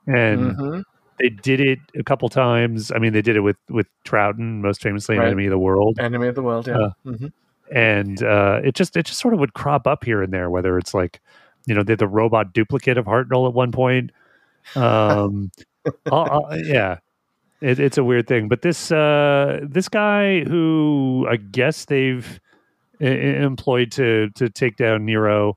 and 0.08 0.56
Mhm. 0.56 0.82
They 1.20 1.28
did 1.28 1.60
it 1.60 1.78
a 1.96 2.02
couple 2.02 2.28
times. 2.28 2.90
I 2.90 2.98
mean, 2.98 3.12
they 3.12 3.22
did 3.22 3.36
it 3.36 3.40
with 3.40 3.56
with 3.68 3.86
Troughton, 4.04 4.60
most 4.60 4.82
famously 4.82 5.14
in 5.14 5.20
Right. 5.20 5.26
Enemy 5.28 5.46
of 5.46 5.50
the 5.50 5.58
World, 5.58 5.98
Enemy 6.00 6.28
of 6.28 6.34
the 6.34 6.42
world, 6.42 6.66
yeah. 6.66 6.76
Uh, 6.78 6.90
Mhm. 7.06 7.32
and 7.72 8.22
uh, 8.22 8.60
it 8.64 8.74
just 8.74 8.96
it 8.96 9.06
just 9.06 9.20
sort 9.20 9.32
of 9.34 9.40
would 9.40 9.54
crop 9.54 9.86
up 9.86 10.04
here 10.04 10.22
and 10.22 10.32
there. 10.32 10.50
Whether 10.50 10.76
it's 10.78 10.92
like, 10.94 11.20
you 11.66 11.74
know, 11.74 11.82
the, 11.82 11.96
the 11.96 12.08
robot 12.08 12.52
duplicate 12.52 12.98
of 12.98 13.06
Hartnell 13.06 13.46
at 13.48 13.54
one 13.54 13.70
point. 13.72 14.10
Um, 14.76 15.50
I'll- 16.10 16.46
I'll- 16.50 16.58
yeah, 16.64 16.98
it, 17.60 17.78
it's 17.78 17.98
a 17.98 18.04
weird 18.04 18.26
thing. 18.26 18.48
But 18.48 18.62
this 18.62 18.90
uh, 18.90 19.60
this 19.62 19.88
guy 19.88 20.44
who 20.44 21.26
I 21.30 21.36
guess 21.36 21.84
they've 21.84 22.40
e- 23.00 23.06
employed 23.06 23.92
to 23.92 24.30
to 24.30 24.48
take 24.48 24.76
down 24.76 25.04
Nero. 25.04 25.56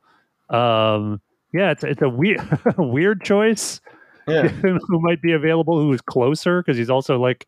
Um, 0.49 1.19
yeah, 1.53 1.71
it's 1.71 1.83
it's 1.83 2.01
a 2.01 2.09
weird 2.09 2.41
weird 2.77 3.23
choice. 3.23 3.81
Yeah. 4.27 4.47
who 4.49 4.99
might 5.01 5.21
be 5.21 5.31
available? 5.33 5.79
Who 5.79 5.91
is 5.93 6.01
closer? 6.01 6.61
Because 6.61 6.77
he's 6.77 6.89
also 6.89 7.19
like 7.19 7.47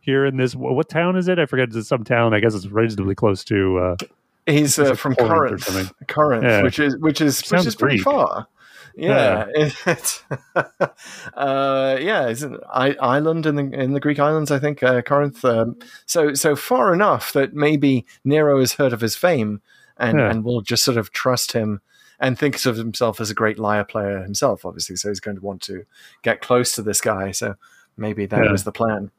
here 0.00 0.24
in 0.26 0.36
this. 0.36 0.54
What 0.54 0.88
town 0.88 1.16
is 1.16 1.28
it? 1.28 1.38
I 1.38 1.46
forget. 1.46 1.68
It's 1.74 1.88
some 1.88 2.04
town. 2.04 2.34
I 2.34 2.40
guess 2.40 2.54
it's 2.54 2.66
reasonably 2.66 3.14
close 3.14 3.44
to. 3.44 3.78
Uh, 3.78 3.96
He's 4.46 4.78
uh, 4.78 4.90
like 4.90 4.98
from 4.98 5.14
Corinth 5.14 5.64
Corinth. 5.66 5.92
Corinth, 6.08 6.44
Yeah. 6.44 6.62
which 6.62 6.78
is 6.78 6.96
which 6.98 7.20
is 7.20 7.40
which 7.50 7.66
is 7.66 7.76
pretty 7.76 7.96
Greek. 7.98 8.04
far. 8.04 8.46
Yeah, 8.96 9.46
it's 9.54 10.22
uh, 11.34 11.98
yeah, 12.00 12.26
it's 12.28 12.42
an 12.42 12.58
island 12.72 13.46
in 13.46 13.54
the 13.56 13.62
in 13.70 13.92
the 13.92 14.00
Greek 14.00 14.18
islands, 14.18 14.50
I 14.50 14.58
think. 14.58 14.82
Uh, 14.82 15.02
Corinth, 15.02 15.44
um, 15.44 15.76
so 16.06 16.34
so 16.34 16.56
far 16.56 16.92
enough 16.92 17.32
that 17.32 17.54
maybe 17.54 18.04
Nero 18.24 18.58
has 18.60 18.72
heard 18.74 18.92
of 18.92 19.00
his 19.00 19.16
fame 19.16 19.60
and 19.96 20.18
Yeah. 20.18 20.30
and 20.30 20.44
will 20.44 20.60
just 20.62 20.84
sort 20.84 20.96
of 20.96 21.12
trust 21.12 21.52
him 21.52 21.80
and 22.20 22.38
thinks 22.38 22.66
of 22.66 22.76
himself 22.76 23.20
as 23.20 23.30
a 23.30 23.34
great 23.34 23.58
lyre 23.58 23.84
player 23.84 24.22
himself. 24.22 24.64
Obviously, 24.64 24.96
so 24.96 25.08
he's 25.08 25.20
going 25.20 25.36
to 25.36 25.42
want 25.42 25.62
to 25.62 25.84
get 26.22 26.40
close 26.42 26.74
to 26.74 26.82
this 26.82 27.00
guy. 27.00 27.30
So 27.32 27.54
maybe 27.96 28.26
that 28.26 28.44
Yeah. 28.44 28.52
was 28.52 28.64
the 28.64 28.72
plan. 28.72 29.10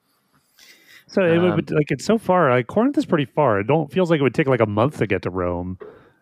so 1.08 1.24
it 1.24 1.38
Um, 1.39 1.56
would 1.56 1.72
like 1.72 1.91
it's 1.91 2.06
so 2.06 2.18
far. 2.18 2.49
Like 2.52 2.68
Corinth 2.68 2.97
is 2.97 3.06
pretty 3.06 3.26
far. 3.26 3.60
It 3.60 3.68
don't 3.68 3.91
feels 3.91 4.10
like 4.10 4.20
it 4.20 4.24
would 4.24 4.34
take 4.36 4.47
like 4.47 4.62
a 4.62 4.66
month 4.66 4.97
to 4.99 5.08
get 5.08 5.22
to 5.24 5.30
Rome. 5.30 5.78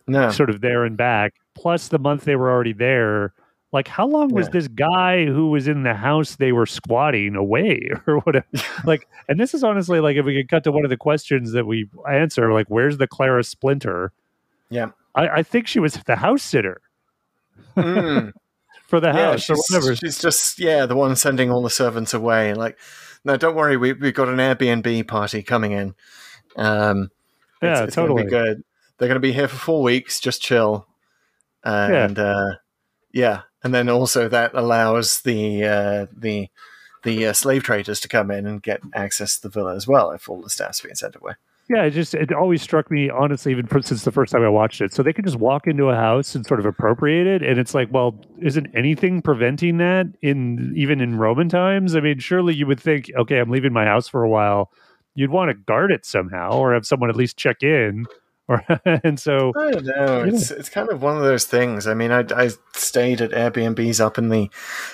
No, 0.07 0.31
sort 0.31 0.49
of 0.49 0.61
there 0.61 0.83
and 0.85 0.97
back, 0.97 1.35
plus 1.53 1.89
the 1.89 1.99
month 1.99 2.23
they 2.25 2.35
were 2.35 2.49
already 2.49 2.73
there. 2.73 3.33
Like, 3.71 3.87
how 3.87 4.07
long 4.07 4.29
was 4.33 4.47
Yeah. 4.47 4.53
this 4.53 4.67
guy 4.67 5.25
who 5.27 5.51
was 5.51 5.67
in 5.67 5.83
the 5.83 5.93
house 5.93 6.37
they 6.37 6.51
were 6.51 6.65
squatting 6.65 7.35
away 7.35 7.91
or 8.07 8.17
whatever? 8.21 8.47
like, 8.85 9.07
and 9.27 9.39
this 9.39 9.53
is 9.53 9.63
honestly 9.63 9.99
like 9.99 10.17
if 10.17 10.25
we 10.25 10.35
could 10.35 10.49
cut 10.49 10.63
to 10.63 10.71
one 10.71 10.83
of 10.83 10.89
the 10.89 10.97
questions 10.97 11.51
that 11.51 11.67
we 11.67 11.87
answer, 12.11 12.51
like, 12.51 12.65
where's 12.69 12.97
the 12.97 13.05
Clara 13.07 13.43
Splinter? 13.43 14.11
yeah. 14.71 14.89
I, 15.19 15.37
I 15.39 15.43
think 15.43 15.67
she 15.67 15.79
was 15.79 15.93
the 16.05 16.15
house 16.17 16.43
sitter 16.43 16.81
Mm. 17.75 18.31
for 18.87 18.99
the 18.99 19.07
yeah, 19.07 19.31
house 19.31 19.49
or 19.49 19.55
whatever. 19.69 19.95
she's 19.95 20.19
just 20.19 20.59
yeah 20.59 20.85
the 20.85 20.95
one 20.95 21.15
sending 21.15 21.51
all 21.51 21.61
the 21.61 21.69
servants 21.69 22.13
away. 22.13 22.53
Like, 22.53 22.77
no, 23.23 23.37
don't 23.37 23.55
worry, 23.55 23.77
we 23.77 23.93
we've 23.93 24.13
got 24.13 24.27
an 24.29 24.37
Airbnb 24.37 25.07
party 25.07 25.43
coming 25.43 25.71
in. 25.73 25.95
Um, 26.57 27.09
Yeah, 27.61 27.73
it's, 27.83 27.87
it's 27.89 27.95
gonna 27.95 28.07
totally. 28.07 28.23
be 28.23 28.29
good. 28.29 28.63
They're 28.97 29.07
going 29.07 29.15
to 29.21 29.27
be 29.27 29.31
here 29.31 29.47
for 29.47 29.55
four 29.55 29.81
weeks, 29.81 30.19
just 30.19 30.41
chill, 30.41 30.85
and 31.63 32.17
yeah, 32.17 32.23
uh, 32.23 32.51
yeah. 33.13 33.41
and 33.63 33.73
then 33.73 33.87
also 33.89 34.27
that 34.27 34.51
allows 34.53 35.21
the 35.21 35.63
uh, 35.63 36.05
the 36.11 36.49
the 37.03 37.27
uh, 37.27 37.33
slave 37.33 37.63
traders 37.63 38.01
to 38.01 38.09
come 38.09 38.29
in 38.31 38.45
and 38.45 38.61
get 38.61 38.81
access 38.93 39.37
to 39.37 39.43
the 39.47 39.49
villa 39.53 39.73
as 39.75 39.87
well 39.87 40.11
if 40.11 40.27
all 40.27 40.41
the 40.41 40.49
staff's 40.49 40.81
being 40.81 40.95
sent 40.95 41.15
away. 41.15 41.33
Yeah, 41.69 41.83
it 41.83 41.91
just 41.91 42.15
it 42.15 42.31
always 42.33 42.63
struck 42.63 42.89
me 42.89 43.11
honestly, 43.11 43.51
even 43.51 43.67
since 43.83 44.03
the 44.03 44.11
first 44.11 44.31
time 44.31 44.41
I 44.41 44.49
watched 44.49 44.81
it. 44.81 44.91
So 44.91 45.03
they 45.03 45.13
could 45.13 45.25
just 45.25 45.37
walk 45.37 45.67
into 45.67 45.89
a 45.89 45.95
house 45.95 46.33
and 46.33 46.43
sort 46.45 46.59
of 46.59 46.65
appropriate 46.65 47.27
it, 47.27 47.43
and 47.43 47.59
it's 47.59 47.75
like, 47.75 47.89
well, 47.91 48.19
isn't 48.41 48.67
anything 48.75 49.21
preventing 49.21 49.77
that 49.77 50.07
in 50.23 50.73
even 50.75 50.99
in 50.99 51.17
Roman 51.17 51.47
times? 51.47 51.95
I 51.95 51.99
mean, 51.99 52.17
surely 52.17 52.55
you 52.55 52.65
would 52.65 52.79
think, 52.79 53.11
okay, 53.15 53.37
I'm 53.39 53.51
leaving 53.51 53.71
my 53.71 53.85
house 53.85 54.07
for 54.07 54.23
a 54.23 54.29
while. 54.29 54.71
You'd 55.13 55.29
want 55.29 55.49
to 55.49 55.53
guard 55.53 55.91
it 55.91 56.05
somehow, 56.05 56.53
or 56.53 56.73
have 56.73 56.85
someone 56.87 57.09
at 57.09 57.15
least 57.15 57.37
check 57.37 57.61
in, 57.61 58.05
or 58.49 58.65
and 58.85 59.17
so 59.19 59.53
I 59.55 59.71
don't 59.71 59.85
know. 59.85 60.23
It's 60.23 60.49
it's 60.51 60.67
kind 60.69 60.89
of 60.89 61.01
one 61.01 61.15
of 61.15 61.23
those 61.23 61.45
things. 61.45 61.87
I 61.87 61.93
mean, 61.93 62.11
I, 62.11 62.25
I 62.35 62.49
stayed 62.73 63.21
at 63.21 63.31
Airbnbs 63.31 64.01
up 64.03 64.17
in 64.17 64.29
the 64.29 64.49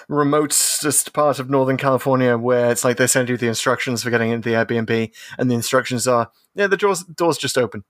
remotest 0.09 1.13
part 1.13 1.39
of 1.39 1.49
Northern 1.49 1.77
California 1.77 2.37
where 2.37 2.69
it's 2.71 2.83
like 2.83 2.97
they 2.97 3.07
send 3.07 3.29
you 3.29 3.37
the 3.37 3.47
instructions 3.47 4.03
for 4.03 4.09
getting 4.09 4.29
into 4.31 4.49
the 4.49 4.55
Airbnb, 4.55 5.11
and 5.39 5.49
the 5.49 5.55
instructions 5.55 6.07
are, 6.07 6.29
yeah, 6.53 6.67
the 6.67 6.77
doors 6.77 7.03
doors 7.03 7.37
just 7.37 7.57
open. 7.57 7.83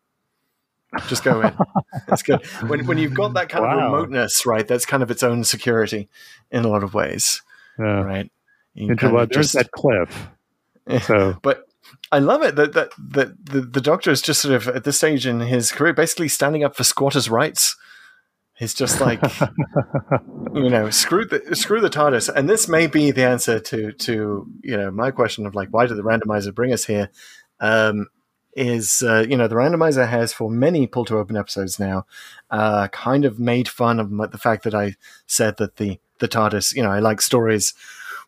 Just 1.07 1.24
go 1.24 1.41
in. 1.41 1.53
That's 2.07 2.22
good. 2.22 2.45
When 2.70 2.86
when 2.86 2.97
you've 2.97 3.13
got 3.16 3.34
that 3.34 3.49
kind 3.49 3.66
Wow. 3.66 3.80
of 3.80 3.91
remoteness, 3.93 4.45
right? 4.45 4.68
That's 4.68 4.86
kind 4.86 5.03
of 5.03 5.11
its 5.11 5.24
own 5.24 5.43
security 5.43 6.07
in 6.51 6.63
a 6.63 6.68
lot 6.70 6.84
of 6.84 6.93
ways, 6.93 7.41
uh, 7.80 7.84
right? 8.05 8.32
You 8.76 8.91
of 8.91 8.99
there's 8.99 9.51
just- 9.51 9.53
that 9.55 9.72
cliff. 9.72 10.30
So 11.01 11.36
but 11.41 11.66
I 12.12 12.20
love 12.20 12.44
it 12.44 12.56
that 12.56 12.74
that, 12.74 12.92
that 12.98 13.46
the, 13.46 13.62
the 13.62 13.82
doctor 13.82 14.12
is 14.12 14.22
just 14.22 14.42
sort 14.42 14.54
of 14.54 14.68
at 14.68 14.84
this 14.84 14.98
stage 14.98 15.26
in 15.26 15.40
his 15.40 15.72
career 15.72 15.94
basically 15.94 16.28
standing 16.28 16.64
up 16.64 16.76
for 16.76 16.84
squatters' 16.84 17.30
rights. 17.30 17.76
He's 18.58 18.74
just 18.74 19.02
like 19.02 19.22
you 20.54 20.70
know, 20.70 20.90
screw 20.90 21.26
the 21.26 21.56
screw 21.56 21.82
the 21.82 21.90
TARDIS. 21.90 22.34
And 22.34 22.50
this 22.50 22.68
may 22.68 22.88
be 22.88 23.12
the 23.12 23.26
answer 23.26 23.60
to 23.60 23.92
to, 23.92 24.48
you 24.62 24.78
know, 24.78 24.92
my 24.92 25.12
question 25.12 25.46
of 25.46 25.56
like 25.56 25.70
why 25.72 25.86
did 25.86 25.98
the 25.98 26.04
randomizer 26.04 26.54
bring 26.54 26.74
us 26.74 26.86
here? 26.86 27.10
Um 27.60 28.08
is 28.56 29.04
uh, 29.04 29.26
you 29.28 29.36
know 29.36 29.48
the 29.48 29.56
randomizer 29.56 30.08
has 30.08 30.32
for 30.32 30.50
many 30.50 30.88
pull 30.88 31.06
to 31.06 31.18
open 31.18 31.36
episodes 31.36 31.80
now 31.80 32.06
uh, 32.52 32.88
kind 32.88 33.26
of 33.26 33.38
made 33.38 33.68
fun 33.68 34.00
of 34.00 34.10
the 34.32 34.38
fact 34.38 34.64
that 34.64 34.74
I 34.74 34.96
said 35.28 35.58
that 35.58 35.76
the 35.76 36.00
the 36.20 36.28
TARDIS 36.28 36.74
you 36.74 36.82
know 36.82 36.92
I 36.92 37.00
like 37.00 37.22
stories 37.22 37.74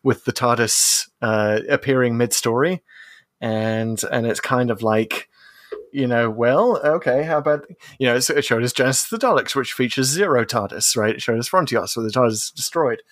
with 0.02 0.24
the 0.24 0.32
TARDIS 0.32 1.08
uh, 1.22 1.60
appearing 1.68 2.16
mid 2.16 2.32
story 2.32 2.82
and 3.40 4.02
and 4.10 4.26
it's 4.26 4.40
kind 4.40 4.70
of 4.70 4.82
like 4.82 5.28
you 5.92 6.06
know 6.06 6.28
well 6.30 6.78
okay 6.84 7.22
how 7.22 7.38
about 7.38 7.64
you 7.98 8.06
know 8.06 8.16
it 8.16 8.44
showed 8.44 8.62
us 8.62 8.72
Genesis 8.72 9.10
of 9.10 9.20
the 9.20 9.26
Daleks 9.26 9.54
which 9.54 9.72
features 9.72 10.06
zero 10.06 10.44
TARDIS 10.44 10.96
right? 10.96 11.14
It 11.14 11.22
showed 11.22 11.38
us 11.38 11.48
Frontios 11.48 11.96
where 11.96 12.04
the 12.04 12.12
TARDIS 12.12 12.32
is 12.32 12.52
destroyed. 12.54 13.02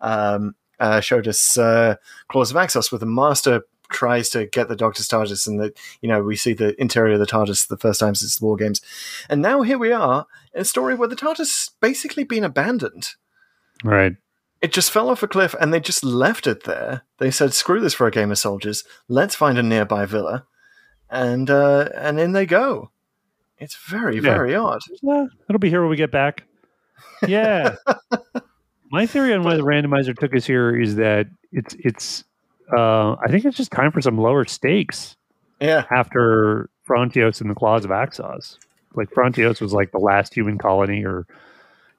Um, 0.00 0.54
uh, 0.80 1.00
showed 1.00 1.28
us 1.28 1.56
uh, 1.56 1.96
Claws 2.28 2.50
of 2.50 2.56
Axos 2.56 2.90
where 2.90 2.98
the 2.98 3.06
Master 3.06 3.62
tries 3.90 4.28
to 4.30 4.46
get 4.46 4.68
the 4.68 4.76
Doctor's 4.76 5.08
TARDIS 5.08 5.46
and 5.46 5.60
that 5.60 5.78
you 6.00 6.08
know 6.08 6.22
we 6.22 6.36
see 6.36 6.52
the 6.52 6.78
interior 6.80 7.14
of 7.14 7.20
the 7.20 7.26
TARDIS 7.26 7.68
the 7.68 7.76
first 7.76 8.00
time 8.00 8.14
since 8.14 8.36
the 8.36 8.44
War 8.44 8.56
Games. 8.56 8.80
And 9.28 9.40
now 9.40 9.62
here 9.62 9.78
we 9.78 9.92
are 9.92 10.26
in 10.52 10.62
a 10.62 10.64
story 10.64 10.94
where 10.94 11.08
the 11.08 11.16
TARDIS 11.16 11.70
basically 11.80 12.24
been 12.24 12.44
abandoned. 12.44 13.14
Right, 13.82 14.16
it 14.64 14.72
just 14.72 14.90
fell 14.90 15.10
off 15.10 15.22
a 15.22 15.28
cliff 15.28 15.54
and 15.60 15.72
they 15.72 15.80
just 15.80 16.02
left 16.02 16.46
it 16.46 16.64
there. 16.64 17.02
They 17.18 17.30
said, 17.30 17.52
"Screw 17.52 17.80
this 17.80 17.94
for 17.94 18.06
a 18.06 18.10
game 18.10 18.30
of 18.30 18.38
soldiers. 18.38 18.82
Let's 19.08 19.34
find 19.34 19.58
a 19.58 19.62
nearby 19.62 20.06
villa," 20.06 20.46
and 21.10 21.50
uh, 21.50 21.88
and 21.94 22.18
in 22.18 22.32
they 22.32 22.46
go. 22.46 22.90
It's 23.58 23.76
very 23.88 24.16
Yeah. 24.16 24.22
very 24.22 24.54
odd. 24.54 24.80
Yeah, 25.02 25.26
it'll 25.48 25.60
be 25.60 25.70
here 25.70 25.80
when 25.82 25.90
we 25.90 25.96
get 25.96 26.10
back. 26.10 26.44
Yeah. 27.26 27.76
My 28.90 29.06
theory 29.06 29.32
on 29.32 29.42
why 29.42 29.56
the 29.56 29.62
randomizer 29.62 30.16
took 30.16 30.34
us 30.36 30.44
here 30.46 30.78
is 30.78 30.96
that 30.96 31.26
it's 31.52 31.74
it's 31.78 32.24
uh, 32.76 33.12
I 33.14 33.28
think 33.28 33.44
it's 33.44 33.56
just 33.56 33.70
time 33.72 33.92
for 33.92 34.00
some 34.00 34.18
lower 34.18 34.44
stakes 34.44 35.16
Yeah, 35.60 35.84
after 35.90 36.68
Frontios 36.88 37.40
and 37.40 37.50
the 37.50 37.54
Claws 37.54 37.84
of 37.84 37.90
Axos. 37.90 38.58
Like 38.94 39.10
Frontios 39.10 39.60
was 39.60 39.72
like 39.72 39.90
the 39.92 39.98
last 39.98 40.32
human 40.34 40.58
colony, 40.58 41.04
or 41.04 41.26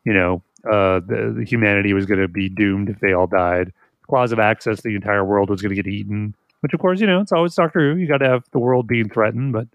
you 0.05 0.13
know, 0.13 0.41
uh, 0.65 0.99
the, 0.99 1.33
the 1.37 1.45
humanity 1.45 1.93
was 1.93 2.05
going 2.05 2.19
to 2.19 2.27
be 2.27 2.49
doomed 2.49 2.89
if 2.89 2.99
they 2.99 3.13
all 3.13 3.27
died. 3.27 3.67
The 4.01 4.07
Claws 4.07 4.31
of 4.31 4.39
Axos, 4.39 4.81
the 4.81 4.95
entire 4.95 5.23
world 5.25 5.49
was 5.49 5.61
going 5.61 5.75
to 5.75 5.81
get 5.81 5.87
eaten. 5.91 6.35
Which, 6.61 6.73
of 6.73 6.79
course, 6.79 6.99
you 6.99 7.07
know, 7.07 7.19
it's 7.21 7.31
always 7.31 7.53
Doctor 7.55 7.93
Who. 7.93 7.99
You 7.99 8.07
got 8.07 8.19
to 8.19 8.27
have 8.29 8.43
the 8.51 8.59
world 8.59 8.87
being 8.87 9.09
threatened, 9.09 9.53
but 9.53 9.67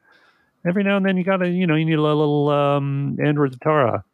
every 0.67 0.83
now 0.83 0.97
and 0.97 1.07
then 1.07 1.17
you 1.17 1.25
gotta, 1.25 1.49
you 1.49 1.67
know, 1.67 1.75
you 1.77 1.85
need 1.85 1.99
a 1.99 2.03
little 2.03 2.49
um, 2.51 3.17
Android 3.25 3.59
Tara. 3.61 4.05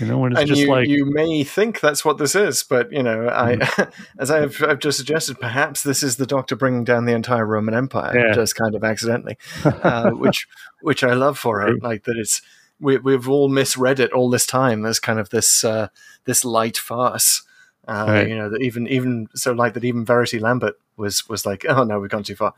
You 0.00 0.06
know, 0.06 0.18
when 0.18 0.32
it's 0.32 0.40
and 0.40 0.48
just 0.48 0.62
you, 0.62 0.68
like 0.68 0.88
you 0.88 1.04
may 1.04 1.44
think 1.44 1.80
that's 1.80 2.04
what 2.04 2.18
this 2.18 2.34
is, 2.34 2.62
but 2.62 2.90
you 2.90 3.02
know, 3.02 3.28
I, 3.28 3.56
Mm. 3.56 3.92
as 4.18 4.30
I've, 4.30 4.60
I've 4.62 4.78
just 4.80 4.98
suggested, 4.98 5.38
perhaps 5.38 5.82
this 5.82 6.02
is 6.02 6.16
the 6.16 6.26
Doctor 6.26 6.56
bringing 6.56 6.82
down 6.82 7.04
the 7.04 7.12
entire 7.12 7.46
Roman 7.46 7.74
Empire, 7.74 8.18
Yeah. 8.18 8.34
just 8.34 8.56
kind 8.56 8.74
of 8.74 8.82
accidentally, 8.82 9.36
uh, 9.64 10.10
which 10.10 10.48
which 10.80 11.04
I 11.04 11.12
love 11.12 11.38
for 11.38 11.62
it. 11.68 11.82
Like 11.82 12.04
that, 12.04 12.16
it's 12.16 12.40
we, 12.80 12.98
we've 12.98 13.28
all 13.28 13.48
misread 13.48 14.00
it 14.00 14.12
all 14.12 14.30
this 14.30 14.46
time 14.46 14.84
as 14.84 14.98
kind 14.98 15.18
of 15.18 15.30
this 15.30 15.64
uh, 15.64 15.88
this 16.24 16.44
light 16.44 16.76
farce. 16.76 17.42
Uh, 17.88 18.06
Right. 18.08 18.28
You 18.28 18.36
know, 18.36 18.50
that 18.50 18.62
even 18.62 18.86
even 18.88 19.28
so 19.34 19.52
light 19.52 19.74
that 19.74 19.84
even 19.84 20.04
Verity 20.04 20.38
Lambert 20.38 20.74
was 20.96 21.28
was 21.28 21.46
like, 21.46 21.64
oh 21.68 21.84
no, 21.84 22.00
we've 22.00 22.10
gone 22.10 22.24
too 22.24 22.36
far. 22.36 22.54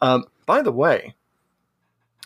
Um, 0.00 0.24
by 0.46 0.62
the 0.62 0.72
way, 0.72 1.14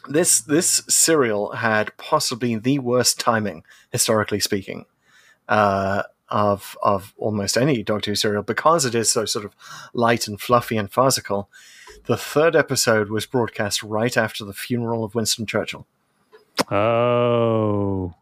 this 0.09 0.41
this 0.41 0.83
serial 0.89 1.53
had 1.53 1.97
possibly 1.97 2.57
the 2.57 2.79
worst 2.79 3.19
timing, 3.21 3.65
historically 3.91 4.41
speaking, 4.41 4.87
uh, 5.49 6.05
of 6.29 6.77
of 6.83 7.15
almost 7.17 7.57
any 7.57 7.83
Doctor 7.83 8.13
Who 8.13 8.15
serial 8.17 8.43
because 8.43 8.85
it 8.85 8.95
is 8.95 9.11
so 9.11 9.25
sort 9.25 9.45
of 9.45 9.55
light 9.93 10.27
and 10.29 10.41
fluffy 10.41 10.77
and 10.77 10.91
farcical. 10.91 11.51
The 12.07 12.17
third 12.17 12.55
episode 12.55 13.11
was 13.11 13.27
broadcast 13.27 13.83
right 13.83 14.17
after 14.17 14.45
the 14.45 14.53
funeral 14.53 15.03
of 15.03 15.15
Winston 15.15 15.47
Churchill, 15.47 15.87
oh, 16.71 18.15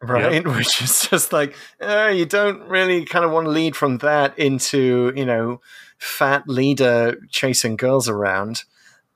right? 0.00 0.46
Which 0.46 0.82
is 0.82 1.08
just 1.08 1.32
like 1.32 1.54
uh, 1.80 2.08
you 2.14 2.26
don't 2.26 2.62
really 2.68 3.04
kind 3.04 3.24
of 3.24 3.30
want 3.30 3.46
to 3.46 3.50
lead 3.50 3.76
from 3.76 3.98
that 3.98 4.38
into 4.38 5.12
you 5.16 5.24
know 5.26 5.60
fat 5.98 6.44
leader 6.48 7.16
chasing 7.30 7.76
girls 7.76 8.08
around. 8.08 8.64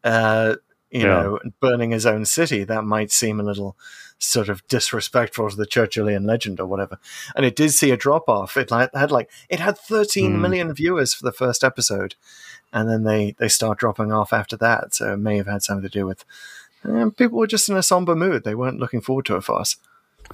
Uh, 0.04 0.56
you 0.90 1.02
Yeah. 1.02 1.22
know, 1.22 1.38
burning 1.60 1.90
his 1.92 2.04
own 2.04 2.24
city, 2.26 2.64
that 2.64 2.84
might 2.84 3.10
seem 3.10 3.40
a 3.40 3.44
little 3.44 3.76
sort 4.18 4.48
of 4.50 4.66
disrespectful 4.68 5.48
to 5.50 5.56
the 5.56 5.66
Churchillian 5.66 6.26
legend 6.26 6.60
or 6.60 6.66
whatever. 6.66 6.98
And 7.34 7.44
it 7.46 7.56
did 7.56 7.72
see 7.72 7.90
a 7.90 7.96
drop 7.96 8.28
off. 8.28 8.56
It 8.56 8.70
had 8.70 9.10
like 9.10 9.30
it 9.48 9.58
had 9.60 9.78
13 9.78 10.32
Hmm. 10.34 10.40
million 10.42 10.74
viewers 10.74 11.14
for 11.14 11.24
the 11.24 11.32
first 11.32 11.64
episode, 11.64 12.14
and 12.72 12.88
then 12.90 13.04
they 13.04 13.34
they 13.38 13.48
start 13.48 13.78
dropping 13.78 14.12
off 14.12 14.32
after 14.32 14.56
that. 14.58 14.94
So 14.94 15.14
it 15.14 15.18
may 15.18 15.36
have 15.38 15.46
had 15.46 15.62
something 15.62 15.88
to 15.88 15.98
do 15.98 16.06
with 16.06 16.24
eh, 16.88 17.06
people 17.16 17.38
were 17.38 17.46
just 17.46 17.68
in 17.68 17.76
a 17.76 17.82
somber 17.82 18.14
mood. 18.16 18.44
They 18.44 18.54
weren't 18.54 18.80
looking 18.80 19.00
forward 19.00 19.26
to 19.26 19.36
a 19.36 19.40
farce. 19.40 19.76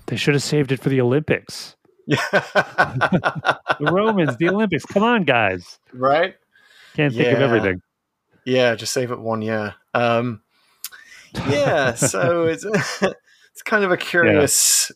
they 0.06 0.16
should 0.16 0.34
have 0.34 0.42
saved 0.42 0.72
it 0.72 0.80
for 0.80 0.88
the 0.88 1.00
Olympics. 1.00 1.76
Yeah, 2.06 2.16
The 2.32 3.90
Romans, 3.92 4.36
the 4.38 4.48
Olympics. 4.48 4.84
Come 4.86 5.02
on, 5.02 5.24
guys. 5.24 5.78
right. 5.92 6.34
Can't 6.94 7.14
think 7.14 7.28
of 7.36 7.40
everything. 7.42 7.82
Yeah, 8.44 8.74
just 8.74 8.92
save 8.92 9.10
it 9.12 9.20
one 9.20 9.42
year. 9.42 9.74
Um, 9.94 10.40
yeah, 11.48 11.94
so 11.94 12.44
it's 12.46 12.64
it's 13.02 13.62
kind 13.64 13.84
of 13.84 13.90
a 13.92 13.96
curious, 13.96 14.90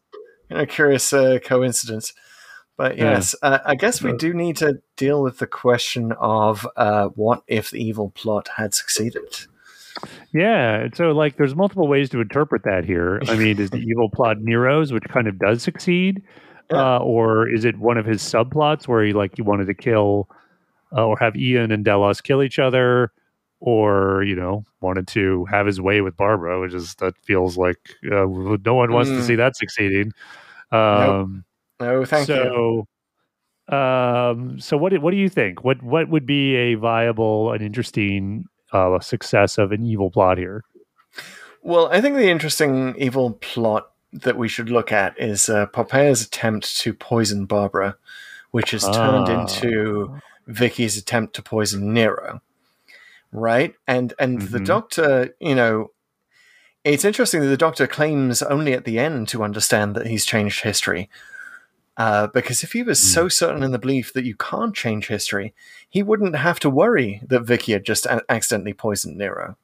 you 0.50 0.56
know, 0.56 0.66
curious 0.66 1.12
uh, 1.12 1.38
coincidence. 1.44 2.12
But 2.78 2.96
Yeah. 2.96 3.12
yes, 3.12 3.34
uh, 3.42 3.58
I 3.64 3.74
guess 3.74 4.02
we 4.02 4.14
do 4.16 4.32
need 4.32 4.56
to 4.56 4.80
deal 4.96 5.22
with 5.22 5.38
the 5.38 5.46
question 5.46 6.12
of 6.12 6.66
uh, 6.76 7.08
what 7.08 7.42
if 7.46 7.70
the 7.70 7.82
evil 7.84 8.10
plot 8.10 8.48
had 8.56 8.72
succeeded. 8.74 9.46
Yeah. 10.32 10.88
So, 10.94 11.12
like, 11.12 11.36
there's 11.36 11.54
multiple 11.54 11.86
ways 11.88 12.08
to 12.10 12.20
interpret 12.20 12.62
that 12.64 12.84
here. 12.84 13.20
I 13.28 13.36
mean, 13.36 13.58
is 13.60 13.70
the 13.70 13.78
evil 13.88 14.08
plot 14.10 14.38
Nero's, 14.40 14.92
which 14.92 15.04
kind 15.04 15.28
of 15.28 15.38
does 15.38 15.62
succeed? 15.62 16.22
Yeah. 16.70 16.96
Uh, 16.96 16.98
or 17.00 17.48
is 17.48 17.64
it 17.64 17.78
one 17.78 17.98
of 17.98 18.06
his 18.06 18.22
subplots 18.22 18.88
where 18.88 19.04
he, 19.04 19.12
like, 19.12 19.36
he 19.36 19.42
wanted 19.42 19.66
to 19.66 19.74
kill 19.74 20.28
uh, 20.96 21.06
or 21.06 21.18
have 21.18 21.36
Ian 21.36 21.70
and 21.70 21.84
Delos 21.84 22.20
kill 22.20 22.42
each 22.42 22.58
other? 22.58 23.12
Or, 23.60 24.24
you 24.24 24.34
know, 24.34 24.64
wanted 24.80 25.06
to 25.08 25.44
have 25.44 25.66
his 25.66 25.80
way 25.80 26.00
with 26.00 26.16
Barbara, 26.16 26.60
which 26.60 26.74
is 26.74 26.96
that 26.96 27.14
feels 27.22 27.56
like 27.56 27.78
uh, 28.10 28.26
no 28.64 28.74
one 28.74 28.92
wants 28.92 29.08
to 29.10 29.16
Mm. 29.18 29.22
see 29.22 29.34
that 29.36 29.54
succeeding. 29.56 30.12
Um, 30.72 31.44
No, 31.78 32.04
thank 32.04 32.26
you. 32.28 32.86
so, 33.68 33.76
um, 33.76 34.58
so 34.58 34.76
what? 34.76 34.90
do- 34.90 35.00
What 35.00 35.12
do 35.12 35.16
you 35.16 35.28
think? 35.28 35.62
What 35.62 35.80
What 35.82 36.08
would 36.08 36.26
be 36.26 36.56
a 36.56 36.74
viable 36.74 37.52
and 37.52 37.62
interesting 37.62 38.46
uh, 38.72 38.98
success 39.00 39.58
of 39.58 39.72
an 39.72 39.84
evil 39.86 40.10
plot 40.10 40.38
here? 40.38 40.64
Well, 41.62 41.88
I 41.92 42.00
think 42.00 42.16
the 42.16 42.28
interesting 42.30 42.94
evil 42.96 43.32
plot 43.40 43.90
that 44.12 44.36
we 44.36 44.48
should 44.48 44.68
look 44.68 44.92
at 44.92 45.18
is 45.18 45.48
uh, 45.48 45.66
Poppaea's 45.66 46.22
attempt 46.22 46.76
to 46.78 46.92
poison 46.92 47.46
Barbara, 47.46 47.96
which 48.50 48.74
is 48.74 48.82
turned 48.82 49.28
Ah. 49.28 49.40
into 49.42 50.20
Vicky's 50.46 50.96
attempt 50.96 51.34
to 51.36 51.42
poison 51.42 51.94
Nero. 51.94 52.42
Right? 53.30 53.74
And 53.86 54.12
and 54.18 54.42
the 54.42 54.58
Mhm. 54.58 54.66
doctor, 54.66 55.34
you 55.40 55.54
know, 55.54 55.92
it's 56.84 57.04
interesting 57.04 57.40
that 57.40 57.46
the 57.46 57.56
doctor 57.56 57.86
claims 57.86 58.42
only 58.42 58.72
at 58.74 58.84
the 58.84 58.98
end 58.98 59.28
to 59.28 59.42
understand 59.44 59.94
that 59.94 60.06
he's 60.06 60.26
changed 60.26 60.62
history. 60.64 61.08
Uh, 61.96 62.26
because 62.28 62.62
if 62.64 62.72
he 62.72 62.82
was 62.82 62.98
so 62.98 63.28
certain 63.28 63.62
in 63.62 63.70
the 63.70 63.78
belief 63.78 64.12
that 64.14 64.24
you 64.24 64.34
can't 64.36 64.74
change 64.74 65.08
history, 65.08 65.52
he 65.88 66.02
wouldn't 66.02 66.34
have 66.34 66.58
to 66.60 66.70
worry 66.70 67.20
that 67.26 67.40
Vicky 67.42 67.72
had 67.72 67.84
just 67.84 68.06
a- 68.06 68.24
accidentally 68.30 68.72
poisoned 68.72 69.18
Nero, 69.18 69.56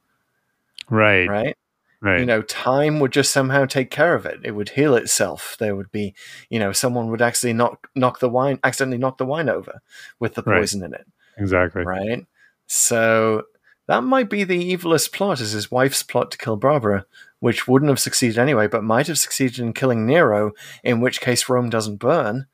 Right, 0.90 1.26
right? 1.28 1.56
right. 2.00 2.20
you 2.20 2.26
know 2.26 2.42
time 2.42 3.00
would 3.00 3.12
just 3.12 3.30
somehow 3.32 3.64
take 3.66 3.90
care 3.90 4.14
of 4.14 4.24
it 4.24 4.38
it 4.44 4.52
would 4.52 4.68
heal 4.70 4.94
itself 4.94 5.56
there 5.58 5.74
would 5.74 5.90
be 5.90 6.14
you 6.48 6.58
know 6.58 6.70
someone 6.72 7.10
would 7.10 7.20
actually 7.20 7.52
knock 7.52 7.88
knock 7.96 8.20
the 8.20 8.28
wine 8.28 8.58
accidentally 8.62 8.98
knock 8.98 9.18
the 9.18 9.26
wine 9.26 9.48
over 9.48 9.80
with 10.20 10.34
the 10.34 10.42
Right. 10.42 10.58
poison 10.60 10.82
in 10.84 10.94
it 10.94 11.06
exactly. 11.36 11.82
right 11.84 12.24
so 12.68 13.42
that 13.86 14.02
might 14.04 14.30
be 14.30 14.44
the 14.44 14.76
evilest 14.76 15.12
plot 15.12 15.40
is 15.40 15.52
his 15.52 15.70
wife's 15.72 16.02
plot 16.04 16.30
to 16.30 16.38
kill 16.38 16.56
barbara 16.56 17.04
which 17.40 17.68
wouldn't 17.68 17.88
have 17.88 18.00
succeeded 18.00 18.38
anyway 18.38 18.66
but 18.66 18.82
might 18.84 19.06
have 19.06 19.18
succeeded 19.18 19.58
in 19.60 19.72
killing 19.72 20.06
nero 20.06 20.52
in 20.82 21.00
which 21.00 21.20
case 21.20 21.48
rome 21.48 21.70
doesn't 21.70 21.96
burn 21.96 22.46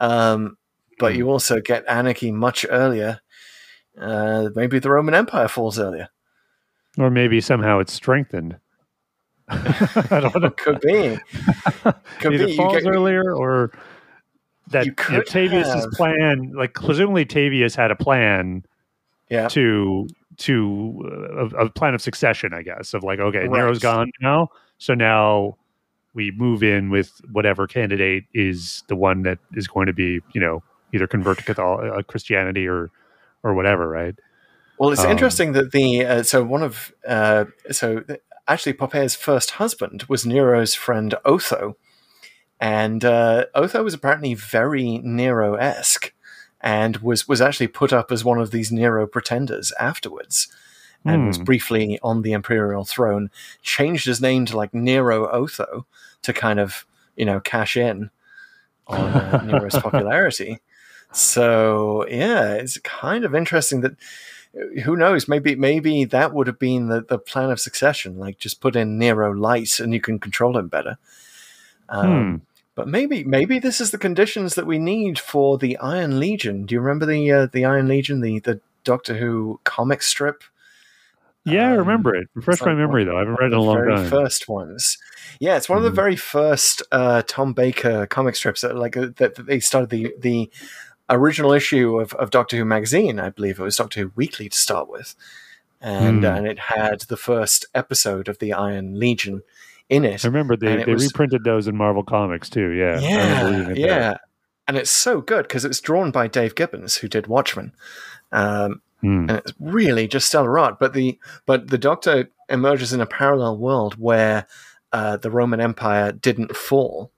um, 0.00 0.56
but 0.98 1.12
Hmm. 1.12 1.18
you 1.18 1.30
also 1.30 1.60
get 1.60 1.84
anarchy 1.88 2.30
much 2.32 2.64
earlier 2.68 3.20
uh, 4.00 4.48
maybe 4.54 4.78
the 4.78 4.90
roman 4.90 5.14
empire 5.14 5.48
falls 5.48 5.78
earlier 5.78 6.08
Or 6.98 7.10
maybe 7.10 7.40
somehow 7.40 7.78
it's 7.80 7.92
strengthened. 7.92 8.56
I 9.48 10.20
don't 10.20 10.40
know. 10.42 10.50
could 10.50 10.80
be 10.80 11.18
could 12.20 12.34
Either 12.34 12.46
be 12.46 12.56
falls 12.56 12.82
get- 12.82 12.86
earlier 12.86 13.34
or 13.34 13.72
that 14.68 14.86
You 14.86 14.94
you 15.10 15.14
know, 15.16 15.22
Tavius's 15.22 15.66
have- 15.84 15.90
plan. 15.92 16.52
Like 16.54 16.74
presumably 16.74 17.24
Tavius 17.26 17.74
had 17.76 17.90
a 17.90 17.96
plan 17.96 18.64
yeah 19.28 19.48
to 19.48 20.06
to 20.40 21.02
uh, 21.04 21.58
a, 21.58 21.66
a 21.66 21.70
plan 21.70 21.94
of 21.94 22.02
succession, 22.02 22.52
I 22.52 22.62
guess, 22.62 22.94
of 22.94 23.02
like, 23.04 23.18
okay, 23.18 23.40
Right. 23.46 23.50
Nero's 23.50 23.78
gone 23.78 24.10
now, 24.20 24.48
so 24.78 24.94
now 24.94 25.56
we 26.14 26.32
move 26.32 26.62
in 26.62 26.90
with 26.90 27.20
whatever 27.30 27.66
candidate 27.66 28.24
is 28.34 28.82
the 28.88 28.96
one 28.96 29.22
that 29.22 29.38
is 29.54 29.68
going 29.68 29.86
to 29.86 29.92
be, 29.92 30.20
you 30.34 30.40
know, 30.40 30.62
either 30.92 31.06
convert 31.06 31.38
to 31.38 31.44
Catholic, 31.44 31.92
uh, 31.92 32.02
Christianity 32.02 32.66
or 32.66 32.90
or 33.42 33.54
whatever, 33.54 33.88
right? 33.88 34.14
Well, 34.78 34.90
it's 34.90 35.04
Um, 35.04 35.10
interesting 35.10 35.52
that 35.52 35.72
the 35.72 36.04
uh, 36.04 36.22
so 36.22 36.42
one 36.42 36.62
of 36.62 36.92
uh, 37.06 37.44
so 37.70 38.02
actually 38.48 38.72
Poppaea's 38.72 39.14
first 39.14 39.52
husband 39.52 40.04
was 40.08 40.26
Nero's 40.26 40.74
friend 40.74 41.14
Otho, 41.24 41.76
and 42.58 43.04
uh, 43.04 43.46
Otho 43.54 43.84
was 43.84 43.94
apparently 43.94 44.34
very 44.34 44.98
Nero 44.98 45.54
esque, 45.54 46.12
and 46.60 46.98
was 46.98 47.26
was 47.28 47.40
actually 47.40 47.68
put 47.68 47.92
up 47.92 48.10
as 48.12 48.24
one 48.24 48.38
of 48.40 48.50
these 48.50 48.70
Nero 48.72 49.06
pretenders 49.06 49.72
afterwards, 49.80 50.48
and 51.04 51.26
was 51.26 51.38
Hmm. 51.38 51.44
briefly 51.44 51.98
on 52.02 52.22
the 52.22 52.32
imperial 52.32 52.84
throne. 52.84 53.30
Changed 53.62 54.06
his 54.06 54.20
name 54.20 54.46
to 54.46 54.56
like 54.56 54.74
Nero 54.74 55.26
Otho 55.30 55.86
to 56.22 56.32
kind 56.32 56.60
of 56.60 56.86
you 57.16 57.24
know 57.24 57.40
cash 57.40 57.76
in 57.76 58.10
on 58.86 59.00
uh, 59.00 59.42
Nero's 59.46 59.78
popularity. 59.78 60.58
So 61.12 62.06
yeah, 62.08 62.54
it's 62.54 62.78
kind 62.78 63.24
of 63.24 63.34
interesting 63.34 63.80
that 63.80 63.96
who 64.84 64.96
knows 64.96 65.28
maybe 65.28 65.54
maybe 65.54 66.04
that 66.04 66.34
would 66.34 66.46
have 66.48 66.58
been 66.58 66.88
the, 66.88 67.00
the 67.02 67.18
plan 67.18 67.50
of 67.50 67.60
succession 67.60 68.18
like 68.18 68.36
just 68.38 68.60
put 68.60 68.74
in 68.74 68.98
nero 68.98 69.30
light 69.32 69.78
and 69.78 69.94
you 69.94 70.00
can 70.00 70.18
control 70.18 70.56
him 70.58 70.66
better 70.66 70.98
um, 71.88 72.42
but 72.80 72.88
maybe 72.88 73.24
maybe 73.24 73.58
this 73.58 73.80
is 73.80 73.90
the 73.90 73.98
conditions 73.98 74.54
that 74.54 74.66
we 74.66 74.78
need 74.78 75.18
for 75.18 75.58
the 75.58 75.76
iron 75.78 76.18
legion 76.18 76.66
do 76.66 76.74
you 76.74 76.80
remember 76.80 77.06
the 77.06 77.30
uh, 77.30 77.46
the 77.52 77.64
iron 77.64 77.88
legion 77.88 78.20
the 78.20 78.38
the 78.40 78.60
doctor 78.84 79.14
who 79.18 79.60
comic 79.64 80.02
strip 80.02 80.42
Yeah, 81.44 81.68
I 81.70 81.72
Um, 81.72 81.78
remember 81.78 82.14
it. 82.14 82.28
Refresh 82.34 82.60
my 82.62 82.74
memory 82.74 83.04
though. 83.04 83.16
I 83.16 83.20
haven't 83.20 83.36
read 83.40 83.52
it 83.52 83.54
in 83.54 83.58
a 83.58 83.62
the 83.62 83.66
long 83.70 83.76
very 83.84 83.96
time. 83.96 84.10
first 84.10 84.48
ones 84.48 84.98
yeah 85.38 85.56
it's 85.56 85.68
one 85.68 85.78
of 85.78 85.84
Mhm. 85.84 85.90
the 85.90 86.02
very 86.02 86.16
first 86.16 86.82
uh, 86.92 87.22
tom 87.26 87.52
baker 87.52 88.06
comic 88.06 88.34
strips 88.36 88.60
that 88.62 88.76
like 88.76 88.96
uh, 88.96 89.08
that, 89.16 89.34
that 89.36 89.46
they 89.46 89.60
started 89.60 89.90
the 89.90 90.14
the 90.18 90.50
original 91.08 91.52
issue 91.52 91.98
of, 91.98 92.12
of 92.14 92.30
doctor 92.30 92.56
who 92.56 92.64
magazine 92.64 93.18
i 93.18 93.28
believe 93.30 93.58
it 93.58 93.62
was 93.62 93.76
doctor 93.76 94.00
who 94.00 94.12
weekly 94.16 94.48
to 94.48 94.56
start 94.56 94.88
with 94.88 95.14
and 95.80 96.20
Hmm. 96.24 96.36
and 96.36 96.46
it 96.46 96.58
had 96.76 97.00
the 97.12 97.16
first 97.16 97.64
episode 97.74 98.28
of 98.28 98.38
the 98.38 98.52
iron 98.52 98.98
legion 98.98 99.42
in 99.90 100.04
it 100.06 100.24
I 100.24 100.28
remember 100.28 100.56
they, 100.56 100.80
it 100.80 100.86
they 100.86 100.92
was- 100.94 101.04
reprinted 101.06 101.44
those 101.44 101.68
in 101.68 101.76
Marvel 101.76 102.02
Comics 102.02 102.48
too. 102.48 102.70
Yeah, 102.70 102.98
yeah 103.00 103.68
yeah 103.74 104.16
and 104.66 104.76
it's 104.78 104.90
so 104.90 105.20
good 105.20 105.42
because 105.42 105.64
it's 105.66 105.80
drawn 105.80 106.10
by 106.10 106.28
dave 106.28 106.54
gibbons 106.54 106.96
who 106.96 107.08
did 107.08 107.26
watchmen 107.26 107.72
um, 108.32 108.80
Hmm. 109.02 109.26
and 109.28 109.38
it's 109.38 109.52
really 109.58 110.06
just 110.06 110.28
stellar 110.28 110.58
art. 110.58 110.78
But 110.78 110.92
the 110.92 111.18
but 111.46 111.68
the 111.68 111.78
Doctor 111.78 112.28
emerges 112.50 112.92
in 112.92 113.00
a 113.00 113.06
parallel 113.06 113.56
world 113.56 113.94
where 113.98 114.46
uh, 114.92 115.16
the 115.16 115.30
Roman 115.30 115.58
Empire 115.60 116.12
didn't 116.12 116.54
fall. 116.54 117.10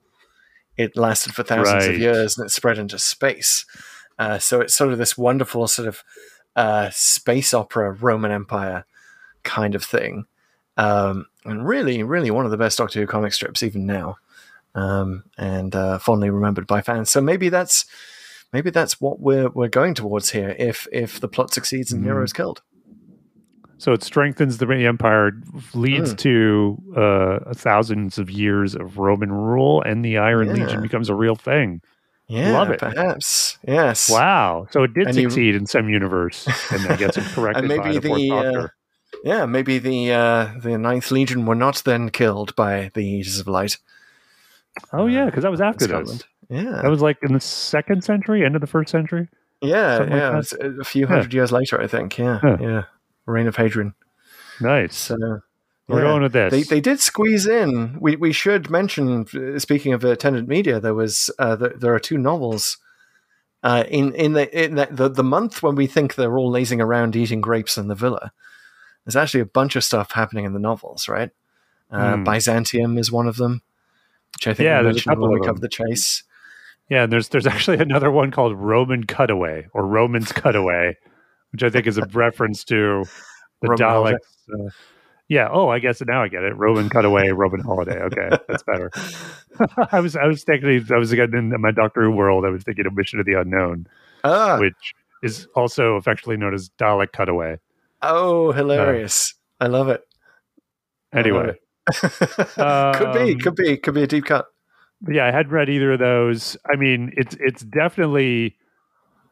It 0.77 0.97
lasted 0.97 1.35
for 1.35 1.43
thousands 1.43 1.85
Right. 1.87 1.95
of 1.95 2.01
years 2.01 2.39
and 2.39 2.47
it 2.47 2.51
spread 2.51 2.79
into 2.79 2.99
space. 3.01 3.67
Uh, 4.17 4.39
so 4.39 4.61
it's 4.61 4.75
sort 4.77 4.93
of 4.93 4.99
this 4.99 5.19
wonderful 5.19 5.67
sort 5.67 5.89
of 5.89 6.05
uh, 6.55 6.91
space 6.93 7.53
opera 7.53 7.91
Roman 7.91 8.31
Empire 8.31 8.85
kind 9.43 9.75
of 9.75 9.85
thing. 9.85 10.27
Um, 10.77 11.27
and 11.45 11.67
really, 11.67 12.03
really 12.03 12.31
one 12.31 12.45
of 12.45 12.51
the 12.51 12.57
best 12.57 12.79
Doctor 12.79 13.01
Who 13.01 13.07
comic 13.07 13.33
strips 13.33 13.63
even 13.63 13.85
now, 13.87 14.17
um, 14.75 15.25
and 15.37 15.75
uh, 15.75 15.99
fondly 15.99 16.31
remembered 16.31 16.67
by 16.67 16.81
fans. 16.81 17.11
So 17.11 17.21
maybe 17.21 17.49
that's 17.51 17.85
maybe 18.53 18.71
that's 18.71 19.01
what 19.01 19.21
we're 19.21 19.49
we're 19.51 19.69
going 19.69 19.95
towards 19.95 20.31
here. 20.31 20.57
If 20.59 20.87
if 20.93 21.21
the 21.21 21.29
plot 21.29 21.53
succeeds 21.53 21.93
and 21.93 22.05
Mhm. 22.05 22.25
is 22.25 22.33
killed, 22.33 22.63
So 23.79 23.93
it 23.93 24.03
strengthens 24.05 24.59
the 24.59 24.67
empire, 24.87 25.33
leads 25.75 26.15
Mm. 26.15 26.19
to 26.19 26.83
uh, 26.97 27.53
thousands 27.55 28.17
of 28.19 28.31
years 28.31 28.75
of 28.77 28.97
Roman 28.99 29.33
rule, 29.33 29.83
and 29.83 30.05
the 30.05 30.19
Iron 30.19 30.47
Yeah. 30.49 30.65
Legion 30.65 30.81
becomes 30.83 31.09
a 31.11 31.15
real 31.15 31.35
thing. 31.35 31.81
yeah, 32.29 32.53
Love 32.53 32.71
it. 32.71 32.79
perhaps 32.79 33.59
yes. 33.67 34.09
Wow! 34.09 34.69
So 34.71 34.85
it 34.85 34.95
did 34.95 35.09
And 35.09 35.17
you- 35.17 35.29
succeed 35.29 35.55
in 35.57 35.67
some 35.67 35.89
universe, 35.91 36.47
and 36.71 36.87
I 36.87 36.97
guess 36.97 37.19
it's 37.19 37.31
corrected 37.35 37.65
And 37.65 37.69
by 37.69 37.89
maybe 37.89 37.99
the 37.99 38.09
Fourth 38.09 38.21
the, 38.21 38.31
uh, 38.31 38.43
Doctor. 38.53 38.75
Yeah, 39.25 39.47
maybe 39.47 39.79
the 39.79 40.13
uh, 40.13 40.53
the 40.61 40.77
Ninth 40.79 41.11
Legion 41.11 41.47
were 41.47 41.55
not 41.55 41.83
then 41.85 42.11
killed 42.11 42.55
by 42.57 42.91
the 42.95 43.05
Eaters 43.05 43.39
of 43.39 43.47
Light. 43.47 43.79
oh 44.93 45.07
yeah, 45.07 45.27
because 45.27 45.43
that 45.43 45.51
was 45.51 45.61
after 45.61 45.87
those. 45.87 46.25
Yeah, 46.49 46.81
That 46.83 46.91
was 46.91 47.01
like 47.01 47.19
in 47.23 47.33
the 47.33 47.41
second 47.41 48.05
century, 48.05 48.45
end 48.45 48.55
of 48.57 48.61
the 48.61 48.67
first 48.67 48.91
century. 48.91 49.29
yeah, 49.63 49.97
something 49.99 50.13
like 50.13 50.23
yeah. 50.23 50.41
that. 50.41 50.77
a 50.81 50.85
few 50.85 51.07
hundred 51.07 51.33
years 51.33 51.51
later, 51.53 51.81
I 51.81 51.87
think. 51.87 52.19
Yeah, 52.19 52.41
Yeah. 52.43 52.57
yeah. 52.61 52.83
Reign 53.27 53.47
of 53.47 53.57
Hadrian. 53.57 53.95
Nice. 54.61 54.97
So 54.97 55.17
We're 55.89 55.99
yeah. 56.03 56.11
going 56.11 56.23
with 56.23 56.33
this. 56.33 56.51
They 56.51 56.63
they 56.63 56.81
did 56.81 57.01
squeeze 57.01 57.47
in. 57.47 57.97
We 58.01 58.17
we 58.17 58.33
should 58.33 58.71
mention. 58.71 59.27
uh, 59.35 59.59
Speaking 59.59 59.93
of 59.93 60.05
attendant 60.05 60.49
media, 60.49 60.81
there 60.81 60.95
was 60.95 61.31
uh, 61.39 61.57
there, 61.57 61.75
there 61.77 61.95
are 61.95 62.01
two 62.01 62.19
novels. 62.19 62.79
Uh, 63.63 63.85
in 63.89 64.13
in 64.15 64.33
the 64.33 64.65
in 64.65 64.75
the, 64.75 64.89
the 64.91 65.09
the 65.09 65.23
month 65.25 65.63
when 65.63 65.77
we 65.77 65.87
think 65.87 66.17
they're 66.17 66.37
all 66.37 66.51
lazing 66.51 66.81
around 66.81 67.15
eating 67.15 67.41
grapes 67.41 67.79
in 67.79 67.87
the 67.87 67.95
villa, 67.95 68.33
there's 69.05 69.17
actually 69.17 69.41
a 69.41 69.47
bunch 69.47 69.77
of 69.77 69.85
stuff 69.85 70.13
happening 70.13 70.45
in 70.45 70.53
the 70.53 70.59
novels. 70.61 71.09
Right, 71.09 71.31
uh, 71.91 72.17
Hmm. 72.17 72.25
Byzantium 72.25 72.99
is 72.99 73.11
one 73.13 73.27
of 73.27 73.37
them, 73.37 73.63
which 74.35 74.47
I 74.47 74.55
think 74.55 74.65
Yeah, 74.67 74.79
we 74.81 74.85
there's 74.85 74.99
a 74.99 75.05
couple 75.05 75.23
when 75.29 75.33
we 75.33 75.41
of 75.41 75.47
covered 75.47 75.63
the 75.63 75.69
chase. 75.69 76.23
Yeah, 76.89 77.05
and 77.05 77.13
there's 77.13 77.29
there's 77.29 77.47
actually 77.47 77.79
another 77.81 78.11
one 78.11 78.31
called 78.31 78.57
Roman 78.57 79.05
Cutaway 79.07 79.67
or 79.73 79.87
Roman's 79.87 80.33
Cutaway, 80.33 80.97
which 81.53 81.63
I 81.63 81.71
think 81.71 81.87
is 81.87 81.99
a 81.99 82.07
reference 82.13 82.65
to 82.65 83.05
the 83.61 83.69
Roman. 83.69 83.79
Daleks. 83.79 84.17
Uh, 84.53 84.71
yeah. 85.29 85.49
Oh, 85.51 85.69
I 85.69 85.79
guess 85.79 86.03
now 86.07 86.23
I 86.23 86.29
get 86.29 86.43
it. 86.43 86.55
Roman 86.57 86.91
Cutaway, 86.91 87.31
Roman 87.31 87.61
Holiday. 87.61 87.99
Okay, 88.03 88.29
that's 88.49 88.63
better. 88.65 88.91
I 89.93 90.01
was 90.01 90.15
I 90.17 90.27
was 90.27 90.45
thinking 90.45 90.85
I 90.93 90.99
was 90.99 91.15
getting 91.15 91.53
in 91.53 91.61
my 91.61 91.71
Doctor 91.71 92.03
Who 92.03 92.11
world. 92.11 92.45
I 92.45 92.51
was 92.51 92.65
thinking 92.65 92.87
of 92.87 92.95
Mission 92.95 93.19
of 93.21 93.25
the 93.27 93.41
Unknown, 93.41 93.87
Ah, 94.25 94.59
which 94.59 94.95
is 95.23 95.47
also 95.55 95.95
affectionately 95.95 96.37
known 96.37 96.53
as 96.53 96.69
Dalek 96.79 97.13
Cutaway. 97.13 97.59
Oh, 98.03 98.53
hilarious! 98.53 99.35
I 99.61 99.67
love 99.67 99.89
it. 99.89 100.03
I 101.13 101.19
love 101.19 101.27
Anyway, 101.27 101.55
it. 101.89 101.93
could 102.97 103.13
be, 103.15 103.33
Um, 103.33 103.39
could 103.39 103.55
be, 103.57 103.77
could 103.77 103.95
be 103.95 104.03
a 104.03 104.07
deep 104.07 104.25
cut. 104.27 104.47
Yeah, 105.09 105.27
I 105.27 105.31
hadn't 105.33 105.53
read 105.53 105.69
either 105.69 105.93
of 105.93 105.99
those. 105.99 106.57
I 106.73 106.77
mean, 106.77 107.13
it's 107.17 107.37
it's 107.41 107.63
definitely 107.63 108.57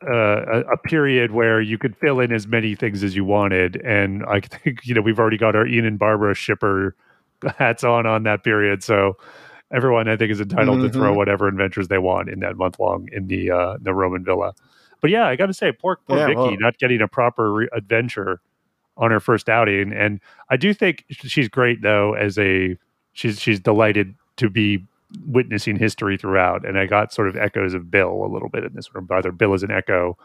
uh, 0.06 0.12
a, 0.47 0.60
a 0.72 0.76
period 0.78 1.30
where 1.32 1.60
you 1.60 1.78
could 1.78 1.97
fill 1.97 2.20
in 2.20 2.32
as 2.32 2.47
many 2.47 2.74
things 2.74 3.05
as 3.05 3.14
you 3.14 3.24
wanted, 3.24 3.76
and 3.84 4.24
I 4.26 4.40
think 4.64 4.80
you 4.84 4.94
know 4.94 5.01
we've 5.01 5.18
already 5.18 5.38
got 5.38 5.55
our 5.56 5.66
Ian 5.66 5.84
and 5.84 5.98
Barbara 5.98 6.34
shipper 6.34 6.97
hats 7.56 7.84
on 7.84 8.06
on 8.06 8.24
that 8.24 8.42
period, 8.44 8.82
so 8.82 9.16
everyone 9.72 10.09
I 10.09 10.16
think 10.16 10.32
is 10.32 10.40
entitled 10.40 10.80
to 10.82 10.90
throw 10.90 11.12
Mhm. 11.12 11.16
whatever 11.16 11.47
adventures 11.47 11.86
they 11.88 11.98
want 11.98 12.28
in 12.28 12.40
that 12.40 12.56
month 12.56 12.80
long 12.80 13.09
in 13.12 13.28
the 13.28 13.51
uh, 13.52 13.76
the 13.80 13.94
Roman 13.94 14.24
villa. 14.24 14.52
But 15.01 15.10
yeah, 15.10 15.26
I 15.26 15.36
got 15.36 15.47
to 15.47 15.55
say, 15.55 15.70
poor 15.72 15.98
poor 16.06 16.18
Yeah, 16.18 16.26
Vicky 16.26 16.36
well- 16.38 16.56
not 16.59 16.78
getting 16.78 17.01
a 17.01 17.09
proper 17.09 17.52
re- 17.52 17.68
adventure 17.72 18.40
on 19.01 19.10
her 19.10 19.18
first 19.18 19.48
outing, 19.48 19.93
and 19.93 20.20
I 20.51 20.56
do 20.56 20.72
think 20.72 21.05
she's 21.10 21.48
great 21.48 21.82
though 21.82 22.14
as 22.14 22.39
a 22.39 22.77
she's 23.12 23.40
she's 23.40 23.59
delighted 23.59 24.14
to 24.36 24.48
be 24.48 24.85
witnessing 25.27 25.77
history 25.77 26.16
throughout. 26.16 26.64
And 26.64 26.78
I 26.78 26.86
got 26.86 27.12
sort 27.12 27.28
of 27.28 27.36
echoes 27.36 27.74
of 27.74 27.90
Bill 27.90 28.24
a 28.24 28.31
little 28.32 28.48
bit 28.48 28.62
in 28.62 28.74
this 28.74 28.94
room. 28.94 29.09
Either 29.10 29.32
Bill 29.32 29.55
is 29.55 29.64
an 29.64 29.72
echo 29.72 30.16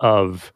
of 0.00 0.52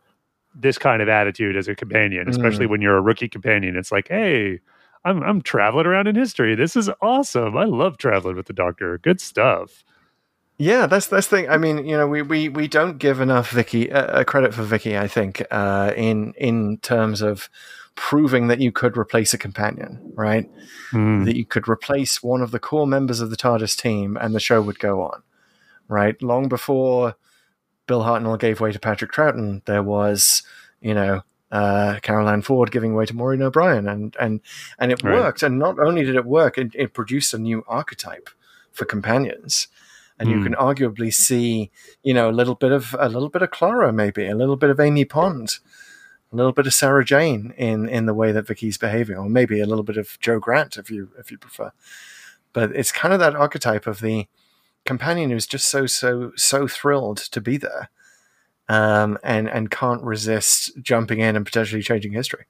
this 0.55 0.77
kind 0.77 1.01
of 1.01 1.09
attitude 1.09 1.57
as 1.57 1.69
a 1.69 1.75
companion, 1.75 2.29
especially 2.29 2.67
mm. 2.67 2.71
when 2.71 2.83
you're 2.83 2.99
a 2.99 3.01
rookie 3.01 3.29
companion. 3.29 3.77
It's 3.77 3.91
like, 3.91 4.09
hey, 4.09 4.61
I'm 5.05 5.23
I'm 5.23 5.41
traveling 5.41 5.87
around 5.87 6.09
in 6.09 6.17
history. 6.17 6.55
This 6.55 6.77
is 6.77 6.91
awesome. 7.01 7.57
I 7.57 7.65
love 7.65 7.97
traveling 7.97 8.37
with 8.37 8.47
the 8.47 8.53
Doctor. 8.53 8.99
Good 8.99 9.21
stuff. 9.21 9.85
Yeah, 10.59 10.87
that's 10.87 11.07
that's 11.07 11.29
the 11.29 11.37
thing. 11.39 11.51
I 11.51 11.57
mean, 11.57 11.87
you 11.87 11.97
know, 11.97 12.07
we 12.07 12.23
we, 12.23 12.49
we 12.49 12.69
don't 12.69 12.99
give 12.99 13.21
enough 13.21 13.51
Vicky 13.51 13.91
uh, 13.91 14.21
uh, 14.21 14.25
credit 14.25 14.55
for 14.55 14.63
Vicky. 14.63 14.97
I 14.97 15.09
think 15.09 15.43
uh, 15.51 15.93
in 15.97 16.35
in 16.37 16.79
terms 16.79 17.21
of 17.23 17.49
proving 17.95 18.49
that 18.49 18.59
you 18.61 18.73
could 18.73 18.97
replace 18.97 19.35
a 19.35 19.39
companion, 19.39 20.13
right? 20.15 20.49
Hmm. 20.91 21.25
That 21.25 21.37
you 21.37 21.45
could 21.45 21.69
replace 21.69 22.23
one 22.23 22.43
of 22.43 22.51
the 22.51 22.59
core 22.59 22.87
members 22.87 23.21
of 23.21 23.31
the 23.31 23.37
TARDIS 23.37 23.77
team, 23.77 24.17
and 24.21 24.35
the 24.35 24.41
show 24.41 24.63
would 24.63 24.79
go 24.79 25.03
on, 25.03 25.23
right? 25.89 26.21
Long 26.23 26.49
before 26.49 27.17
Bill 27.87 28.03
Hartnell 28.03 28.39
gave 28.39 28.61
way 28.61 28.73
to 28.73 28.79
Patrick 28.79 29.13
Troughton, 29.13 29.65
there 29.65 29.83
was, 29.83 30.43
you 30.81 30.95
know. 30.95 31.23
Uh, 31.51 32.01
Carole 32.01 32.31
Ann 32.31 32.41
Ford 32.41 32.71
giving 32.71 32.95
way 32.95 33.05
to 33.05 33.15
Maureen 33.15 33.43
O'Brien, 33.43 33.87
and 33.87 34.17
and 34.19 34.41
and 34.79 34.91
it 34.91 35.03
Right. 35.03 35.13
worked. 35.13 35.43
And 35.43 35.59
not 35.59 35.79
only 35.79 36.03
did 36.03 36.17
it 36.17 36.25
work, 36.25 36.57
it, 36.57 36.71
it 36.75 36.95
produced 36.95 37.35
a 37.35 37.39
new 37.39 37.63
archetype 37.69 38.31
for 38.71 38.87
companions 38.87 39.69
and 40.19 40.29
you 40.31 40.37
Hmm. 40.39 40.45
can 40.45 40.55
arguably 40.55 41.13
see 41.13 41.71
you 42.03 42.15
know 42.15 42.29
a 42.29 42.33
little 42.33 42.55
bit 42.55 42.73
of 42.73 42.95
a 42.99 43.09
little 43.09 43.29
bit 43.29 43.43
of 43.43 43.51
Clara 43.51 43.93
maybe 43.93 44.27
a 44.27 44.35
little 44.35 44.57
bit 44.57 44.71
of 44.71 44.79
Amy 44.81 45.05
Pond 45.05 45.59
a 46.33 46.37
little 46.37 46.53
bit 46.53 46.67
of 46.67 46.75
Sarah 46.75 47.05
Jane 47.05 47.53
in 47.57 47.89
in 47.89 48.07
the 48.07 48.15
way 48.15 48.33
that 48.33 48.47
Vicky's 48.47 48.79
behaving 48.79 49.17
or 49.17 49.29
maybe 49.29 49.61
a 49.61 49.67
little 49.67 49.85
bit 49.85 49.97
of 49.97 50.19
Jo 50.21 50.39
Grant 50.39 50.77
if 50.77 50.91
you 50.91 51.11
if 51.19 51.31
you 51.31 51.39
prefer 51.39 51.73
but 52.53 52.71
it's 52.75 52.93
kind 52.93 53.13
of 53.15 53.21
that 53.21 53.35
archetype 53.37 53.87
of 53.87 54.01
the 54.01 54.27
companion 54.85 55.31
who's 55.31 55.47
just 55.47 55.67
so 55.69 55.87
so 55.87 56.33
so 56.37 56.67
thrilled 56.69 57.17
to 57.19 57.41
be 57.41 57.57
there 57.57 57.89
um 58.69 59.19
and 59.23 59.49
and 59.49 59.71
can't 59.71 60.03
resist 60.03 60.73
jumping 60.83 61.21
in 61.21 61.37
and 61.37 61.45
potentially 61.47 61.83
changing 61.83 62.13
history 62.13 62.47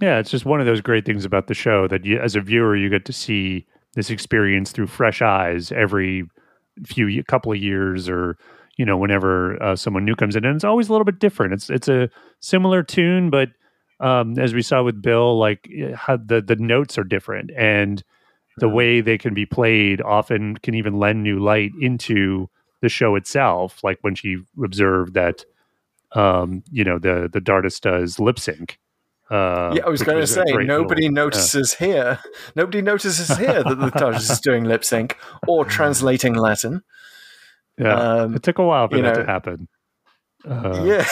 Yeah, 0.00 0.18
it's 0.18 0.30
just 0.30 0.44
one 0.44 0.60
of 0.60 0.66
those 0.66 0.80
great 0.80 1.04
things 1.04 1.24
about 1.24 1.46
the 1.46 1.54
show 1.54 1.86
that 1.88 2.04
you, 2.04 2.18
as 2.18 2.34
a 2.34 2.40
viewer, 2.40 2.74
you 2.76 2.90
get 2.90 3.04
to 3.04 3.12
see 3.12 3.64
this 3.94 4.10
experience 4.10 4.72
through 4.72 4.86
fresh 4.86 5.22
eyes 5.22 5.72
every 5.72 6.24
few 6.84 7.22
couple 7.24 7.52
of 7.52 7.58
years, 7.58 8.08
or 8.08 8.36
you 8.76 8.84
know, 8.84 8.96
whenever 8.96 9.62
uh, 9.62 9.76
someone 9.76 10.04
new 10.04 10.16
comes 10.16 10.36
in, 10.36 10.44
and 10.44 10.56
it's 10.56 10.64
always 10.64 10.88
a 10.88 10.92
little 10.92 11.04
bit 11.04 11.18
different. 11.18 11.52
It's 11.52 11.70
it's 11.70 11.88
a 11.88 12.10
similar 12.40 12.82
tune, 12.82 13.30
but 13.30 13.50
um, 14.00 14.38
as 14.38 14.52
we 14.54 14.62
saw 14.62 14.82
with 14.82 15.00
Bill, 15.00 15.38
like 15.38 15.68
eh, 15.74 15.94
how 15.94 16.16
the 16.16 16.40
the 16.40 16.56
notes 16.56 16.98
are 16.98 17.04
different, 17.04 17.50
and 17.56 18.02
the 18.58 18.68
way 18.68 19.00
they 19.00 19.18
can 19.18 19.34
be 19.34 19.46
played 19.46 20.00
often 20.00 20.56
can 20.56 20.74
even 20.74 20.98
lend 20.98 21.22
new 21.22 21.40
light 21.40 21.72
into 21.80 22.48
the 22.82 22.88
show 22.88 23.16
itself. 23.16 23.82
Like 23.82 23.98
when 24.02 24.14
she 24.14 24.38
observed 24.62 25.14
that, 25.14 25.44
um, 26.12 26.62
you 26.70 26.84
know, 26.84 26.98
the 26.98 27.28
the 27.32 27.40
TARDIS 27.40 27.80
does 27.80 28.18
lip 28.18 28.38
sync. 28.38 28.78
Uh, 29.30 29.72
yeah, 29.74 29.82
I 29.86 29.88
was 29.88 30.02
going 30.02 30.20
to 30.20 30.26
say 30.26 30.42
nobody 30.46 31.02
little- 31.08 31.14
notices 31.14 31.74
here. 31.74 32.18
Nobody 32.54 32.82
notices 32.82 33.36
here 33.38 33.62
that 33.62 33.78
the 33.78 33.90
TARDIS 33.90 34.30
is 34.30 34.40
doing 34.48 34.64
lip 34.64 34.84
sync 34.84 35.16
or 35.48 35.64
translating 35.64 36.34
Latin. 36.34 36.82
Yeah, 37.78 37.94
Um, 38.22 38.34
it 38.34 38.42
took 38.42 38.58
a 38.58 38.64
while 38.64 38.88
for 38.88 38.96
that 38.96 39.02
know- 39.02 39.14
to 39.14 39.24
happen. 39.26 39.68
Uh, 40.46 40.82
yeah, 40.84 41.06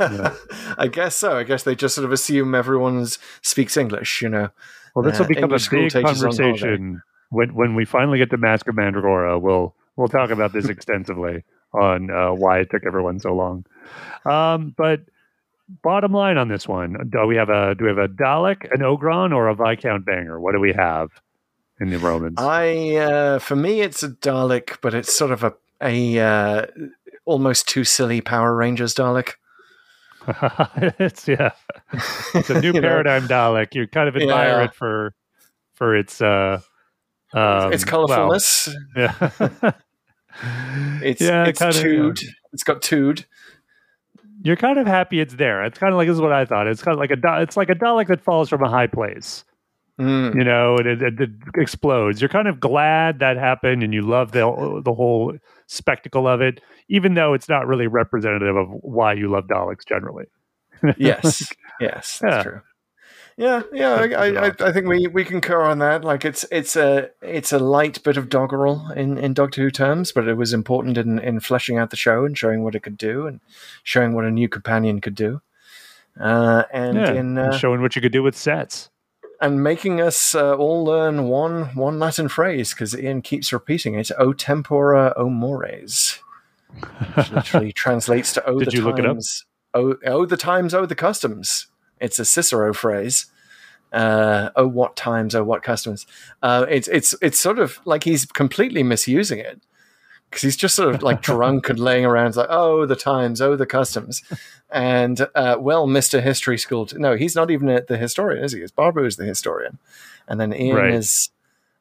yeah. 0.00 0.34
I 0.78 0.88
guess 0.88 1.14
so. 1.14 1.36
I 1.36 1.42
guess 1.42 1.64
they 1.64 1.74
just 1.74 1.94
sort 1.94 2.06
of 2.06 2.12
assume 2.12 2.54
everyone 2.54 3.06
speaks 3.42 3.76
English. 3.76 4.22
You 4.22 4.30
know. 4.30 4.48
Well, 4.94 5.02
this 5.04 5.18
will 5.18 5.26
Uh, 5.26 5.28
become 5.28 5.44
English 5.44 5.66
a 5.68 5.70
big 5.70 5.90
teachers 5.90 6.24
on 6.24 6.32
holiday. 6.32 6.42
conversation 6.44 7.02
when 7.28 7.54
when 7.54 7.74
we 7.74 7.84
finally 7.84 8.16
get 8.16 8.30
to 8.30 8.38
Masque 8.38 8.66
of 8.68 8.74
Mandragora. 8.76 9.38
We'll 9.38 9.76
we'll 9.96 10.08
talk 10.08 10.30
about 10.30 10.54
this 10.54 10.66
extensively 10.74 11.44
on 11.74 12.10
uh, 12.10 12.30
why 12.30 12.60
it 12.60 12.70
took 12.70 12.86
everyone 12.86 13.20
so 13.20 13.34
long. 13.34 13.66
Um, 14.24 14.74
but 14.78 15.00
bottom 15.82 16.12
line 16.12 16.36
on 16.38 16.48
this 16.48 16.66
one, 16.68 16.96
do 17.10 17.26
we 17.26 17.36
have 17.36 17.48
a 17.48 17.74
do 17.74 17.84
we 17.84 17.90
have 17.90 17.98
a 17.98 18.08
Dalek, 18.08 18.70
an 18.72 18.80
Ogron, 18.80 19.34
or 19.34 19.48
a 19.48 19.54
Viscount 19.54 20.04
Banger? 20.04 20.40
What 20.40 20.52
do 20.52 20.60
we 20.60 20.72
have 20.72 21.08
in 21.80 21.90
the 21.90 21.98
Romans? 21.98 22.34
I 22.38 22.96
uh, 22.96 23.38
for 23.38 23.56
me 23.56 23.80
it's 23.80 24.02
a 24.02 24.08
Dalek, 24.10 24.78
but 24.82 24.94
it's 24.94 25.12
sort 25.14 25.30
of 25.32 25.44
a 25.44 25.54
a 25.82 26.18
uh, 26.18 26.66
almost 27.24 27.68
too 27.68 27.84
silly 27.84 28.20
Power 28.20 28.54
Rangers 28.54 28.94
Dalek. 28.94 29.32
it's 30.98 31.26
yeah, 31.26 31.50
it's 32.34 32.50
a 32.50 32.60
new 32.60 32.68
You 32.74 32.80
know, 32.80 32.88
paradigm 32.88 33.26
Dalek. 33.26 33.74
You 33.74 33.86
kind 33.86 34.08
of 34.08 34.16
admire 34.16 34.58
Yeah. 34.58 34.64
it 34.64 34.74
for 34.74 35.14
for 35.74 35.96
its 35.96 36.20
uh, 36.20 36.60
um, 37.32 37.72
its 37.72 37.90
well, 37.90 38.06
colorfulness. 38.06 38.68
yeah. 38.96 39.14
it's 41.02 41.20
yeah, 41.20 41.46
it's 41.46 41.58
kinda, 41.58 41.88
yeah. 41.88 42.30
It's 42.52 42.64
got 42.64 42.82
tood. 42.82 43.24
You're 44.42 44.56
kind 44.56 44.78
of 44.78 44.86
happy 44.86 45.20
it's 45.20 45.34
there. 45.34 45.64
It's 45.64 45.78
kind 45.78 45.92
of 45.92 45.96
like 45.98 46.08
this 46.08 46.14
is 46.14 46.20
what 46.20 46.32
I 46.32 46.44
thought. 46.44 46.66
It's 46.66 46.82
kind 46.82 46.94
of 46.94 46.98
like 46.98 47.10
a 47.10 47.42
it's 47.42 47.56
like 47.56 47.70
a 47.70 47.74
Dalek 47.74 48.08
that 48.08 48.20
falls 48.20 48.48
from 48.48 48.62
a 48.62 48.68
high 48.68 48.86
place. 48.86 49.44
Mm. 50.00 50.34
you 50.34 50.44
know, 50.44 50.76
and 50.78 50.86
it, 50.86 51.02
it, 51.02 51.20
it 51.20 51.30
explodes. 51.56 52.22
You're 52.22 52.30
kind 52.30 52.48
of 52.48 52.58
glad 52.58 53.18
that 53.18 53.36
happened, 53.36 53.82
and 53.82 53.92
you 53.92 54.00
love 54.00 54.32
the 54.32 54.80
the 54.82 54.94
whole 54.94 55.36
spectacle 55.66 56.26
of 56.26 56.40
it, 56.40 56.62
even 56.88 57.12
though 57.14 57.34
it's 57.34 57.50
not 57.50 57.66
really 57.66 57.86
representative 57.86 58.56
of 58.56 58.68
why 58.80 59.12
you 59.12 59.30
love 59.30 59.44
Daleks 59.46 59.84
generally. 59.86 60.24
yes, 60.96 61.52
yes, 61.80 62.18
that's 62.18 62.22
Yeah. 62.22 62.42
true. 62.42 62.60
Yeah, 63.40 63.62
yeah, 63.72 63.94
I, 63.94 64.28
I, 64.28 64.52
I- 64.60 64.72
think 64.72 64.86
we, 64.86 65.06
we 65.06 65.24
concur 65.24 65.62
on 65.62 65.78
that. 65.78 66.04
Like 66.04 66.26
it's 66.26 66.44
it's 66.50 66.76
a 66.76 67.08
it's 67.22 67.52
a 67.52 67.58
light 67.58 68.02
bit 68.02 68.18
of 68.18 68.28
doggerel 68.28 68.90
in, 68.94 69.16
in 69.16 69.32
Doctor 69.32 69.62
Who 69.62 69.70
terms, 69.70 70.12
but 70.12 70.28
it 70.28 70.34
was 70.34 70.52
important 70.52 70.98
in, 70.98 71.18
in 71.18 71.40
fleshing 71.40 71.78
out 71.78 71.88
the 71.88 71.96
show 71.96 72.26
and 72.26 72.36
showing 72.36 72.62
what 72.64 72.74
it 72.74 72.80
could 72.82 72.98
do 72.98 73.26
and 73.26 73.40
showing 73.82 74.12
what 74.12 74.26
a 74.26 74.30
new 74.30 74.46
companion 74.46 75.00
could 75.00 75.14
do, 75.14 75.40
uh, 76.20 76.64
and 76.70 76.98
yeah, 76.98 77.12
in 77.12 77.38
and 77.38 77.38
uh, 77.38 77.56
showing 77.56 77.80
what 77.80 77.96
you 77.96 78.02
could 78.02 78.12
do 78.12 78.22
with 78.22 78.36
sets. 78.36 78.90
and 79.40 79.62
making 79.62 80.02
us 80.02 80.34
uh, 80.34 80.54
all 80.54 80.84
learn 80.84 81.24
one 81.24 81.74
one 81.74 81.98
Latin 81.98 82.28
phrase 82.28 82.74
because 82.74 82.94
Ian 82.94 83.22
keeps 83.22 83.54
repeating 83.54 83.94
it: 83.94 84.10
"O 84.18 84.34
tempora, 84.34 85.14
o 85.16 85.30
mores," 85.30 86.18
which 87.14 87.30
literally 87.32 87.72
translates 87.84 88.34
to 88.34 88.44
"O 88.46 88.58
Did 88.58 88.68
the 88.68 88.72
you 88.76 88.82
times." 88.82 88.86
look 88.86 88.98
it 88.98 89.06
up? 89.06 89.16
Oh, 89.72 89.96
oh, 90.04 90.26
the 90.26 90.36
times, 90.36 90.74
oh, 90.74 90.84
the 90.84 90.94
customs. 90.94 91.68
It's 92.00 92.18
a 92.18 92.24
Cicero 92.24 92.72
phrase. 92.72 93.26
Uh, 93.92 94.50
oh, 94.56 94.68
what 94.68 94.94
times, 94.96 95.34
oh, 95.34 95.42
what 95.42 95.62
customs. 95.62 96.06
Uh, 96.42 96.64
it's 96.68 96.86
it's 96.88 97.14
it's 97.20 97.38
sort 97.40 97.58
of 97.58 97.80
like 97.84 98.04
he's 98.04 98.24
completely 98.24 98.82
misusing 98.84 99.40
it 99.40 99.60
because 100.30 100.42
he's 100.42 100.56
just 100.56 100.76
sort 100.76 100.94
of 100.94 101.02
like 101.02 101.22
drunk 101.30 101.68
and 101.68 101.78
laying 101.80 102.04
around, 102.06 102.28
it's 102.28 102.36
like, 102.36 102.46
oh, 102.50 102.86
the 102.86 102.94
times, 102.94 103.40
oh, 103.40 103.56
the 103.56 103.66
customs. 103.66 104.22
And 104.70 105.26
uh, 105.34 105.56
well, 105.58 105.88
Mister 105.88 106.20
History 106.20 106.56
School. 106.56 106.86
t- 106.86 106.98
no, 106.98 107.16
he's 107.16 107.34
not 107.34 107.50
even 107.50 107.68
a, 107.68 107.82
the 107.82 107.96
historian, 107.96 108.44
is 108.44 108.52
he? 108.52 108.60
It's 108.60 108.70
Barbara 108.70 109.02
who's 109.02 109.16
the 109.16 109.24
historian, 109.24 109.78
and 110.28 110.38
then 110.40 110.54
Ian 110.54 110.76
Right. 110.76 110.94
is 110.94 111.30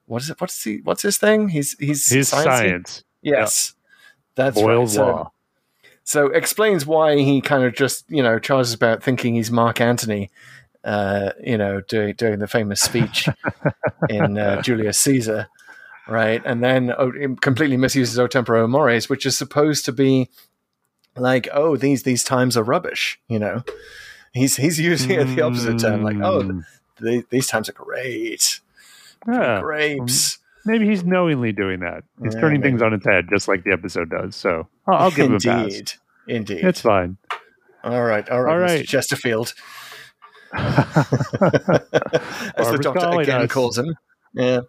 what 0.07 0.23
is 0.23 0.31
it? 0.31 0.41
What's 0.41 0.63
he? 0.63 0.77
What's 0.83 1.03
his 1.03 1.19
thing? 1.19 1.49
He's 1.49 1.77
he's 1.77 2.09
His 2.09 2.29
science, 2.29 3.03
Yes, 3.21 3.75
that's 4.33 4.59
Boyle's 4.59 4.97
right. 4.97 5.05
So- 5.05 5.11
law. 5.11 5.31
So 6.09 6.25
explains 6.27 6.87
why 6.87 7.17
he 7.17 7.39
kind 7.39 7.63
of 7.63 7.75
just 7.75 8.09
you 8.09 8.23
know 8.23 8.39
charges 8.39 8.73
about 8.73 9.03
thinking 9.03 9.35
he's 9.35 9.51
Mark 9.51 9.79
Antony, 9.79 10.31
uh, 10.83 11.33
you 11.39 11.55
know, 11.55 11.81
doing 11.81 12.15
doing 12.15 12.39
the 12.39 12.47
famous 12.47 12.81
speech 12.81 13.29
in 14.09 14.37
uh, 14.37 14.61
Julius 14.63 14.97
Caesar, 15.01 15.47
right? 16.07 16.41
And 16.43 16.63
then 16.63 16.91
oh, 16.97 17.11
completely 17.41 17.77
misuses 17.77 18.17
O 18.17 18.25
tempora 18.25 18.67
mores, 18.67 19.07
which 19.07 19.25
is 19.27 19.37
supposed 19.37 19.85
to 19.85 19.91
be 19.91 20.29
like, 21.15 21.47
oh, 21.53 21.77
these 21.77 22.01
these 22.03 22.23
times 22.23 22.57
are 22.57 22.63
rubbish, 22.63 23.19
you 23.27 23.37
know. 23.37 23.63
He's 24.33 24.55
he's 24.55 24.79
using 24.79 25.11
it 25.11 25.25
the 25.25 25.41
opposite 25.41 25.77
term, 25.79 26.01
like, 26.03 26.17
oh, 26.17 26.41
Mm. 26.41 26.65
th- 27.01 27.25
these 27.29 27.45
times 27.47 27.69
are 27.69 27.73
great, 27.73 28.61
Yeah, 29.27 29.61
grapes. 29.61 30.39
Maybe 30.69 30.87
he's 30.87 31.03
knowingly 31.03 31.51
doing 31.51 31.79
that. 31.81 32.03
He's 32.23 32.33
Yeah, 32.35 32.41
turning 32.41 32.61
maybe. 32.61 32.69
things 32.71 32.81
on 32.81 32.93
its 32.93 33.05
head, 33.05 33.25
just 33.29 33.47
like 33.47 33.63
the 33.63 33.71
episode 33.73 34.09
does. 34.09 34.35
So 34.35 34.67
I'll, 34.87 34.97
I'll 34.97 35.11
give 35.11 35.25
him 35.27 35.35
a 35.35 35.39
pass. 35.39 35.63
indeed, 35.65 35.91
indeed. 36.27 36.63
It's 36.63 36.81
fine. 36.81 37.17
all 37.83 38.03
right, 38.03 38.27
all 38.29 38.41
right, 38.43 38.53
All 38.53 38.59
Mr. 38.77 38.87
Chesterfield. 38.87 39.53
as 40.53 40.95
the 42.71 42.79
doctor 42.81 43.19
again 43.21 43.41
us. 43.43 43.51
calls 43.51 43.77
him. 43.77 43.95
Yeah. 44.33 44.61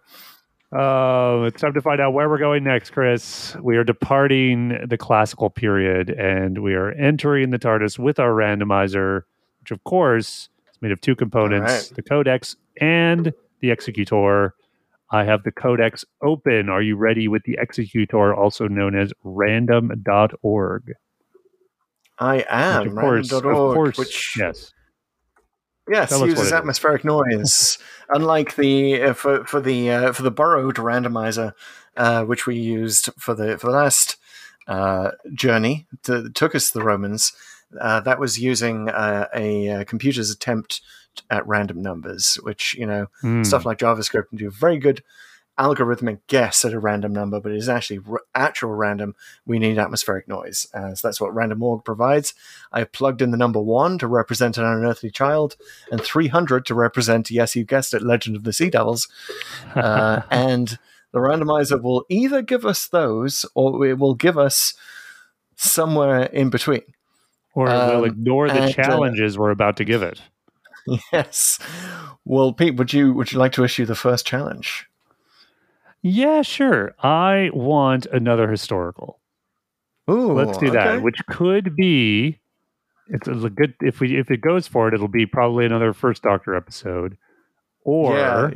Uh, 0.71 1.43
it's 1.47 1.59
time 1.59 1.73
to 1.73 1.81
find 1.81 1.99
out 1.99 2.13
where 2.13 2.29
we're 2.29 2.37
going 2.37 2.63
next, 2.63 2.91
Chris. 2.91 3.55
We 3.61 3.75
are 3.77 3.83
departing 3.83 4.85
the 4.87 4.97
classical 4.97 5.49
period 5.49 6.09
and 6.09 6.59
we 6.63 6.75
are 6.75 6.91
entering 6.91 7.49
the 7.49 7.59
TARDIS 7.59 7.99
with 7.99 8.19
our 8.19 8.31
randomizer, 8.31 9.23
which, 9.59 9.71
of 9.71 9.83
course, 9.83 10.49
is 10.71 10.81
made 10.81 10.91
of 10.93 11.01
two 11.01 11.15
components 11.15 11.71
right. 11.89 11.91
the 11.95 12.01
Codex 12.03 12.55
and 12.79 13.33
the 13.59 13.71
Executor. 13.71 14.55
I 15.11 15.25
have 15.25 15.43
the 15.43 15.51
Codex 15.51 16.05
open. 16.21 16.69
Are 16.69 16.81
you 16.81 16.95
ready 16.95 17.27
with 17.27 17.43
the 17.43 17.57
Executor, 17.59 18.33
also 18.33 18.67
known 18.67 18.95
as 18.95 19.11
random.org? 19.23 20.93
I 22.17 22.45
am. 22.49 22.83
Which, 22.83 22.91
of 22.91 22.95
course, 22.95 23.31
of 23.31 23.43
course, 23.43 23.97
which 23.97 24.37
yes. 24.37 24.71
yes 25.89 26.09
Tell 26.09 26.25
uses 26.25 26.39
it 26.39 26.45
is. 26.45 26.53
atmospheric 26.53 27.03
noise, 27.03 27.77
unlike 28.09 28.55
the 28.55 29.01
uh, 29.01 29.13
for 29.13 29.43
for 29.45 29.59
the 29.59 29.89
uh, 29.91 30.13
for 30.13 30.21
the 30.23 30.31
borrowed 30.31 30.75
randomizer, 30.75 31.53
uh, 31.97 32.23
which 32.23 32.45
we 32.45 32.55
used 32.55 33.09
for 33.17 33.33
the 33.33 33.57
for 33.57 33.67
the 33.67 33.73
last 33.73 34.17
uh, 34.67 35.11
journey 35.33 35.87
that 36.03 36.35
took 36.35 36.55
us 36.55 36.71
to 36.71 36.79
the 36.79 36.85
Romans. 36.85 37.33
Uh, 37.79 38.01
that 38.01 38.19
was 38.19 38.37
using 38.37 38.89
uh, 38.89 39.27
a, 39.33 39.85
computer's 39.85 40.29
attempt 40.29 40.81
at 41.29 41.47
random 41.47 41.81
numbers, 41.81 42.35
which 42.43 42.73
you 42.75 42.85
know 42.85 43.07
Hmm. 43.21 43.43
stuff 43.43 43.65
like 43.65 43.79
JavaScript 43.79 44.29
can 44.29 44.37
do 44.37 44.47
a 44.47 44.51
very 44.51 44.77
good 44.77 45.03
algorithmic 45.59 46.19
guess 46.27 46.65
at 46.65 46.73
a 46.73 46.79
random 46.79 47.13
number, 47.13 47.39
but 47.39 47.51
it 47.51 47.57
is 47.57 47.69
actually 47.69 47.99
r- 48.09 48.21
actual 48.33 48.71
random. 48.71 49.13
We 49.45 49.59
need 49.59 49.77
atmospheric 49.77 50.27
noise. 50.27 50.65
Uh, 50.73 50.95
so 50.95 51.07
that's 51.07 51.21
what 51.21 51.35
random.org 51.35 51.83
provides. 51.83 52.33
I 52.71 52.83
plugged 52.85 53.21
in 53.21 53.31
the 53.31 53.37
number 53.37 53.61
one 53.61 53.97
to 53.99 54.07
represent 54.07 54.57
an 54.57 54.63
unearthly 54.63 55.11
child, 55.11 55.57
and 55.91 56.01
300 56.01 56.65
to 56.65 56.73
represent, 56.73 57.29
yes, 57.29 57.55
you 57.55 57.63
guessed 57.65 57.93
it, 57.93 58.01
Legend 58.01 58.37
of 58.37 58.43
the 58.43 58.53
Sea 58.53 58.69
Devils. 58.71 59.07
Uh, 59.75 60.21
and 60.31 60.79
the 61.11 61.19
randomizer 61.19 61.79
will 61.81 62.05
either 62.09 62.41
give 62.41 62.65
us 62.65 62.87
those 62.87 63.45
or 63.53 63.85
it 63.85 63.99
will 63.99 64.15
give 64.15 64.37
us 64.37 64.73
somewhere 65.57 66.23
in 66.23 66.49
between. 66.49 66.81
Or 67.53 67.67
it 67.69 67.73
will 67.73 68.05
um, 68.05 68.05
ignore 68.05 68.47
the 68.47 68.55
and, 68.55 68.63
uh, 68.63 68.73
challenges 68.73 69.37
we're 69.37 69.51
about 69.51 69.77
to 69.77 69.85
give 69.85 70.01
it. 70.01 70.21
Yes. 71.13 71.59
Well, 72.25 72.53
Pete, 72.53 72.75
would 72.75 72.91
you 72.93 73.13
would 73.13 73.31
you 73.31 73.37
like 73.39 73.51
to 73.53 73.63
issue 73.63 73.85
the 73.85 73.95
first 73.95 74.25
challenge? 74.25 74.87
Yeah, 76.01 76.41
sure. 76.41 76.95
I 77.03 77.51
want 77.53 78.07
another 78.07 78.49
historical. 78.49 79.19
Ooh, 80.09 80.33
Let's 80.33 80.57
do 80.57 80.71
that. 80.71 80.87
okay. 80.87 80.97
Which 81.03 81.17
could 81.29 81.75
be 81.75 82.39
it's 83.07 83.27
a 83.27 83.33
good 83.49 83.75
if 83.81 83.99
we 83.99 84.17
if 84.17 84.31
it 84.31 84.41
goes 84.41 84.67
for 84.67 84.87
it, 84.87 84.93
it'll 84.93 85.07
be 85.07 85.25
probably 85.25 85.65
another 85.65 85.93
first 85.93 86.23
Doctor 86.23 86.55
episode, 86.55 87.17
or 87.83 88.15
yeah, 88.17 88.49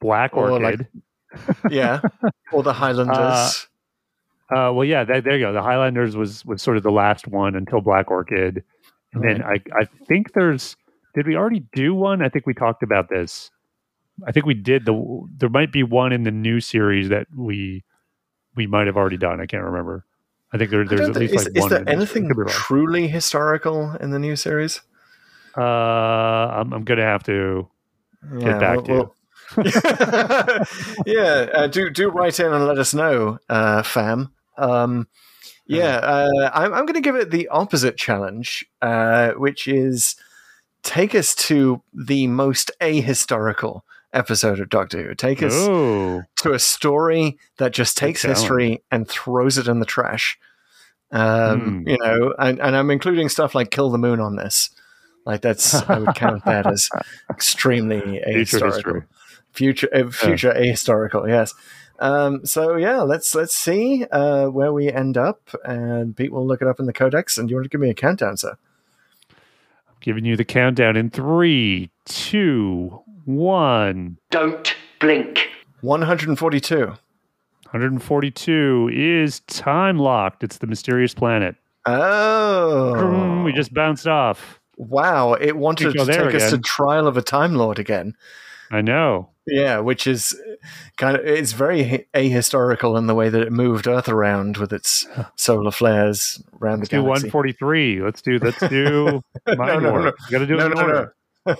Black 0.00 0.34
Or, 0.36 0.50
Orchid. 0.50 0.86
like- 1.32 1.56
yeah, 1.70 2.00
or 2.52 2.62
the 2.62 2.72
Highlanders. 2.72 3.66
Uh, 4.54 4.70
well, 4.72 4.84
yeah, 4.84 5.02
that, 5.04 5.24
there 5.24 5.36
you 5.36 5.44
go. 5.46 5.52
The 5.52 5.62
Highlanders 5.62 6.16
was 6.16 6.44
was 6.44 6.62
sort 6.62 6.76
of 6.76 6.82
the 6.82 6.90
last 6.92 7.26
one 7.26 7.54
until 7.56 7.80
Black 7.80 8.10
Orchid, 8.10 8.62
and 9.12 9.24
then 9.24 9.42
I 9.42 9.54
I 9.78 9.84
think 10.06 10.32
there's 10.34 10.76
did 11.16 11.26
we 11.26 11.34
already 11.34 11.64
do 11.72 11.94
one? 11.94 12.22
I 12.22 12.28
think 12.28 12.46
we 12.46 12.54
talked 12.54 12.82
about 12.82 13.08
this. 13.08 13.50
I 14.26 14.32
think 14.32 14.46
we 14.46 14.54
did 14.54 14.84
the. 14.84 15.26
There 15.36 15.48
might 15.48 15.72
be 15.72 15.82
one 15.82 16.12
in 16.12 16.22
the 16.22 16.30
new 16.30 16.60
series 16.60 17.08
that 17.08 17.26
we 17.34 17.84
we 18.54 18.66
might 18.66 18.86
have 18.86 18.96
already 18.96 19.16
done. 19.16 19.40
I 19.40 19.46
can't 19.46 19.64
remember. 19.64 20.04
I 20.52 20.58
think 20.58 20.70
there, 20.70 20.84
there's 20.84 21.00
don't 21.00 21.10
at 21.10 21.16
least 21.16 21.34
is, 21.34 21.44
like 21.46 21.56
is 21.56 21.60
one. 21.62 21.70
there 21.70 21.78
in 21.80 21.84
the 21.86 21.90
new- 21.90 21.96
anything 21.96 22.28
could 22.28 22.36
be 22.36 22.42
wrong. 22.42 22.50
truly 22.50 23.08
historical 23.08 23.92
in 23.96 24.10
the 24.10 24.18
new 24.18 24.36
series? 24.36 24.82
Uh, 25.56 25.62
I'm, 25.62 26.72
I'm 26.72 26.84
gonna 26.84 27.02
have 27.02 27.24
to 27.24 27.68
get 28.38 28.60
back 28.60 28.84
to 28.84 28.92
you. 28.92 29.12
yeah, 31.06 31.46
uh, 31.54 31.66
do 31.66 31.88
do 31.88 32.10
write 32.10 32.38
in 32.40 32.52
and 32.52 32.66
let 32.66 32.78
us 32.78 32.92
know, 32.92 33.38
uh, 33.48 33.82
fam. 33.82 34.32
Um, 34.58 35.08
yeah, 35.66 35.96
uh, 35.96 36.50
I'm, 36.54 36.72
I'm 36.72 36.86
going 36.86 36.94
to 36.94 37.00
give 37.00 37.16
it 37.16 37.30
the 37.30 37.48
opposite 37.48 37.96
challenge, 37.96 38.64
uh, 38.82 39.32
which 39.32 39.66
is 39.66 40.14
take 40.86 41.14
us 41.14 41.34
to 41.34 41.82
the 41.92 42.26
most 42.28 42.70
ahistorical 42.80 43.82
episode 44.12 44.60
of 44.60 44.68
Doctor 44.70 45.02
Who. 45.02 45.14
Take 45.14 45.42
us 45.42 45.52
Oh, 45.54 46.22
to 46.36 46.52
a 46.52 46.58
story 46.58 47.38
that 47.58 47.72
just 47.72 47.96
takes 47.96 48.22
history 48.22 48.82
and 48.90 49.06
throws 49.08 49.58
it 49.58 49.68
in 49.68 49.80
the 49.80 49.86
trash. 49.86 50.38
Um, 51.12 51.82
Hmm. 51.82 51.88
You 51.88 51.98
know, 52.00 52.34
and, 52.38 52.60
and 52.60 52.76
I'm 52.76 52.90
including 52.90 53.28
stuff 53.28 53.54
like 53.54 53.70
Kill 53.70 53.90
the 53.90 53.98
Moon 53.98 54.20
on 54.20 54.36
this. 54.36 54.70
Like 55.26 55.40
that's 55.40 55.74
I 55.74 55.98
would 55.98 56.14
count 56.14 56.44
that 56.44 56.66
as 56.66 56.88
extremely 57.30 58.22
ahistorical 58.26 59.04
future 59.50 59.88
uh, 59.92 60.10
future 60.10 60.52
ahistorical 60.52 61.26
yes 61.26 61.52
um, 61.98 62.44
so 62.44 62.76
yeah 62.76 63.00
let's 63.00 63.34
let's 63.34 63.56
see 63.56 64.04
uh, 64.12 64.46
where 64.48 64.72
we 64.72 64.92
end 64.92 65.16
up 65.16 65.40
and 65.64 66.14
pete 66.16 66.30
will 66.30 66.46
look 66.46 66.60
it 66.62 66.68
up 66.68 66.78
in 66.78 66.86
the 66.86 66.92
codex 66.92 67.38
and 67.38 67.48
do 67.48 67.52
you 67.52 67.56
want 67.56 67.64
to 67.64 67.70
give 67.70 67.80
me 67.80 67.88
a 67.90 67.94
countdown 67.94 68.36
sir 68.36 68.56
Giving 70.06 70.24
you 70.24 70.36
the 70.36 70.44
countdown 70.44 70.96
in 70.96 71.10
three, 71.10 71.90
two, 72.04 73.02
one. 73.24 74.18
Don't 74.30 74.72
blink. 75.00 75.48
142 75.80 76.86
142 76.86 78.90
is 78.92 79.40
time 79.40 79.98
locked. 79.98 80.44
It's 80.44 80.58
the 80.58 80.68
mysterious 80.68 81.12
planet. 81.12 81.56
oh 81.86 83.42
We 83.42 83.52
just 83.52 83.74
bounced 83.74 84.06
off. 84.06 84.60
wow 84.76 85.32
it 85.32 85.56
wanted 85.56 85.92
to 85.92 86.04
there 86.04 86.30
take 86.30 86.40
us 86.40 86.50
to 86.50 86.58
trial 86.58 87.08
of 87.08 87.16
a 87.16 87.22
time 87.22 87.56
lord 87.56 87.80
again 87.80 88.14
I 88.70 88.82
know. 88.82 89.30
Yeah, 89.48 89.78
which 89.78 90.06
is 90.08 90.34
kind 90.96 91.16
of 91.16 91.24
it's 91.24 91.52
very 91.52 92.06
ahistorical 92.14 92.98
in 92.98 93.06
the 93.06 93.14
way 93.14 93.28
that 93.28 93.42
it 93.42 93.52
moved 93.52 93.86
Earth 93.86 94.08
around 94.08 94.56
with 94.56 94.72
its 94.72 95.06
solar 95.36 95.70
flares 95.70 96.42
around 96.60 96.78
let's 96.80 96.90
the 96.90 96.96
do 96.96 97.02
143. 97.04 98.02
Let's 98.02 98.22
do 98.22 98.38
let's 98.38 98.58
do 98.68 99.22
mind 99.56 99.82
no, 99.84 99.90
war. 99.92 100.00
no. 100.02 100.06
You 100.06 100.30
got 100.30 100.38
to 100.38 100.46
do 100.46 100.54
it 100.54 100.58
No, 100.58 100.66
in 100.66 100.72
no, 100.72 100.80
no. 100.80 100.82
order. 100.82 101.14
All 101.46 101.54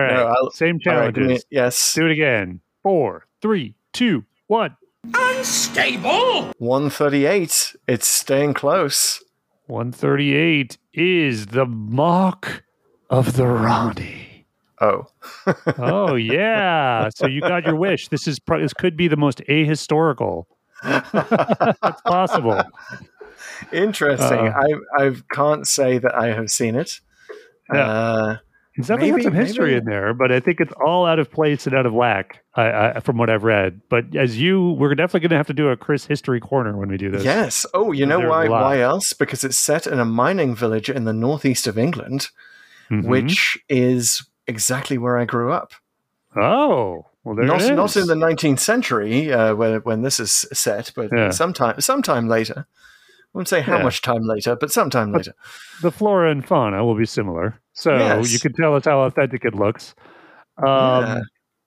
right, 0.00 0.14
No, 0.14 0.26
I'll- 0.36 0.50
same 0.50 0.80
all 0.86 0.92
right, 0.96 1.14
give 1.14 1.22
me- 1.22 1.28
challenges. 1.28 1.46
yes, 1.50 1.94
do 1.94 2.06
it 2.06 2.12
again. 2.12 2.60
Four, 2.82 3.26
three, 3.40 3.74
two, 3.92 4.24
one. 4.48 4.76
Unstable! 5.14 6.52
138. 6.58 7.76
It's 7.86 8.08
staying 8.08 8.54
close. 8.54 9.22
138 9.66 10.76
is 10.92 11.46
the 11.46 11.66
mark 11.66 12.64
of 13.10 13.36
the 13.36 13.46
Rani. 13.46 14.27
Oh, 14.80 15.06
Oh 15.78 16.14
yeah, 16.14 17.08
so 17.14 17.26
you 17.26 17.40
got 17.40 17.64
your 17.66 17.74
wish. 17.76 18.08
This 18.08 18.26
is 18.28 18.38
pro- 18.38 18.60
this 18.60 18.72
could 18.72 18.96
be 18.96 19.08
the 19.08 19.16
most 19.16 19.38
ahistorical. 19.48 20.44
That's 20.84 22.00
possible. 22.02 22.62
interesting. 23.72 24.38
Uh, 24.48 24.52
I 24.98 25.04
I 25.06 25.12
can't 25.32 25.66
say 25.66 25.98
that 25.98 26.14
I 26.14 26.28
have 26.28 26.50
seen 26.50 26.74
it. 26.76 27.00
Yeah. 27.72 27.86
Uh, 27.90 28.36
It's 28.76 28.86
definitely 28.86 29.10
Maybe- 29.10 29.22
got 29.24 29.32
some 29.32 29.34
history 29.46 29.66
maybe- 29.72 29.78
in 29.78 29.84
there, 29.86 30.14
but 30.14 30.30
I 30.30 30.38
think 30.38 30.60
it's 30.60 30.72
all 30.84 31.04
out 31.04 31.18
of 31.18 31.32
place 31.32 31.66
and 31.66 31.74
out 31.74 31.84
of 31.84 31.92
whack, 31.92 32.44
I, 32.54 32.90
I, 32.94 33.00
from 33.00 33.18
what 33.18 33.28
I've 33.28 33.42
read. 33.42 33.80
But 33.90 34.14
as 34.14 34.38
you, 34.40 34.76
we're 34.78 34.94
definitely 34.94 35.20
going 35.26 35.30
to 35.30 35.36
have 35.36 35.48
to 35.48 35.52
do 35.54 35.68
a 35.70 35.76
Chris 35.76 36.06
history 36.06 36.38
corner 36.38 36.76
when 36.76 36.88
we 36.88 36.96
do 36.96 37.10
this. 37.10 37.24
yes. 37.24 37.66
Oh, 37.74 37.90
you 37.90 38.06
know 38.06 38.18
There's 38.18 38.30
why? 38.30 38.48
Why 38.48 38.78
else? 38.80 39.12
Because 39.14 39.42
it's 39.42 39.56
set 39.56 39.88
in 39.88 39.98
a 39.98 40.04
mining 40.04 40.54
village 40.54 40.88
in 40.88 41.04
the 41.06 41.12
northeast 41.12 41.66
of 41.66 41.76
England, 41.76 42.28
Mhm. 42.88 43.04
which 43.08 43.58
is 43.68 44.22
exactly 44.48 44.98
where 44.98 45.16
I 45.18 45.24
grew 45.24 45.52
up. 45.52 45.72
oh, 46.36 47.06
well, 47.24 47.34
there 47.36 47.44
not 47.44 47.60
it 47.60 47.64
is. 47.64 47.70
not 47.70 47.96
in 47.96 48.06
the 48.06 48.14
19th 48.14 48.58
century 48.60 49.32
uh, 49.32 49.54
when 49.54 49.80
when 49.80 50.02
this 50.02 50.18
is 50.18 50.30
set, 50.52 50.92
but 50.96 51.10
Yeah. 51.14 51.30
sometime 51.30 51.80
sometime 51.80 52.28
later. 52.28 52.66
I 52.66 53.30
won't 53.34 53.48
say 53.48 53.60
how 53.60 53.76
Yeah. 53.76 53.82
much 53.82 54.00
time 54.02 54.22
later, 54.22 54.56
but 54.56 54.72
sometime 54.72 55.12
later. 55.12 55.34
the 55.82 55.90
flora 55.92 56.30
and 56.30 56.44
fauna 56.46 56.84
will 56.84 56.94
be 56.96 57.04
similar. 57.04 57.60
So 57.74 57.96
Yes. 57.96 58.32
you 58.32 58.38
can 58.40 58.52
tell 58.54 58.74
us 58.74 58.84
how 58.86 59.00
authentic 59.00 59.44
it 59.44 59.54
looks. 59.54 59.94
Um, 60.56 60.66
Yeah. 60.66 61.20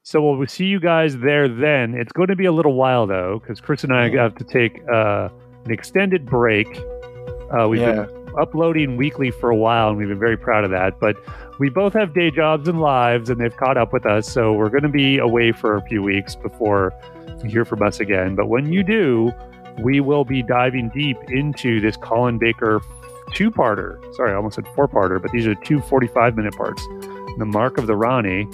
So 0.03 0.19
we'll 0.23 0.47
see 0.47 0.65
you 0.65 0.79
guys 0.79 1.19
there 1.19 1.47
then. 1.47 1.93
It's 1.93 2.11
going 2.11 2.29
to 2.29 2.35
be 2.35 2.45
a 2.45 2.51
little 2.51 2.73
while 2.73 3.05
though, 3.05 3.39
because 3.39 3.61
Chris 3.61 3.83
and 3.83 3.93
I 3.93 4.09
have 4.09 4.33
to 4.35 4.43
take 4.43 4.81
uh, 4.91 5.29
an 5.65 5.71
extended 5.71 6.25
break. 6.25 6.67
Uh, 7.55 7.67
we've 7.69 7.81
Yeah. 7.81 8.05
been 8.05 8.09
uploading 8.41 8.97
weekly 8.97 9.29
for 9.29 9.51
a 9.51 9.55
while, 9.55 9.89
and 9.89 9.97
we've 9.99 10.07
been 10.07 10.17
very 10.19 10.37
proud 10.37 10.63
of 10.63 10.71
that. 10.71 10.99
But 10.99 11.15
we 11.61 11.69
both 11.69 11.93
have 11.93 12.11
day 12.15 12.31
jobs 12.31 12.67
and 12.67 12.81
lives, 12.81 13.29
and 13.29 13.39
they've 13.39 13.55
caught 13.55 13.77
up 13.77 13.93
with 13.93 14.03
us. 14.07 14.27
So 14.27 14.51
we're 14.53 14.69
going 14.69 14.81
to 14.81 14.89
be 14.89 15.19
away 15.19 15.51
for 15.51 15.75
a 15.77 15.81
few 15.83 16.01
weeks 16.01 16.33
before 16.35 16.91
you 17.43 17.49
hear 17.51 17.65
from 17.65 17.83
us 17.83 17.99
again. 17.99 18.33
But 18.35 18.47
when 18.49 18.73
you 18.73 18.81
do, 18.83 19.31
we 19.79 19.99
will 19.99 20.25
be 20.25 20.41
diving 20.41 20.89
deep 20.89 21.17
into 21.29 21.79
this 21.79 21.95
Colin 21.97 22.39
Baker 22.39 22.81
two 23.35 23.51
parter. 23.51 23.99
Sorry, 24.15 24.31
I 24.31 24.35
almost 24.35 24.55
said 24.55 24.65
four 24.75 24.87
parter, 24.87 25.21
but 25.21 25.31
these 25.31 25.45
are 25.45 25.53
two 25.53 25.81
45 25.81 26.35
minute 26.35 26.55
parts. 26.55 26.81
The 27.37 27.45
Mark 27.45 27.77
of 27.77 27.85
the 27.85 27.95
Rani. 27.95 28.47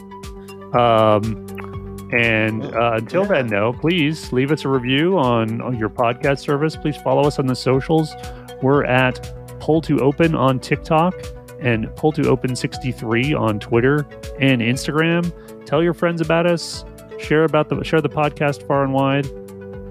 Um, 0.73 1.45
and 2.11 2.63
uh, 2.75 2.93
until 2.95 3.21
Yeah. 3.23 3.27
then, 3.29 3.47
though, 3.47 3.71
please 3.73 4.31
leave 4.33 4.51
us 4.51 4.65
a 4.65 4.69
review 4.69 5.17
on, 5.17 5.61
on 5.61 5.79
your 5.79 5.89
podcast 5.89 6.39
service. 6.39 6.75
Please 6.75 6.97
follow 6.97 7.23
us 7.25 7.39
on 7.39 7.47
the 7.47 7.55
socials. 7.55 8.13
We're 8.61 8.83
at 8.85 9.33
Pull 9.61 9.81
to 9.83 9.99
Open 10.01 10.35
on 10.35 10.59
TikTok 10.59 11.13
and 11.59 11.93
Pull 11.95 12.11
to 12.13 12.27
Open 12.29 12.55
63 12.55 13.33
on 13.33 13.59
Twitter 13.59 14.07
and 14.39 14.61
Instagram. 14.61 15.31
Tell 15.65 15.83
your 15.83 15.93
friends 15.93 16.21
about 16.21 16.45
us. 16.45 16.85
Share 17.19 17.43
about 17.43 17.69
the 17.69 17.83
share 17.83 18.01
the 18.01 18.09
podcast 18.09 18.67
far 18.67 18.83
and 18.83 18.93
wide. 18.93 19.25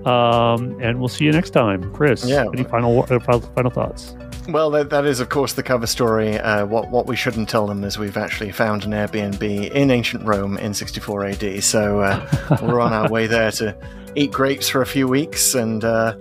Um, 0.06 0.80
and 0.80 1.01
we'll 1.01 1.09
see 1.09 1.24
you 1.24 1.32
next 1.32 1.51
time, 1.51 1.93
Chris. 1.93 2.24
Yeah. 2.24 2.44
Any 2.52 2.64
final 2.64 3.02
uh, 3.02 3.18
final 3.18 3.40
final 3.40 3.70
thoughts? 3.70 4.14
Well, 4.48 4.70
that, 4.70 4.90
that 4.90 5.05
is, 5.06 5.18
of 5.18 5.28
course, 5.28 5.55
the 5.55 5.62
cover 5.64 5.88
story. 5.88 6.38
Uh, 6.38 6.66
what 6.66 6.90
what 6.90 7.06
we 7.06 7.16
shouldn't 7.16 7.48
tell 7.48 7.66
them 7.66 7.82
is 7.82 7.98
we've 7.98 8.16
actually 8.16 8.52
found 8.52 8.84
an 8.84 8.93
Airbnb 8.93 9.70
in 9.72 9.90
ancient 9.90 10.24
Rome 10.24 10.56
in 10.59 10.72
64 10.72 11.24
AD. 11.26 11.64
So 11.64 12.01
uh, 12.01 12.59
we're 12.62 12.80
on 12.80 12.93
our 12.93 13.09
way 13.10 13.26
there 13.26 13.51
to 13.52 13.76
eat 14.14 14.30
grapes 14.30 14.68
for 14.68 14.82
a 14.82 14.86
few 14.86 15.09
weeks 15.09 15.55
and, 15.55 15.84
uh, 15.84 16.16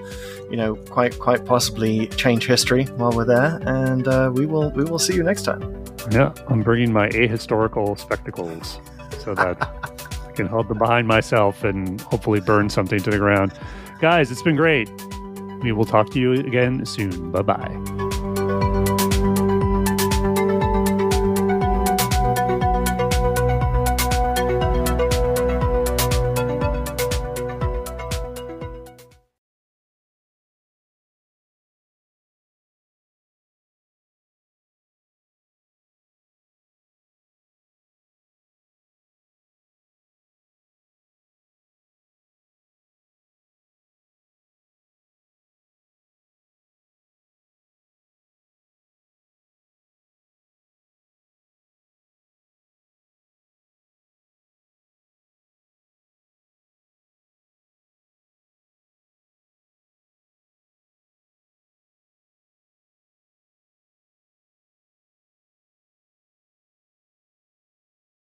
you 0.49 0.57
know, 0.57 0.75
quite 0.75 1.17
quite 1.19 1.45
possibly 1.45 2.07
change 2.07 2.45
history 2.45 2.85
while 2.97 3.11
we're 3.11 3.25
there. 3.25 3.61
And 3.65 4.07
uh, 4.07 4.31
we 4.33 4.45
will 4.45 4.71
we 4.71 4.83
will 4.83 4.99
see 4.99 5.15
you 5.15 5.23
next 5.23 5.43
time. 5.43 5.83
Yeah, 6.11 6.33
I'm 6.47 6.61
bringing 6.61 6.93
my 6.93 7.09
ahistorical 7.09 7.99
spectacles 7.99 8.79
so 9.19 9.33
that 9.35 9.57
I 10.27 10.31
can 10.33 10.47
hold 10.47 10.67
them 10.67 10.77
behind 10.77 11.07
myself 11.07 11.63
and 11.63 11.99
hopefully 12.01 12.41
burn 12.41 12.69
something 12.69 12.99
to 12.99 13.09
the 13.09 13.17
ground. 13.17 13.53
Guys, 13.99 14.31
it's 14.31 14.43
been 14.43 14.55
great. 14.55 14.89
We 15.61 15.71
will 15.71 15.85
talk 15.85 16.11
to 16.11 16.19
you 16.19 16.33
again 16.33 16.85
soon. 16.85 17.31
Bye 17.31 17.41
bye. 17.41 18.83